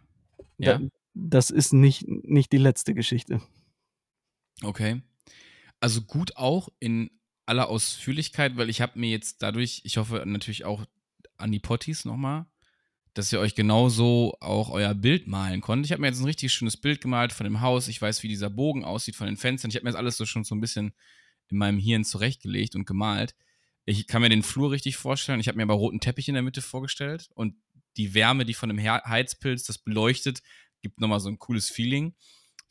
ja. 0.57 0.79
Da, 0.79 0.87
das 1.13 1.49
ist 1.49 1.73
nicht, 1.73 2.07
nicht 2.07 2.51
die 2.51 2.57
letzte 2.57 2.93
Geschichte. 2.93 3.41
Okay. 4.63 5.01
Also 5.79 6.01
gut 6.01 6.35
auch 6.37 6.69
in 6.79 7.09
aller 7.51 7.67
Ausführlichkeit, 7.67 8.55
weil 8.55 8.69
ich 8.69 8.79
habe 8.79 8.97
mir 8.97 9.09
jetzt 9.09 9.43
dadurch, 9.43 9.81
ich 9.83 9.97
hoffe 9.97 10.23
natürlich 10.25 10.63
auch 10.63 10.85
an 11.35 11.51
die 11.51 11.59
Potties 11.59 12.05
nochmal, 12.05 12.45
dass 13.13 13.33
ihr 13.33 13.41
euch 13.41 13.55
genauso 13.55 14.37
auch 14.39 14.69
euer 14.69 14.93
Bild 14.93 15.27
malen 15.27 15.59
konntet. 15.59 15.87
Ich 15.87 15.91
habe 15.91 16.01
mir 16.01 16.07
jetzt 16.07 16.21
ein 16.21 16.25
richtig 16.25 16.53
schönes 16.53 16.77
Bild 16.77 17.01
gemalt 17.01 17.33
von 17.33 17.43
dem 17.43 17.59
Haus. 17.59 17.89
Ich 17.89 18.01
weiß, 18.01 18.23
wie 18.23 18.29
dieser 18.29 18.49
Bogen 18.49 18.85
aussieht 18.85 19.17
von 19.17 19.27
den 19.27 19.35
Fenstern. 19.35 19.69
Ich 19.69 19.75
habe 19.75 19.83
mir 19.83 19.91
das 19.91 19.99
alles 19.99 20.15
so 20.15 20.25
schon 20.25 20.45
so 20.45 20.55
ein 20.55 20.61
bisschen 20.61 20.93
in 21.49 21.57
meinem 21.57 21.77
Hirn 21.77 22.05
zurechtgelegt 22.05 22.73
und 22.73 22.85
gemalt. 22.85 23.35
Ich 23.83 24.07
kann 24.07 24.21
mir 24.21 24.29
den 24.29 24.43
Flur 24.43 24.71
richtig 24.71 24.95
vorstellen. 24.95 25.41
Ich 25.41 25.49
habe 25.49 25.57
mir 25.57 25.63
aber 25.63 25.73
roten 25.73 25.99
Teppich 25.99 26.29
in 26.29 26.35
der 26.35 26.43
Mitte 26.43 26.61
vorgestellt 26.61 27.29
und 27.33 27.55
die 27.97 28.13
Wärme, 28.13 28.45
die 28.45 28.53
von 28.53 28.69
dem 28.69 28.81
Heizpilz 28.81 29.65
das 29.65 29.77
beleuchtet, 29.77 30.41
gibt 30.81 31.01
nochmal 31.01 31.19
so 31.19 31.27
ein 31.27 31.37
cooles 31.37 31.69
Feeling. 31.69 32.15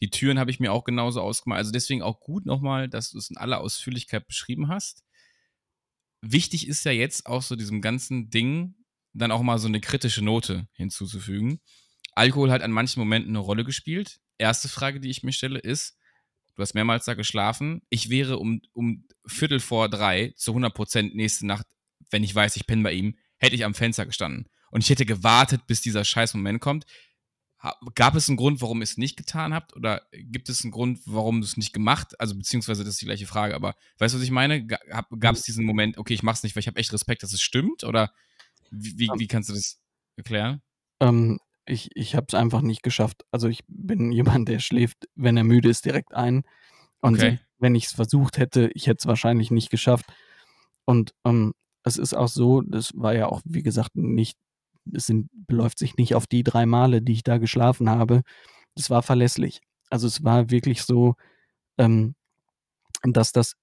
Die 0.00 0.10
Türen 0.10 0.38
habe 0.38 0.50
ich 0.50 0.60
mir 0.60 0.72
auch 0.72 0.84
genauso 0.84 1.20
ausgemalt. 1.20 1.58
Also 1.58 1.72
deswegen 1.72 2.02
auch 2.02 2.20
gut 2.20 2.46
nochmal, 2.46 2.88
dass 2.88 3.10
du 3.10 3.18
es 3.18 3.30
in 3.30 3.36
aller 3.36 3.60
Ausführlichkeit 3.60 4.26
beschrieben 4.26 4.68
hast. 4.68 5.04
Wichtig 6.22 6.66
ist 6.66 6.84
ja 6.84 6.92
jetzt 6.92 7.26
auch 7.26 7.42
so 7.42 7.56
diesem 7.56 7.80
ganzen 7.80 8.30
Ding 8.30 8.74
dann 9.12 9.32
auch 9.32 9.42
mal 9.42 9.58
so 9.58 9.68
eine 9.68 9.80
kritische 9.80 10.22
Note 10.22 10.68
hinzuzufügen. 10.72 11.60
Alkohol 12.12 12.50
hat 12.50 12.62
an 12.62 12.70
manchen 12.70 13.00
Momenten 13.00 13.30
eine 13.30 13.38
Rolle 13.38 13.64
gespielt. 13.64 14.20
Erste 14.38 14.68
Frage, 14.68 15.00
die 15.00 15.10
ich 15.10 15.22
mir 15.22 15.32
stelle, 15.32 15.58
ist, 15.58 15.96
du 16.54 16.62
hast 16.62 16.74
mehrmals 16.74 17.04
da 17.04 17.14
geschlafen. 17.14 17.82
Ich 17.90 18.10
wäre 18.10 18.38
um, 18.38 18.62
um 18.72 19.06
Viertel 19.26 19.60
vor 19.60 19.88
drei 19.88 20.32
zu 20.36 20.52
100 20.52 20.74
Prozent 20.74 21.14
nächste 21.14 21.46
Nacht, 21.46 21.66
wenn 22.10 22.24
ich 22.24 22.34
weiß, 22.34 22.56
ich 22.56 22.66
penne 22.66 22.82
bei 22.82 22.92
ihm, 22.92 23.16
hätte 23.38 23.54
ich 23.54 23.64
am 23.64 23.74
Fenster 23.74 24.06
gestanden. 24.06 24.46
Und 24.70 24.82
ich 24.82 24.90
hätte 24.90 25.06
gewartet, 25.06 25.66
bis 25.66 25.80
dieser 25.80 26.04
scheiß 26.04 26.34
Moment 26.34 26.60
kommt. 26.60 26.86
Gab 27.94 28.14
es 28.14 28.28
einen 28.28 28.38
Grund, 28.38 28.62
warum 28.62 28.80
ihr 28.80 28.84
es 28.84 28.96
nicht 28.96 29.16
getan 29.16 29.52
habt? 29.52 29.76
Oder 29.76 30.02
gibt 30.12 30.48
es 30.48 30.64
einen 30.64 30.70
Grund, 30.70 31.00
warum 31.04 31.40
du 31.40 31.46
es 31.46 31.58
nicht 31.58 31.74
gemacht? 31.74 32.18
Also, 32.18 32.34
beziehungsweise, 32.34 32.84
das 32.84 32.94
ist 32.94 33.02
die 33.02 33.06
gleiche 33.06 33.26
Frage, 33.26 33.54
aber 33.54 33.74
weißt 33.98 34.14
du, 34.14 34.18
was 34.18 34.24
ich 34.24 34.30
meine? 34.30 34.66
Gab 34.66 35.34
es 35.34 35.42
diesen 35.42 35.66
Moment, 35.66 35.98
okay, 35.98 36.14
ich 36.14 36.22
mach's 36.22 36.42
nicht, 36.42 36.56
weil 36.56 36.60
ich 36.60 36.68
habe 36.68 36.78
echt 36.78 36.92
Respekt, 36.92 37.22
dass 37.22 37.34
es 37.34 37.42
stimmt? 37.42 37.84
Oder 37.84 38.12
wie, 38.70 38.98
wie, 38.98 39.10
wie 39.18 39.26
kannst 39.26 39.50
du 39.50 39.54
das 39.54 39.78
erklären? 40.16 40.62
Ähm, 41.00 41.38
ich 41.66 41.90
ich 41.94 42.14
habe 42.14 42.26
es 42.28 42.34
einfach 42.34 42.62
nicht 42.62 42.82
geschafft. 42.82 43.24
Also, 43.30 43.48
ich 43.48 43.60
bin 43.68 44.10
jemand, 44.12 44.48
der 44.48 44.58
schläft, 44.58 45.08
wenn 45.14 45.36
er 45.36 45.44
müde 45.44 45.68
ist, 45.68 45.84
direkt 45.84 46.14
ein. 46.14 46.44
Und 47.02 47.16
okay. 47.16 47.40
wenn 47.58 47.74
ich 47.74 47.86
es 47.86 47.92
versucht 47.92 48.38
hätte, 48.38 48.70
ich 48.74 48.86
hätte 48.86 49.00
es 49.00 49.06
wahrscheinlich 49.06 49.50
nicht 49.50 49.70
geschafft. 49.70 50.06
Und 50.86 51.12
ähm, 51.26 51.52
es 51.82 51.98
ist 51.98 52.14
auch 52.14 52.28
so, 52.28 52.62
das 52.62 52.92
war 52.94 53.14
ja 53.14 53.26
auch, 53.26 53.42
wie 53.44 53.62
gesagt, 53.62 53.96
nicht 53.96 54.38
es 54.92 55.06
sind, 55.06 55.30
beläuft 55.46 55.78
sich 55.78 55.96
nicht 55.96 56.14
auf 56.14 56.26
die 56.26 56.42
drei 56.42 56.66
Male, 56.66 57.02
die 57.02 57.12
ich 57.12 57.22
da 57.22 57.38
geschlafen 57.38 57.88
habe. 57.90 58.22
Das 58.74 58.90
war 58.90 59.02
verlässlich. 59.02 59.60
Also 59.90 60.06
es 60.06 60.24
war 60.24 60.50
wirklich 60.50 60.82
so, 60.82 61.14
ähm, 61.78 62.14
dass 63.02 63.32
das 63.32 63.54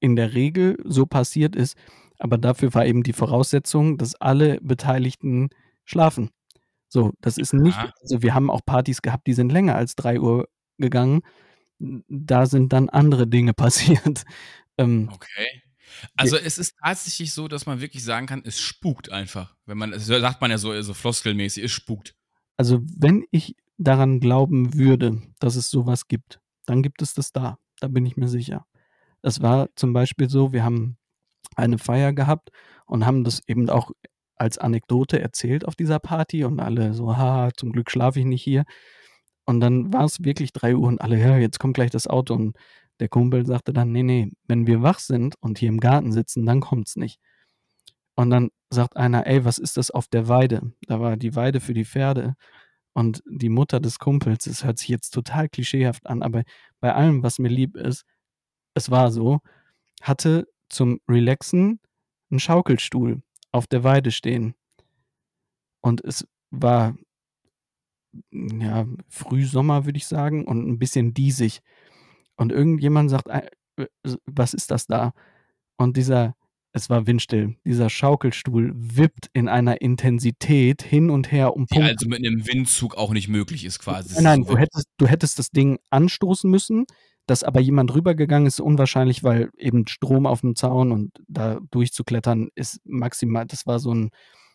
in 0.00 0.16
der 0.16 0.34
Regel 0.34 0.76
so 0.84 1.06
passiert 1.06 1.56
ist, 1.56 1.76
aber 2.18 2.38
dafür 2.38 2.74
war 2.74 2.86
eben 2.86 3.02
die 3.02 3.12
Voraussetzung, 3.12 3.98
dass 3.98 4.14
alle 4.16 4.60
Beteiligten 4.60 5.50
schlafen. 5.84 6.30
So, 6.88 7.12
das 7.20 7.38
ist 7.38 7.52
nicht, 7.52 7.78
also 8.00 8.22
wir 8.22 8.34
haben 8.34 8.50
auch 8.50 8.64
Partys 8.64 9.02
gehabt, 9.02 9.26
die 9.26 9.34
sind 9.34 9.52
länger 9.52 9.74
als 9.76 9.94
3 9.96 10.20
Uhr 10.20 10.48
gegangen. 10.78 11.20
Da 11.78 12.46
sind 12.46 12.72
dann 12.72 12.88
andere 12.88 13.26
Dinge 13.28 13.54
passiert. 13.54 14.24
Ähm, 14.78 15.10
Okay. 15.12 15.62
Also 16.16 16.36
es 16.36 16.58
ist 16.58 16.76
tatsächlich 16.82 17.32
so, 17.32 17.48
dass 17.48 17.66
man 17.66 17.80
wirklich 17.80 18.04
sagen 18.04 18.26
kann, 18.26 18.42
es 18.44 18.60
spukt 18.60 19.10
einfach. 19.10 19.54
Wenn 19.66 19.78
man, 19.78 19.90
das 19.92 20.06
sagt 20.06 20.40
man 20.40 20.50
ja 20.50 20.58
so, 20.58 20.80
so 20.82 20.94
floskelmäßig, 20.94 21.64
es 21.64 21.72
spukt. 21.72 22.14
also 22.56 22.80
wenn 22.82 23.24
ich 23.30 23.56
daran 23.78 24.20
glauben 24.20 24.74
würde, 24.74 25.22
dass 25.38 25.56
es 25.56 25.70
sowas 25.70 26.08
gibt, 26.08 26.40
dann 26.66 26.82
gibt 26.82 27.00
es 27.02 27.14
das 27.14 27.32
da. 27.32 27.58
Da 27.80 27.88
bin 27.88 28.04
ich 28.04 28.16
mir 28.16 28.28
sicher. 28.28 28.66
Es 29.22 29.40
war 29.40 29.68
zum 29.76 29.92
Beispiel 29.92 30.28
so, 30.28 30.52
wir 30.52 30.64
haben 30.64 30.98
eine 31.56 31.78
Feier 31.78 32.12
gehabt 32.12 32.50
und 32.86 33.06
haben 33.06 33.24
das 33.24 33.40
eben 33.46 33.70
auch 33.70 33.92
als 34.36 34.58
Anekdote 34.58 35.20
erzählt 35.20 35.66
auf 35.66 35.76
dieser 35.76 35.98
Party 35.98 36.44
und 36.44 36.60
alle 36.60 36.94
so, 36.94 37.16
haha, 37.16 37.50
zum 37.56 37.72
Glück 37.72 37.90
schlafe 37.90 38.20
ich 38.20 38.26
nicht 38.26 38.42
hier. 38.42 38.64
Und 39.44 39.60
dann 39.60 39.92
war 39.92 40.04
es 40.04 40.22
wirklich 40.22 40.52
drei 40.52 40.76
Uhr 40.76 40.88
und 40.88 41.00
alle, 41.00 41.18
ja, 41.18 41.38
jetzt 41.38 41.58
kommt 41.58 41.74
gleich 41.74 41.90
das 41.90 42.06
Auto. 42.06 42.34
Und 42.34 42.56
der 43.00 43.08
Kumpel 43.08 43.46
sagte 43.46 43.72
dann, 43.72 43.92
nee, 43.92 44.02
nee, 44.02 44.30
wenn 44.46 44.66
wir 44.66 44.82
wach 44.82 44.98
sind 44.98 45.36
und 45.40 45.58
hier 45.58 45.68
im 45.68 45.80
Garten 45.80 46.12
sitzen, 46.12 46.46
dann 46.46 46.60
kommt's 46.60 46.96
nicht. 46.96 47.20
Und 48.14 48.30
dann 48.30 48.50
sagt 48.70 48.96
einer, 48.96 49.26
ey, 49.26 49.44
was 49.44 49.58
ist 49.58 49.76
das 49.76 49.90
auf 49.90 50.08
der 50.08 50.28
Weide? 50.28 50.72
Da 50.86 51.00
war 51.00 51.16
die 51.16 51.36
Weide 51.36 51.60
für 51.60 51.74
die 51.74 51.84
Pferde. 51.84 52.34
Und 52.92 53.22
die 53.30 53.48
Mutter 53.48 53.78
des 53.78 54.00
Kumpels, 54.00 54.44
das 54.44 54.64
hört 54.64 54.78
sich 54.78 54.88
jetzt 54.88 55.10
total 55.10 55.48
klischeehaft 55.48 56.06
an, 56.06 56.22
aber 56.22 56.42
bei 56.80 56.92
allem, 56.92 57.22
was 57.22 57.38
mir 57.38 57.48
lieb 57.48 57.76
ist, 57.76 58.04
es 58.74 58.90
war 58.90 59.12
so, 59.12 59.38
hatte 60.02 60.48
zum 60.68 61.00
Relaxen 61.08 61.80
einen 62.30 62.40
Schaukelstuhl 62.40 63.22
auf 63.52 63.66
der 63.66 63.84
Weide 63.84 64.10
stehen. 64.10 64.54
Und 65.80 66.04
es 66.04 66.26
war 66.50 66.96
ja 68.32 68.86
Frühsommer, 69.08 69.84
würde 69.84 69.98
ich 69.98 70.06
sagen, 70.06 70.44
und 70.44 70.68
ein 70.68 70.78
bisschen 70.78 71.14
diesig. 71.14 71.60
Und 72.38 72.52
irgendjemand 72.52 73.10
sagt, 73.10 73.28
äh, 73.28 73.50
was 74.24 74.54
ist 74.54 74.70
das 74.70 74.86
da? 74.86 75.12
Und 75.76 75.96
dieser, 75.96 76.34
es 76.72 76.88
war 76.88 77.06
windstill, 77.06 77.56
dieser 77.64 77.90
Schaukelstuhl 77.90 78.72
wippt 78.74 79.28
in 79.32 79.48
einer 79.48 79.80
Intensität 79.82 80.82
hin 80.82 81.10
und 81.10 81.30
her 81.30 81.54
um 81.54 81.66
Die 81.66 81.74
Punkt 81.74 81.90
also 81.90 82.08
mit 82.08 82.18
einem 82.18 82.46
Windzug 82.46 82.96
auch 82.96 83.12
nicht 83.12 83.28
möglich 83.28 83.64
ist 83.64 83.78
quasi. 83.80 84.14
Nein, 84.14 84.24
nein, 84.24 84.44
So- 84.44 84.52
du 84.52 84.58
hättest, 84.58 84.86
du 84.96 85.06
hättest 85.06 85.38
das 85.38 85.50
Ding 85.50 85.78
anstoßen 85.90 86.50
müssen, 86.50 86.86
dass 87.26 87.42
aber 87.44 87.60
jemand 87.60 87.94
rübergegangen 87.94 88.46
ist, 88.46 88.60
unwahrscheinlich, 88.60 89.22
weil 89.22 89.50
eben 89.58 89.86
Strom 89.86 90.26
auf 90.26 90.40
dem 90.40 90.56
Zaun 90.56 90.92
und 90.92 91.12
da 91.28 91.60
durchzuklettern 91.70 92.48
ist 92.54 92.80
maximal, 92.84 93.44
das 93.46 93.66
war 93.66 93.78
so 93.80 93.92
ein, 93.92 94.10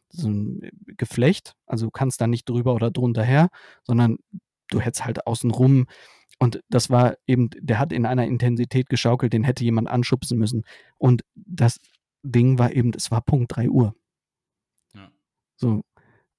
so 0.10 0.28
ein 0.30 0.70
Geflecht, 0.98 1.54
also 1.68 1.86
du 1.88 1.92
kannst 1.92 2.20
da 2.22 2.28
nicht 2.28 2.48
drüber 2.50 2.74
oder 2.74 2.92
drunter 2.92 3.24
her, 3.24 3.50
sondern 3.84 4.18
du 4.70 4.80
hättest 4.80 5.06
halt 5.06 5.28
außen 5.28 5.52
rum 5.52 5.86
und 6.40 6.62
das 6.70 6.90
war 6.90 7.16
eben, 7.28 7.50
der 7.60 7.80
hat 7.80 7.94
in 7.94 8.06
einer 8.06 8.26
Intensität 8.26 8.90
geschaukelt, 8.90 9.34
den 9.34 9.44
hätte 9.44 9.64
jemand 9.64 9.88
anschubsen 9.88 10.38
müssen 10.38 10.64
und 10.98 11.24
das 11.36 11.80
Ding 12.24 12.58
war 12.58 12.74
eben, 12.74 12.92
es 12.96 13.12
war 13.12 13.22
Punkt 13.22 13.56
3 13.56 13.70
Uhr. 13.70 13.96
Ja. 14.96 15.12
So, 15.58 15.84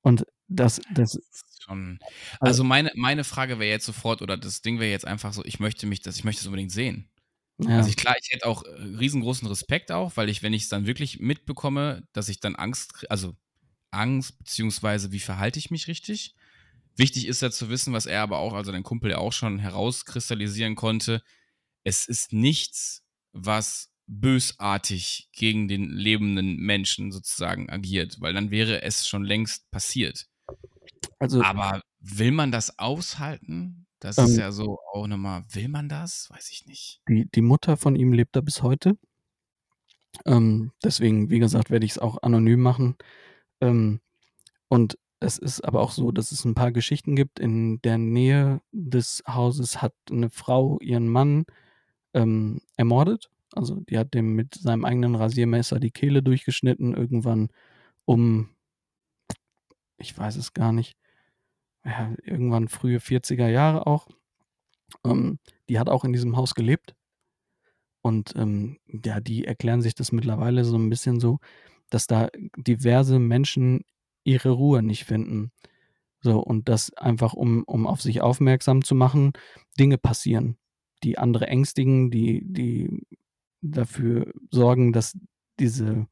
und 0.03 0.27
das, 0.49 0.81
das, 0.93 1.15
ist 1.15 1.63
schon. 1.63 1.99
Also 2.41 2.65
meine, 2.65 2.91
meine 2.95 3.25
Frage 3.25 3.59
wäre 3.59 3.71
jetzt 3.71 3.87
sofort, 3.87 4.23
oder 4.23 4.37
das 4.37 4.63
Ding 4.63 4.79
wäre 4.79 4.91
jetzt 4.91 5.07
einfach 5.07 5.33
so, 5.33 5.45
ich 5.45 5.61
möchte 5.61 5.87
mich 5.87 6.01
das, 6.01 6.17
ich 6.17 6.25
möchte 6.25 6.41
es 6.41 6.47
unbedingt 6.47 6.73
sehen. 6.73 7.09
ja. 7.59 7.79
Also 7.79 7.89
ich, 7.89 7.97
klar, 7.97 8.15
ich 8.21 8.31
hätte 8.31 8.47
auch 8.47 8.65
äh, 8.65 8.69
riesengroßen 8.69 9.49
Respekt 9.49 9.93
auch, 9.93 10.17
weil 10.17 10.29
ich, 10.29 10.43
wenn 10.43 10.53
ich 10.53 10.65
es 10.65 10.69
dann 10.69 10.87
wirklich 10.87 11.21
mitbekomme, 11.21 12.07
dass 12.13 12.29
ich 12.29 12.41
dann 12.41 12.57
Angst, 12.57 13.11
also 13.11 13.35
Angst, 13.91 14.39
beziehungsweise 14.39 15.13
wie 15.13 15.21
verhalte 15.21 15.59
ich 15.59 15.71
mich 15.71 15.87
richtig? 15.87 16.35
Wichtig 16.97 17.27
ist 17.27 17.43
ja 17.43 17.51
zu 17.51 17.69
wissen, 17.71 17.93
was 17.93 18.07
er 18.07 18.23
aber 18.23 18.39
auch, 18.39 18.53
also 18.53 18.71
dein 18.73 18.83
Kumpel 18.83 19.11
ja 19.11 19.19
auch 19.19 19.33
schon 19.33 19.59
herauskristallisieren 19.59 20.77
konnte. 20.77 21.23
Es 21.83 22.07
ist 22.07 22.33
nichts, 22.33 23.03
was 23.33 23.91
bösartig 24.07 25.29
gegen 25.33 25.67
den 25.67 25.91
lebenden 25.91 26.57
Menschen 26.57 27.11
sozusagen 27.11 27.71
agiert, 27.71 28.21
weil 28.21 28.33
dann 28.35 28.51
wäre 28.51 28.83
es 28.83 29.09
schon 29.09 29.25
längst 29.25 29.71
passiert. 29.71 30.27
also 31.19 31.43
Aber 31.43 31.83
will 32.01 32.31
man 32.31 32.53
das 32.53 32.79
aushalten? 32.79 33.87
Das 33.99 34.19
Ähm, 34.19 34.27
ist 34.27 34.37
ja 34.37 34.53
so 34.53 34.79
auch 34.93 35.07
nochmal, 35.07 35.45
will 35.51 35.69
man 35.69 35.89
das? 35.89 36.29
Weiß 36.31 36.51
ich 36.51 36.67
nicht. 36.67 37.01
Die, 37.09 37.27
die 37.35 37.41
Mutter 37.41 37.77
von 37.77 37.97
ihm 37.97 38.13
lebt 38.13 38.37
da 38.37 38.41
bis 38.41 38.63
heute. 38.63 38.99
Ähm, 40.27 40.73
deswegen, 40.83 41.31
wie 41.31 41.39
gesagt, 41.39 41.71
werde 41.71 41.87
ich 41.87 41.93
es 41.93 41.99
auch 41.99 42.23
anonym 42.23 42.61
machen. 42.61 42.97
Ähm, 43.61 44.01
und 44.69 44.99
es 45.25 45.39
ist 45.39 45.63
aber 45.63 45.81
auch 45.81 45.91
so, 45.91 46.13
dass 46.13 46.33
es 46.33 46.45
ein 46.45 46.55
paar 46.55 46.71
Geschichten 46.73 47.17
gibt. 47.17 47.41
In 47.41 47.81
der 47.83 47.99
Nähe 47.99 48.61
des 48.73 49.23
Hauses 49.27 49.83
hat 49.83 49.95
eine 50.11 50.31
Frau 50.31 50.79
ihren 50.81 51.09
Mann 51.09 51.47
ähm, 52.13 52.61
ermordet. 52.77 53.31
Also 53.53 53.81
die 53.89 53.99
hat 53.99 54.15
dem 54.15 54.35
mit 54.35 54.55
seinem 54.55 54.85
eigenen 54.85 55.15
Rasiermesser 55.15 55.81
die 55.81 55.91
Kehle 55.91 56.23
durchgeschnitten, 56.23 56.95
irgendwann 56.95 57.49
um, 58.05 58.51
ich 59.99 60.17
weiß 60.17 60.37
es 60.37 60.53
gar 60.53 60.73
nicht, 60.73 60.97
ja, 61.85 62.15
irgendwann 62.23 62.69
frühe 62.69 62.99
40er 62.99 63.49
Jahre 63.49 63.87
auch. 63.87 64.09
Ähm, 65.05 65.39
die 65.69 65.79
hat 65.79 65.89
auch 65.89 66.05
in 66.05 66.13
diesem 66.13 66.37
Haus 66.37 66.55
gelebt. 66.55 66.95
Und 68.03 68.35
ähm, 68.37 68.79
ja, 68.87 69.21
die 69.21 69.47
erklären 69.47 69.81
sich 69.81 69.95
das 69.95 70.13
mittlerweile 70.13 70.65
so 70.65 70.77
ein 70.77 70.91
bisschen 70.91 71.21
so, 71.21 71.39
dass 71.91 72.07
da 72.07 72.29
diverse 72.57 73.19
Menschen 73.19 73.85
ihre 74.25 74.51
Ruhe 74.51 74.83
nicht 74.83 75.05
finden. 75.05 75.53
So, 76.21 76.41
und 76.41 76.69
das 76.69 76.93
einfach, 76.95 77.35
um, 77.35 77.65
um 77.65 77.87
auf 77.87 78.01
sich 78.03 78.23
aufmerksam 78.23 78.83
zu 78.83 78.95
machen, 78.95 79.33
Dinge 79.79 79.99
passieren, 79.99 80.57
die 81.03 81.19
andere 81.19 81.47
ängstigen, 81.49 82.11
die, 82.11 82.43
die 82.47 83.07
dafür 83.61 84.33
sorgen, 84.51 84.93
dass 84.93 85.19
diese 85.61 86.07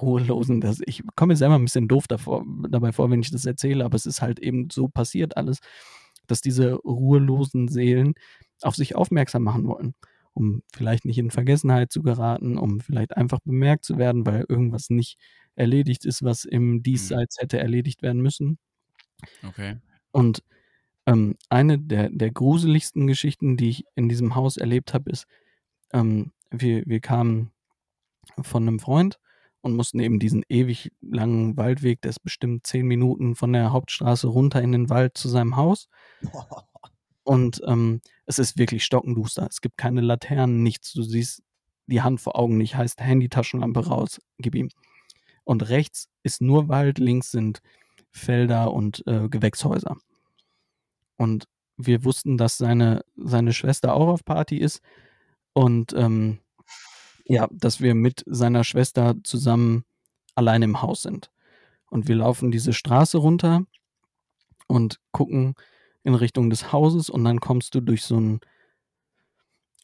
Ruhelosen, 0.00 0.60
dass 0.60 0.80
ich 0.84 1.02
komme 1.16 1.32
mir 1.32 1.36
selber 1.36 1.54
ein 1.54 1.64
bisschen 1.64 1.88
doof 1.88 2.06
davor, 2.08 2.44
dabei 2.68 2.92
vor, 2.92 3.10
wenn 3.10 3.20
ich 3.20 3.30
das 3.30 3.46
erzähle, 3.46 3.84
aber 3.84 3.96
es 3.96 4.06
ist 4.06 4.20
halt 4.22 4.38
eben 4.38 4.68
so 4.70 4.88
passiert 4.88 5.36
alles, 5.36 5.60
dass 6.26 6.40
diese 6.40 6.74
ruhelosen 6.74 7.68
Seelen 7.68 8.14
auf 8.62 8.76
sich 8.76 8.96
aufmerksam 8.96 9.44
machen 9.44 9.66
wollen, 9.66 9.94
um 10.34 10.62
vielleicht 10.74 11.04
nicht 11.04 11.18
in 11.18 11.30
Vergessenheit 11.30 11.90
zu 11.92 12.02
geraten, 12.02 12.58
um 12.58 12.80
vielleicht 12.80 13.16
einfach 13.16 13.40
bemerkt 13.44 13.84
zu 13.84 13.98
werden, 13.98 14.26
weil 14.26 14.44
irgendwas 14.48 14.90
nicht 14.90 15.18
erledigt 15.58 16.04
ist, 16.04 16.22
was 16.22 16.44
im 16.44 16.82
Diesseits 16.82 17.38
hätte 17.38 17.58
erledigt 17.58 18.02
werden 18.02 18.22
müssen. 18.22 18.58
Okay. 19.46 19.76
Und 20.12 20.42
ähm, 21.06 21.36
eine 21.48 21.78
der, 21.78 22.10
der 22.10 22.30
gruseligsten 22.30 23.06
Geschichten, 23.06 23.56
die 23.56 23.70
ich 23.70 23.84
in 23.94 24.08
diesem 24.08 24.34
Haus 24.34 24.56
erlebt 24.56 24.94
habe, 24.94 25.10
ist, 25.10 25.26
ähm, 25.92 26.32
wir, 26.50 26.84
wir 26.86 27.00
kamen 27.00 27.50
von 28.42 28.62
einem 28.62 28.78
Freund 28.78 29.18
und 29.60 29.74
mussten 29.74 30.00
eben 30.00 30.18
diesen 30.18 30.44
ewig 30.48 30.92
langen 31.00 31.56
Waldweg, 31.56 32.00
der 32.02 32.10
ist 32.10 32.22
bestimmt 32.22 32.66
zehn 32.66 32.86
Minuten 32.86 33.34
von 33.34 33.52
der 33.52 33.72
Hauptstraße 33.72 34.28
runter 34.28 34.62
in 34.62 34.72
den 34.72 34.90
Wald 34.90 35.18
zu 35.18 35.28
seinem 35.28 35.56
Haus. 35.56 35.88
Und 37.24 37.60
ähm, 37.66 38.00
es 38.24 38.38
ist 38.38 38.56
wirklich 38.56 38.86
stockenduster. 38.86 39.46
Es 39.50 39.60
gibt 39.60 39.76
keine 39.76 40.00
Laternen, 40.00 40.62
nichts. 40.62 40.94
Du 40.94 41.02
siehst 41.02 41.42
die 41.86 42.00
Hand 42.00 42.22
vor 42.22 42.38
Augen 42.38 42.56
nicht. 42.56 42.74
Heißt 42.74 43.02
Handy, 43.02 43.28
Taschenlampe 43.28 43.86
raus, 43.86 44.18
gib 44.38 44.54
ihm. 44.54 44.70
Und 45.48 45.70
rechts 45.70 46.10
ist 46.22 46.42
nur 46.42 46.68
Wald, 46.68 46.98
links 46.98 47.30
sind 47.30 47.62
Felder 48.10 48.70
und 48.70 49.02
äh, 49.06 49.30
Gewächshäuser. 49.30 49.96
Und 51.16 51.48
wir 51.78 52.04
wussten, 52.04 52.36
dass 52.36 52.58
seine, 52.58 53.02
seine 53.16 53.54
Schwester 53.54 53.94
auch 53.94 54.08
auf 54.08 54.26
Party 54.26 54.58
ist. 54.58 54.82
Und 55.54 55.94
ähm, 55.94 56.40
ja, 57.24 57.48
dass 57.50 57.80
wir 57.80 57.94
mit 57.94 58.24
seiner 58.26 58.62
Schwester 58.62 59.14
zusammen 59.24 59.86
allein 60.34 60.60
im 60.60 60.82
Haus 60.82 61.00
sind. 61.00 61.30
Und 61.88 62.08
wir 62.08 62.16
laufen 62.16 62.50
diese 62.50 62.74
Straße 62.74 63.16
runter 63.16 63.64
und 64.66 65.00
gucken 65.12 65.54
in 66.02 66.14
Richtung 66.14 66.50
des 66.50 66.72
Hauses 66.72 67.08
und 67.08 67.24
dann 67.24 67.40
kommst 67.40 67.74
du 67.74 67.80
durch 67.80 68.04
so 68.04 68.18
einen 68.18 68.40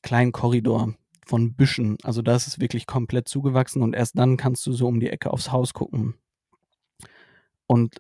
kleinen 0.03 0.33
Korridor 0.33 0.93
von 1.27 1.55
Büschen. 1.55 1.97
Also 2.03 2.23
da 2.23 2.35
ist 2.35 2.47
es 2.47 2.61
wirklich 2.61 2.87
komplett 2.87 3.29
zugewachsen 3.29 3.83
und 3.83 3.95
erst 3.95 4.19
dann 4.19 4.37
kannst 4.37 4.67
du 4.67 4.73
so 4.73 4.87
um 4.87 5.01
die 5.01 5.11
Ecke 5.11 5.33
aufs 5.33 5.53
Haus 5.53 5.73
gucken. 5.75 6.15
Und 7.67 7.97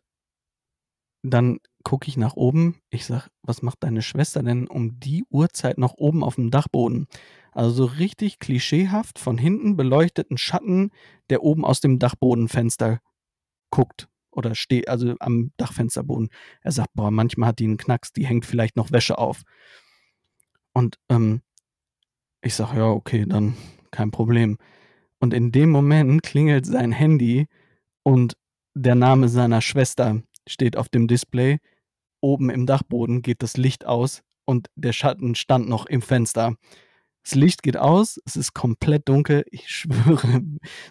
dann 1.22 1.59
gucke 1.84 2.09
ich 2.09 2.16
nach 2.16 2.34
oben. 2.34 2.80
Ich 2.90 3.06
sag, 3.06 3.28
was 3.42 3.62
macht 3.62 3.82
deine 3.82 4.02
Schwester 4.02 4.42
denn 4.42 4.66
um 4.66 5.01
die 5.01 5.24
Uhrzeit 5.30 5.78
noch 5.78 5.94
oben 5.94 6.22
auf 6.22 6.34
dem 6.34 6.51
Dachboden? 6.51 7.06
Also 7.52 7.70
so 7.70 7.84
richtig 7.84 8.38
klischeehaft 8.38 9.18
von 9.18 9.38
hinten 9.38 9.76
beleuchteten 9.76 10.36
Schatten, 10.36 10.90
der 11.30 11.42
oben 11.42 11.64
aus 11.64 11.80
dem 11.80 11.98
Dachbodenfenster 11.98 13.01
guckt 13.70 14.09
oder 14.30 14.55
steht, 14.55 14.88
also 14.88 15.14
am 15.20 15.52
Dachfensterboden. 15.56 16.28
Er 16.62 16.72
sagt, 16.72 16.90
boah, 16.94 17.10
manchmal 17.10 17.51
hat 17.51 17.59
die 17.59 17.64
einen 17.64 17.76
Knacks, 17.76 18.12
die 18.12 18.26
hängt 18.26 18.44
vielleicht 18.44 18.76
noch 18.76 18.90
Wäsche 18.90 19.18
auf. 19.18 19.42
Und 20.72 20.98
ähm, 21.09 21.42
ich 22.44 22.54
sage, 22.54 22.78
ja, 22.78 22.86
okay, 22.86 23.24
dann 23.26 23.56
kein 23.90 24.10
Problem. 24.10 24.58
Und 25.20 25.32
in 25.32 25.52
dem 25.52 25.70
Moment 25.70 26.22
klingelt 26.22 26.66
sein 26.66 26.92
Handy 26.92 27.46
und 28.02 28.36
der 28.74 28.94
Name 28.94 29.28
seiner 29.28 29.60
Schwester 29.60 30.22
steht 30.46 30.76
auf 30.76 30.88
dem 30.88 31.08
Display. 31.08 31.58
Oben 32.20 32.50
im 32.50 32.66
Dachboden 32.66 33.22
geht 33.22 33.42
das 33.42 33.56
Licht 33.56 33.86
aus 33.86 34.22
und 34.44 34.68
der 34.74 34.92
Schatten 34.92 35.34
stand 35.34 35.68
noch 35.68 35.86
im 35.86 36.02
Fenster. 36.02 36.56
Das 37.22 37.34
Licht 37.34 37.62
geht 37.62 37.78
aus, 37.78 38.20
es 38.26 38.36
ist 38.36 38.52
komplett 38.52 39.08
dunkel. 39.08 39.44
Ich 39.50 39.68
schwöre, 39.70 40.42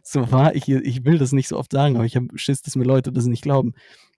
so 0.01 0.31
war 0.31 0.55
ich, 0.55 0.67
ich 0.67 1.05
will 1.05 1.17
das 1.19 1.31
nicht 1.31 1.47
so 1.47 1.57
oft 1.57 1.71
sagen, 1.71 1.95
aber 1.95 2.05
ich 2.05 2.15
habe 2.15 2.35
Schiss, 2.37 2.61
dass 2.61 2.75
mir 2.75 2.85
Leute 2.85 3.11
das 3.11 3.25
nicht 3.25 3.43
glauben. 3.43 3.73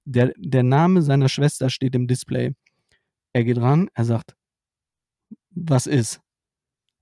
Der, 0.05 0.31
der 0.37 0.63
Name 0.63 1.01
seiner 1.01 1.27
Schwester 1.27 1.69
steht 1.69 1.95
im 1.95 2.07
Display. 2.07 2.53
Er 3.33 3.43
geht 3.43 3.57
ran, 3.57 3.89
er 3.93 4.05
sagt, 4.05 4.35
was 5.49 5.87
ist? 5.87 6.21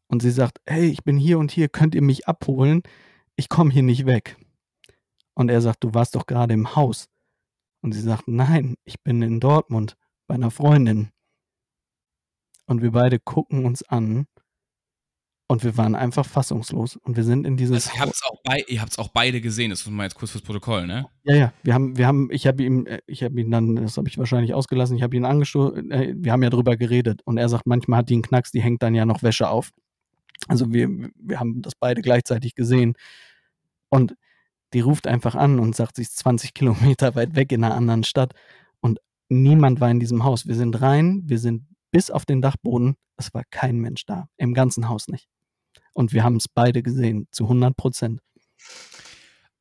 Und 0.07 0.21
sie 0.21 0.31
sagt, 0.31 0.59
hey, 0.65 0.87
ich 0.89 1.03
bin 1.03 1.17
hier 1.17 1.39
und 1.39 1.51
hier, 1.51 1.69
könnt 1.69 1.95
ihr 1.95 2.01
mich 2.01 2.27
abholen? 2.27 2.83
Ich 3.35 3.49
komme 3.49 3.71
hier 3.71 3.83
nicht 3.83 4.05
weg. 4.05 4.37
Und 5.33 5.49
er 5.49 5.61
sagt, 5.61 5.83
du 5.83 5.93
warst 5.93 6.15
doch 6.15 6.25
gerade 6.25 6.53
im 6.53 6.75
Haus. 6.75 7.09
Und 7.81 7.93
sie 7.93 8.01
sagt, 8.01 8.27
nein, 8.27 8.75
ich 8.83 9.01
bin 9.01 9.21
in 9.21 9.39
Dortmund 9.39 9.97
bei 10.27 10.35
einer 10.35 10.51
Freundin. 10.51 11.09
Und 12.65 12.81
wir 12.81 12.91
beide 12.91 13.19
gucken 13.19 13.65
uns 13.65 13.83
an 13.83 14.27
und 15.47 15.63
wir 15.63 15.77
waren 15.77 15.93
einfach 15.93 16.25
fassungslos. 16.25 16.95
Und 16.95 17.17
wir 17.17 17.23
sind 17.23 17.45
in 17.45 17.57
dieses. 17.57 17.87
Also 17.87 17.97
ihr 17.97 18.01
habt 18.01 18.13
es 18.13 18.23
auch, 18.23 18.41
bei, 18.43 18.65
auch 18.97 19.09
beide 19.09 19.41
gesehen, 19.41 19.69
das 19.69 19.85
muss 19.85 19.93
man 19.93 20.05
jetzt 20.05 20.15
kurz 20.15 20.31
fürs 20.31 20.43
Protokoll, 20.43 20.87
ne? 20.87 21.05
Ja, 21.23 21.35
ja. 21.35 21.53
Wir 21.63 21.73
haben, 21.73 21.97
wir 21.97 22.07
haben, 22.07 22.29
ich 22.31 22.47
habe 22.47 22.63
ihm, 22.63 22.87
äh, 22.87 22.99
ich 23.05 23.23
habe 23.23 23.39
ihn 23.39 23.51
dann, 23.51 23.75
das 23.75 23.97
habe 23.97 24.07
ich 24.07 24.17
wahrscheinlich 24.17 24.53
ausgelassen, 24.53 24.95
ich 24.95 25.03
habe 25.03 25.15
ihn 25.15 25.25
angestoßen, 25.25 25.91
äh, 25.91 26.15
wir 26.17 26.31
haben 26.31 26.43
ja 26.43 26.49
drüber 26.49 26.77
geredet. 26.77 27.21
Und 27.25 27.37
er 27.37 27.49
sagt, 27.49 27.67
manchmal 27.67 27.99
hat 27.99 28.09
die 28.09 28.15
einen 28.15 28.23
Knacks, 28.23 28.51
die 28.51 28.61
hängt 28.61 28.81
dann 28.81 28.95
ja 28.95 29.05
noch 29.05 29.21
Wäsche 29.21 29.49
auf. 29.49 29.71
Also 30.47 30.71
wir, 30.73 30.89
wir 31.15 31.39
haben 31.39 31.61
das 31.61 31.75
beide 31.75 32.01
gleichzeitig 32.01 32.55
gesehen. 32.55 32.95
Und 33.89 34.15
die 34.73 34.79
ruft 34.79 35.07
einfach 35.07 35.35
an 35.35 35.59
und 35.59 35.75
sagt, 35.75 35.95
sie 35.97 36.01
ist 36.01 36.17
20 36.17 36.53
Kilometer 36.55 37.15
weit 37.15 37.35
weg 37.35 37.51
in 37.51 37.63
einer 37.63 37.75
anderen 37.75 38.03
Stadt. 38.03 38.33
Und 38.79 38.99
niemand 39.29 39.79
war 39.79 39.89
in 39.89 39.99
diesem 39.99 40.23
Haus. 40.23 40.47
Wir 40.47 40.55
sind 40.55 40.81
rein, 40.81 41.23
wir 41.25 41.39
sind 41.39 41.65
bis 41.91 42.09
auf 42.09 42.25
den 42.25 42.41
Dachboden. 42.41 42.95
Es 43.17 43.33
war 43.33 43.43
kein 43.49 43.77
Mensch 43.77 44.05
da. 44.05 44.27
Im 44.37 44.53
ganzen 44.53 44.89
Haus 44.89 45.07
nicht. 45.07 45.27
Und 45.93 46.11
wir 46.11 46.23
haben 46.23 46.37
es 46.37 46.47
beide 46.47 46.81
gesehen, 46.81 47.27
zu 47.31 47.43
100 47.43 47.77
Prozent. 47.77 48.19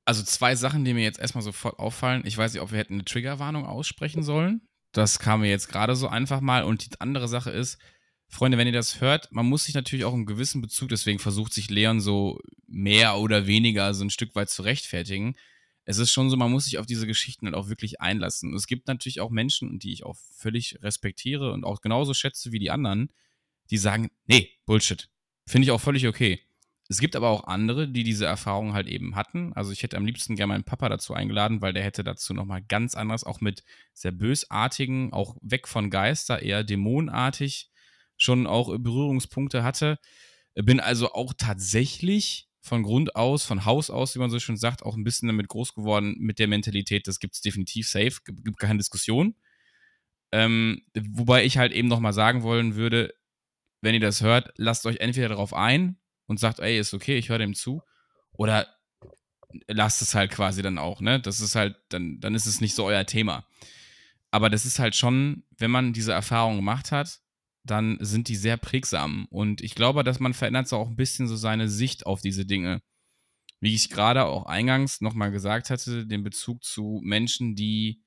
Also 0.04 0.22
zwei 0.22 0.56
Sachen, 0.56 0.84
die 0.84 0.94
mir 0.94 1.04
jetzt 1.04 1.20
erstmal 1.20 1.42
sofort 1.42 1.78
auffallen. 1.78 2.22
Ich 2.24 2.36
weiß 2.36 2.54
nicht, 2.54 2.62
ob 2.62 2.72
wir 2.72 2.78
hätten 2.78 2.94
eine 2.94 3.04
Triggerwarnung 3.04 3.66
aussprechen 3.66 4.22
sollen. 4.22 4.62
Das 4.92 5.18
kam 5.18 5.40
mir 5.40 5.48
jetzt 5.48 5.68
gerade 5.68 5.94
so 5.94 6.08
einfach 6.08 6.40
mal. 6.40 6.64
Und 6.64 6.84
die 6.84 7.00
andere 7.00 7.28
Sache 7.28 7.50
ist, 7.50 7.78
Freunde, 8.32 8.56
wenn 8.56 8.66
ihr 8.66 8.72
das 8.72 9.02
hört, 9.02 9.30
man 9.30 9.44
muss 9.44 9.64
sich 9.64 9.74
natürlich 9.74 10.06
auch 10.06 10.14
einen 10.14 10.24
gewissen 10.24 10.62
Bezug, 10.62 10.88
deswegen 10.88 11.18
versucht 11.18 11.52
sich 11.52 11.68
Leon 11.68 12.00
so 12.00 12.40
mehr 12.66 13.18
oder 13.18 13.46
weniger 13.46 13.92
so 13.92 14.04
ein 14.04 14.10
Stück 14.10 14.34
weit 14.34 14.48
zu 14.48 14.62
rechtfertigen. 14.62 15.36
Es 15.84 15.98
ist 15.98 16.12
schon 16.12 16.30
so, 16.30 16.36
man 16.38 16.50
muss 16.50 16.64
sich 16.64 16.78
auf 16.78 16.86
diese 16.86 17.06
Geschichten 17.06 17.44
halt 17.44 17.54
auch 17.54 17.68
wirklich 17.68 18.00
einlassen. 18.00 18.54
Es 18.54 18.66
gibt 18.66 18.88
natürlich 18.88 19.20
auch 19.20 19.28
Menschen, 19.28 19.78
die 19.78 19.92
ich 19.92 20.04
auch 20.04 20.16
völlig 20.16 20.78
respektiere 20.82 21.52
und 21.52 21.64
auch 21.64 21.82
genauso 21.82 22.14
schätze 22.14 22.52
wie 22.52 22.58
die 22.58 22.70
anderen, 22.70 23.12
die 23.68 23.76
sagen, 23.76 24.10
nee, 24.26 24.48
Bullshit. 24.64 25.10
Finde 25.46 25.66
ich 25.66 25.70
auch 25.70 25.80
völlig 25.80 26.08
okay. 26.08 26.40
Es 26.88 27.00
gibt 27.00 27.16
aber 27.16 27.28
auch 27.28 27.44
andere, 27.44 27.86
die 27.86 28.02
diese 28.02 28.24
Erfahrung 28.24 28.72
halt 28.72 28.86
eben 28.86 29.14
hatten. 29.14 29.52
Also 29.52 29.72
ich 29.72 29.82
hätte 29.82 29.98
am 29.98 30.06
liebsten 30.06 30.36
gerne 30.36 30.54
meinen 30.54 30.64
Papa 30.64 30.88
dazu 30.88 31.12
eingeladen, 31.12 31.60
weil 31.60 31.74
der 31.74 31.84
hätte 31.84 32.02
dazu 32.02 32.32
nochmal 32.32 32.62
ganz 32.62 32.94
anders, 32.94 33.24
auch 33.24 33.42
mit 33.42 33.62
sehr 33.92 34.12
bösartigen, 34.12 35.12
auch 35.12 35.36
weg 35.42 35.68
von 35.68 35.90
Geister, 35.90 36.40
eher 36.40 36.64
dämonartig 36.64 37.71
schon 38.22 38.46
auch 38.46 38.68
Berührungspunkte 38.78 39.62
hatte. 39.62 39.98
Bin 40.54 40.80
also 40.80 41.12
auch 41.12 41.32
tatsächlich 41.36 42.48
von 42.60 42.82
Grund 42.82 43.16
aus, 43.16 43.44
von 43.44 43.64
Haus 43.64 43.90
aus, 43.90 44.14
wie 44.14 44.20
man 44.20 44.30
so 44.30 44.38
schön 44.38 44.56
sagt, 44.56 44.82
auch 44.84 44.96
ein 44.96 45.04
bisschen 45.04 45.26
damit 45.26 45.48
groß 45.48 45.74
geworden 45.74 46.14
mit 46.18 46.38
der 46.38 46.46
Mentalität, 46.46 47.08
das 47.08 47.18
gibt 47.18 47.34
es 47.34 47.40
definitiv 47.40 47.88
safe, 47.88 48.18
gibt 48.24 48.58
keine 48.58 48.78
Diskussion. 48.78 49.34
Ähm, 50.30 50.82
wobei 50.94 51.44
ich 51.44 51.58
halt 51.58 51.72
eben 51.72 51.88
nochmal 51.88 52.12
sagen 52.12 52.42
wollen 52.42 52.76
würde, 52.76 53.14
wenn 53.80 53.94
ihr 53.94 54.00
das 54.00 54.22
hört, 54.22 54.52
lasst 54.56 54.86
euch 54.86 54.98
entweder 55.00 55.28
darauf 55.28 55.52
ein 55.52 55.98
und 56.26 56.38
sagt, 56.38 56.60
ey, 56.60 56.78
ist 56.78 56.94
okay, 56.94 57.18
ich 57.18 57.28
höre 57.28 57.38
dem 57.38 57.54
zu, 57.54 57.82
oder 58.32 58.68
lasst 59.66 60.00
es 60.00 60.14
halt 60.14 60.30
quasi 60.30 60.62
dann 60.62 60.78
auch, 60.78 61.00
ne? 61.00 61.20
Das 61.20 61.40
ist 61.40 61.56
halt, 61.56 61.76
dann, 61.88 62.20
dann 62.20 62.34
ist 62.34 62.46
es 62.46 62.60
nicht 62.60 62.74
so 62.74 62.84
euer 62.84 63.04
Thema. 63.04 63.46
Aber 64.30 64.48
das 64.48 64.64
ist 64.64 64.78
halt 64.78 64.94
schon, 64.96 65.44
wenn 65.58 65.70
man 65.70 65.92
diese 65.92 66.12
Erfahrung 66.12 66.56
gemacht 66.56 66.92
hat, 66.92 67.20
dann 67.64 67.98
sind 68.00 68.28
die 68.28 68.36
sehr 68.36 68.56
prägsam. 68.56 69.26
Und 69.30 69.60
ich 69.60 69.74
glaube, 69.74 70.04
dass 70.04 70.20
man 70.20 70.34
verändert 70.34 70.68
so 70.68 70.76
auch 70.76 70.88
ein 70.88 70.96
bisschen 70.96 71.28
so 71.28 71.36
seine 71.36 71.68
Sicht 71.68 72.06
auf 72.06 72.20
diese 72.20 72.44
Dinge. 72.44 72.82
Wie 73.60 73.74
ich 73.74 73.90
gerade 73.90 74.24
auch 74.24 74.46
eingangs 74.46 75.00
nochmal 75.00 75.30
gesagt 75.30 75.70
hatte, 75.70 76.06
den 76.06 76.24
Bezug 76.24 76.64
zu 76.64 77.00
Menschen, 77.04 77.54
die 77.54 78.02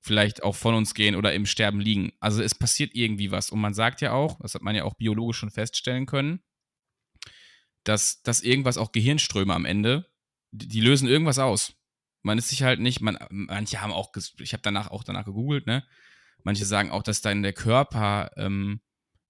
vielleicht 0.00 0.42
auch 0.42 0.54
von 0.54 0.74
uns 0.74 0.94
gehen 0.94 1.16
oder 1.16 1.34
im 1.34 1.46
Sterben 1.46 1.80
liegen. 1.80 2.12
Also 2.20 2.42
es 2.42 2.54
passiert 2.54 2.94
irgendwie 2.94 3.32
was. 3.32 3.50
Und 3.50 3.60
man 3.60 3.74
sagt 3.74 4.00
ja 4.00 4.12
auch, 4.12 4.38
das 4.40 4.54
hat 4.54 4.62
man 4.62 4.76
ja 4.76 4.84
auch 4.84 4.94
biologisch 4.94 5.38
schon 5.38 5.50
feststellen 5.50 6.06
können, 6.06 6.40
dass, 7.84 8.22
dass 8.22 8.40
irgendwas 8.40 8.78
auch 8.78 8.92
Gehirnströme 8.92 9.52
am 9.52 9.64
Ende, 9.64 10.08
die, 10.52 10.68
die 10.68 10.80
lösen 10.80 11.08
irgendwas 11.08 11.38
aus. 11.38 11.74
Man 12.22 12.38
ist 12.38 12.48
sich 12.48 12.62
halt 12.62 12.80
nicht, 12.80 13.00
man, 13.00 13.18
manche 13.30 13.80
haben 13.80 13.92
auch, 13.92 14.12
ich 14.38 14.52
habe 14.52 14.62
danach 14.62 14.90
auch 14.90 15.04
danach 15.04 15.24
gegoogelt, 15.24 15.66
ne? 15.66 15.84
Manche 16.46 16.64
sagen 16.64 16.92
auch, 16.92 17.02
dass 17.02 17.22
dann 17.22 17.42
der 17.42 17.52
Körper 17.52 18.30
ähm, 18.36 18.80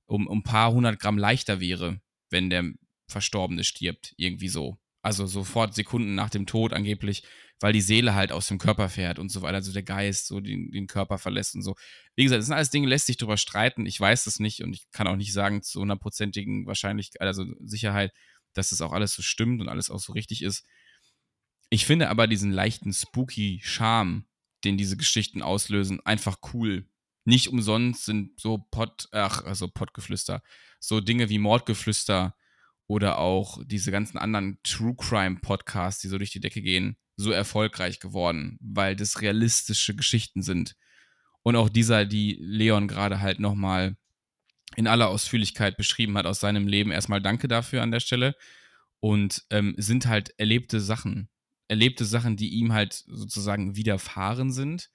um, 0.05 0.27
um 0.27 0.41
ein 0.41 0.43
paar 0.43 0.71
hundert 0.71 1.01
Gramm 1.01 1.17
leichter 1.17 1.61
wäre, 1.61 1.99
wenn 2.29 2.51
der 2.51 2.75
Verstorbene 3.09 3.65
stirbt. 3.65 4.13
Irgendwie 4.19 4.49
so. 4.49 4.77
Also 5.01 5.27
sofort 5.27 5.75
Sekunden 5.75 6.15
nach 6.15 6.29
dem 6.29 6.45
Tod 6.45 6.75
angeblich, 6.75 7.23
weil 7.59 7.73
die 7.73 7.81
Seele 7.81 8.15
halt 8.15 8.33
aus 8.33 8.49
dem 8.49 8.59
Körper 8.59 8.91
fährt 8.91 9.19
und 9.19 9.31
so 9.31 9.41
weiter, 9.41 9.55
also 9.55 9.73
der 9.73 9.83
Geist 9.83 10.27
so 10.27 10.41
den, 10.41 10.71
den 10.73 10.89
Körper 10.89 11.17
verlässt 11.17 11.55
und 11.55 11.63
so. 11.63 11.75
Wie 12.17 12.25
gesagt, 12.25 12.41
das 12.41 12.47
sind 12.49 12.55
alles 12.55 12.69
Dinge, 12.69 12.87
lässt 12.87 13.07
sich 13.07 13.17
drüber 13.17 13.39
streiten. 13.39 13.87
Ich 13.87 13.99
weiß 13.99 14.25
das 14.25 14.39
nicht 14.39 14.63
und 14.63 14.75
ich 14.75 14.91
kann 14.91 15.07
auch 15.07 15.17
nicht 15.17 15.33
sagen 15.33 15.63
zu 15.63 15.81
hundertprozentigen 15.81 16.67
Wahrscheinlichkeit, 16.67 17.27
also 17.27 17.47
Sicherheit, 17.61 18.13
dass 18.53 18.69
das 18.69 18.83
auch 18.83 18.93
alles 18.93 19.15
so 19.15 19.23
stimmt 19.23 19.63
und 19.63 19.71
alles 19.71 19.89
auch 19.89 20.01
so 20.01 20.13
richtig 20.13 20.43
ist. 20.43 20.67
Ich 21.71 21.87
finde 21.87 22.11
aber 22.11 22.27
diesen 22.27 22.51
leichten 22.51 22.93
spooky 22.93 23.63
Charme, 23.65 24.27
den 24.65 24.77
diese 24.77 24.99
Geschichten 24.99 25.41
auslösen, 25.41 26.05
einfach 26.05 26.37
cool. 26.53 26.87
Nicht 27.27 27.49
umsonst 27.49 28.05
sind 28.05 28.41
so 28.41 28.59
Pod, 28.71 29.09
ach, 29.11 29.45
also 29.45 29.67
Pottgeflüster, 29.67 30.43
so 30.79 31.01
Dinge 31.01 31.29
wie 31.29 31.41
Mordgeflüster 31.41 32.37
oder 32.87 33.19
auch 33.19 33.59
diese 33.67 33.91
ganzen 33.91 34.17
anderen 34.17 34.61
True 34.63 34.95
Crime 34.97 35.41
Podcasts, 35.43 36.01
die 36.01 36.09
so 36.09 36.19
durch 36.19 36.31
die 36.31 36.39
Decke 36.39 36.63
gehen, 36.63 36.97
so 37.17 37.33
erfolgreich 37.33 37.99
geworden, 37.99 38.59
weil 38.61 38.95
das 38.95 39.23
realistische 39.23 39.97
Geschichten 39.97 40.43
sind. 40.43 40.77
Und 41.43 41.57
auch 41.57 41.69
dieser, 41.69 42.05
die 42.05 42.39
Leon 42.41 42.87
gerade 42.87 43.21
halt 43.21 43.41
nochmal 43.41 43.97
in 44.77 44.87
aller 44.87 45.09
Ausführlichkeit 45.09 45.77
beschrieben 45.77 46.17
hat 46.17 46.27
aus 46.27 46.39
seinem 46.39 46.69
Leben. 46.69 46.93
Erstmal 46.93 47.21
danke 47.21 47.49
dafür 47.49 47.83
an 47.83 47.91
der 47.91 48.01
Stelle. 48.01 48.37
Und 49.01 49.45
ähm, 49.51 49.75
sind 49.79 50.07
halt 50.07 50.33
erlebte 50.39 50.81
Sachen. 50.81 51.29
Erlebte 51.67 52.05
Sachen, 52.05 52.37
die 52.37 52.51
ihm 52.51 52.73
halt 52.73 53.05
sozusagen 53.07 53.75
widerfahren 53.75 54.53
sind 54.53 54.91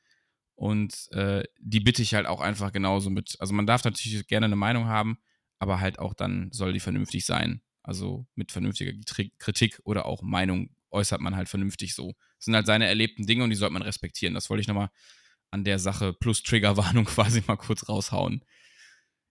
und 0.61 1.11
äh, 1.13 1.43
die 1.59 1.79
bitte 1.79 2.03
ich 2.03 2.13
halt 2.13 2.27
auch 2.27 2.39
einfach 2.39 2.71
genauso 2.71 3.09
mit. 3.09 3.35
Also 3.39 3.51
man 3.51 3.65
darf 3.65 3.83
natürlich 3.83 4.27
gerne 4.27 4.45
eine 4.45 4.55
Meinung 4.55 4.85
haben, 4.85 5.17
aber 5.57 5.79
halt 5.79 5.97
auch 5.97 6.13
dann 6.13 6.51
soll 6.51 6.71
die 6.71 6.79
vernünftig 6.79 7.25
sein. 7.25 7.63
Also 7.81 8.27
mit 8.35 8.51
vernünftiger 8.51 8.91
Kritik 9.39 9.79
oder 9.85 10.05
auch 10.05 10.21
Meinung 10.21 10.69
äußert 10.91 11.19
man 11.19 11.35
halt 11.35 11.49
vernünftig 11.49 11.95
so. 11.95 12.13
Das 12.37 12.45
sind 12.45 12.53
halt 12.53 12.67
seine 12.67 12.85
erlebten 12.85 13.25
Dinge 13.25 13.43
und 13.43 13.49
die 13.49 13.55
sollte 13.55 13.73
man 13.73 13.81
respektieren. 13.81 14.35
Das 14.35 14.51
wollte 14.51 14.61
ich 14.61 14.67
nochmal 14.67 14.91
an 15.49 15.63
der 15.63 15.79
Sache 15.79 16.13
plus 16.13 16.43
Triggerwarnung 16.43 17.05
quasi 17.05 17.41
mal 17.47 17.57
kurz 17.57 17.89
raushauen. 17.89 18.45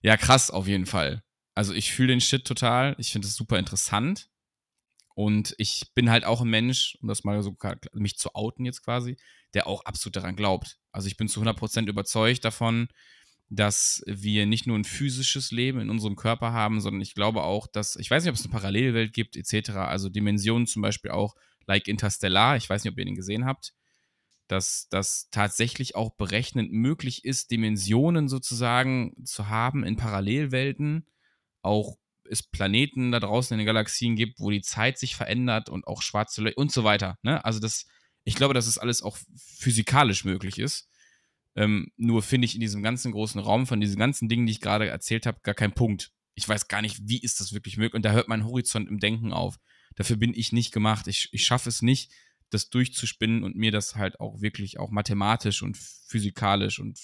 Ja, 0.01 0.17
krass 0.17 0.51
auf 0.51 0.67
jeden 0.67 0.85
Fall. 0.85 1.23
Also 1.55 1.73
ich 1.73 1.93
fühle 1.93 2.09
den 2.09 2.19
Shit 2.19 2.43
total. 2.43 2.93
Ich 2.97 3.13
finde 3.13 3.29
es 3.29 3.35
super 3.35 3.57
interessant. 3.57 4.27
Und 5.15 5.55
ich 5.57 5.93
bin 5.95 6.09
halt 6.09 6.25
auch 6.25 6.41
ein 6.41 6.49
Mensch, 6.49 6.97
um 7.01 7.07
das 7.07 7.23
mal 7.23 7.41
so 7.41 7.55
mich 7.93 8.17
zu 8.17 8.35
outen 8.35 8.65
jetzt 8.65 8.83
quasi, 8.83 9.15
der 9.53 9.67
auch 9.67 9.85
absolut 9.85 10.17
daran 10.17 10.35
glaubt. 10.35 10.80
Also 10.91 11.07
ich 11.07 11.17
bin 11.17 11.27
zu 11.27 11.41
100% 11.41 11.87
überzeugt 11.87 12.45
davon, 12.45 12.87
dass 13.49 14.01
wir 14.07 14.45
nicht 14.45 14.65
nur 14.65 14.77
ein 14.79 14.85
physisches 14.85 15.51
Leben 15.51 15.81
in 15.81 15.89
unserem 15.89 16.15
Körper 16.15 16.53
haben, 16.53 16.79
sondern 16.79 17.01
ich 17.01 17.13
glaube 17.13 17.43
auch, 17.43 17.67
dass, 17.67 17.97
ich 17.97 18.09
weiß 18.09 18.23
nicht, 18.23 18.29
ob 18.29 18.37
es 18.37 18.43
eine 18.43 18.51
Parallelwelt 18.51 19.13
gibt, 19.13 19.35
etc., 19.35 19.71
also 19.71 20.09
Dimensionen 20.09 20.67
zum 20.67 20.81
Beispiel 20.81 21.11
auch, 21.11 21.35
like 21.67 21.87
Interstellar, 21.87 22.55
ich 22.55 22.69
weiß 22.69 22.83
nicht, 22.83 22.93
ob 22.93 22.97
ihr 22.97 23.05
den 23.05 23.15
gesehen 23.15 23.45
habt, 23.45 23.73
dass 24.47 24.87
das 24.89 25.29
tatsächlich 25.31 25.95
auch 25.95 26.15
berechnend 26.15 26.71
möglich 26.71 27.23
ist, 27.25 27.51
Dimensionen 27.51 28.27
sozusagen 28.27 29.13
zu 29.25 29.49
haben 29.49 29.83
in 29.83 29.95
Parallelwelten, 29.95 31.07
auch 31.61 31.97
es 32.29 32.43
Planeten 32.43 33.11
da 33.11 33.19
draußen 33.19 33.53
in 33.53 33.59
den 33.59 33.65
Galaxien 33.65 34.15
gibt, 34.15 34.39
wo 34.39 34.49
die 34.49 34.61
Zeit 34.61 34.97
sich 34.97 35.15
verändert 35.15 35.69
und 35.69 35.87
auch 35.87 36.01
schwarze 36.01 36.41
Löcher 36.41 36.57
und 36.57 36.71
so 36.71 36.83
weiter. 36.83 37.17
Ne? 37.21 37.43
Also 37.43 37.59
das 37.59 37.85
Ich 38.23 38.35
glaube, 38.35 38.53
dass 38.53 38.67
es 38.67 38.77
alles 38.77 39.01
auch 39.01 39.17
physikalisch 39.35 40.25
möglich 40.25 40.59
ist. 40.59 40.87
Ähm, 41.55 41.91
nur 41.97 42.21
finde 42.21 42.45
ich 42.45 42.55
in 42.55 42.61
diesem 42.61 42.83
ganzen 42.83 43.11
großen 43.11 43.41
Raum 43.41 43.67
von 43.67 43.81
diesen 43.81 43.99
ganzen 43.99 44.29
Dingen, 44.29 44.45
die 44.45 44.53
ich 44.53 44.61
gerade 44.61 44.87
erzählt 44.87 45.25
habe, 45.25 45.39
gar 45.43 45.55
keinen 45.55 45.73
Punkt. 45.73 46.11
Ich 46.35 46.47
weiß 46.47 46.67
gar 46.67 46.81
nicht, 46.81 46.99
wie 47.03 47.21
ist 47.21 47.39
das 47.39 47.53
wirklich 47.53 47.77
möglich. 47.77 47.95
Und 47.95 48.05
da 48.05 48.11
hört 48.11 48.29
mein 48.29 48.45
Horizont 48.45 48.87
im 48.87 48.99
Denken 48.99 49.33
auf. 49.33 49.57
Dafür 49.95 50.15
bin 50.15 50.33
ich 50.33 50.53
nicht 50.53 50.71
gemacht. 50.71 51.07
Ich, 51.07 51.29
ich 51.31 51.43
schaffe 51.43 51.69
es 51.69 51.81
nicht, 51.81 52.11
das 52.49 52.69
durchzuspinnen 52.69 53.43
und 53.43 53.55
mir 53.55 53.71
das 53.71 53.95
halt 53.95 54.19
auch 54.19 54.41
wirklich 54.41 54.79
auch 54.79 54.91
mathematisch 54.91 55.61
und 55.61 55.77
physikalisch 55.77 56.79
und 56.79 56.99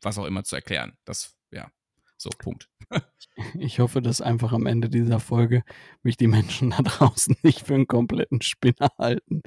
was 0.00 0.18
auch 0.18 0.24
immer 0.24 0.44
zu 0.44 0.56
erklären. 0.56 0.96
Das, 1.04 1.34
ja, 1.50 1.70
so, 2.16 2.30
Punkt. 2.38 2.68
ich 3.58 3.80
hoffe, 3.80 4.02
dass 4.02 4.20
einfach 4.20 4.52
am 4.52 4.66
Ende 4.66 4.88
dieser 4.88 5.20
Folge 5.20 5.64
mich 6.02 6.16
die 6.16 6.26
Menschen 6.26 6.70
da 6.70 6.82
draußen 6.82 7.36
nicht 7.42 7.66
für 7.66 7.74
einen 7.74 7.86
kompletten 7.86 8.42
Spinner 8.42 8.90
halten. 8.98 9.42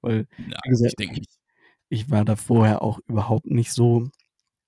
Weil, 0.00 0.26
wie 0.36 0.70
gesagt, 0.70 0.92
ich 0.92 0.96
denke 0.96 1.20
nicht. 1.20 1.38
Ich 1.88 2.10
war 2.10 2.24
da 2.24 2.36
vorher 2.36 2.82
auch 2.82 2.98
überhaupt 3.06 3.46
nicht 3.46 3.72
so, 3.72 4.08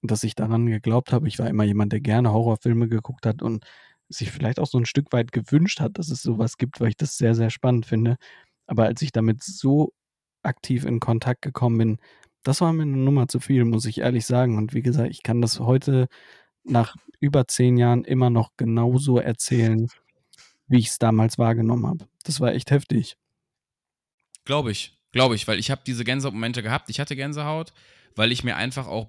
dass 0.03 0.25
ich 0.25 0.35
daran 0.35 0.67
geglaubt 0.67 1.13
habe. 1.13 1.29
Ich 1.29 1.39
war 1.39 1.49
immer 1.49 1.65
jemand, 1.65 1.93
der 1.93 2.01
gerne 2.01 2.33
Horrorfilme 2.33 2.89
geguckt 2.89 3.27
hat 3.27 3.43
und 3.43 3.65
sich 4.09 4.31
vielleicht 4.31 4.59
auch 4.59 4.67
so 4.67 4.79
ein 4.79 4.87
Stück 4.87 5.13
weit 5.13 5.33
gewünscht 5.33 5.81
hat, 5.81 5.99
dass 5.99 6.09
es 6.11 6.23
sowas 6.23 6.57
gibt, 6.57 6.81
weil 6.81 6.89
ich 6.89 6.97
das 6.97 7.17
sehr, 7.17 7.35
sehr 7.35 7.51
spannend 7.51 7.87
finde. 7.87 8.17
Aber 8.67 8.85
als 8.85 9.03
ich 9.03 9.13
damit 9.13 9.43
so 9.43 9.93
aktiv 10.43 10.85
in 10.85 11.01
Kontakt 11.01 11.43
gekommen 11.43 11.79
bin, 11.79 11.99
das 12.43 12.61
war 12.61 12.73
mir 12.73 12.83
eine 12.83 12.97
Nummer 12.97 13.29
zu 13.29 13.39
viel, 13.39 13.65
muss 13.65 13.85
ich 13.85 13.99
ehrlich 13.99 14.27
sagen. 14.27 14.57
Und 14.57 14.75
wie 14.75 14.83
gesagt, 14.83 15.11
ich 15.11 15.23
kann 15.23 15.43
das 15.43 15.61
heute 15.61 16.09
nach 16.65 16.97
über 17.21 17.47
zehn 17.47 17.77
Jahren 17.77 18.05
immer 18.05 18.31
noch 18.31 18.53
genauso 18.57 19.19
erzählen, 19.19 19.89
wie 20.67 20.79
ich 20.79 20.89
es 20.89 20.99
damals 20.99 21.39
wahrgenommen 21.39 21.87
habe. 21.87 22.07
Das 22.25 22.41
war 22.41 22.55
echt 22.55 22.71
heftig. 22.71 23.17
Glaube 24.45 24.71
ich, 24.71 24.99
glaube 25.13 25.35
ich, 25.35 25.47
weil 25.49 25.59
ich 25.59 25.71
habe 25.71 25.83
diese 25.87 26.05
Gänsehaut-Momente 26.05 26.63
gehabt. 26.63 26.91
Ich 26.91 27.01
hatte 27.01 27.17
Gänsehaut, 27.17 27.73
weil 28.15 28.33
ich 28.33 28.45
mir 28.45 28.57
einfach 28.57 28.87
auch 28.87 29.09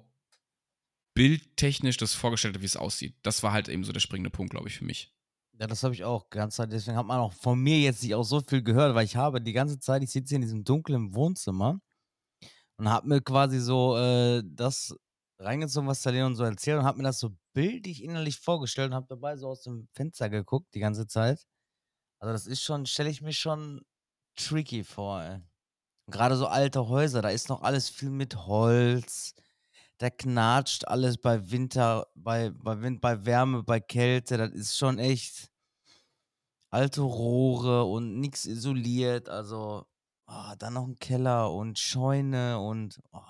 bildtechnisch 1.14 1.96
das 1.96 2.14
vorgestellt 2.14 2.54
habe, 2.54 2.62
wie 2.62 2.66
es 2.66 2.76
aussieht. 2.76 3.14
Das 3.22 3.42
war 3.42 3.52
halt 3.52 3.68
eben 3.68 3.84
so 3.84 3.92
der 3.92 4.00
springende 4.00 4.30
Punkt, 4.30 4.52
glaube 4.52 4.68
ich, 4.68 4.78
für 4.78 4.84
mich. 4.84 5.12
Ja, 5.58 5.66
das 5.66 5.82
habe 5.82 5.94
ich 5.94 6.04
auch 6.04 6.30
ganz 6.30 6.56
Zeit. 6.56 6.72
Deswegen 6.72 6.96
hat 6.96 7.06
man 7.06 7.18
auch 7.18 7.32
von 7.34 7.58
mir 7.58 7.78
jetzt 7.78 8.02
nicht 8.02 8.14
auch 8.14 8.24
so 8.24 8.40
viel 8.40 8.62
gehört, 8.62 8.94
weil 8.94 9.04
ich 9.04 9.16
habe 9.16 9.40
die 9.40 9.52
ganze 9.52 9.78
Zeit, 9.78 10.02
ich 10.02 10.10
sitze 10.10 10.34
in 10.34 10.40
diesem 10.40 10.64
dunklen 10.64 11.14
Wohnzimmer 11.14 11.80
und 12.76 12.88
habe 12.88 13.08
mir 13.08 13.20
quasi 13.20 13.60
so 13.60 13.96
äh, 13.96 14.42
das 14.44 14.94
reingezogen, 15.38 15.88
was 15.88 16.02
der 16.02 16.12
Leon 16.12 16.34
so 16.34 16.44
erzählt 16.44 16.78
und 16.78 16.84
habe 16.84 16.98
mir 16.98 17.04
das 17.04 17.18
so 17.18 17.36
bildlich 17.52 18.02
innerlich 18.02 18.38
vorgestellt 18.38 18.90
und 18.90 18.94
habe 18.94 19.06
dabei 19.08 19.36
so 19.36 19.48
aus 19.48 19.62
dem 19.62 19.88
Fenster 19.92 20.30
geguckt 20.30 20.74
die 20.74 20.80
ganze 20.80 21.06
Zeit. 21.06 21.44
Also 22.18 22.32
das 22.32 22.46
ist 22.46 22.62
schon, 22.62 22.86
stelle 22.86 23.10
ich 23.10 23.20
mir 23.20 23.32
schon 23.32 23.82
tricky 24.36 24.84
vor. 24.84 25.22
Ey. 25.22 25.42
Gerade 26.12 26.36
so 26.36 26.46
alte 26.46 26.88
Häuser, 26.88 27.22
da 27.22 27.30
ist 27.30 27.48
noch 27.48 27.62
alles 27.62 27.88
viel 27.88 28.10
mit 28.10 28.46
Holz. 28.46 29.34
Da 29.98 30.10
knatscht 30.10 30.86
alles 30.86 31.16
bei 31.18 31.50
Winter, 31.50 32.06
bei, 32.14 32.50
bei 32.50 32.80
Wind, 32.82 33.00
bei 33.00 33.24
Wärme, 33.24 33.62
bei 33.62 33.80
Kälte. 33.80 34.36
Das 34.36 34.50
ist 34.50 34.76
schon 34.76 34.98
echt 34.98 35.50
alte 36.70 37.00
Rohre 37.02 37.84
und 37.84 38.20
nichts 38.20 38.46
isoliert. 38.46 39.28
Also 39.28 39.86
oh, 40.26 40.54
dann 40.58 40.74
noch 40.74 40.86
ein 40.86 40.98
Keller 40.98 41.52
und 41.52 41.78
Scheune 41.78 42.58
und 42.58 43.00
oh. 43.12 43.20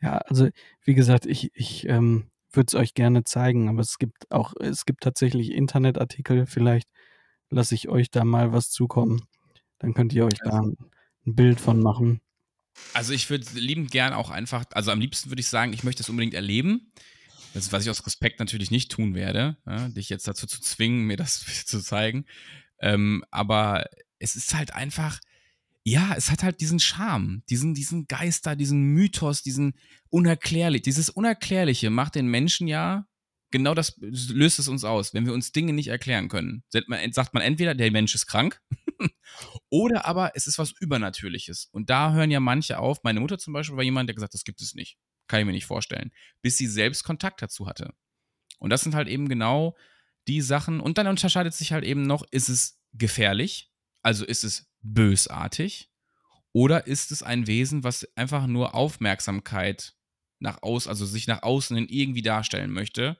Ja, 0.00 0.18
also 0.18 0.48
wie 0.84 0.94
gesagt, 0.94 1.26
ich, 1.26 1.50
ich 1.54 1.86
ähm, 1.88 2.30
würde 2.52 2.68
es 2.68 2.74
euch 2.74 2.94
gerne 2.94 3.24
zeigen, 3.24 3.68
aber 3.68 3.80
es 3.80 3.98
gibt 3.98 4.30
auch, 4.30 4.54
es 4.60 4.84
gibt 4.84 5.02
tatsächlich 5.02 5.52
Internetartikel, 5.52 6.46
vielleicht 6.46 6.88
lasse 7.50 7.74
ich 7.74 7.88
euch 7.88 8.10
da 8.10 8.24
mal 8.24 8.52
was 8.52 8.70
zukommen. 8.70 9.26
Dann 9.78 9.94
könnt 9.94 10.12
ihr 10.12 10.24
euch 10.24 10.38
da 10.42 10.62
ein 11.28 11.34
Bild 11.34 11.60
von 11.60 11.80
machen. 11.80 12.20
Also 12.94 13.12
ich 13.12 13.28
würde 13.28 13.46
liebend 13.54 13.90
gern 13.90 14.12
auch 14.12 14.30
einfach, 14.30 14.64
also 14.72 14.90
am 14.90 15.00
liebsten 15.00 15.30
würde 15.30 15.40
ich 15.40 15.48
sagen, 15.48 15.72
ich 15.72 15.84
möchte 15.84 16.02
das 16.02 16.08
unbedingt 16.08 16.34
erleben. 16.34 16.92
Das 17.54 17.64
ist, 17.64 17.72
was 17.72 17.84
ich 17.84 17.90
aus 17.90 18.06
Respekt 18.06 18.40
natürlich 18.40 18.70
nicht 18.70 18.90
tun 18.90 19.14
werde, 19.14 19.56
ja, 19.66 19.88
dich 19.88 20.08
jetzt 20.08 20.28
dazu 20.28 20.46
zu 20.46 20.60
zwingen, 20.60 21.06
mir 21.06 21.16
das 21.16 21.40
zu 21.66 21.80
zeigen. 21.80 22.24
Ähm, 22.80 23.24
aber 23.30 23.86
es 24.18 24.36
ist 24.36 24.54
halt 24.54 24.74
einfach, 24.74 25.20
ja, 25.84 26.14
es 26.16 26.30
hat 26.30 26.42
halt 26.42 26.60
diesen 26.60 26.80
Charme, 26.80 27.42
diesen, 27.48 27.74
diesen 27.74 28.06
Geister, 28.06 28.56
diesen 28.56 28.82
Mythos, 28.82 29.42
diesen 29.42 29.74
unerklärlich, 30.10 30.82
dieses 30.82 31.10
Unerklärliche 31.10 31.90
macht 31.90 32.14
den 32.14 32.26
Menschen 32.26 32.68
ja, 32.68 33.06
genau 33.50 33.74
das 33.74 33.94
löst 33.98 34.58
es 34.58 34.68
uns 34.68 34.84
aus, 34.84 35.14
wenn 35.14 35.26
wir 35.26 35.32
uns 35.32 35.52
Dinge 35.52 35.72
nicht 35.72 35.88
erklären 35.88 36.28
können. 36.28 36.64
Sagt 36.70 37.34
man 37.34 37.42
entweder, 37.42 37.74
der 37.74 37.90
Mensch 37.90 38.14
ist 38.14 38.26
krank, 38.26 38.60
oder 39.70 40.04
aber 40.06 40.32
es 40.34 40.46
ist 40.46 40.58
was 40.58 40.72
Übernatürliches. 40.80 41.68
Und 41.72 41.90
da 41.90 42.12
hören 42.12 42.30
ja 42.30 42.40
manche 42.40 42.78
auf. 42.78 43.02
Meine 43.04 43.20
Mutter 43.20 43.38
zum 43.38 43.52
Beispiel 43.52 43.76
war 43.76 43.84
jemand, 43.84 44.08
der 44.08 44.14
gesagt 44.14 44.30
hat, 44.30 44.34
das 44.34 44.44
gibt 44.44 44.60
es 44.60 44.74
nicht. 44.74 44.98
Kann 45.26 45.40
ich 45.40 45.46
mir 45.46 45.52
nicht 45.52 45.66
vorstellen. 45.66 46.10
Bis 46.42 46.56
sie 46.56 46.66
selbst 46.66 47.04
Kontakt 47.04 47.42
dazu 47.42 47.66
hatte. 47.66 47.92
Und 48.58 48.70
das 48.70 48.82
sind 48.82 48.94
halt 48.94 49.08
eben 49.08 49.28
genau 49.28 49.76
die 50.26 50.40
Sachen. 50.40 50.80
Und 50.80 50.98
dann 50.98 51.06
unterscheidet 51.06 51.54
sich 51.54 51.72
halt 51.72 51.84
eben 51.84 52.02
noch, 52.02 52.24
ist 52.30 52.48
es 52.48 52.80
gefährlich? 52.92 53.72
Also 54.02 54.24
ist 54.24 54.44
es 54.44 54.70
bösartig? 54.80 55.90
Oder 56.52 56.86
ist 56.86 57.12
es 57.12 57.22
ein 57.22 57.46
Wesen, 57.46 57.84
was 57.84 58.08
einfach 58.16 58.46
nur 58.46 58.74
Aufmerksamkeit 58.74 59.94
nach 60.40 60.62
außen, 60.62 60.88
also 60.88 61.04
sich 61.04 61.26
nach 61.26 61.42
außen 61.42 61.76
hin 61.76 61.86
irgendwie 61.88 62.22
darstellen 62.22 62.70
möchte, 62.70 63.18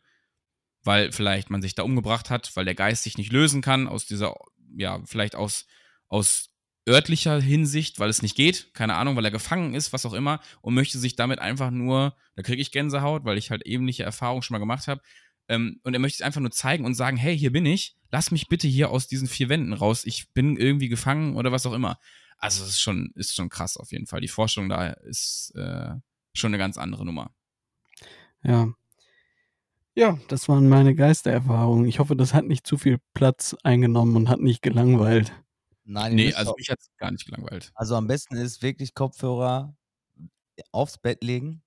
weil 0.82 1.12
vielleicht 1.12 1.50
man 1.50 1.62
sich 1.62 1.74
da 1.74 1.82
umgebracht 1.82 2.30
hat, 2.30 2.54
weil 2.54 2.64
der 2.64 2.74
Geist 2.74 3.02
sich 3.02 3.18
nicht 3.18 3.32
lösen 3.32 3.62
kann 3.62 3.88
aus 3.88 4.06
dieser, 4.06 4.34
ja, 4.76 5.00
vielleicht 5.04 5.34
aus, 5.34 5.66
aus 6.08 6.50
örtlicher 6.88 7.40
Hinsicht, 7.40 7.98
weil 7.98 8.08
es 8.08 8.22
nicht 8.22 8.36
geht, 8.36 8.72
keine 8.72 8.94
Ahnung, 8.94 9.14
weil 9.16 9.24
er 9.24 9.30
gefangen 9.30 9.74
ist, 9.74 9.92
was 9.92 10.06
auch 10.06 10.14
immer, 10.14 10.40
und 10.62 10.74
möchte 10.74 10.98
sich 10.98 11.16
damit 11.16 11.38
einfach 11.38 11.70
nur, 11.70 12.16
da 12.34 12.42
kriege 12.42 12.62
ich 12.62 12.72
Gänsehaut, 12.72 13.24
weil 13.24 13.36
ich 13.36 13.50
halt 13.50 13.66
ähnliche 13.66 14.04
Erfahrungen 14.04 14.42
schon 14.42 14.54
mal 14.54 14.58
gemacht 14.58 14.88
habe, 14.88 15.02
ähm, 15.48 15.80
und 15.82 15.94
er 15.94 16.00
möchte 16.00 16.22
es 16.22 16.26
einfach 16.26 16.40
nur 16.40 16.50
zeigen 16.50 16.84
und 16.84 16.94
sagen, 16.94 17.16
hey, 17.16 17.36
hier 17.36 17.52
bin 17.52 17.66
ich, 17.66 17.96
lass 18.10 18.30
mich 18.30 18.48
bitte 18.48 18.68
hier 18.68 18.90
aus 18.90 19.06
diesen 19.06 19.28
vier 19.28 19.48
Wänden 19.48 19.72
raus, 19.72 20.04
ich 20.04 20.32
bin 20.32 20.56
irgendwie 20.56 20.88
gefangen 20.88 21.36
oder 21.36 21.52
was 21.52 21.66
auch 21.66 21.72
immer. 21.72 21.98
Also 22.38 22.62
es 22.62 22.70
ist 22.70 22.80
schon, 22.80 23.12
ist 23.16 23.34
schon 23.34 23.48
krass 23.48 23.76
auf 23.76 23.90
jeden 23.90 24.06
Fall. 24.06 24.20
Die 24.20 24.28
Forschung 24.28 24.68
da 24.68 24.88
ist 24.88 25.52
äh, 25.56 25.94
schon 26.32 26.50
eine 26.50 26.58
ganz 26.58 26.78
andere 26.78 27.04
Nummer. 27.04 27.34
Ja. 28.44 28.72
Ja, 29.98 30.16
das 30.28 30.48
waren 30.48 30.68
meine 30.68 30.94
Geistererfahrungen. 30.94 31.84
Ich 31.86 31.98
hoffe, 31.98 32.14
das 32.14 32.32
hat 32.32 32.44
nicht 32.44 32.64
zu 32.64 32.78
viel 32.78 33.00
Platz 33.14 33.56
eingenommen 33.64 34.14
und 34.14 34.28
hat 34.28 34.38
nicht 34.38 34.62
gelangweilt. 34.62 35.32
Nein, 35.82 36.14
nee, 36.14 36.32
also 36.34 36.54
mich 36.56 36.70
hat 36.70 36.78
es 36.78 36.86
gar 36.98 37.10
nicht 37.10 37.26
gelangweilt. 37.26 37.72
Also 37.74 37.96
am 37.96 38.06
besten 38.06 38.36
ist 38.36 38.62
wirklich 38.62 38.94
Kopfhörer 38.94 39.76
aufs 40.70 40.98
Bett 40.98 41.24
legen 41.24 41.64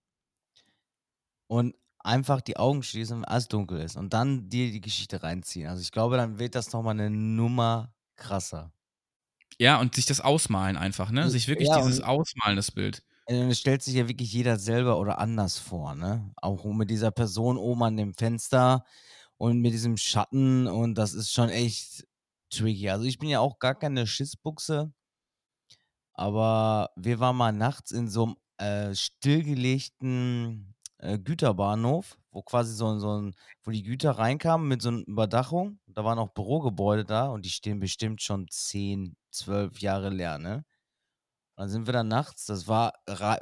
und 1.48 1.76
einfach 2.00 2.40
die 2.40 2.56
Augen 2.56 2.84
schließen, 2.84 3.18
wenn 3.18 3.26
alles 3.26 3.50
dunkel 3.50 3.82
ist 3.82 3.98
und 3.98 4.14
dann 4.14 4.48
dir 4.48 4.72
die 4.72 4.80
Geschichte 4.80 5.22
reinziehen. 5.24 5.68
Also 5.68 5.82
ich 5.82 5.92
glaube, 5.92 6.16
dann 6.16 6.40
wird 6.40 6.56
das 6.56 6.72
nochmal 6.72 6.94
eine 6.94 7.10
Nummer 7.10 7.94
krasser. 8.16 8.72
Ja, 9.60 9.78
und 9.82 9.96
sich 9.96 10.06
das 10.06 10.22
ausmalen 10.22 10.78
einfach, 10.78 11.12
ne? 11.12 11.30
Sich 11.30 11.50
wirklich 11.50 11.68
ja, 11.68 11.82
dieses 11.82 12.00
Ausmalen, 12.00 12.56
das 12.56 12.72
Bild. 12.72 13.04
Es 13.32 13.60
stellt 13.60 13.82
sich 13.82 13.94
ja 13.96 14.10
wirklich 14.10 14.34
jeder 14.34 14.60
selber 14.60 15.00
oder 15.00 15.18
anders 15.20 15.58
vor, 15.58 15.96
ne? 15.96 16.34
Auch 16.36 16.66
mit 16.66 16.90
dieser 16.90 17.12
Person 17.12 17.58
oben 17.58 17.84
an 17.84 17.96
dem 17.96 18.14
Fenster 18.14 18.84
und 19.38 19.62
mit 19.62 19.74
diesem 19.74 19.96
Schatten 19.98 20.68
und 20.68 20.96
das 20.96 21.14
ist 21.14 21.32
schon 21.32 21.50
echt 21.50 22.06
tricky. 22.50 22.90
Also 22.90 23.06
ich 23.06 23.20
bin 23.20 23.30
ja 23.30 23.40
auch 23.40 23.60
gar 23.60 23.76
keine 23.76 24.06
Schissbuchse, 24.06 24.92
aber 26.14 26.90
wir 26.96 27.20
waren 27.20 27.36
mal 27.38 27.52
nachts 27.54 27.92
in 27.92 28.08
so 28.10 28.36
einem 28.58 28.92
äh, 28.92 28.96
stillgelegten 28.96 30.76
äh, 30.98 31.18
Güterbahnhof, 31.20 32.18
wo 32.32 32.42
quasi 32.44 32.74
so, 32.76 33.00
so 33.00 33.22
ein, 33.22 33.36
wo 33.64 33.72
die 33.72 33.84
Güter 33.84 34.12
reinkamen 34.12 34.68
mit 34.68 34.82
so 34.82 34.90
einer 34.90 35.08
Überdachung. 35.08 35.80
Da 35.88 36.04
waren 36.04 36.20
auch 36.20 36.34
Bürogebäude 36.34 37.06
da 37.06 37.28
und 37.28 37.46
die 37.46 37.50
stehen 37.50 37.80
bestimmt 37.80 38.22
schon 38.22 38.48
10, 38.50 39.16
12 39.32 39.80
Jahre 39.80 40.10
leer, 40.10 40.38
ne? 40.38 40.66
Und 41.56 41.64
dann 41.64 41.70
sind 41.70 41.86
wir 41.88 41.94
da 41.94 42.04
nachts, 42.04 42.46
das 42.46 42.68
war 42.68 42.94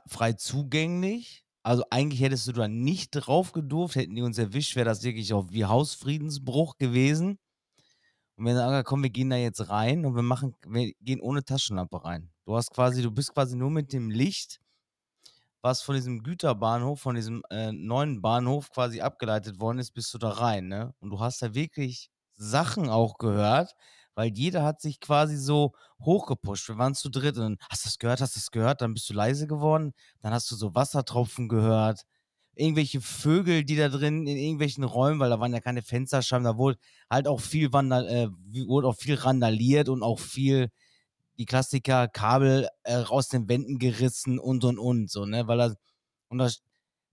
frei 0.07 0.34
zugänglich. 0.34 1.45
Also 1.64 1.84
eigentlich 1.90 2.22
hättest 2.22 2.48
du 2.48 2.53
da 2.53 2.68
nicht 2.68 3.11
drauf 3.11 3.52
gedurft, 3.52 3.95
hätten 3.95 4.15
die 4.15 4.22
uns 4.22 4.38
erwischt, 4.38 4.76
wäre 4.76 4.86
das 4.86 5.03
wirklich 5.03 5.34
auch 5.34 5.48
wie 5.52 5.65
Hausfriedensbruch 5.65 6.77
gewesen. 6.77 7.38
Und 8.38 8.45
wir 8.45 8.56
sagen, 8.56 8.84
komm, 8.86 9.03
wir 9.03 9.10
gehen 9.10 9.30
da 9.30 9.36
jetzt 9.36 9.69
rein 9.69 10.06
und 10.06 10.15
wir 10.15 10.23
machen, 10.23 10.56
wir 10.65 10.94
gehen 11.02 11.19
ohne 11.22 11.44
Taschenlampe 11.44 12.03
rein. 12.03 12.31
Du 12.45 12.56
hast 12.56 12.72
quasi, 12.72 13.02
du 13.02 13.11
bist 13.11 13.34
quasi 13.34 13.56
nur 13.56 13.69
mit 13.69 13.91
dem 13.94 14.10
Licht 14.10 14.60
was 15.61 15.81
von 15.81 15.95
diesem 15.95 16.23
Güterbahnhof, 16.23 17.02
von 17.02 17.15
diesem 17.15 17.44
äh, 17.49 17.72
neuen 17.72 18.22
Bahnhof 18.22 18.69
quasi 18.72 19.02
abgeleitet 19.02 19.60
worden 19.60 19.80
ist, 19.80 19.91
bist 19.91 20.14
du 20.14 20.18
da 20.18 20.30
rein, 20.30 20.68
ne? 20.68 20.94
Und 20.99 21.10
du 21.10 21.19
hast 21.19 21.41
da 21.41 21.53
wirklich 21.53 22.10
Sachen 22.36 22.90
auch 22.90 23.18
gehört, 23.18 23.73
weil 24.20 24.34
jeder 24.34 24.64
hat 24.66 24.82
sich 24.82 25.00
quasi 25.00 25.38
so 25.38 25.72
hochgepusht. 26.02 26.68
Wir 26.68 26.78
waren 26.78 26.94
zu 26.94 27.08
dritt 27.10 27.38
und 27.38 27.41
dann, 27.44 27.58
hast 27.70 27.86
du 27.86 27.88
das 27.88 28.00
gehört, 28.00 28.20
hast 28.20 28.36
du 28.36 28.40
das 28.41 28.52
gehört, 28.52 28.82
dann 28.82 28.94
bist 28.94 29.10
du 29.10 29.14
leise 29.14 29.48
geworden, 29.48 29.94
dann 30.22 30.34
hast 30.34 30.52
du 30.52 30.58
so 30.58 30.76
Wassertropfen 30.76 31.48
gehört, 31.48 32.02
irgendwelche 32.54 33.00
Vögel, 33.00 33.64
die 33.64 33.78
da 33.78 33.88
drin 33.88 34.28
in 34.28 34.36
irgendwelchen 34.36 34.84
Räumen, 34.84 35.22
weil 35.22 35.30
da 35.30 35.40
waren 35.40 35.54
ja 35.54 35.62
keine 35.62 35.82
Fensterscheiben, 35.82 36.44
da 36.44 36.58
wurde 36.58 36.78
halt 37.10 37.30
auch 37.30 37.40
viel 37.40 37.72
Vandal, 37.72 38.10
äh, 38.10 38.28
wurde 38.68 38.90
auch 38.90 38.98
viel 38.98 39.16
randaliert 39.16 39.88
und 39.88 40.04
auch 40.04 40.20
viel 40.20 40.70
die 41.38 41.46
Klassiker, 41.46 42.10
Kabel 42.10 42.68
äh, 42.84 42.98
aus 42.98 43.30
den 43.30 43.48
Wänden 43.48 43.80
gerissen 43.80 44.38
und 44.38 44.66
und 44.66 44.78
und, 44.80 45.10
so, 45.10 45.26
ne? 45.26 45.48
Weil 45.48 45.62
er, 45.62 45.76
und 46.28 46.40
da, 46.40 46.50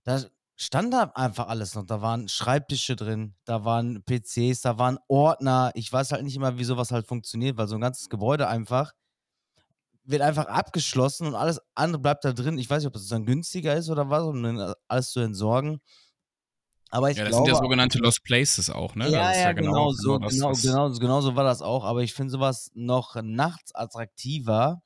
da 0.02 0.24
stand 0.56 0.92
da 0.92 1.12
einfach 1.14 1.48
alles 1.48 1.74
noch. 1.74 1.84
Da 1.86 2.02
waren 2.02 2.28
Schreibtische 2.28 2.96
drin, 2.96 3.34
da 3.44 3.64
waren 3.64 4.02
PCs, 4.04 4.62
da 4.62 4.78
waren 4.78 4.98
Ordner. 5.08 5.70
Ich 5.74 5.92
weiß 5.92 6.12
halt 6.12 6.24
nicht 6.24 6.36
immer, 6.36 6.58
wie 6.58 6.64
sowas 6.64 6.90
halt 6.92 7.06
funktioniert, 7.06 7.56
weil 7.58 7.68
so 7.68 7.76
ein 7.76 7.80
ganzes 7.80 8.08
Gebäude 8.08 8.48
einfach 8.48 8.92
wird 10.04 10.22
einfach 10.22 10.46
abgeschlossen 10.46 11.26
und 11.26 11.34
alles 11.34 11.60
andere 11.74 12.00
bleibt 12.00 12.24
da 12.24 12.32
drin. 12.32 12.58
Ich 12.58 12.70
weiß 12.70 12.82
nicht, 12.82 12.86
ob 12.88 12.92
das 12.92 13.08
dann 13.08 13.26
günstiger 13.26 13.74
ist 13.74 13.90
oder 13.90 14.08
was, 14.08 14.22
um 14.24 14.42
dann 14.42 14.74
alles 14.88 15.10
zu 15.10 15.20
entsorgen. 15.20 15.80
Aber 16.90 17.10
ich 17.10 17.18
ja, 17.18 17.24
das 17.24 17.36
glaube, 17.36 17.36
sind 17.36 17.46
ja 17.48 17.54
sogenannte 17.54 17.98
Lost 17.98 18.22
Places 18.24 18.70
auch, 18.70 18.94
ne? 18.94 19.10
ja, 19.10 19.30
ist 19.30 19.44
ja, 19.44 19.52
genau, 19.52 19.90
so, 19.92 20.18
das, 20.18 20.34
genau, 20.34 20.48
was- 20.48 20.62
genau, 20.62 20.90
genau 20.98 21.20
so 21.20 21.36
war 21.36 21.44
das 21.44 21.62
auch. 21.62 21.84
Aber 21.84 22.02
ich 22.02 22.14
finde 22.14 22.32
sowas 22.32 22.70
noch 22.74 23.16
nachts 23.22 23.74
attraktiver. 23.74 24.82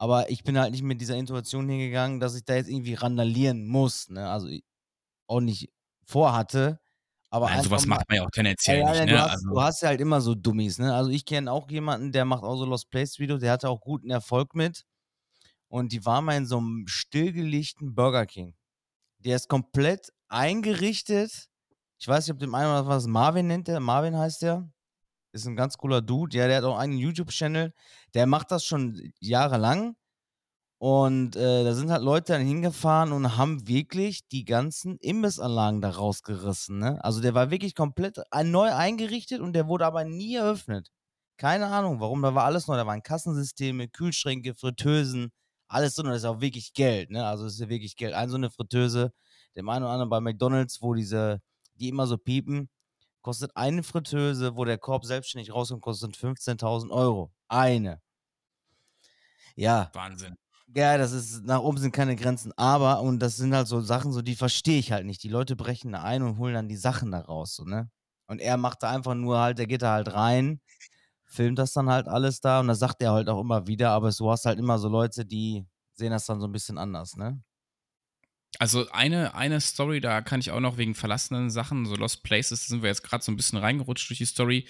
Aber 0.00 0.30
ich 0.30 0.44
bin 0.44 0.58
halt 0.58 0.72
nicht 0.72 0.82
mit 0.82 0.98
dieser 0.98 1.16
Intuition 1.16 1.68
hingegangen, 1.68 2.20
dass 2.20 2.34
ich 2.34 2.42
da 2.42 2.54
jetzt 2.54 2.70
irgendwie 2.70 2.94
randalieren 2.94 3.66
muss. 3.66 4.08
Ne? 4.08 4.30
Also 4.30 4.48
auch 5.26 5.40
nicht 5.40 5.70
vorhatte. 6.06 6.80
Aber 7.28 7.50
Nein, 7.50 7.62
sowas 7.62 7.84
macht 7.84 8.08
man 8.08 8.16
ja 8.16 8.24
auch 8.24 8.30
tendenziell 8.30 8.78
ja, 8.78 8.88
nicht, 8.88 8.98
ja, 8.98 9.04
ne? 9.04 9.12
du, 9.12 9.20
hast, 9.20 9.30
also, 9.30 9.50
du 9.50 9.60
hast 9.60 9.82
ja 9.82 9.88
halt 9.88 10.00
immer 10.00 10.22
so 10.22 10.34
Dummies, 10.34 10.78
ne? 10.78 10.94
Also 10.94 11.10
ich 11.10 11.26
kenne 11.26 11.52
auch 11.52 11.70
jemanden, 11.70 12.12
der 12.12 12.24
macht 12.24 12.42
auch 12.44 12.56
so 12.56 12.64
Lost 12.64 12.90
Place 12.90 13.18
Videos, 13.18 13.40
der 13.40 13.52
hatte 13.52 13.68
auch 13.68 13.82
guten 13.82 14.10
Erfolg 14.10 14.54
mit. 14.54 14.86
Und 15.68 15.92
die 15.92 16.04
war 16.06 16.22
mal 16.22 16.36
in 16.36 16.46
so 16.46 16.56
einem 16.56 16.86
stillgelegten 16.88 17.94
Burger 17.94 18.24
King. 18.24 18.54
Der 19.18 19.36
ist 19.36 19.48
komplett 19.48 20.14
eingerichtet. 20.28 21.50
Ich 21.98 22.08
weiß 22.08 22.26
nicht, 22.26 22.32
ob 22.32 22.40
dem 22.40 22.54
einen 22.54 22.70
oder 22.70 22.86
was 22.86 23.06
Marvin 23.06 23.48
nennt 23.48 23.68
der. 23.68 23.80
Marvin 23.80 24.16
heißt 24.16 24.40
der. 24.40 24.72
Ist 25.32 25.46
ein 25.46 25.56
ganz 25.56 25.76
cooler 25.76 26.02
Dude. 26.02 26.36
Ja, 26.36 26.46
der 26.48 26.58
hat 26.58 26.64
auch 26.64 26.78
einen 26.78 26.98
YouTube-Channel. 26.98 27.72
Der 28.14 28.26
macht 28.26 28.50
das 28.50 28.64
schon 28.64 29.12
jahrelang. 29.20 29.96
Und 30.82 31.36
äh, 31.36 31.62
da 31.62 31.74
sind 31.74 31.90
halt 31.90 32.02
Leute 32.02 32.32
dann 32.32 32.42
hingefahren 32.42 33.12
und 33.12 33.36
haben 33.36 33.68
wirklich 33.68 34.26
die 34.28 34.46
ganzen 34.46 34.96
Imbissanlagen 34.96 35.82
da 35.82 35.90
rausgerissen. 35.90 36.78
Ne? 36.78 37.04
Also 37.04 37.20
der 37.20 37.34
war 37.34 37.50
wirklich 37.50 37.74
komplett 37.74 38.18
neu 38.44 38.72
eingerichtet 38.72 39.40
und 39.40 39.52
der 39.52 39.68
wurde 39.68 39.84
aber 39.84 40.04
nie 40.04 40.36
eröffnet. 40.36 40.90
Keine 41.36 41.66
Ahnung, 41.66 42.00
warum. 42.00 42.22
Da 42.22 42.34
war 42.34 42.44
alles 42.44 42.66
neu. 42.66 42.76
Da 42.76 42.86
waren 42.86 43.02
Kassensysteme, 43.02 43.88
Kühlschränke, 43.88 44.54
Fritteusen, 44.54 45.32
alles 45.68 45.94
drin. 45.94 46.06
Und 46.06 46.12
das 46.12 46.22
ist 46.22 46.28
auch 46.28 46.40
wirklich 46.40 46.72
Geld. 46.72 47.10
Ne? 47.10 47.26
Also 47.26 47.44
das 47.44 47.54
ist 47.54 47.60
ja 47.60 47.68
wirklich 47.68 47.96
Geld. 47.96 48.14
Ein 48.14 48.30
so 48.30 48.36
eine 48.36 48.50
Fritteuse, 48.50 49.12
dem 49.56 49.68
einen 49.68 49.84
oder 49.84 49.92
anderen 49.92 50.10
bei 50.10 50.20
McDonalds, 50.20 50.80
wo 50.80 50.94
diese, 50.94 51.42
die 51.74 51.88
immer 51.90 52.06
so 52.06 52.16
piepen, 52.16 52.70
kostet 53.22 53.56
eine 53.56 53.82
Fritteuse, 53.82 54.56
wo 54.56 54.64
der 54.64 54.78
Korb 54.78 55.04
selbstständig 55.04 55.52
rauskommt, 55.52 55.82
kostet 55.82 56.16
15.000 56.16 56.90
Euro. 56.90 57.32
Eine. 57.48 58.00
Ja, 59.56 59.90
Wahnsinn. 59.94 60.36
ja, 60.74 60.96
das 60.96 61.12
ist, 61.12 61.44
nach 61.44 61.60
oben 61.60 61.78
sind 61.78 61.92
keine 61.92 62.16
Grenzen, 62.16 62.52
aber, 62.56 63.00
und 63.02 63.18
das 63.20 63.36
sind 63.36 63.54
halt 63.54 63.66
so 63.66 63.80
Sachen, 63.80 64.12
so 64.12 64.22
die 64.22 64.36
verstehe 64.36 64.78
ich 64.78 64.92
halt 64.92 65.06
nicht. 65.06 65.22
Die 65.22 65.28
Leute 65.28 65.56
brechen 65.56 65.92
da 65.92 66.02
ein 66.02 66.22
und 66.22 66.38
holen 66.38 66.54
dann 66.54 66.68
die 66.68 66.76
Sachen 66.76 67.10
da 67.10 67.20
raus, 67.20 67.54
so, 67.56 67.64
ne? 67.64 67.90
Und 68.26 68.40
er 68.40 68.56
macht 68.56 68.82
da 68.82 68.90
einfach 68.90 69.14
nur 69.14 69.38
halt, 69.40 69.58
der 69.58 69.66
geht 69.66 69.82
da 69.82 69.92
halt 69.92 70.12
rein, 70.14 70.60
filmt 71.24 71.58
das 71.58 71.72
dann 71.72 71.90
halt 71.90 72.08
alles 72.08 72.40
da 72.40 72.60
und 72.60 72.68
das 72.68 72.78
sagt 72.78 73.02
er 73.02 73.12
halt 73.12 73.28
auch 73.28 73.40
immer 73.40 73.66
wieder, 73.66 73.90
aber 73.90 74.10
du 74.10 74.30
hast 74.30 74.46
halt 74.46 74.58
immer 74.58 74.78
so 74.78 74.88
Leute, 74.88 75.24
die 75.26 75.66
sehen 75.94 76.12
das 76.12 76.26
dann 76.26 76.40
so 76.40 76.46
ein 76.46 76.52
bisschen 76.52 76.78
anders, 76.78 77.16
ne? 77.16 77.42
Also 78.58 78.90
eine, 78.90 79.34
eine 79.34 79.60
Story, 79.60 80.00
da 80.00 80.20
kann 80.20 80.40
ich 80.40 80.50
auch 80.50 80.60
noch 80.60 80.76
wegen 80.76 80.94
verlassenen 80.94 81.50
Sachen, 81.50 81.86
so 81.86 81.94
Lost 81.94 82.22
Places, 82.22 82.66
sind 82.66 82.82
wir 82.82 82.88
jetzt 82.88 83.02
gerade 83.02 83.24
so 83.24 83.32
ein 83.32 83.36
bisschen 83.36 83.58
reingerutscht 83.58 84.10
durch 84.10 84.18
die 84.18 84.24
Story, 84.24 84.66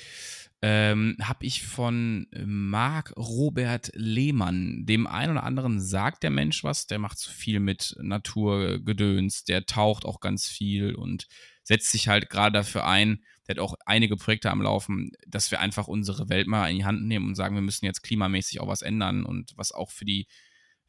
ähm, 0.63 1.17
habe 1.23 1.47
ich 1.47 1.63
von 1.63 2.27
Marc 2.45 3.15
Robert 3.17 3.91
Lehmann, 3.95 4.85
dem 4.85 5.07
einen 5.07 5.33
oder 5.33 5.45
anderen 5.45 5.81
sagt 5.81 6.23
der 6.23 6.31
Mensch 6.31 6.63
was, 6.63 6.87
der 6.87 6.99
macht 6.99 7.19
so 7.19 7.31
viel 7.31 7.61
mit 7.61 7.97
Naturgedöns, 7.99 9.45
der 9.45 9.65
taucht 9.65 10.05
auch 10.05 10.21
ganz 10.21 10.47
viel 10.47 10.95
und 10.95 11.29
setzt 11.63 11.91
sich 11.91 12.09
halt 12.09 12.29
gerade 12.29 12.53
dafür 12.53 12.87
ein, 12.87 13.25
der 13.49 13.57
hat 13.57 13.61
auch 13.61 13.75
einige 13.87 14.17
Projekte 14.17 14.51
am 14.51 14.61
Laufen, 14.61 15.13
dass 15.27 15.51
wir 15.51 15.61
einfach 15.61 15.89
unsere 15.89 16.29
Welt 16.29 16.47
mal 16.47 16.69
in 16.69 16.77
die 16.77 16.85
Hand 16.85 17.07
nehmen 17.07 17.29
und 17.29 17.35
sagen, 17.37 17.55
wir 17.55 17.63
müssen 17.63 17.87
jetzt 17.87 18.03
klimamäßig 18.03 18.61
auch 18.61 18.69
was 18.69 18.83
ändern 18.83 19.25
und 19.25 19.53
was 19.57 19.73
auch 19.73 19.91
für 19.91 20.05
die 20.05 20.27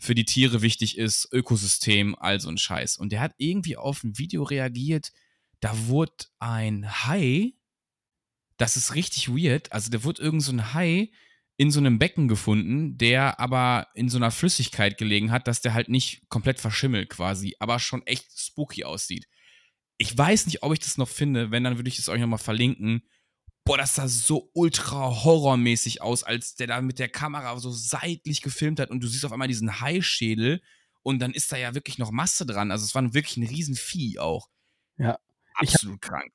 für 0.02 0.15
die 0.15 0.26
Tiere 0.26 0.64
wichtig 0.64 0.98
ist, 0.98 1.30
Ökosystem, 1.32 2.15
all 2.18 2.40
so 2.40 2.49
ein 2.49 2.57
Scheiß. 2.57 2.98
Und 2.98 3.11
der 3.11 3.22
hat 3.22 3.36
irgendwie 3.38 3.78
auf 3.78 4.03
ein 4.03 4.18
Video 4.18 4.41
reagiert, 4.44 5.11
da 5.60 5.88
wurde 5.88 6.26
ein 6.40 6.90
Hai, 7.06 7.53
das 8.57 8.78
ist 8.78 8.95
richtig 8.95 9.30
weird, 9.30 9.72
also 9.72 9.91
da 9.91 10.03
wurde 10.03 10.23
irgend 10.23 10.41
so 10.41 10.52
ein 10.52 10.73
Hai 10.73 11.11
in 11.57 11.69
so 11.69 11.80
einem 11.80 11.99
Becken 11.99 12.28
gefunden, 12.28 12.98
der 12.98 13.40
aber 13.40 13.90
in 13.94 14.10
so 14.10 14.18
einer 14.18 14.32
Flüssigkeit 14.32 14.98
gelegen 14.98 15.32
hat, 15.32 15.48
dass 15.48 15.61
der 15.61 15.76
halt 15.76 15.90
nicht 15.90 16.28
komplett 16.30 16.60
verschimmelt 16.60 17.10
quasi, 17.10 17.56
aber 17.60 17.78
schon 17.78 18.06
echt 18.07 18.26
spooky 18.40 18.84
aussieht. 18.84 19.28
Ich 19.99 20.18
weiß 20.18 20.48
nicht, 20.48 20.64
ob 20.64 20.73
ich 20.73 20.80
das 20.80 20.98
noch 20.98 21.10
finde, 21.10 21.52
wenn, 21.52 21.64
dann 21.64 21.78
würde 21.78 21.90
ich 21.90 21.99
es 21.99 22.10
euch 22.10 22.19
nochmal 22.19 22.40
verlinken. 22.40 23.03
Boah, 23.64 23.78
das 23.78 23.96
sah 23.96 24.08
so 24.08 24.50
ultra 24.54 25.24
horrormäßig 25.24 26.02
aus, 26.02 26.24
als 26.24 26.56
der 26.56 26.68
da 26.68 26.82
mit 26.82 26.98
der 27.00 27.10
Kamera 27.10 27.58
so 27.60 27.72
seitlich 27.72 28.42
gefilmt 28.42 28.80
hat 28.80 28.90
und 28.90 29.02
du 29.04 29.08
siehst 29.08 29.24
auf 29.26 29.32
einmal 29.32 29.48
diesen 29.48 29.82
Haischädel 29.82 30.62
und 31.04 31.20
dann 31.20 31.32
ist 31.32 31.52
da 31.52 31.58
ja 31.58 31.76
wirklich 31.76 31.98
noch 32.00 32.12
Masse 32.12 32.46
dran. 32.46 32.72
Also 32.72 32.86
es 32.86 32.96
war 32.96 33.14
wirklich 33.14 33.38
ein 33.38 33.44
Riesenvieh 33.46 34.20
auch. 34.20 34.50
Ja. 34.98 35.18
Ich- 35.62 35.76
Absolut 35.76 36.02
krank. 36.02 36.32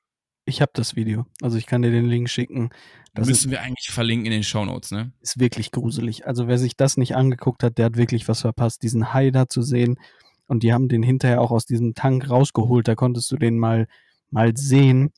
Ich 0.49 0.61
habe 0.63 0.71
das 0.75 0.95
Video. 0.95 1.27
Also 1.43 1.59
ich 1.59 1.67
kann 1.67 1.83
dir 1.83 1.91
den 1.91 2.07
Link 2.07 2.31
schicken. 2.31 2.71
Das 3.15 3.25
ist, 3.27 3.29
Müssen 3.29 3.51
wir 3.51 3.63
eigentlich 3.63 3.91
verlinken 3.91 4.27
in 4.27 4.31
den 4.33 4.45
Shownotes, 4.45 4.93
ne? 4.93 5.13
ist 5.21 5.41
wirklich 5.41 5.73
gruselig. 5.73 6.25
Also 6.29 6.47
wer 6.47 6.59
sich 6.59 6.77
das 6.77 6.97
nicht 6.97 7.17
angeguckt 7.17 7.65
hat, 7.65 7.79
der 7.79 7.87
hat 7.87 7.97
wirklich 7.97 8.29
was 8.29 8.43
verpasst, 8.43 8.85
diesen 8.85 9.13
Hai 9.13 9.33
da 9.33 9.49
zu 9.49 9.63
sehen. 9.63 9.99
Und 10.47 10.63
die 10.63 10.73
haben 10.73 10.89
den 10.89 11.03
hinterher 11.03 11.41
auch 11.41 11.51
aus 11.51 11.67
diesem 11.67 11.95
Tank 11.95 12.31
rausgeholt. 12.31 12.87
Da 12.87 12.95
konntest 12.95 13.29
du 13.33 13.37
den 13.37 13.59
mal, 13.59 13.89
mal 14.31 14.57
sehen. 14.57 15.13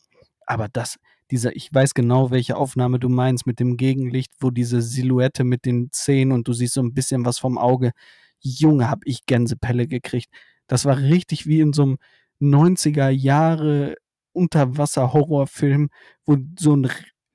Aber 0.47 0.69
das, 0.71 0.97
dieser, 1.31 1.55
ich 1.55 1.73
weiß 1.73 1.95
genau, 1.95 2.31
welche 2.31 2.57
Aufnahme 2.57 2.99
du 2.99 3.09
meinst 3.09 3.47
mit 3.47 3.61
dem 3.61 3.77
Gegenlicht, 3.77 4.33
wo 4.41 4.51
diese 4.51 4.83
Silhouette 4.83 5.45
mit 5.45 5.65
den 5.65 5.91
Zähnen 5.93 6.33
und 6.33 6.49
du 6.49 6.53
siehst 6.53 6.75
so 6.75 6.83
ein 6.83 6.95
bisschen 6.95 7.25
was 7.25 7.39
vom 7.39 7.59
Auge. 7.59 7.93
Junge, 8.41 8.91
hab 8.91 9.01
ich 9.05 9.27
Gänsepelle 9.27 9.87
gekriegt. 9.87 10.29
Das 10.67 10.85
war 10.85 10.99
richtig 10.99 11.47
wie 11.47 11.61
in 11.61 11.73
so 11.73 11.83
einem 11.83 11.99
90er 12.41 13.09
Jahre 13.09 13.97
Unterwasser-Horrorfilm, 14.33 15.89
wo 16.25 16.37
so 16.59 16.77
ein 16.77 16.91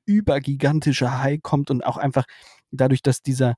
übergigantischer 0.06 1.22
Hai 1.22 1.38
kommt 1.42 1.72
und 1.72 1.86
auch 1.86 1.98
einfach 1.98 2.26
dadurch, 2.72 3.02
dass 3.02 3.22
dieser 3.22 3.56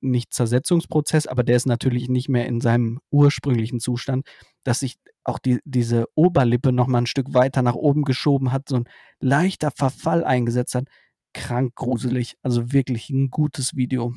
nicht 0.00 0.34
Zersetzungsprozess, 0.34 1.26
aber 1.26 1.44
der 1.44 1.56
ist 1.56 1.66
natürlich 1.66 2.08
nicht 2.08 2.28
mehr 2.28 2.46
in 2.46 2.60
seinem 2.60 3.00
ursprünglichen 3.10 3.80
Zustand, 3.80 4.26
dass 4.68 4.80
sich 4.80 4.98
auch 5.24 5.38
die, 5.38 5.60
diese 5.64 6.06
Oberlippe 6.14 6.72
noch 6.72 6.88
mal 6.88 6.98
ein 6.98 7.06
Stück 7.06 7.32
weiter 7.32 7.62
nach 7.62 7.74
oben 7.74 8.02
geschoben 8.02 8.52
hat, 8.52 8.68
so 8.68 8.76
ein 8.76 8.88
leichter 9.18 9.70
Verfall 9.70 10.24
eingesetzt 10.24 10.74
hat. 10.74 10.84
Krank 11.32 11.74
gruselig. 11.74 12.36
Also 12.42 12.70
wirklich 12.70 13.08
ein 13.08 13.30
gutes 13.30 13.76
Video. 13.76 14.14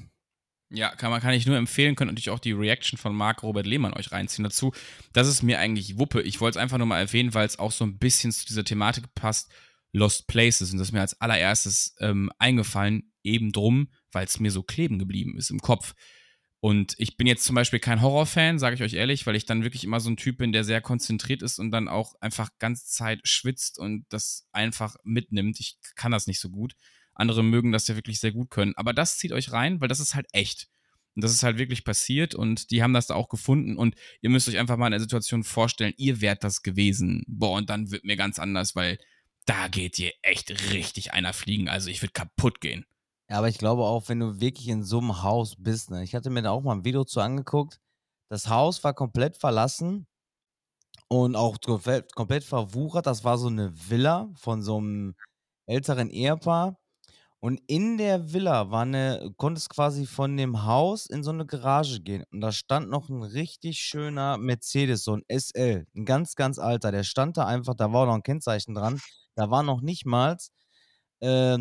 Ja, 0.69 0.93
kann, 0.93 1.09
man, 1.09 1.21
kann 1.21 1.33
ich 1.33 1.45
nur 1.45 1.55
empfehlen, 1.55 1.95
könnt 1.95 2.11
natürlich 2.11 2.31
auch 2.31 2.39
die 2.39 2.51
Reaction 2.51 2.97
von 2.97 3.15
Marc 3.15 3.43
Robert 3.43 3.65
Lehmann 3.65 3.93
euch 3.93 4.11
reinziehen 4.11 4.43
dazu. 4.43 4.73
Das 5.13 5.29
ist 5.29 5.41
mir 5.41 5.59
eigentlich 5.59 5.97
Wuppe. 5.97 6.21
Ich 6.21 6.41
wollte 6.41 6.59
es 6.59 6.61
einfach 6.61 6.77
nur 6.77 6.87
mal 6.87 6.99
erwähnen, 6.99 7.33
weil 7.33 7.45
es 7.45 7.57
auch 7.57 7.71
so 7.71 7.85
ein 7.85 7.97
bisschen 7.97 8.33
zu 8.33 8.45
dieser 8.45 8.65
Thematik 8.65 9.13
passt. 9.15 9.53
Lost 9.93 10.27
Places. 10.27 10.71
Und 10.73 10.79
das 10.79 10.89
ist 10.89 10.93
mir 10.93 11.01
als 11.01 11.19
allererstes 11.21 11.95
ähm, 11.99 12.29
eingefallen, 12.39 13.11
eben 13.23 13.53
drum, 13.53 13.87
weil 14.11 14.25
es 14.25 14.39
mir 14.41 14.51
so 14.51 14.63
kleben 14.63 14.99
geblieben 14.99 15.37
ist 15.37 15.49
im 15.49 15.59
Kopf. 15.59 15.93
Und 16.61 16.93
ich 16.97 17.17
bin 17.17 17.25
jetzt 17.25 17.43
zum 17.43 17.55
Beispiel 17.55 17.79
kein 17.79 18.03
Horrorfan, 18.03 18.59
sage 18.59 18.75
ich 18.75 18.83
euch 18.83 18.93
ehrlich, 18.93 19.25
weil 19.25 19.35
ich 19.35 19.47
dann 19.47 19.63
wirklich 19.63 19.83
immer 19.83 19.99
so 19.99 20.11
ein 20.11 20.17
Typ 20.17 20.37
bin, 20.37 20.51
der 20.51 20.63
sehr 20.63 20.79
konzentriert 20.79 21.41
ist 21.41 21.57
und 21.57 21.71
dann 21.71 21.87
auch 21.87 22.13
einfach 22.21 22.49
ganze 22.59 22.85
Zeit 22.85 23.21
schwitzt 23.23 23.79
und 23.79 24.05
das 24.09 24.47
einfach 24.51 24.95
mitnimmt. 25.03 25.59
Ich 25.59 25.77
kann 25.95 26.11
das 26.11 26.27
nicht 26.27 26.39
so 26.39 26.51
gut. 26.51 26.75
Andere 27.15 27.43
mögen 27.43 27.71
das 27.71 27.87
ja 27.87 27.95
wirklich 27.95 28.19
sehr 28.19 28.31
gut 28.31 28.51
können. 28.51 28.73
Aber 28.75 28.93
das 28.93 29.17
zieht 29.17 29.31
euch 29.31 29.51
rein, 29.51 29.81
weil 29.81 29.87
das 29.87 29.99
ist 29.99 30.13
halt 30.13 30.27
echt. 30.33 30.67
Und 31.15 31.23
das 31.23 31.33
ist 31.33 31.41
halt 31.41 31.57
wirklich 31.57 31.83
passiert 31.83 32.35
und 32.35 32.69
die 32.69 32.83
haben 32.83 32.93
das 32.93 33.07
da 33.07 33.15
auch 33.15 33.27
gefunden 33.27 33.75
und 33.75 33.95
ihr 34.21 34.29
müsst 34.29 34.47
euch 34.47 34.59
einfach 34.59 34.77
mal 34.77 34.87
in 34.87 34.91
der 34.91 35.01
Situation 35.01 35.43
vorstellen, 35.43 35.93
ihr 35.97 36.21
wärt 36.21 36.43
das 36.43 36.61
gewesen. 36.61 37.23
Boah, 37.27 37.57
und 37.57 37.69
dann 37.69 37.91
wird 37.91 38.05
mir 38.05 38.15
ganz 38.15 38.39
anders, 38.39 38.75
weil 38.75 38.97
da 39.45 39.67
geht 39.67 39.97
dir 39.97 40.13
echt 40.21 40.71
richtig 40.71 41.11
einer 41.11 41.33
fliegen. 41.33 41.67
Also 41.67 41.89
ich 41.89 42.01
würde 42.01 42.13
kaputt 42.13 42.61
gehen. 42.61 42.85
Ja, 43.31 43.37
aber 43.37 43.47
ich 43.47 43.57
glaube 43.57 43.83
auch, 43.83 44.09
wenn 44.09 44.19
du 44.19 44.41
wirklich 44.41 44.67
in 44.67 44.83
so 44.83 44.97
einem 44.97 45.23
Haus 45.23 45.55
bist, 45.57 45.89
ne? 45.89 46.03
Ich 46.03 46.13
hatte 46.15 46.29
mir 46.29 46.41
da 46.41 46.51
auch 46.51 46.63
mal 46.63 46.73
ein 46.73 46.83
Video 46.83 47.05
zu 47.05 47.21
angeguckt. 47.21 47.79
Das 48.29 48.49
Haus 48.49 48.83
war 48.83 48.93
komplett 48.93 49.37
verlassen 49.37 50.05
und 51.07 51.37
auch 51.37 51.57
komplett, 51.61 52.43
verwuchert. 52.43 53.05
Das 53.05 53.23
war 53.23 53.37
so 53.37 53.47
eine 53.47 53.71
Villa 53.89 54.29
von 54.35 54.61
so 54.61 54.79
einem 54.79 55.15
älteren 55.65 56.09
Ehepaar. 56.09 56.77
Und 57.39 57.61
in 57.67 57.97
der 57.97 58.33
Villa 58.33 58.69
war 58.71 58.81
eine, 58.81 59.33
konntest 59.37 59.69
quasi 59.69 60.05
von 60.05 60.37
dem 60.37 60.65
Haus 60.65 61.05
in 61.05 61.23
so 61.23 61.31
eine 61.31 61.45
Garage 61.45 62.01
gehen. 62.01 62.25
Und 62.33 62.41
da 62.41 62.51
stand 62.51 62.89
noch 62.89 63.09
ein 63.09 63.23
richtig 63.23 63.79
schöner 63.79 64.37
Mercedes, 64.37 65.05
so 65.05 65.15
ein 65.15 65.23
SL, 65.29 65.87
ein 65.95 66.05
ganz, 66.05 66.35
ganz 66.35 66.59
alter. 66.59 66.91
Der 66.91 67.03
stand 67.03 67.37
da 67.37 67.45
einfach, 67.47 67.75
da 67.75 67.93
war 67.93 68.07
noch 68.07 68.15
ein 68.15 68.23
Kennzeichen 68.23 68.75
dran. 68.75 68.99
Da 69.35 69.49
war 69.51 69.63
noch 69.63 69.81
nicht 69.81 70.05
mal 70.05 70.37
äh, 71.21 71.59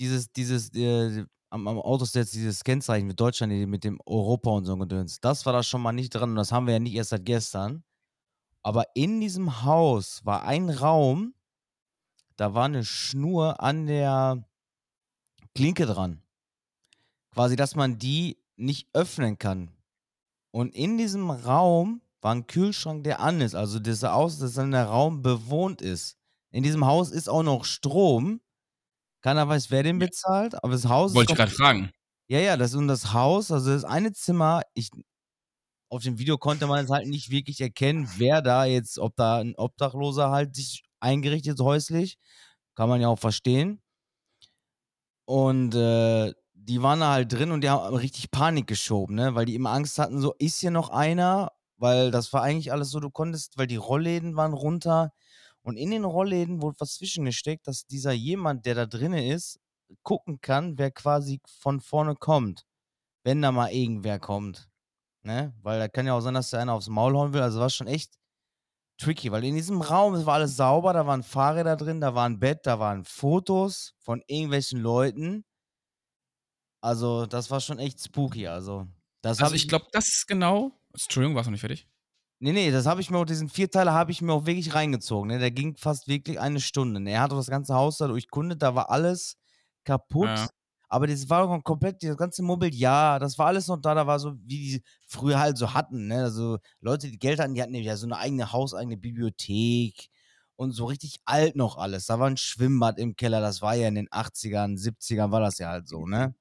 dieses, 0.00 0.32
dieses, 0.32 0.74
äh, 0.74 1.24
am, 1.50 1.68
am 1.68 1.78
Auto 1.78 2.04
ist 2.04 2.14
jetzt 2.14 2.34
dieses 2.34 2.64
Kennzeichen 2.64 3.06
mit 3.06 3.20
Deutschland 3.20 3.52
mit 3.68 3.84
dem 3.84 4.00
Europa 4.06 4.50
und 4.50 4.64
so 4.64 4.76
Gedöns. 4.76 5.20
Das 5.20 5.44
war 5.46 5.52
da 5.52 5.62
schon 5.62 5.82
mal 5.82 5.92
nicht 5.92 6.10
dran 6.10 6.30
und 6.30 6.36
das 6.36 6.52
haben 6.52 6.66
wir 6.66 6.74
ja 6.74 6.80
nicht 6.80 6.94
erst 6.94 7.10
seit 7.10 7.26
gestern. 7.26 7.84
Aber 8.62 8.84
in 8.94 9.20
diesem 9.20 9.62
Haus 9.64 10.24
war 10.24 10.44
ein 10.44 10.70
Raum, 10.70 11.34
da 12.36 12.54
war 12.54 12.64
eine 12.64 12.84
Schnur 12.84 13.62
an 13.62 13.86
der 13.86 14.44
Klinke 15.54 15.86
dran. 15.86 16.22
Quasi, 17.32 17.56
dass 17.56 17.74
man 17.74 17.98
die 17.98 18.38
nicht 18.56 18.88
öffnen 18.92 19.38
kann. 19.38 19.70
Und 20.50 20.74
in 20.74 20.98
diesem 20.98 21.30
Raum 21.30 22.02
war 22.20 22.34
ein 22.34 22.46
Kühlschrank, 22.46 23.04
der 23.04 23.20
an 23.20 23.40
ist. 23.40 23.54
Also 23.54 23.78
das 23.78 24.04
aus, 24.04 24.38
dass 24.38 24.54
dann 24.54 24.72
der 24.72 24.86
Raum 24.86 25.22
bewohnt 25.22 25.80
ist. 25.80 26.16
In 26.50 26.62
diesem 26.62 26.84
Haus 26.84 27.10
ist 27.10 27.28
auch 27.28 27.42
noch 27.42 27.64
Strom. 27.64 28.40
Keiner 29.22 29.48
weiß, 29.48 29.70
wer 29.70 29.82
den 29.82 29.98
bezahlt, 29.98 30.62
aber 30.62 30.72
das 30.72 30.86
Haus 30.88 31.14
Wollte 31.14 31.32
ich 31.32 31.36
gerade 31.36 31.50
fragen. 31.50 31.90
Ja, 32.28 32.38
ja, 32.38 32.56
das 32.56 32.74
ist 32.74 32.88
das 32.88 33.12
Haus, 33.12 33.50
also 33.50 33.70
das 33.70 33.84
eine 33.84 34.12
Zimmer, 34.12 34.62
ich 34.74 34.90
auf 35.90 36.04
dem 36.04 36.18
Video 36.18 36.38
konnte 36.38 36.66
man 36.68 36.84
es 36.84 36.90
halt 36.90 37.08
nicht 37.08 37.30
wirklich 37.30 37.60
erkennen, 37.60 38.08
wer 38.16 38.42
da 38.42 38.64
jetzt, 38.64 38.98
ob 38.98 39.16
da 39.16 39.38
ein 39.40 39.56
Obdachloser 39.56 40.30
halt 40.30 40.54
sich 40.54 40.84
eingerichtet 41.00 41.58
häuslich, 41.60 42.16
kann 42.76 42.88
man 42.88 43.00
ja 43.00 43.08
auch 43.08 43.18
verstehen. 43.18 43.82
Und 45.24 45.74
äh, 45.74 46.32
die 46.54 46.82
waren 46.82 47.00
da 47.00 47.12
halt 47.12 47.32
drin 47.32 47.50
und 47.50 47.62
die 47.62 47.70
haben 47.70 47.94
richtig 47.94 48.30
Panik 48.30 48.66
geschoben, 48.66 49.16
ne? 49.16 49.34
Weil 49.34 49.46
die 49.46 49.54
immer 49.54 49.70
Angst 49.72 49.98
hatten, 49.98 50.20
so 50.20 50.34
ist 50.38 50.60
hier 50.60 50.70
noch 50.70 50.90
einer, 50.90 51.52
weil 51.76 52.10
das 52.10 52.32
war 52.32 52.42
eigentlich 52.42 52.72
alles 52.72 52.90
so, 52.90 53.00
du 53.00 53.10
konntest, 53.10 53.58
weil 53.58 53.66
die 53.66 53.76
Rollläden 53.76 54.36
waren 54.36 54.52
runter 54.52 55.12
und 55.62 55.76
in 55.76 55.90
den 55.90 56.04
Rollläden 56.04 56.62
wurde 56.62 56.76
was 56.80 56.94
zwischengesteckt, 56.94 57.66
dass 57.66 57.86
dieser 57.86 58.12
jemand, 58.12 58.66
der 58.66 58.74
da 58.74 58.86
drinne 58.86 59.26
ist, 59.32 59.58
gucken 60.02 60.40
kann, 60.40 60.78
wer 60.78 60.90
quasi 60.90 61.40
von 61.48 61.80
vorne 61.80 62.14
kommt, 62.16 62.64
wenn 63.24 63.42
da 63.42 63.52
mal 63.52 63.72
irgendwer 63.72 64.18
kommt, 64.20 64.68
ne? 65.24 65.54
Weil 65.62 65.80
da 65.80 65.88
kann 65.88 66.06
ja 66.06 66.14
auch 66.14 66.20
sein, 66.22 66.34
dass 66.34 66.50
der 66.50 66.60
einer 66.60 66.74
aufs 66.74 66.88
Maul 66.88 67.16
hauen 67.16 67.34
will, 67.34 67.42
also 67.42 67.60
war 67.60 67.70
schon 67.70 67.88
echt 67.88 68.14
tricky, 68.98 69.32
weil 69.32 69.44
in 69.44 69.54
diesem 69.56 69.80
Raum 69.82 70.14
es 70.14 70.26
war 70.26 70.34
alles 70.34 70.56
sauber, 70.56 70.92
da 70.92 71.06
waren 71.06 71.22
Fahrräder 71.22 71.76
drin, 71.76 72.00
da 72.00 72.14
war 72.14 72.26
ein 72.28 72.38
Bett, 72.40 72.60
da 72.66 72.78
waren 72.78 73.04
Fotos 73.04 73.94
von 74.00 74.22
irgendwelchen 74.28 74.80
Leuten 74.80 75.44
also, 76.82 77.26
das 77.26 77.50
war 77.50 77.60
schon 77.60 77.78
echt 77.78 78.02
spooky. 78.02 78.48
Also, 78.48 78.86
das 79.22 79.40
Also, 79.40 79.54
ich 79.54 79.68
glaube, 79.68 79.86
das 79.92 80.08
ist 80.08 80.26
genau 80.26 80.72
Entschuldigung, 80.92 81.36
warst 81.36 81.46
du 81.46 81.52
nicht 81.52 81.60
fertig? 81.60 81.86
Nee, 82.42 82.52
nee, 82.52 82.70
das 82.70 82.86
habe 82.86 83.02
ich 83.02 83.10
mir 83.10 83.18
auch 83.18 83.26
diesen 83.26 83.50
Vierteiler 83.50 83.92
habe 83.92 84.12
ich 84.12 84.22
mir 84.22 84.32
auch 84.32 84.46
wirklich 84.46 84.74
reingezogen, 84.74 85.28
ne? 85.28 85.38
Der 85.38 85.50
ging 85.50 85.76
fast 85.76 86.08
wirklich 86.08 86.40
eine 86.40 86.58
Stunde, 86.60 86.98
ne? 86.98 87.10
Er 87.10 87.20
hat 87.20 87.32
auch 87.32 87.36
das 87.36 87.48
ganze 87.50 87.74
Haus 87.74 87.98
da 87.98 88.06
durchkundet, 88.08 88.62
da 88.62 88.74
war 88.74 88.88
alles 88.90 89.36
kaputt, 89.84 90.30
Ja. 90.36 90.50
aber 90.88 91.06
das 91.06 91.28
war 91.28 91.46
doch 91.46 91.62
komplett 91.62 92.02
das 92.02 92.16
ganze 92.16 92.42
Mobiliar, 92.42 93.18
das 93.20 93.36
war 93.38 93.48
alles 93.48 93.66
noch 93.66 93.76
da, 93.76 93.94
da 93.94 94.06
war 94.06 94.18
so, 94.18 94.36
wie 94.42 94.48
die 94.78 94.82
früher 95.06 95.38
halt 95.38 95.58
so 95.58 95.74
hatten, 95.74 96.06
ne? 96.08 96.22
Also, 96.24 96.56
Leute, 96.80 97.10
die 97.10 97.18
Geld 97.18 97.40
hatten, 97.40 97.52
die 97.54 97.60
hatten 97.60 97.72
nämlich 97.72 97.88
ja 97.88 97.96
so 97.98 98.06
eine 98.06 98.16
eigene 98.16 98.52
hauseigene 98.52 98.96
Bibliothek 98.96 100.08
und 100.56 100.72
so 100.72 100.86
richtig 100.86 101.16
alt 101.26 101.56
noch 101.56 101.76
alles. 101.76 102.06
Da 102.06 102.18
war 102.18 102.26
ein 102.30 102.38
Schwimmbad 102.38 102.98
im 102.98 103.16
Keller, 103.16 103.42
das 103.42 103.60
war 103.60 103.74
ja 103.74 103.86
in 103.88 103.96
den 103.96 104.08
80ern, 104.10 104.78
70ern 104.78 105.30
war 105.30 105.40
das 105.40 105.58
ja 105.58 105.68
halt 105.68 105.88
so, 105.88 106.06
ne? 106.06 106.34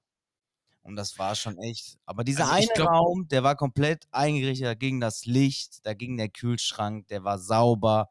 Und 0.90 0.96
das 0.96 1.20
war 1.20 1.36
schon 1.36 1.58
echt. 1.60 2.00
Aber 2.06 2.24
dieser 2.24 2.46
Also, 2.52 2.56
eine 2.56 2.68
glaube 2.74 2.92
Raum, 2.92 3.28
der 3.28 3.44
war 3.44 3.56
komplett 3.56 4.08
eingerichtet, 4.12 4.66
da 4.66 4.74
ging 4.74 5.00
das 5.00 5.26
Licht, 5.26 5.86
da 5.86 5.94
ging 5.94 6.18
der 6.18 6.30
Kühlschrank, 6.30 7.08
der 7.10 7.24
war 7.24 7.38
sauber. 7.38 8.10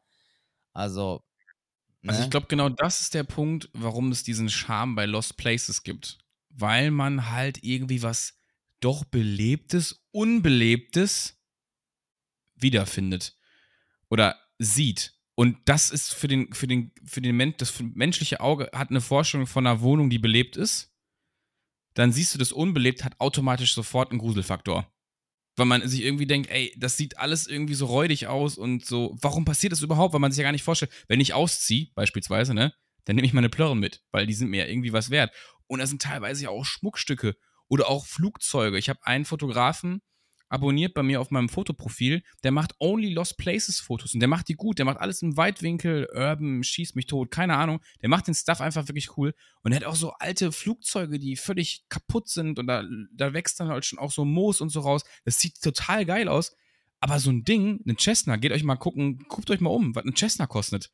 Also, 0.72 1.24
Also, 2.06 2.20
ich 2.20 2.26
ne? 2.26 2.30
glaube, 2.30 2.46
genau 2.46 2.68
das 2.68 3.00
ist 3.00 3.14
der 3.14 3.24
Punkt, 3.24 3.68
warum 3.74 4.12
es 4.12 4.22
diesen 4.22 4.48
Charme 4.48 4.94
bei 4.94 5.06
Lost 5.06 5.36
Places 5.36 5.82
gibt. 5.82 6.18
Weil 6.50 6.92
man 6.92 7.30
halt 7.30 7.64
irgendwie 7.64 8.02
was 8.02 8.38
doch 8.80 9.04
Belebtes, 9.04 10.04
Unbelebtes 10.12 11.36
wiederfindet 12.54 13.36
oder 14.08 14.36
sieht. 14.58 15.14
Und 15.34 15.58
das 15.66 15.90
ist 15.90 16.14
für 16.14 16.28
den, 16.28 16.52
für 16.52 16.68
den, 16.68 16.92
für 17.04 17.20
den 17.20 17.36
Men 17.36 17.54
das 17.58 17.74
menschliche 17.80 18.40
Auge 18.40 18.70
hat 18.72 18.90
eine 18.90 19.00
Vorstellung 19.00 19.48
von 19.48 19.66
einer 19.66 19.80
Wohnung, 19.80 20.10
die 20.10 20.18
belebt 20.20 20.56
ist. 20.56 20.92
Dann 21.94 22.12
siehst 22.12 22.34
du 22.34 22.38
das 22.38 22.52
unbelebt, 22.52 23.04
hat 23.04 23.20
automatisch 23.20 23.74
sofort 23.74 24.10
einen 24.10 24.20
Gruselfaktor. 24.20 24.90
Weil 25.56 25.66
man 25.66 25.88
sich 25.88 26.04
irgendwie 26.04 26.26
denkt, 26.26 26.50
ey, 26.50 26.72
das 26.78 26.96
sieht 26.96 27.18
alles 27.18 27.46
irgendwie 27.48 27.74
so 27.74 27.86
räudig 27.86 28.28
aus 28.28 28.56
und 28.56 28.86
so, 28.86 29.16
warum 29.20 29.44
passiert 29.44 29.72
das 29.72 29.82
überhaupt? 29.82 30.14
Weil 30.14 30.20
man 30.20 30.30
sich 30.30 30.38
ja 30.38 30.44
gar 30.44 30.52
nicht 30.52 30.62
vorstellt, 30.62 30.92
wenn 31.08 31.20
ich 31.20 31.34
ausziehe, 31.34 31.88
beispielsweise, 31.94 32.54
ne, 32.54 32.72
dann 33.04 33.16
nehme 33.16 33.26
ich 33.26 33.32
meine 33.32 33.48
Plörren 33.48 33.78
mit, 33.78 34.02
weil 34.12 34.26
die 34.26 34.34
sind 34.34 34.50
mir 34.50 34.64
ja 34.64 34.70
irgendwie 34.70 34.92
was 34.92 35.10
wert. 35.10 35.34
Und 35.66 35.80
da 35.80 35.86
sind 35.86 36.02
teilweise 36.02 36.44
ja 36.44 36.50
auch 36.50 36.64
Schmuckstücke 36.64 37.36
oder 37.68 37.88
auch 37.88 38.06
Flugzeuge. 38.06 38.78
Ich 38.78 38.88
habe 38.88 39.04
einen 39.04 39.24
Fotografen, 39.24 40.02
abonniert 40.48 40.94
bei 40.94 41.02
mir 41.02 41.20
auf 41.20 41.30
meinem 41.30 41.48
Fotoprofil. 41.48 42.22
Der 42.42 42.52
macht 42.52 42.74
Only 42.78 43.10
Lost 43.10 43.36
Places 43.36 43.80
Fotos 43.80 44.14
und 44.14 44.20
der 44.20 44.28
macht 44.28 44.48
die 44.48 44.54
gut. 44.54 44.78
Der 44.78 44.84
macht 44.84 44.98
alles 44.98 45.22
im 45.22 45.36
Weitwinkel, 45.36 46.08
Urban, 46.12 46.62
schießt 46.62 46.96
mich 46.96 47.06
tot, 47.06 47.30
keine 47.30 47.56
Ahnung. 47.56 47.80
Der 48.02 48.08
macht 48.08 48.26
den 48.26 48.34
Stuff 48.34 48.60
einfach 48.60 48.88
wirklich 48.88 49.16
cool. 49.16 49.34
Und 49.62 49.72
er 49.72 49.76
hat 49.76 49.84
auch 49.84 49.96
so 49.96 50.12
alte 50.12 50.52
Flugzeuge, 50.52 51.18
die 51.18 51.36
völlig 51.36 51.84
kaputt 51.88 52.28
sind 52.28 52.58
und 52.58 52.66
da, 52.66 52.84
da 53.12 53.32
wächst 53.32 53.60
dann 53.60 53.68
halt 53.68 53.84
schon 53.84 53.98
auch 53.98 54.12
so 54.12 54.24
Moos 54.24 54.60
und 54.60 54.70
so 54.70 54.80
raus. 54.80 55.02
Das 55.24 55.38
sieht 55.38 55.60
total 55.60 56.04
geil 56.04 56.28
aus. 56.28 56.56
Aber 57.00 57.20
so 57.20 57.30
ein 57.30 57.44
Ding, 57.44 57.80
ein 57.86 57.96
Cessna, 57.98 58.36
geht 58.36 58.52
euch 58.52 58.64
mal 58.64 58.76
gucken, 58.76 59.24
guckt 59.28 59.50
euch 59.50 59.60
mal 59.60 59.70
um, 59.70 59.94
was 59.94 60.04
ein 60.04 60.16
Cessna 60.16 60.46
kostet. 60.46 60.90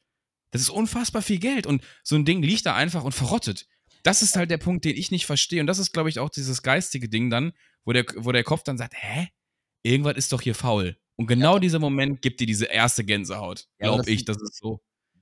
Das 0.50 0.60
ist 0.60 0.70
unfassbar 0.70 1.22
viel 1.22 1.38
Geld 1.38 1.66
und 1.66 1.82
so 2.02 2.14
ein 2.14 2.24
Ding 2.24 2.42
liegt 2.42 2.66
da 2.66 2.74
einfach 2.74 3.04
und 3.04 3.12
verrottet. 3.12 3.66
Das 4.04 4.22
ist 4.22 4.36
halt 4.36 4.50
der 4.50 4.58
Punkt, 4.58 4.84
den 4.84 4.96
ich 4.96 5.10
nicht 5.10 5.24
verstehe. 5.24 5.60
Und 5.60 5.66
das 5.66 5.78
ist, 5.78 5.92
glaube 5.92 6.10
ich, 6.10 6.18
auch 6.18 6.28
dieses 6.28 6.62
geistige 6.62 7.08
Ding 7.08 7.30
dann, 7.30 7.52
wo 7.84 7.92
der, 7.92 8.04
wo 8.16 8.32
der 8.32 8.44
Kopf 8.44 8.62
dann 8.62 8.78
sagt, 8.78 8.94
hä? 8.96 9.28
Irgendwas 9.84 10.16
ist 10.16 10.32
doch 10.32 10.40
hier 10.40 10.54
faul. 10.54 10.96
Und 11.16 11.26
genau 11.26 11.58
dieser 11.58 11.78
Moment 11.78 12.22
gibt 12.22 12.40
dir 12.40 12.46
diese 12.46 12.64
erste 12.64 13.04
Gänsehaut. 13.04 13.68
Ja, 13.78 13.88
aber 13.88 13.96
Glaub 13.96 14.06
das 14.06 14.08
ich, 14.08 14.24
das 14.24 14.42
ist 14.42 14.56
so. 14.56 14.80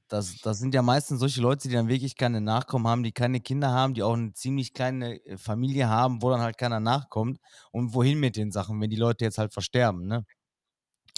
Das, 0.09 0.37
das 0.43 0.59
sind 0.59 0.75
ja 0.75 0.83
meistens 0.83 1.21
solche 1.21 1.41
Leute, 1.41 1.69
die 1.69 1.75
dann 1.75 1.89
wirklich 1.89 2.17
keine 2.17 2.41
Nachkommen 2.41 2.87
haben, 2.87 3.03
die 3.03 3.13
keine 3.13 3.41
Kinder 3.41 3.71
haben, 3.71 3.95
die 3.95 4.03
auch 4.03 4.13
eine 4.13 4.33
ziemlich 4.35 4.73
kleine 4.73 5.25
äh, 5.25 5.37
Familie 5.37 5.89
haben, 5.89 6.23
wo 6.23 6.31
dann 6.31 6.41
halt 6.41 6.59
keiner 6.59 6.81
nachkommt. 6.81 7.39
Und 7.73 7.93
wohin 7.95 8.21
mit 8.21 8.37
den 8.37 8.53
Sachen, 8.53 8.81
wenn 8.81 8.91
die 8.91 8.97
Leute 8.97 9.25
jetzt 9.25 9.39
halt 9.39 9.53
versterben, 9.53 10.07
ne? 10.07 10.25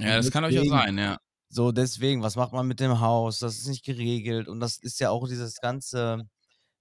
Ja, 0.01 0.17
das 0.17 0.31
kann 0.31 0.45
euch 0.45 0.55
ja 0.55 0.65
sein, 0.65 0.99
ja. 0.99 1.19
So, 1.49 1.71
deswegen, 1.71 2.23
was 2.23 2.35
macht 2.35 2.53
man 2.53 2.67
mit 2.67 2.81
dem 2.81 3.01
Haus? 3.01 3.39
Das 3.41 3.59
ist 3.59 3.69
nicht 3.69 3.85
geregelt. 3.85 4.49
Und 4.49 4.61
das 4.61 4.79
ist 4.79 4.99
ja 5.01 5.11
auch 5.11 5.29
dieses 5.29 5.61
ganze, 5.61 6.29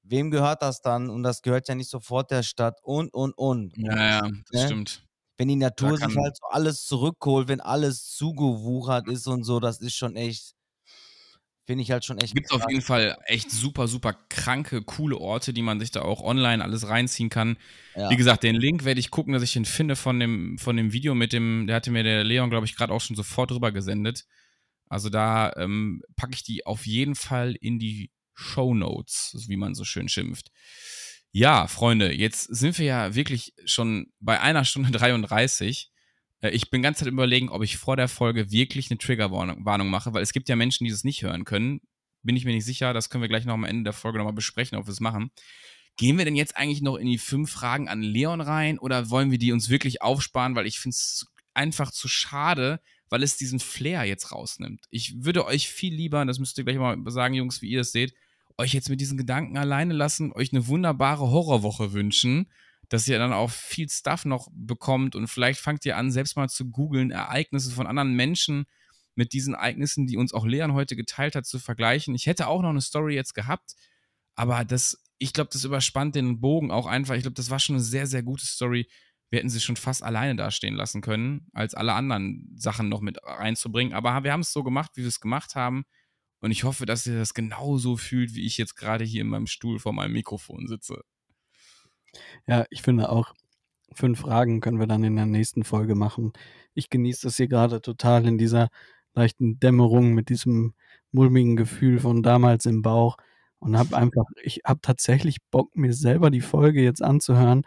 wem 0.02 0.32
gehört 0.32 0.62
das 0.62 0.82
dann? 0.82 1.10
Und 1.10 1.24
das 1.24 1.42
gehört 1.42 1.68
ja 1.68 1.76
nicht 1.76 1.90
sofort 1.90 2.32
der 2.32 2.44
Stadt 2.44 2.80
und, 2.84 3.14
und, 3.14 3.38
und. 3.38 3.76
und 3.76 3.84
Ja, 3.84 3.96
ja, 3.96 4.22
das 4.52 4.62
ne? 4.62 4.66
stimmt. 4.68 5.04
Wenn 5.44 5.50
die 5.50 5.56
Natur 5.58 5.98
sich 5.98 6.16
halt 6.16 6.38
so 6.38 6.48
alles 6.52 6.86
zurückholt, 6.86 7.50
wenn 7.50 7.60
alles 7.60 8.08
zugewuchert 8.08 9.10
ist 9.10 9.28
und 9.28 9.44
so, 9.44 9.60
das 9.60 9.82
ist 9.82 9.94
schon 9.94 10.16
echt, 10.16 10.56
finde 11.66 11.84
ich 11.84 11.92
halt 11.92 12.06
schon 12.06 12.18
echt 12.18 12.34
Gibt 12.34 12.46
es 12.46 12.52
auf 12.54 12.64
jeden 12.70 12.82
Fall 12.82 13.18
echt 13.26 13.52
super, 13.52 13.90
super 13.90 14.14
kranke, 14.30 14.84
coole 14.84 15.18
Orte, 15.18 15.52
die 15.52 15.62
man 15.62 15.82
sich 15.82 15.92
da 15.92 16.02
auch 16.02 16.22
online 16.22 16.64
alles 16.64 16.88
reinziehen 16.88 17.30
kann. 17.30 17.58
Ja. 17.94 18.10
Wie 18.10 18.16
gesagt, 18.16 18.44
den 18.44 18.56
Link 18.56 18.86
werde 18.86 19.02
ich 19.02 19.12
gucken, 19.12 19.34
dass 19.34 19.44
ich 19.44 19.52
den 19.52 19.66
finde 19.66 19.98
von 19.98 20.18
dem, 20.18 20.58
von 20.60 20.78
dem 20.78 20.94
Video 20.94 21.14
mit 21.14 21.34
dem, 21.34 21.68
der 21.68 21.76
hatte 21.76 21.92
mir 21.92 22.04
der 22.04 22.24
Leon, 22.24 22.50
glaube 22.50 22.66
ich, 22.66 22.78
gerade 22.78 22.94
auch 22.94 23.02
schon 23.02 23.18
sofort 23.18 23.52
rüber 23.52 23.74
gesendet. 23.74 24.24
Also 24.88 25.10
da 25.10 25.52
ähm, 25.58 26.04
packe 26.16 26.36
ich 26.36 26.44
die 26.44 26.66
auf 26.66 26.86
jeden 26.86 27.16
Fall 27.16 27.54
in 27.60 27.80
die 27.80 28.12
Show 28.34 28.74
Notes, 28.74 29.44
wie 29.50 29.58
man 29.58 29.76
so 29.76 29.84
schön 29.84 30.08
schimpft. 30.08 30.52
Ja, 31.36 31.66
Freunde, 31.66 32.14
jetzt 32.14 32.44
sind 32.44 32.78
wir 32.78 32.86
ja 32.86 33.16
wirklich 33.16 33.54
schon 33.66 34.14
bei 34.20 34.40
einer 34.40 34.66
Stunde 34.66 34.92
33. 34.98 35.90
Äh, 36.42 36.52
Ich 36.52 36.70
bin 36.70 36.84
ganz 36.84 37.00
Zeit 37.00 37.08
überlegen, 37.08 37.50
ob 37.50 37.64
ich 37.64 37.78
vor 37.78 37.98
der 37.98 38.08
Folge 38.08 38.52
wirklich 38.52 38.92
eine 38.92 39.00
Triggerwarnung 39.00 39.66
Warnung 39.66 39.90
mache, 39.90 40.14
weil 40.14 40.22
es 40.22 40.32
gibt 40.32 40.48
ja 40.48 40.56
Menschen, 40.56 40.86
die 40.86 40.92
das 40.92 41.04
nicht 41.04 41.24
hören 41.24 41.44
können. 41.44 41.82
Bin 42.22 42.36
ich 42.36 42.46
mir 42.46 42.54
nicht 42.54 42.66
sicher, 42.66 42.94
das 42.94 43.10
können 43.10 43.24
wir 43.24 43.30
gleich 43.30 43.46
noch 43.46 43.56
am 43.56 43.64
Ende 43.64 43.86
der 43.86 43.94
Folge 43.94 44.20
nochmal 44.20 44.34
besprechen, 44.34 44.78
ob 44.78 44.86
wir 44.86 44.92
es 44.92 45.00
machen. 45.00 45.32
Gehen 45.98 46.20
wir 46.20 46.26
denn 46.26 46.36
jetzt 46.36 46.56
eigentlich 46.56 46.84
noch 46.84 46.98
in 46.98 47.08
die 47.08 47.18
fünf 47.18 47.52
Fragen 47.52 47.90
an 47.90 48.02
Leon 48.04 48.40
rein 48.40 48.78
oder 48.78 49.10
wollen 49.10 49.32
wir 49.32 49.40
die 49.40 49.52
uns 49.54 49.70
wirklich 49.70 50.04
aufsparen, 50.04 50.56
weil 50.56 50.68
ich 50.68 50.80
finde 50.80 50.94
es 50.94 51.26
einfach 51.56 51.92
zu 51.92 52.08
schade, 52.08 52.80
weil 53.10 53.24
es 53.24 53.38
diesen 53.38 53.60
Flair 53.60 54.04
jetzt 54.04 54.32
rausnimmt. 54.32 54.86
Ich 54.92 55.24
würde 55.24 55.46
euch 55.46 55.68
viel 55.68 55.94
lieber, 55.94 56.26
das 56.26 56.38
müsst 56.38 56.58
ihr 56.60 56.64
gleich 56.64 56.78
mal 56.78 56.98
sagen, 57.08 57.34
Jungs, 57.34 57.62
wie 57.64 57.70
ihr 57.70 57.82
es 57.82 57.92
seht, 57.92 58.14
euch 58.58 58.74
jetzt 58.74 58.90
mit 58.90 59.02
diesen 59.02 59.18
Gedanken 59.18 59.58
alleine 59.58 59.94
lassen, 59.94 60.32
euch 60.34 60.52
eine 60.52 60.68
wunderbare 60.68 61.30
Horrorwoche 61.30 61.94
wünschen, 61.94 62.52
dass 62.90 63.08
ihr 63.08 63.18
dann 63.18 63.34
auch 63.34 63.50
viel 63.50 63.90
Stuff 63.90 64.26
noch 64.26 64.50
bekommt 64.54 65.16
und 65.16 65.28
vielleicht 65.28 65.60
fangt 65.60 65.86
ihr 65.86 65.98
an, 65.98 66.12
selbst 66.12 66.36
mal 66.36 66.50
zu 66.50 66.70
googeln, 66.70 67.12
Ereignisse 67.12 67.72
von 67.72 67.88
anderen 67.88 68.14
Menschen 68.14 68.66
mit 69.16 69.34
diesen 69.34 69.54
Ereignissen, 69.54 70.08
die 70.08 70.18
uns 70.18 70.34
auch 70.34 70.46
Leon 70.46 70.74
heute 70.74 70.96
geteilt 70.96 71.36
hat, 71.36 71.46
zu 71.46 71.60
vergleichen. 71.60 72.16
Ich 72.16 72.26
hätte 72.26 72.48
auch 72.48 72.62
noch 72.62 72.70
eine 72.70 72.82
Story 72.82 73.16
jetzt 73.16 73.34
gehabt, 73.34 73.76
aber 74.36 74.66
das, 74.66 75.02
ich 75.18 75.34
glaube, 75.34 75.50
das 75.54 75.64
überspannt 75.64 76.16
den 76.16 76.40
Bogen 76.40 76.72
auch 76.72 76.88
einfach. 76.88 77.16
Ich 77.16 77.22
glaube, 77.22 77.36
das 77.36 77.50
war 77.50 77.60
schon 77.60 77.76
eine 77.76 77.84
sehr, 77.84 78.08
sehr 78.08 78.24
gute 78.24 78.46
Story. 78.46 78.88
Wir 79.30 79.40
hätten 79.40 79.50
sie 79.50 79.62
schon 79.62 79.76
fast 79.76 80.04
alleine 80.04 80.36
dastehen 80.36 80.76
lassen 80.76 81.02
können, 81.02 81.48
als 81.54 81.74
alle 81.74 81.94
anderen 81.94 82.52
Sachen 82.56 82.90
noch 82.90 83.02
mit 83.02 83.18
reinzubringen. 83.24 83.94
Aber 83.94 84.24
wir 84.24 84.32
haben 84.32 84.42
es 84.42 84.52
so 84.52 84.64
gemacht, 84.64 84.92
wie 84.96 85.02
wir 85.02 85.08
es 85.08 85.20
gemacht 85.20 85.56
haben. 85.56 85.86
Und 86.44 86.52
ich 86.52 86.66
hoffe, 86.66 86.86
dass 86.86 87.08
ihr 87.08 87.18
das 87.18 87.34
genauso 87.34 87.96
fühlt, 87.96 88.36
wie 88.36 88.46
ich 88.46 88.58
jetzt 88.58 88.76
gerade 88.76 89.06
hier 89.06 89.22
in 89.22 89.30
meinem 89.30 89.48
Stuhl 89.48 89.80
vor 89.80 89.94
meinem 89.94 90.12
Mikrofon 90.12 90.68
sitze. 90.68 91.06
Ja, 92.48 92.66
ich 92.70 92.82
finde 92.82 93.10
auch, 93.10 93.34
fünf 93.94 94.20
Fragen 94.20 94.60
können 94.60 94.78
wir 94.78 94.88
dann 94.88 95.06
in 95.06 95.16
der 95.16 95.26
nächsten 95.26 95.64
Folge 95.64 95.96
machen. 95.96 96.34
Ich 96.74 96.90
genieße 96.90 97.28
das 97.28 97.38
hier 97.38 97.48
gerade 97.48 97.82
total 97.82 98.28
in 98.28 98.38
dieser 98.38 98.68
leichten 99.14 99.58
Dämmerung 99.62 100.14
mit 100.14 100.28
diesem 100.28 100.74
mulmigen 101.14 101.56
Gefühl 101.56 102.02
von 102.02 102.24
damals 102.24 102.66
im 102.66 102.82
Bauch 102.82 103.16
und 103.60 103.78
habe 103.78 103.96
einfach, 103.98 104.26
ich 104.44 104.64
habe 104.66 104.82
tatsächlich 104.82 105.38
Bock, 105.50 105.74
mir 105.78 105.94
selber 105.94 106.30
die 106.30 106.42
Folge 106.42 106.84
jetzt 106.84 107.02
anzuhören, 107.02 107.66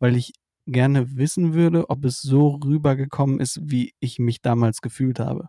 weil 0.00 0.16
ich 0.16 0.32
gerne 0.66 1.16
wissen 1.16 1.54
würde, 1.54 1.90
ob 1.90 2.04
es 2.04 2.22
so 2.22 2.56
rübergekommen 2.56 3.38
ist, 3.38 3.60
wie 3.62 3.94
ich 4.00 4.18
mich 4.18 4.42
damals 4.42 4.80
gefühlt 4.80 5.20
habe. 5.20 5.48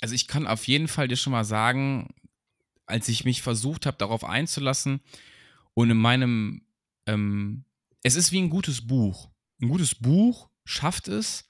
Also 0.00 0.14
ich 0.14 0.28
kann 0.28 0.46
auf 0.46 0.66
jeden 0.68 0.88
Fall 0.88 1.08
dir 1.08 1.16
schon 1.16 1.32
mal 1.32 1.44
sagen, 1.44 2.14
als 2.86 3.08
ich 3.08 3.24
mich 3.24 3.42
versucht 3.42 3.86
habe, 3.86 3.96
darauf 3.96 4.24
einzulassen 4.24 5.00
und 5.74 5.90
in 5.90 5.96
meinem, 5.96 6.62
ähm, 7.06 7.64
es 8.02 8.16
ist 8.16 8.32
wie 8.32 8.40
ein 8.40 8.50
gutes 8.50 8.86
Buch. 8.86 9.30
Ein 9.60 9.68
gutes 9.68 9.94
Buch 9.94 10.48
schafft 10.64 11.08
es, 11.08 11.48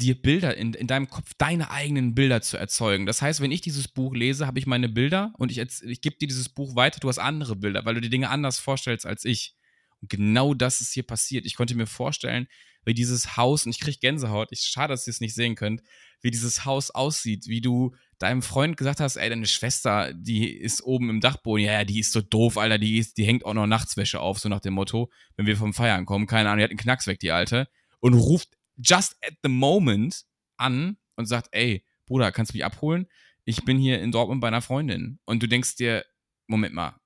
dir 0.00 0.20
Bilder 0.20 0.56
in, 0.56 0.74
in 0.74 0.86
deinem 0.86 1.08
Kopf, 1.08 1.32
deine 1.38 1.70
eigenen 1.70 2.14
Bilder 2.14 2.42
zu 2.42 2.56
erzeugen. 2.56 3.06
Das 3.06 3.22
heißt, 3.22 3.40
wenn 3.40 3.52
ich 3.52 3.60
dieses 3.60 3.86
Buch 3.86 4.14
lese, 4.14 4.46
habe 4.46 4.58
ich 4.58 4.66
meine 4.66 4.88
Bilder 4.88 5.32
und 5.36 5.50
ich, 5.50 5.58
ich 5.58 6.00
gebe 6.00 6.16
dir 6.16 6.26
dieses 6.26 6.48
Buch 6.48 6.74
weiter, 6.74 7.00
du 7.00 7.08
hast 7.08 7.18
andere 7.18 7.56
Bilder, 7.56 7.84
weil 7.84 7.94
du 7.94 8.00
die 8.00 8.10
Dinge 8.10 8.30
anders 8.30 8.58
vorstellst 8.58 9.06
als 9.06 9.24
ich. 9.24 9.54
Und 10.00 10.10
genau 10.10 10.54
das 10.54 10.80
ist 10.80 10.92
hier 10.92 11.02
passiert. 11.02 11.46
Ich 11.46 11.54
konnte 11.54 11.74
mir 11.74 11.86
vorstellen, 11.86 12.46
wie 12.84 12.94
dieses 12.94 13.36
Haus, 13.36 13.66
und 13.66 13.70
ich 13.70 13.80
kriege 13.80 13.98
Gänsehaut, 13.98 14.48
ich 14.50 14.60
schade, 14.62 14.92
dass 14.92 15.06
ihr 15.06 15.10
es 15.10 15.20
nicht 15.20 15.34
sehen 15.34 15.54
könnt, 15.54 15.82
wie 16.22 16.30
dieses 16.30 16.64
Haus 16.64 16.90
aussieht, 16.90 17.46
wie 17.46 17.60
du 17.60 17.94
deinem 18.18 18.42
Freund 18.42 18.76
gesagt 18.76 19.00
hast, 19.00 19.16
ey, 19.16 19.28
deine 19.28 19.46
Schwester, 19.46 20.12
die 20.14 20.50
ist 20.50 20.82
oben 20.82 21.10
im 21.10 21.20
Dachboden, 21.20 21.64
ja, 21.64 21.72
ja, 21.72 21.84
die 21.84 22.00
ist 22.00 22.12
so 22.12 22.20
doof, 22.20 22.58
Alter, 22.58 22.78
die, 22.78 22.98
ist, 22.98 23.16
die 23.16 23.24
hängt 23.24 23.44
auch 23.44 23.54
noch 23.54 23.66
Nachtswäsche 23.66 24.20
auf, 24.20 24.38
so 24.38 24.48
nach 24.48 24.60
dem 24.60 24.74
Motto, 24.74 25.10
wenn 25.36 25.46
wir 25.46 25.56
vom 25.56 25.72
Feiern 25.72 26.06
kommen, 26.06 26.26
keine 26.26 26.48
Ahnung, 26.48 26.58
die 26.58 26.64
hat 26.64 26.70
einen 26.70 26.78
Knacks 26.78 27.06
weg, 27.06 27.20
die 27.20 27.32
Alte, 27.32 27.68
und 28.00 28.14
ruft 28.14 28.56
just 28.76 29.16
at 29.22 29.34
the 29.42 29.48
moment 29.48 30.24
an 30.56 30.96
und 31.16 31.26
sagt, 31.26 31.48
ey, 31.52 31.84
Bruder, 32.06 32.32
kannst 32.32 32.52
du 32.52 32.56
mich 32.56 32.64
abholen? 32.64 33.06
Ich 33.44 33.64
bin 33.64 33.78
hier 33.78 34.00
in 34.00 34.12
Dortmund 34.12 34.40
bei 34.40 34.48
einer 34.48 34.62
Freundin. 34.62 35.18
Und 35.24 35.42
du 35.42 35.46
denkst 35.46 35.76
dir, 35.76 36.04
Moment 36.46 36.74
mal, 36.74 37.00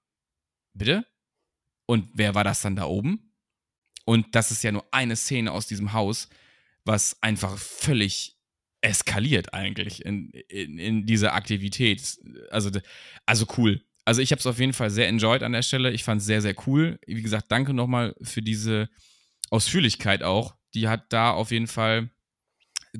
bitte? 0.72 1.06
Und 1.86 2.08
wer 2.14 2.34
war 2.34 2.44
das 2.44 2.62
dann 2.62 2.76
da 2.76 2.84
oben? 2.84 3.32
Und 4.04 4.34
das 4.34 4.50
ist 4.50 4.62
ja 4.62 4.72
nur 4.72 4.84
eine 4.90 5.16
Szene 5.16 5.52
aus 5.52 5.66
diesem 5.66 5.92
Haus, 5.92 6.28
was 6.84 7.22
einfach 7.22 7.56
völlig 7.58 8.36
eskaliert 8.80 9.54
eigentlich 9.54 10.04
in, 10.04 10.30
in, 10.30 10.78
in 10.78 11.06
dieser 11.06 11.32
Aktivität. 11.32 12.18
Also, 12.50 12.70
also 13.24 13.46
cool. 13.56 13.82
Also 14.04 14.20
ich 14.20 14.30
habe 14.30 14.40
es 14.40 14.46
auf 14.46 14.58
jeden 14.58 14.74
Fall 14.74 14.90
sehr 14.90 15.08
enjoyed 15.08 15.42
an 15.42 15.52
der 15.52 15.62
Stelle. 15.62 15.90
Ich 15.92 16.04
fand 16.04 16.20
es 16.20 16.26
sehr, 16.26 16.42
sehr 16.42 16.54
cool. 16.66 16.98
Wie 17.06 17.22
gesagt, 17.22 17.50
danke 17.50 17.72
nochmal 17.72 18.14
für 18.20 18.42
diese 18.42 18.90
Ausführlichkeit 19.50 20.22
auch. 20.22 20.54
Die 20.74 20.88
hat 20.88 21.12
da 21.12 21.30
auf 21.30 21.50
jeden 21.50 21.66
Fall 21.66 22.10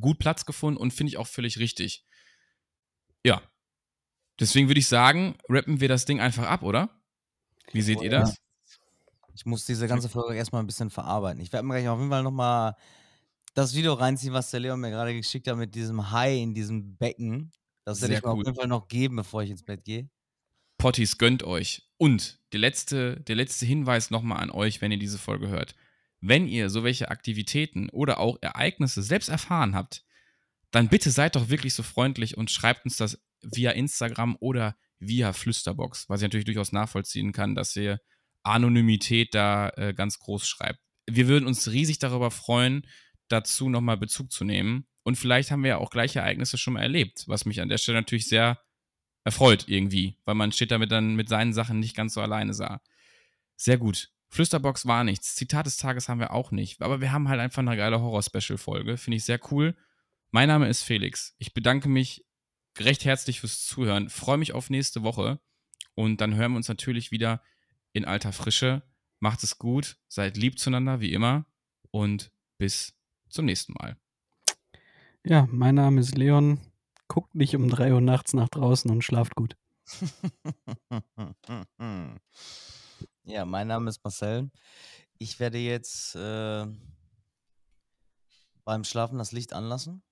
gut 0.00 0.18
Platz 0.18 0.46
gefunden 0.46 0.78
und 0.78 0.92
finde 0.92 1.10
ich 1.10 1.18
auch 1.18 1.26
völlig 1.26 1.58
richtig. 1.58 2.06
Ja. 3.24 3.42
Deswegen 4.40 4.68
würde 4.68 4.80
ich 4.80 4.88
sagen, 4.88 5.36
rappen 5.48 5.80
wir 5.80 5.88
das 5.88 6.06
Ding 6.06 6.20
einfach 6.20 6.46
ab, 6.46 6.62
oder? 6.62 7.02
Wie 7.72 7.82
seht 7.82 8.00
ihr 8.00 8.10
das? 8.10 8.36
Ich 9.34 9.44
muss 9.46 9.66
diese 9.66 9.88
ganze 9.88 10.08
Folge 10.08 10.36
erstmal 10.36 10.62
ein 10.62 10.66
bisschen 10.66 10.90
verarbeiten. 10.90 11.40
Ich 11.40 11.52
werde 11.52 11.66
mir 11.66 11.74
gleich 11.74 11.88
auf 11.88 11.98
jeden 11.98 12.10
Fall 12.10 12.22
nochmal 12.22 12.76
das 13.54 13.74
Video 13.74 13.94
reinziehen, 13.94 14.32
was 14.32 14.50
der 14.50 14.60
Leon 14.60 14.80
mir 14.80 14.90
gerade 14.90 15.14
geschickt 15.14 15.48
hat 15.48 15.56
mit 15.56 15.74
diesem 15.74 16.10
Hai 16.10 16.36
in 16.36 16.54
diesem 16.54 16.96
Becken. 16.96 17.52
Das 17.84 18.00
werde 18.00 18.14
ich 18.14 18.22
mir 18.22 18.28
cool. 18.28 18.40
auf 18.40 18.46
jeden 18.46 18.56
Fall 18.56 18.68
noch 18.68 18.88
geben, 18.88 19.16
bevor 19.16 19.42
ich 19.42 19.50
ins 19.50 19.64
Bett 19.64 19.84
gehe. 19.84 20.08
Potties, 20.78 21.18
gönnt 21.18 21.42
euch. 21.42 21.88
Und 21.96 22.40
der 22.52 22.60
letzte, 22.60 23.20
der 23.20 23.36
letzte 23.36 23.66
Hinweis 23.66 24.10
nochmal 24.10 24.40
an 24.40 24.50
euch, 24.50 24.80
wenn 24.80 24.92
ihr 24.92 24.98
diese 24.98 25.18
Folge 25.18 25.48
hört. 25.48 25.74
Wenn 26.20 26.48
ihr 26.48 26.70
so 26.70 26.84
welche 26.84 27.10
Aktivitäten 27.10 27.90
oder 27.90 28.18
auch 28.18 28.38
Ereignisse 28.40 29.02
selbst 29.02 29.28
erfahren 29.28 29.74
habt, 29.74 30.04
dann 30.70 30.88
bitte 30.88 31.10
seid 31.10 31.36
doch 31.36 31.48
wirklich 31.48 31.74
so 31.74 31.82
freundlich 31.82 32.36
und 32.36 32.50
schreibt 32.50 32.84
uns 32.84 32.96
das 32.96 33.20
via 33.42 33.72
Instagram 33.72 34.36
oder 34.40 34.76
via 34.98 35.32
Flüsterbox, 35.32 36.08
was 36.08 36.20
ich 36.20 36.24
natürlich 36.24 36.46
durchaus 36.46 36.72
nachvollziehen 36.72 37.32
kann, 37.32 37.54
dass 37.54 37.76
ihr 37.76 38.00
Anonymität 38.44 39.34
da 39.34 39.70
äh, 39.70 39.94
ganz 39.94 40.18
groß 40.18 40.46
schreibt. 40.46 40.80
Wir 41.06 41.28
würden 41.28 41.46
uns 41.46 41.70
riesig 41.70 41.98
darüber 41.98 42.30
freuen, 42.30 42.86
dazu 43.28 43.68
nochmal 43.68 43.96
Bezug 43.96 44.30
zu 44.30 44.44
nehmen. 44.44 44.86
Und 45.02 45.16
vielleicht 45.16 45.50
haben 45.50 45.62
wir 45.62 45.70
ja 45.70 45.78
auch 45.78 45.90
gleiche 45.90 46.20
Ereignisse 46.20 46.56
schon 46.56 46.74
mal 46.74 46.82
erlebt, 46.82 47.24
was 47.26 47.44
mich 47.44 47.60
an 47.60 47.68
der 47.68 47.78
Stelle 47.78 47.98
natürlich 47.98 48.28
sehr 48.28 48.58
erfreut 49.24 49.64
irgendwie, 49.66 50.18
weil 50.24 50.34
man 50.34 50.52
steht 50.52 50.70
damit 50.70 50.92
dann 50.92 51.14
mit 51.14 51.28
seinen 51.28 51.52
Sachen 51.52 51.80
nicht 51.80 51.96
ganz 51.96 52.14
so 52.14 52.20
alleine 52.20 52.54
sah. 52.54 52.80
Sehr 53.56 53.78
gut. 53.78 54.10
Flüsterbox 54.28 54.86
war 54.86 55.04
nichts. 55.04 55.34
Zitat 55.34 55.66
des 55.66 55.76
Tages 55.76 56.08
haben 56.08 56.20
wir 56.20 56.32
auch 56.32 56.50
nicht. 56.50 56.82
Aber 56.82 57.00
wir 57.00 57.12
haben 57.12 57.28
halt 57.28 57.40
einfach 57.40 57.60
eine 57.60 57.76
geile 57.76 58.00
Horror-Special-Folge. 58.00 58.96
Finde 58.96 59.16
ich 59.16 59.24
sehr 59.24 59.40
cool. 59.50 59.76
Mein 60.30 60.48
Name 60.48 60.68
ist 60.68 60.82
Felix. 60.82 61.34
Ich 61.38 61.54
bedanke 61.54 61.88
mich 61.88 62.24
recht 62.78 63.04
herzlich 63.04 63.40
fürs 63.40 63.64
Zuhören. 63.64 64.10
Freue 64.10 64.38
mich 64.38 64.52
auf 64.52 64.70
nächste 64.70 65.02
Woche. 65.02 65.38
Und 65.94 66.20
dann 66.20 66.34
hören 66.34 66.52
wir 66.52 66.56
uns 66.56 66.68
natürlich 66.68 67.12
wieder 67.12 67.40
in 67.94 68.04
alter 68.04 68.32
Frische. 68.32 68.82
Macht 69.20 69.42
es 69.42 69.58
gut, 69.58 69.96
seid 70.08 70.36
lieb 70.36 70.58
zueinander, 70.58 71.00
wie 71.00 71.14
immer. 71.14 71.46
Und 71.90 72.30
bis 72.58 72.92
zum 73.30 73.46
nächsten 73.46 73.72
Mal. 73.72 73.96
Ja, 75.24 75.48
mein 75.50 75.76
Name 75.76 76.00
ist 76.00 76.18
Leon. 76.18 76.60
Guckt 77.08 77.34
nicht 77.34 77.56
um 77.56 77.70
3 77.70 77.94
Uhr 77.94 78.02
nachts 78.02 78.34
nach 78.34 78.50
draußen 78.50 78.90
und 78.90 79.02
schlaft 79.02 79.34
gut. 79.34 79.56
ja, 83.24 83.44
mein 83.46 83.68
Name 83.68 83.88
ist 83.88 84.02
Marcel. 84.04 84.50
Ich 85.18 85.38
werde 85.40 85.58
jetzt 85.58 86.16
äh, 86.16 86.66
beim 88.64 88.84
Schlafen 88.84 89.18
das 89.18 89.32
Licht 89.32 89.52
anlassen, 89.52 90.02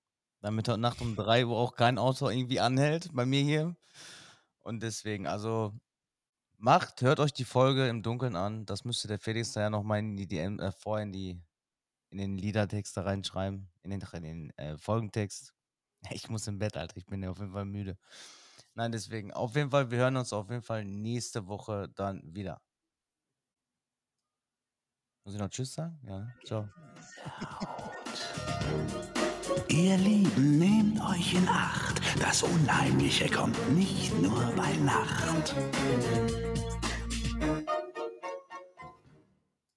damit 0.41 0.69
heute 0.69 0.79
Nacht 0.79 1.01
um 1.01 1.15
3 1.15 1.47
Uhr 1.47 1.57
auch 1.57 1.75
kein 1.75 1.97
Auto 1.97 2.29
irgendwie 2.29 2.59
anhält 2.59 3.09
bei 3.13 3.25
mir 3.25 3.41
hier. 3.43 3.75
Und 4.61 4.81
deswegen, 4.81 5.27
also 5.27 5.73
Macht, 6.63 7.01
hört 7.01 7.19
euch 7.19 7.33
die 7.33 7.43
Folge 7.43 7.89
im 7.89 8.03
Dunkeln 8.03 8.37
an. 8.37 8.65
Das 8.65 8.85
müsste 8.85 9.09
der 9.09 9.19
Felix 9.19 9.51
da 9.51 9.59
ja 9.59 9.69
nochmal 9.69 9.99
in 9.99 10.15
die 10.15 10.27
DM, 10.27 10.61
äh, 10.61 10.71
vor 10.71 10.97
in 10.97 11.11
die 11.11 11.37
in 12.09 12.17
den 12.17 12.37
Liedertext 12.37 12.95
da 12.95 13.01
reinschreiben, 13.01 13.69
in 13.81 13.91
den, 13.91 14.01
in 14.13 14.23
den 14.23 14.57
äh, 14.57 14.77
Folgentext. 14.77 15.53
Ich 16.11 16.29
muss 16.29 16.47
im 16.47 16.59
Bett, 16.59 16.77
Alter. 16.77 16.95
Ich 16.95 17.05
bin 17.05 17.21
ja 17.21 17.31
auf 17.31 17.39
jeden 17.39 17.51
Fall 17.51 17.65
müde. 17.65 17.97
Nein, 18.75 18.93
deswegen, 18.93 19.33
auf 19.33 19.57
jeden 19.57 19.71
Fall, 19.71 19.91
wir 19.91 19.97
hören 19.97 20.15
uns 20.15 20.31
auf 20.31 20.49
jeden 20.49 20.61
Fall 20.61 20.85
nächste 20.85 21.47
Woche 21.47 21.89
dann 21.95 22.21
wieder. 22.33 22.61
Muss 25.25 25.33
ich 25.33 25.41
noch 25.41 25.49
Tschüss 25.49 25.73
sagen? 25.73 25.99
Ja, 26.07 26.27
ciao. 26.45 26.69
Ihr 29.67 29.97
Lieben, 29.97 30.57
nehmt 30.57 31.01
euch 31.01 31.33
in 31.33 31.47
Acht. 31.47 32.01
Das 32.19 32.43
Unheimliche 32.43 33.29
kommt 33.29 33.57
nicht 33.75 34.19
nur 34.21 34.51
bei 34.55 34.71
Nacht. 34.83 35.55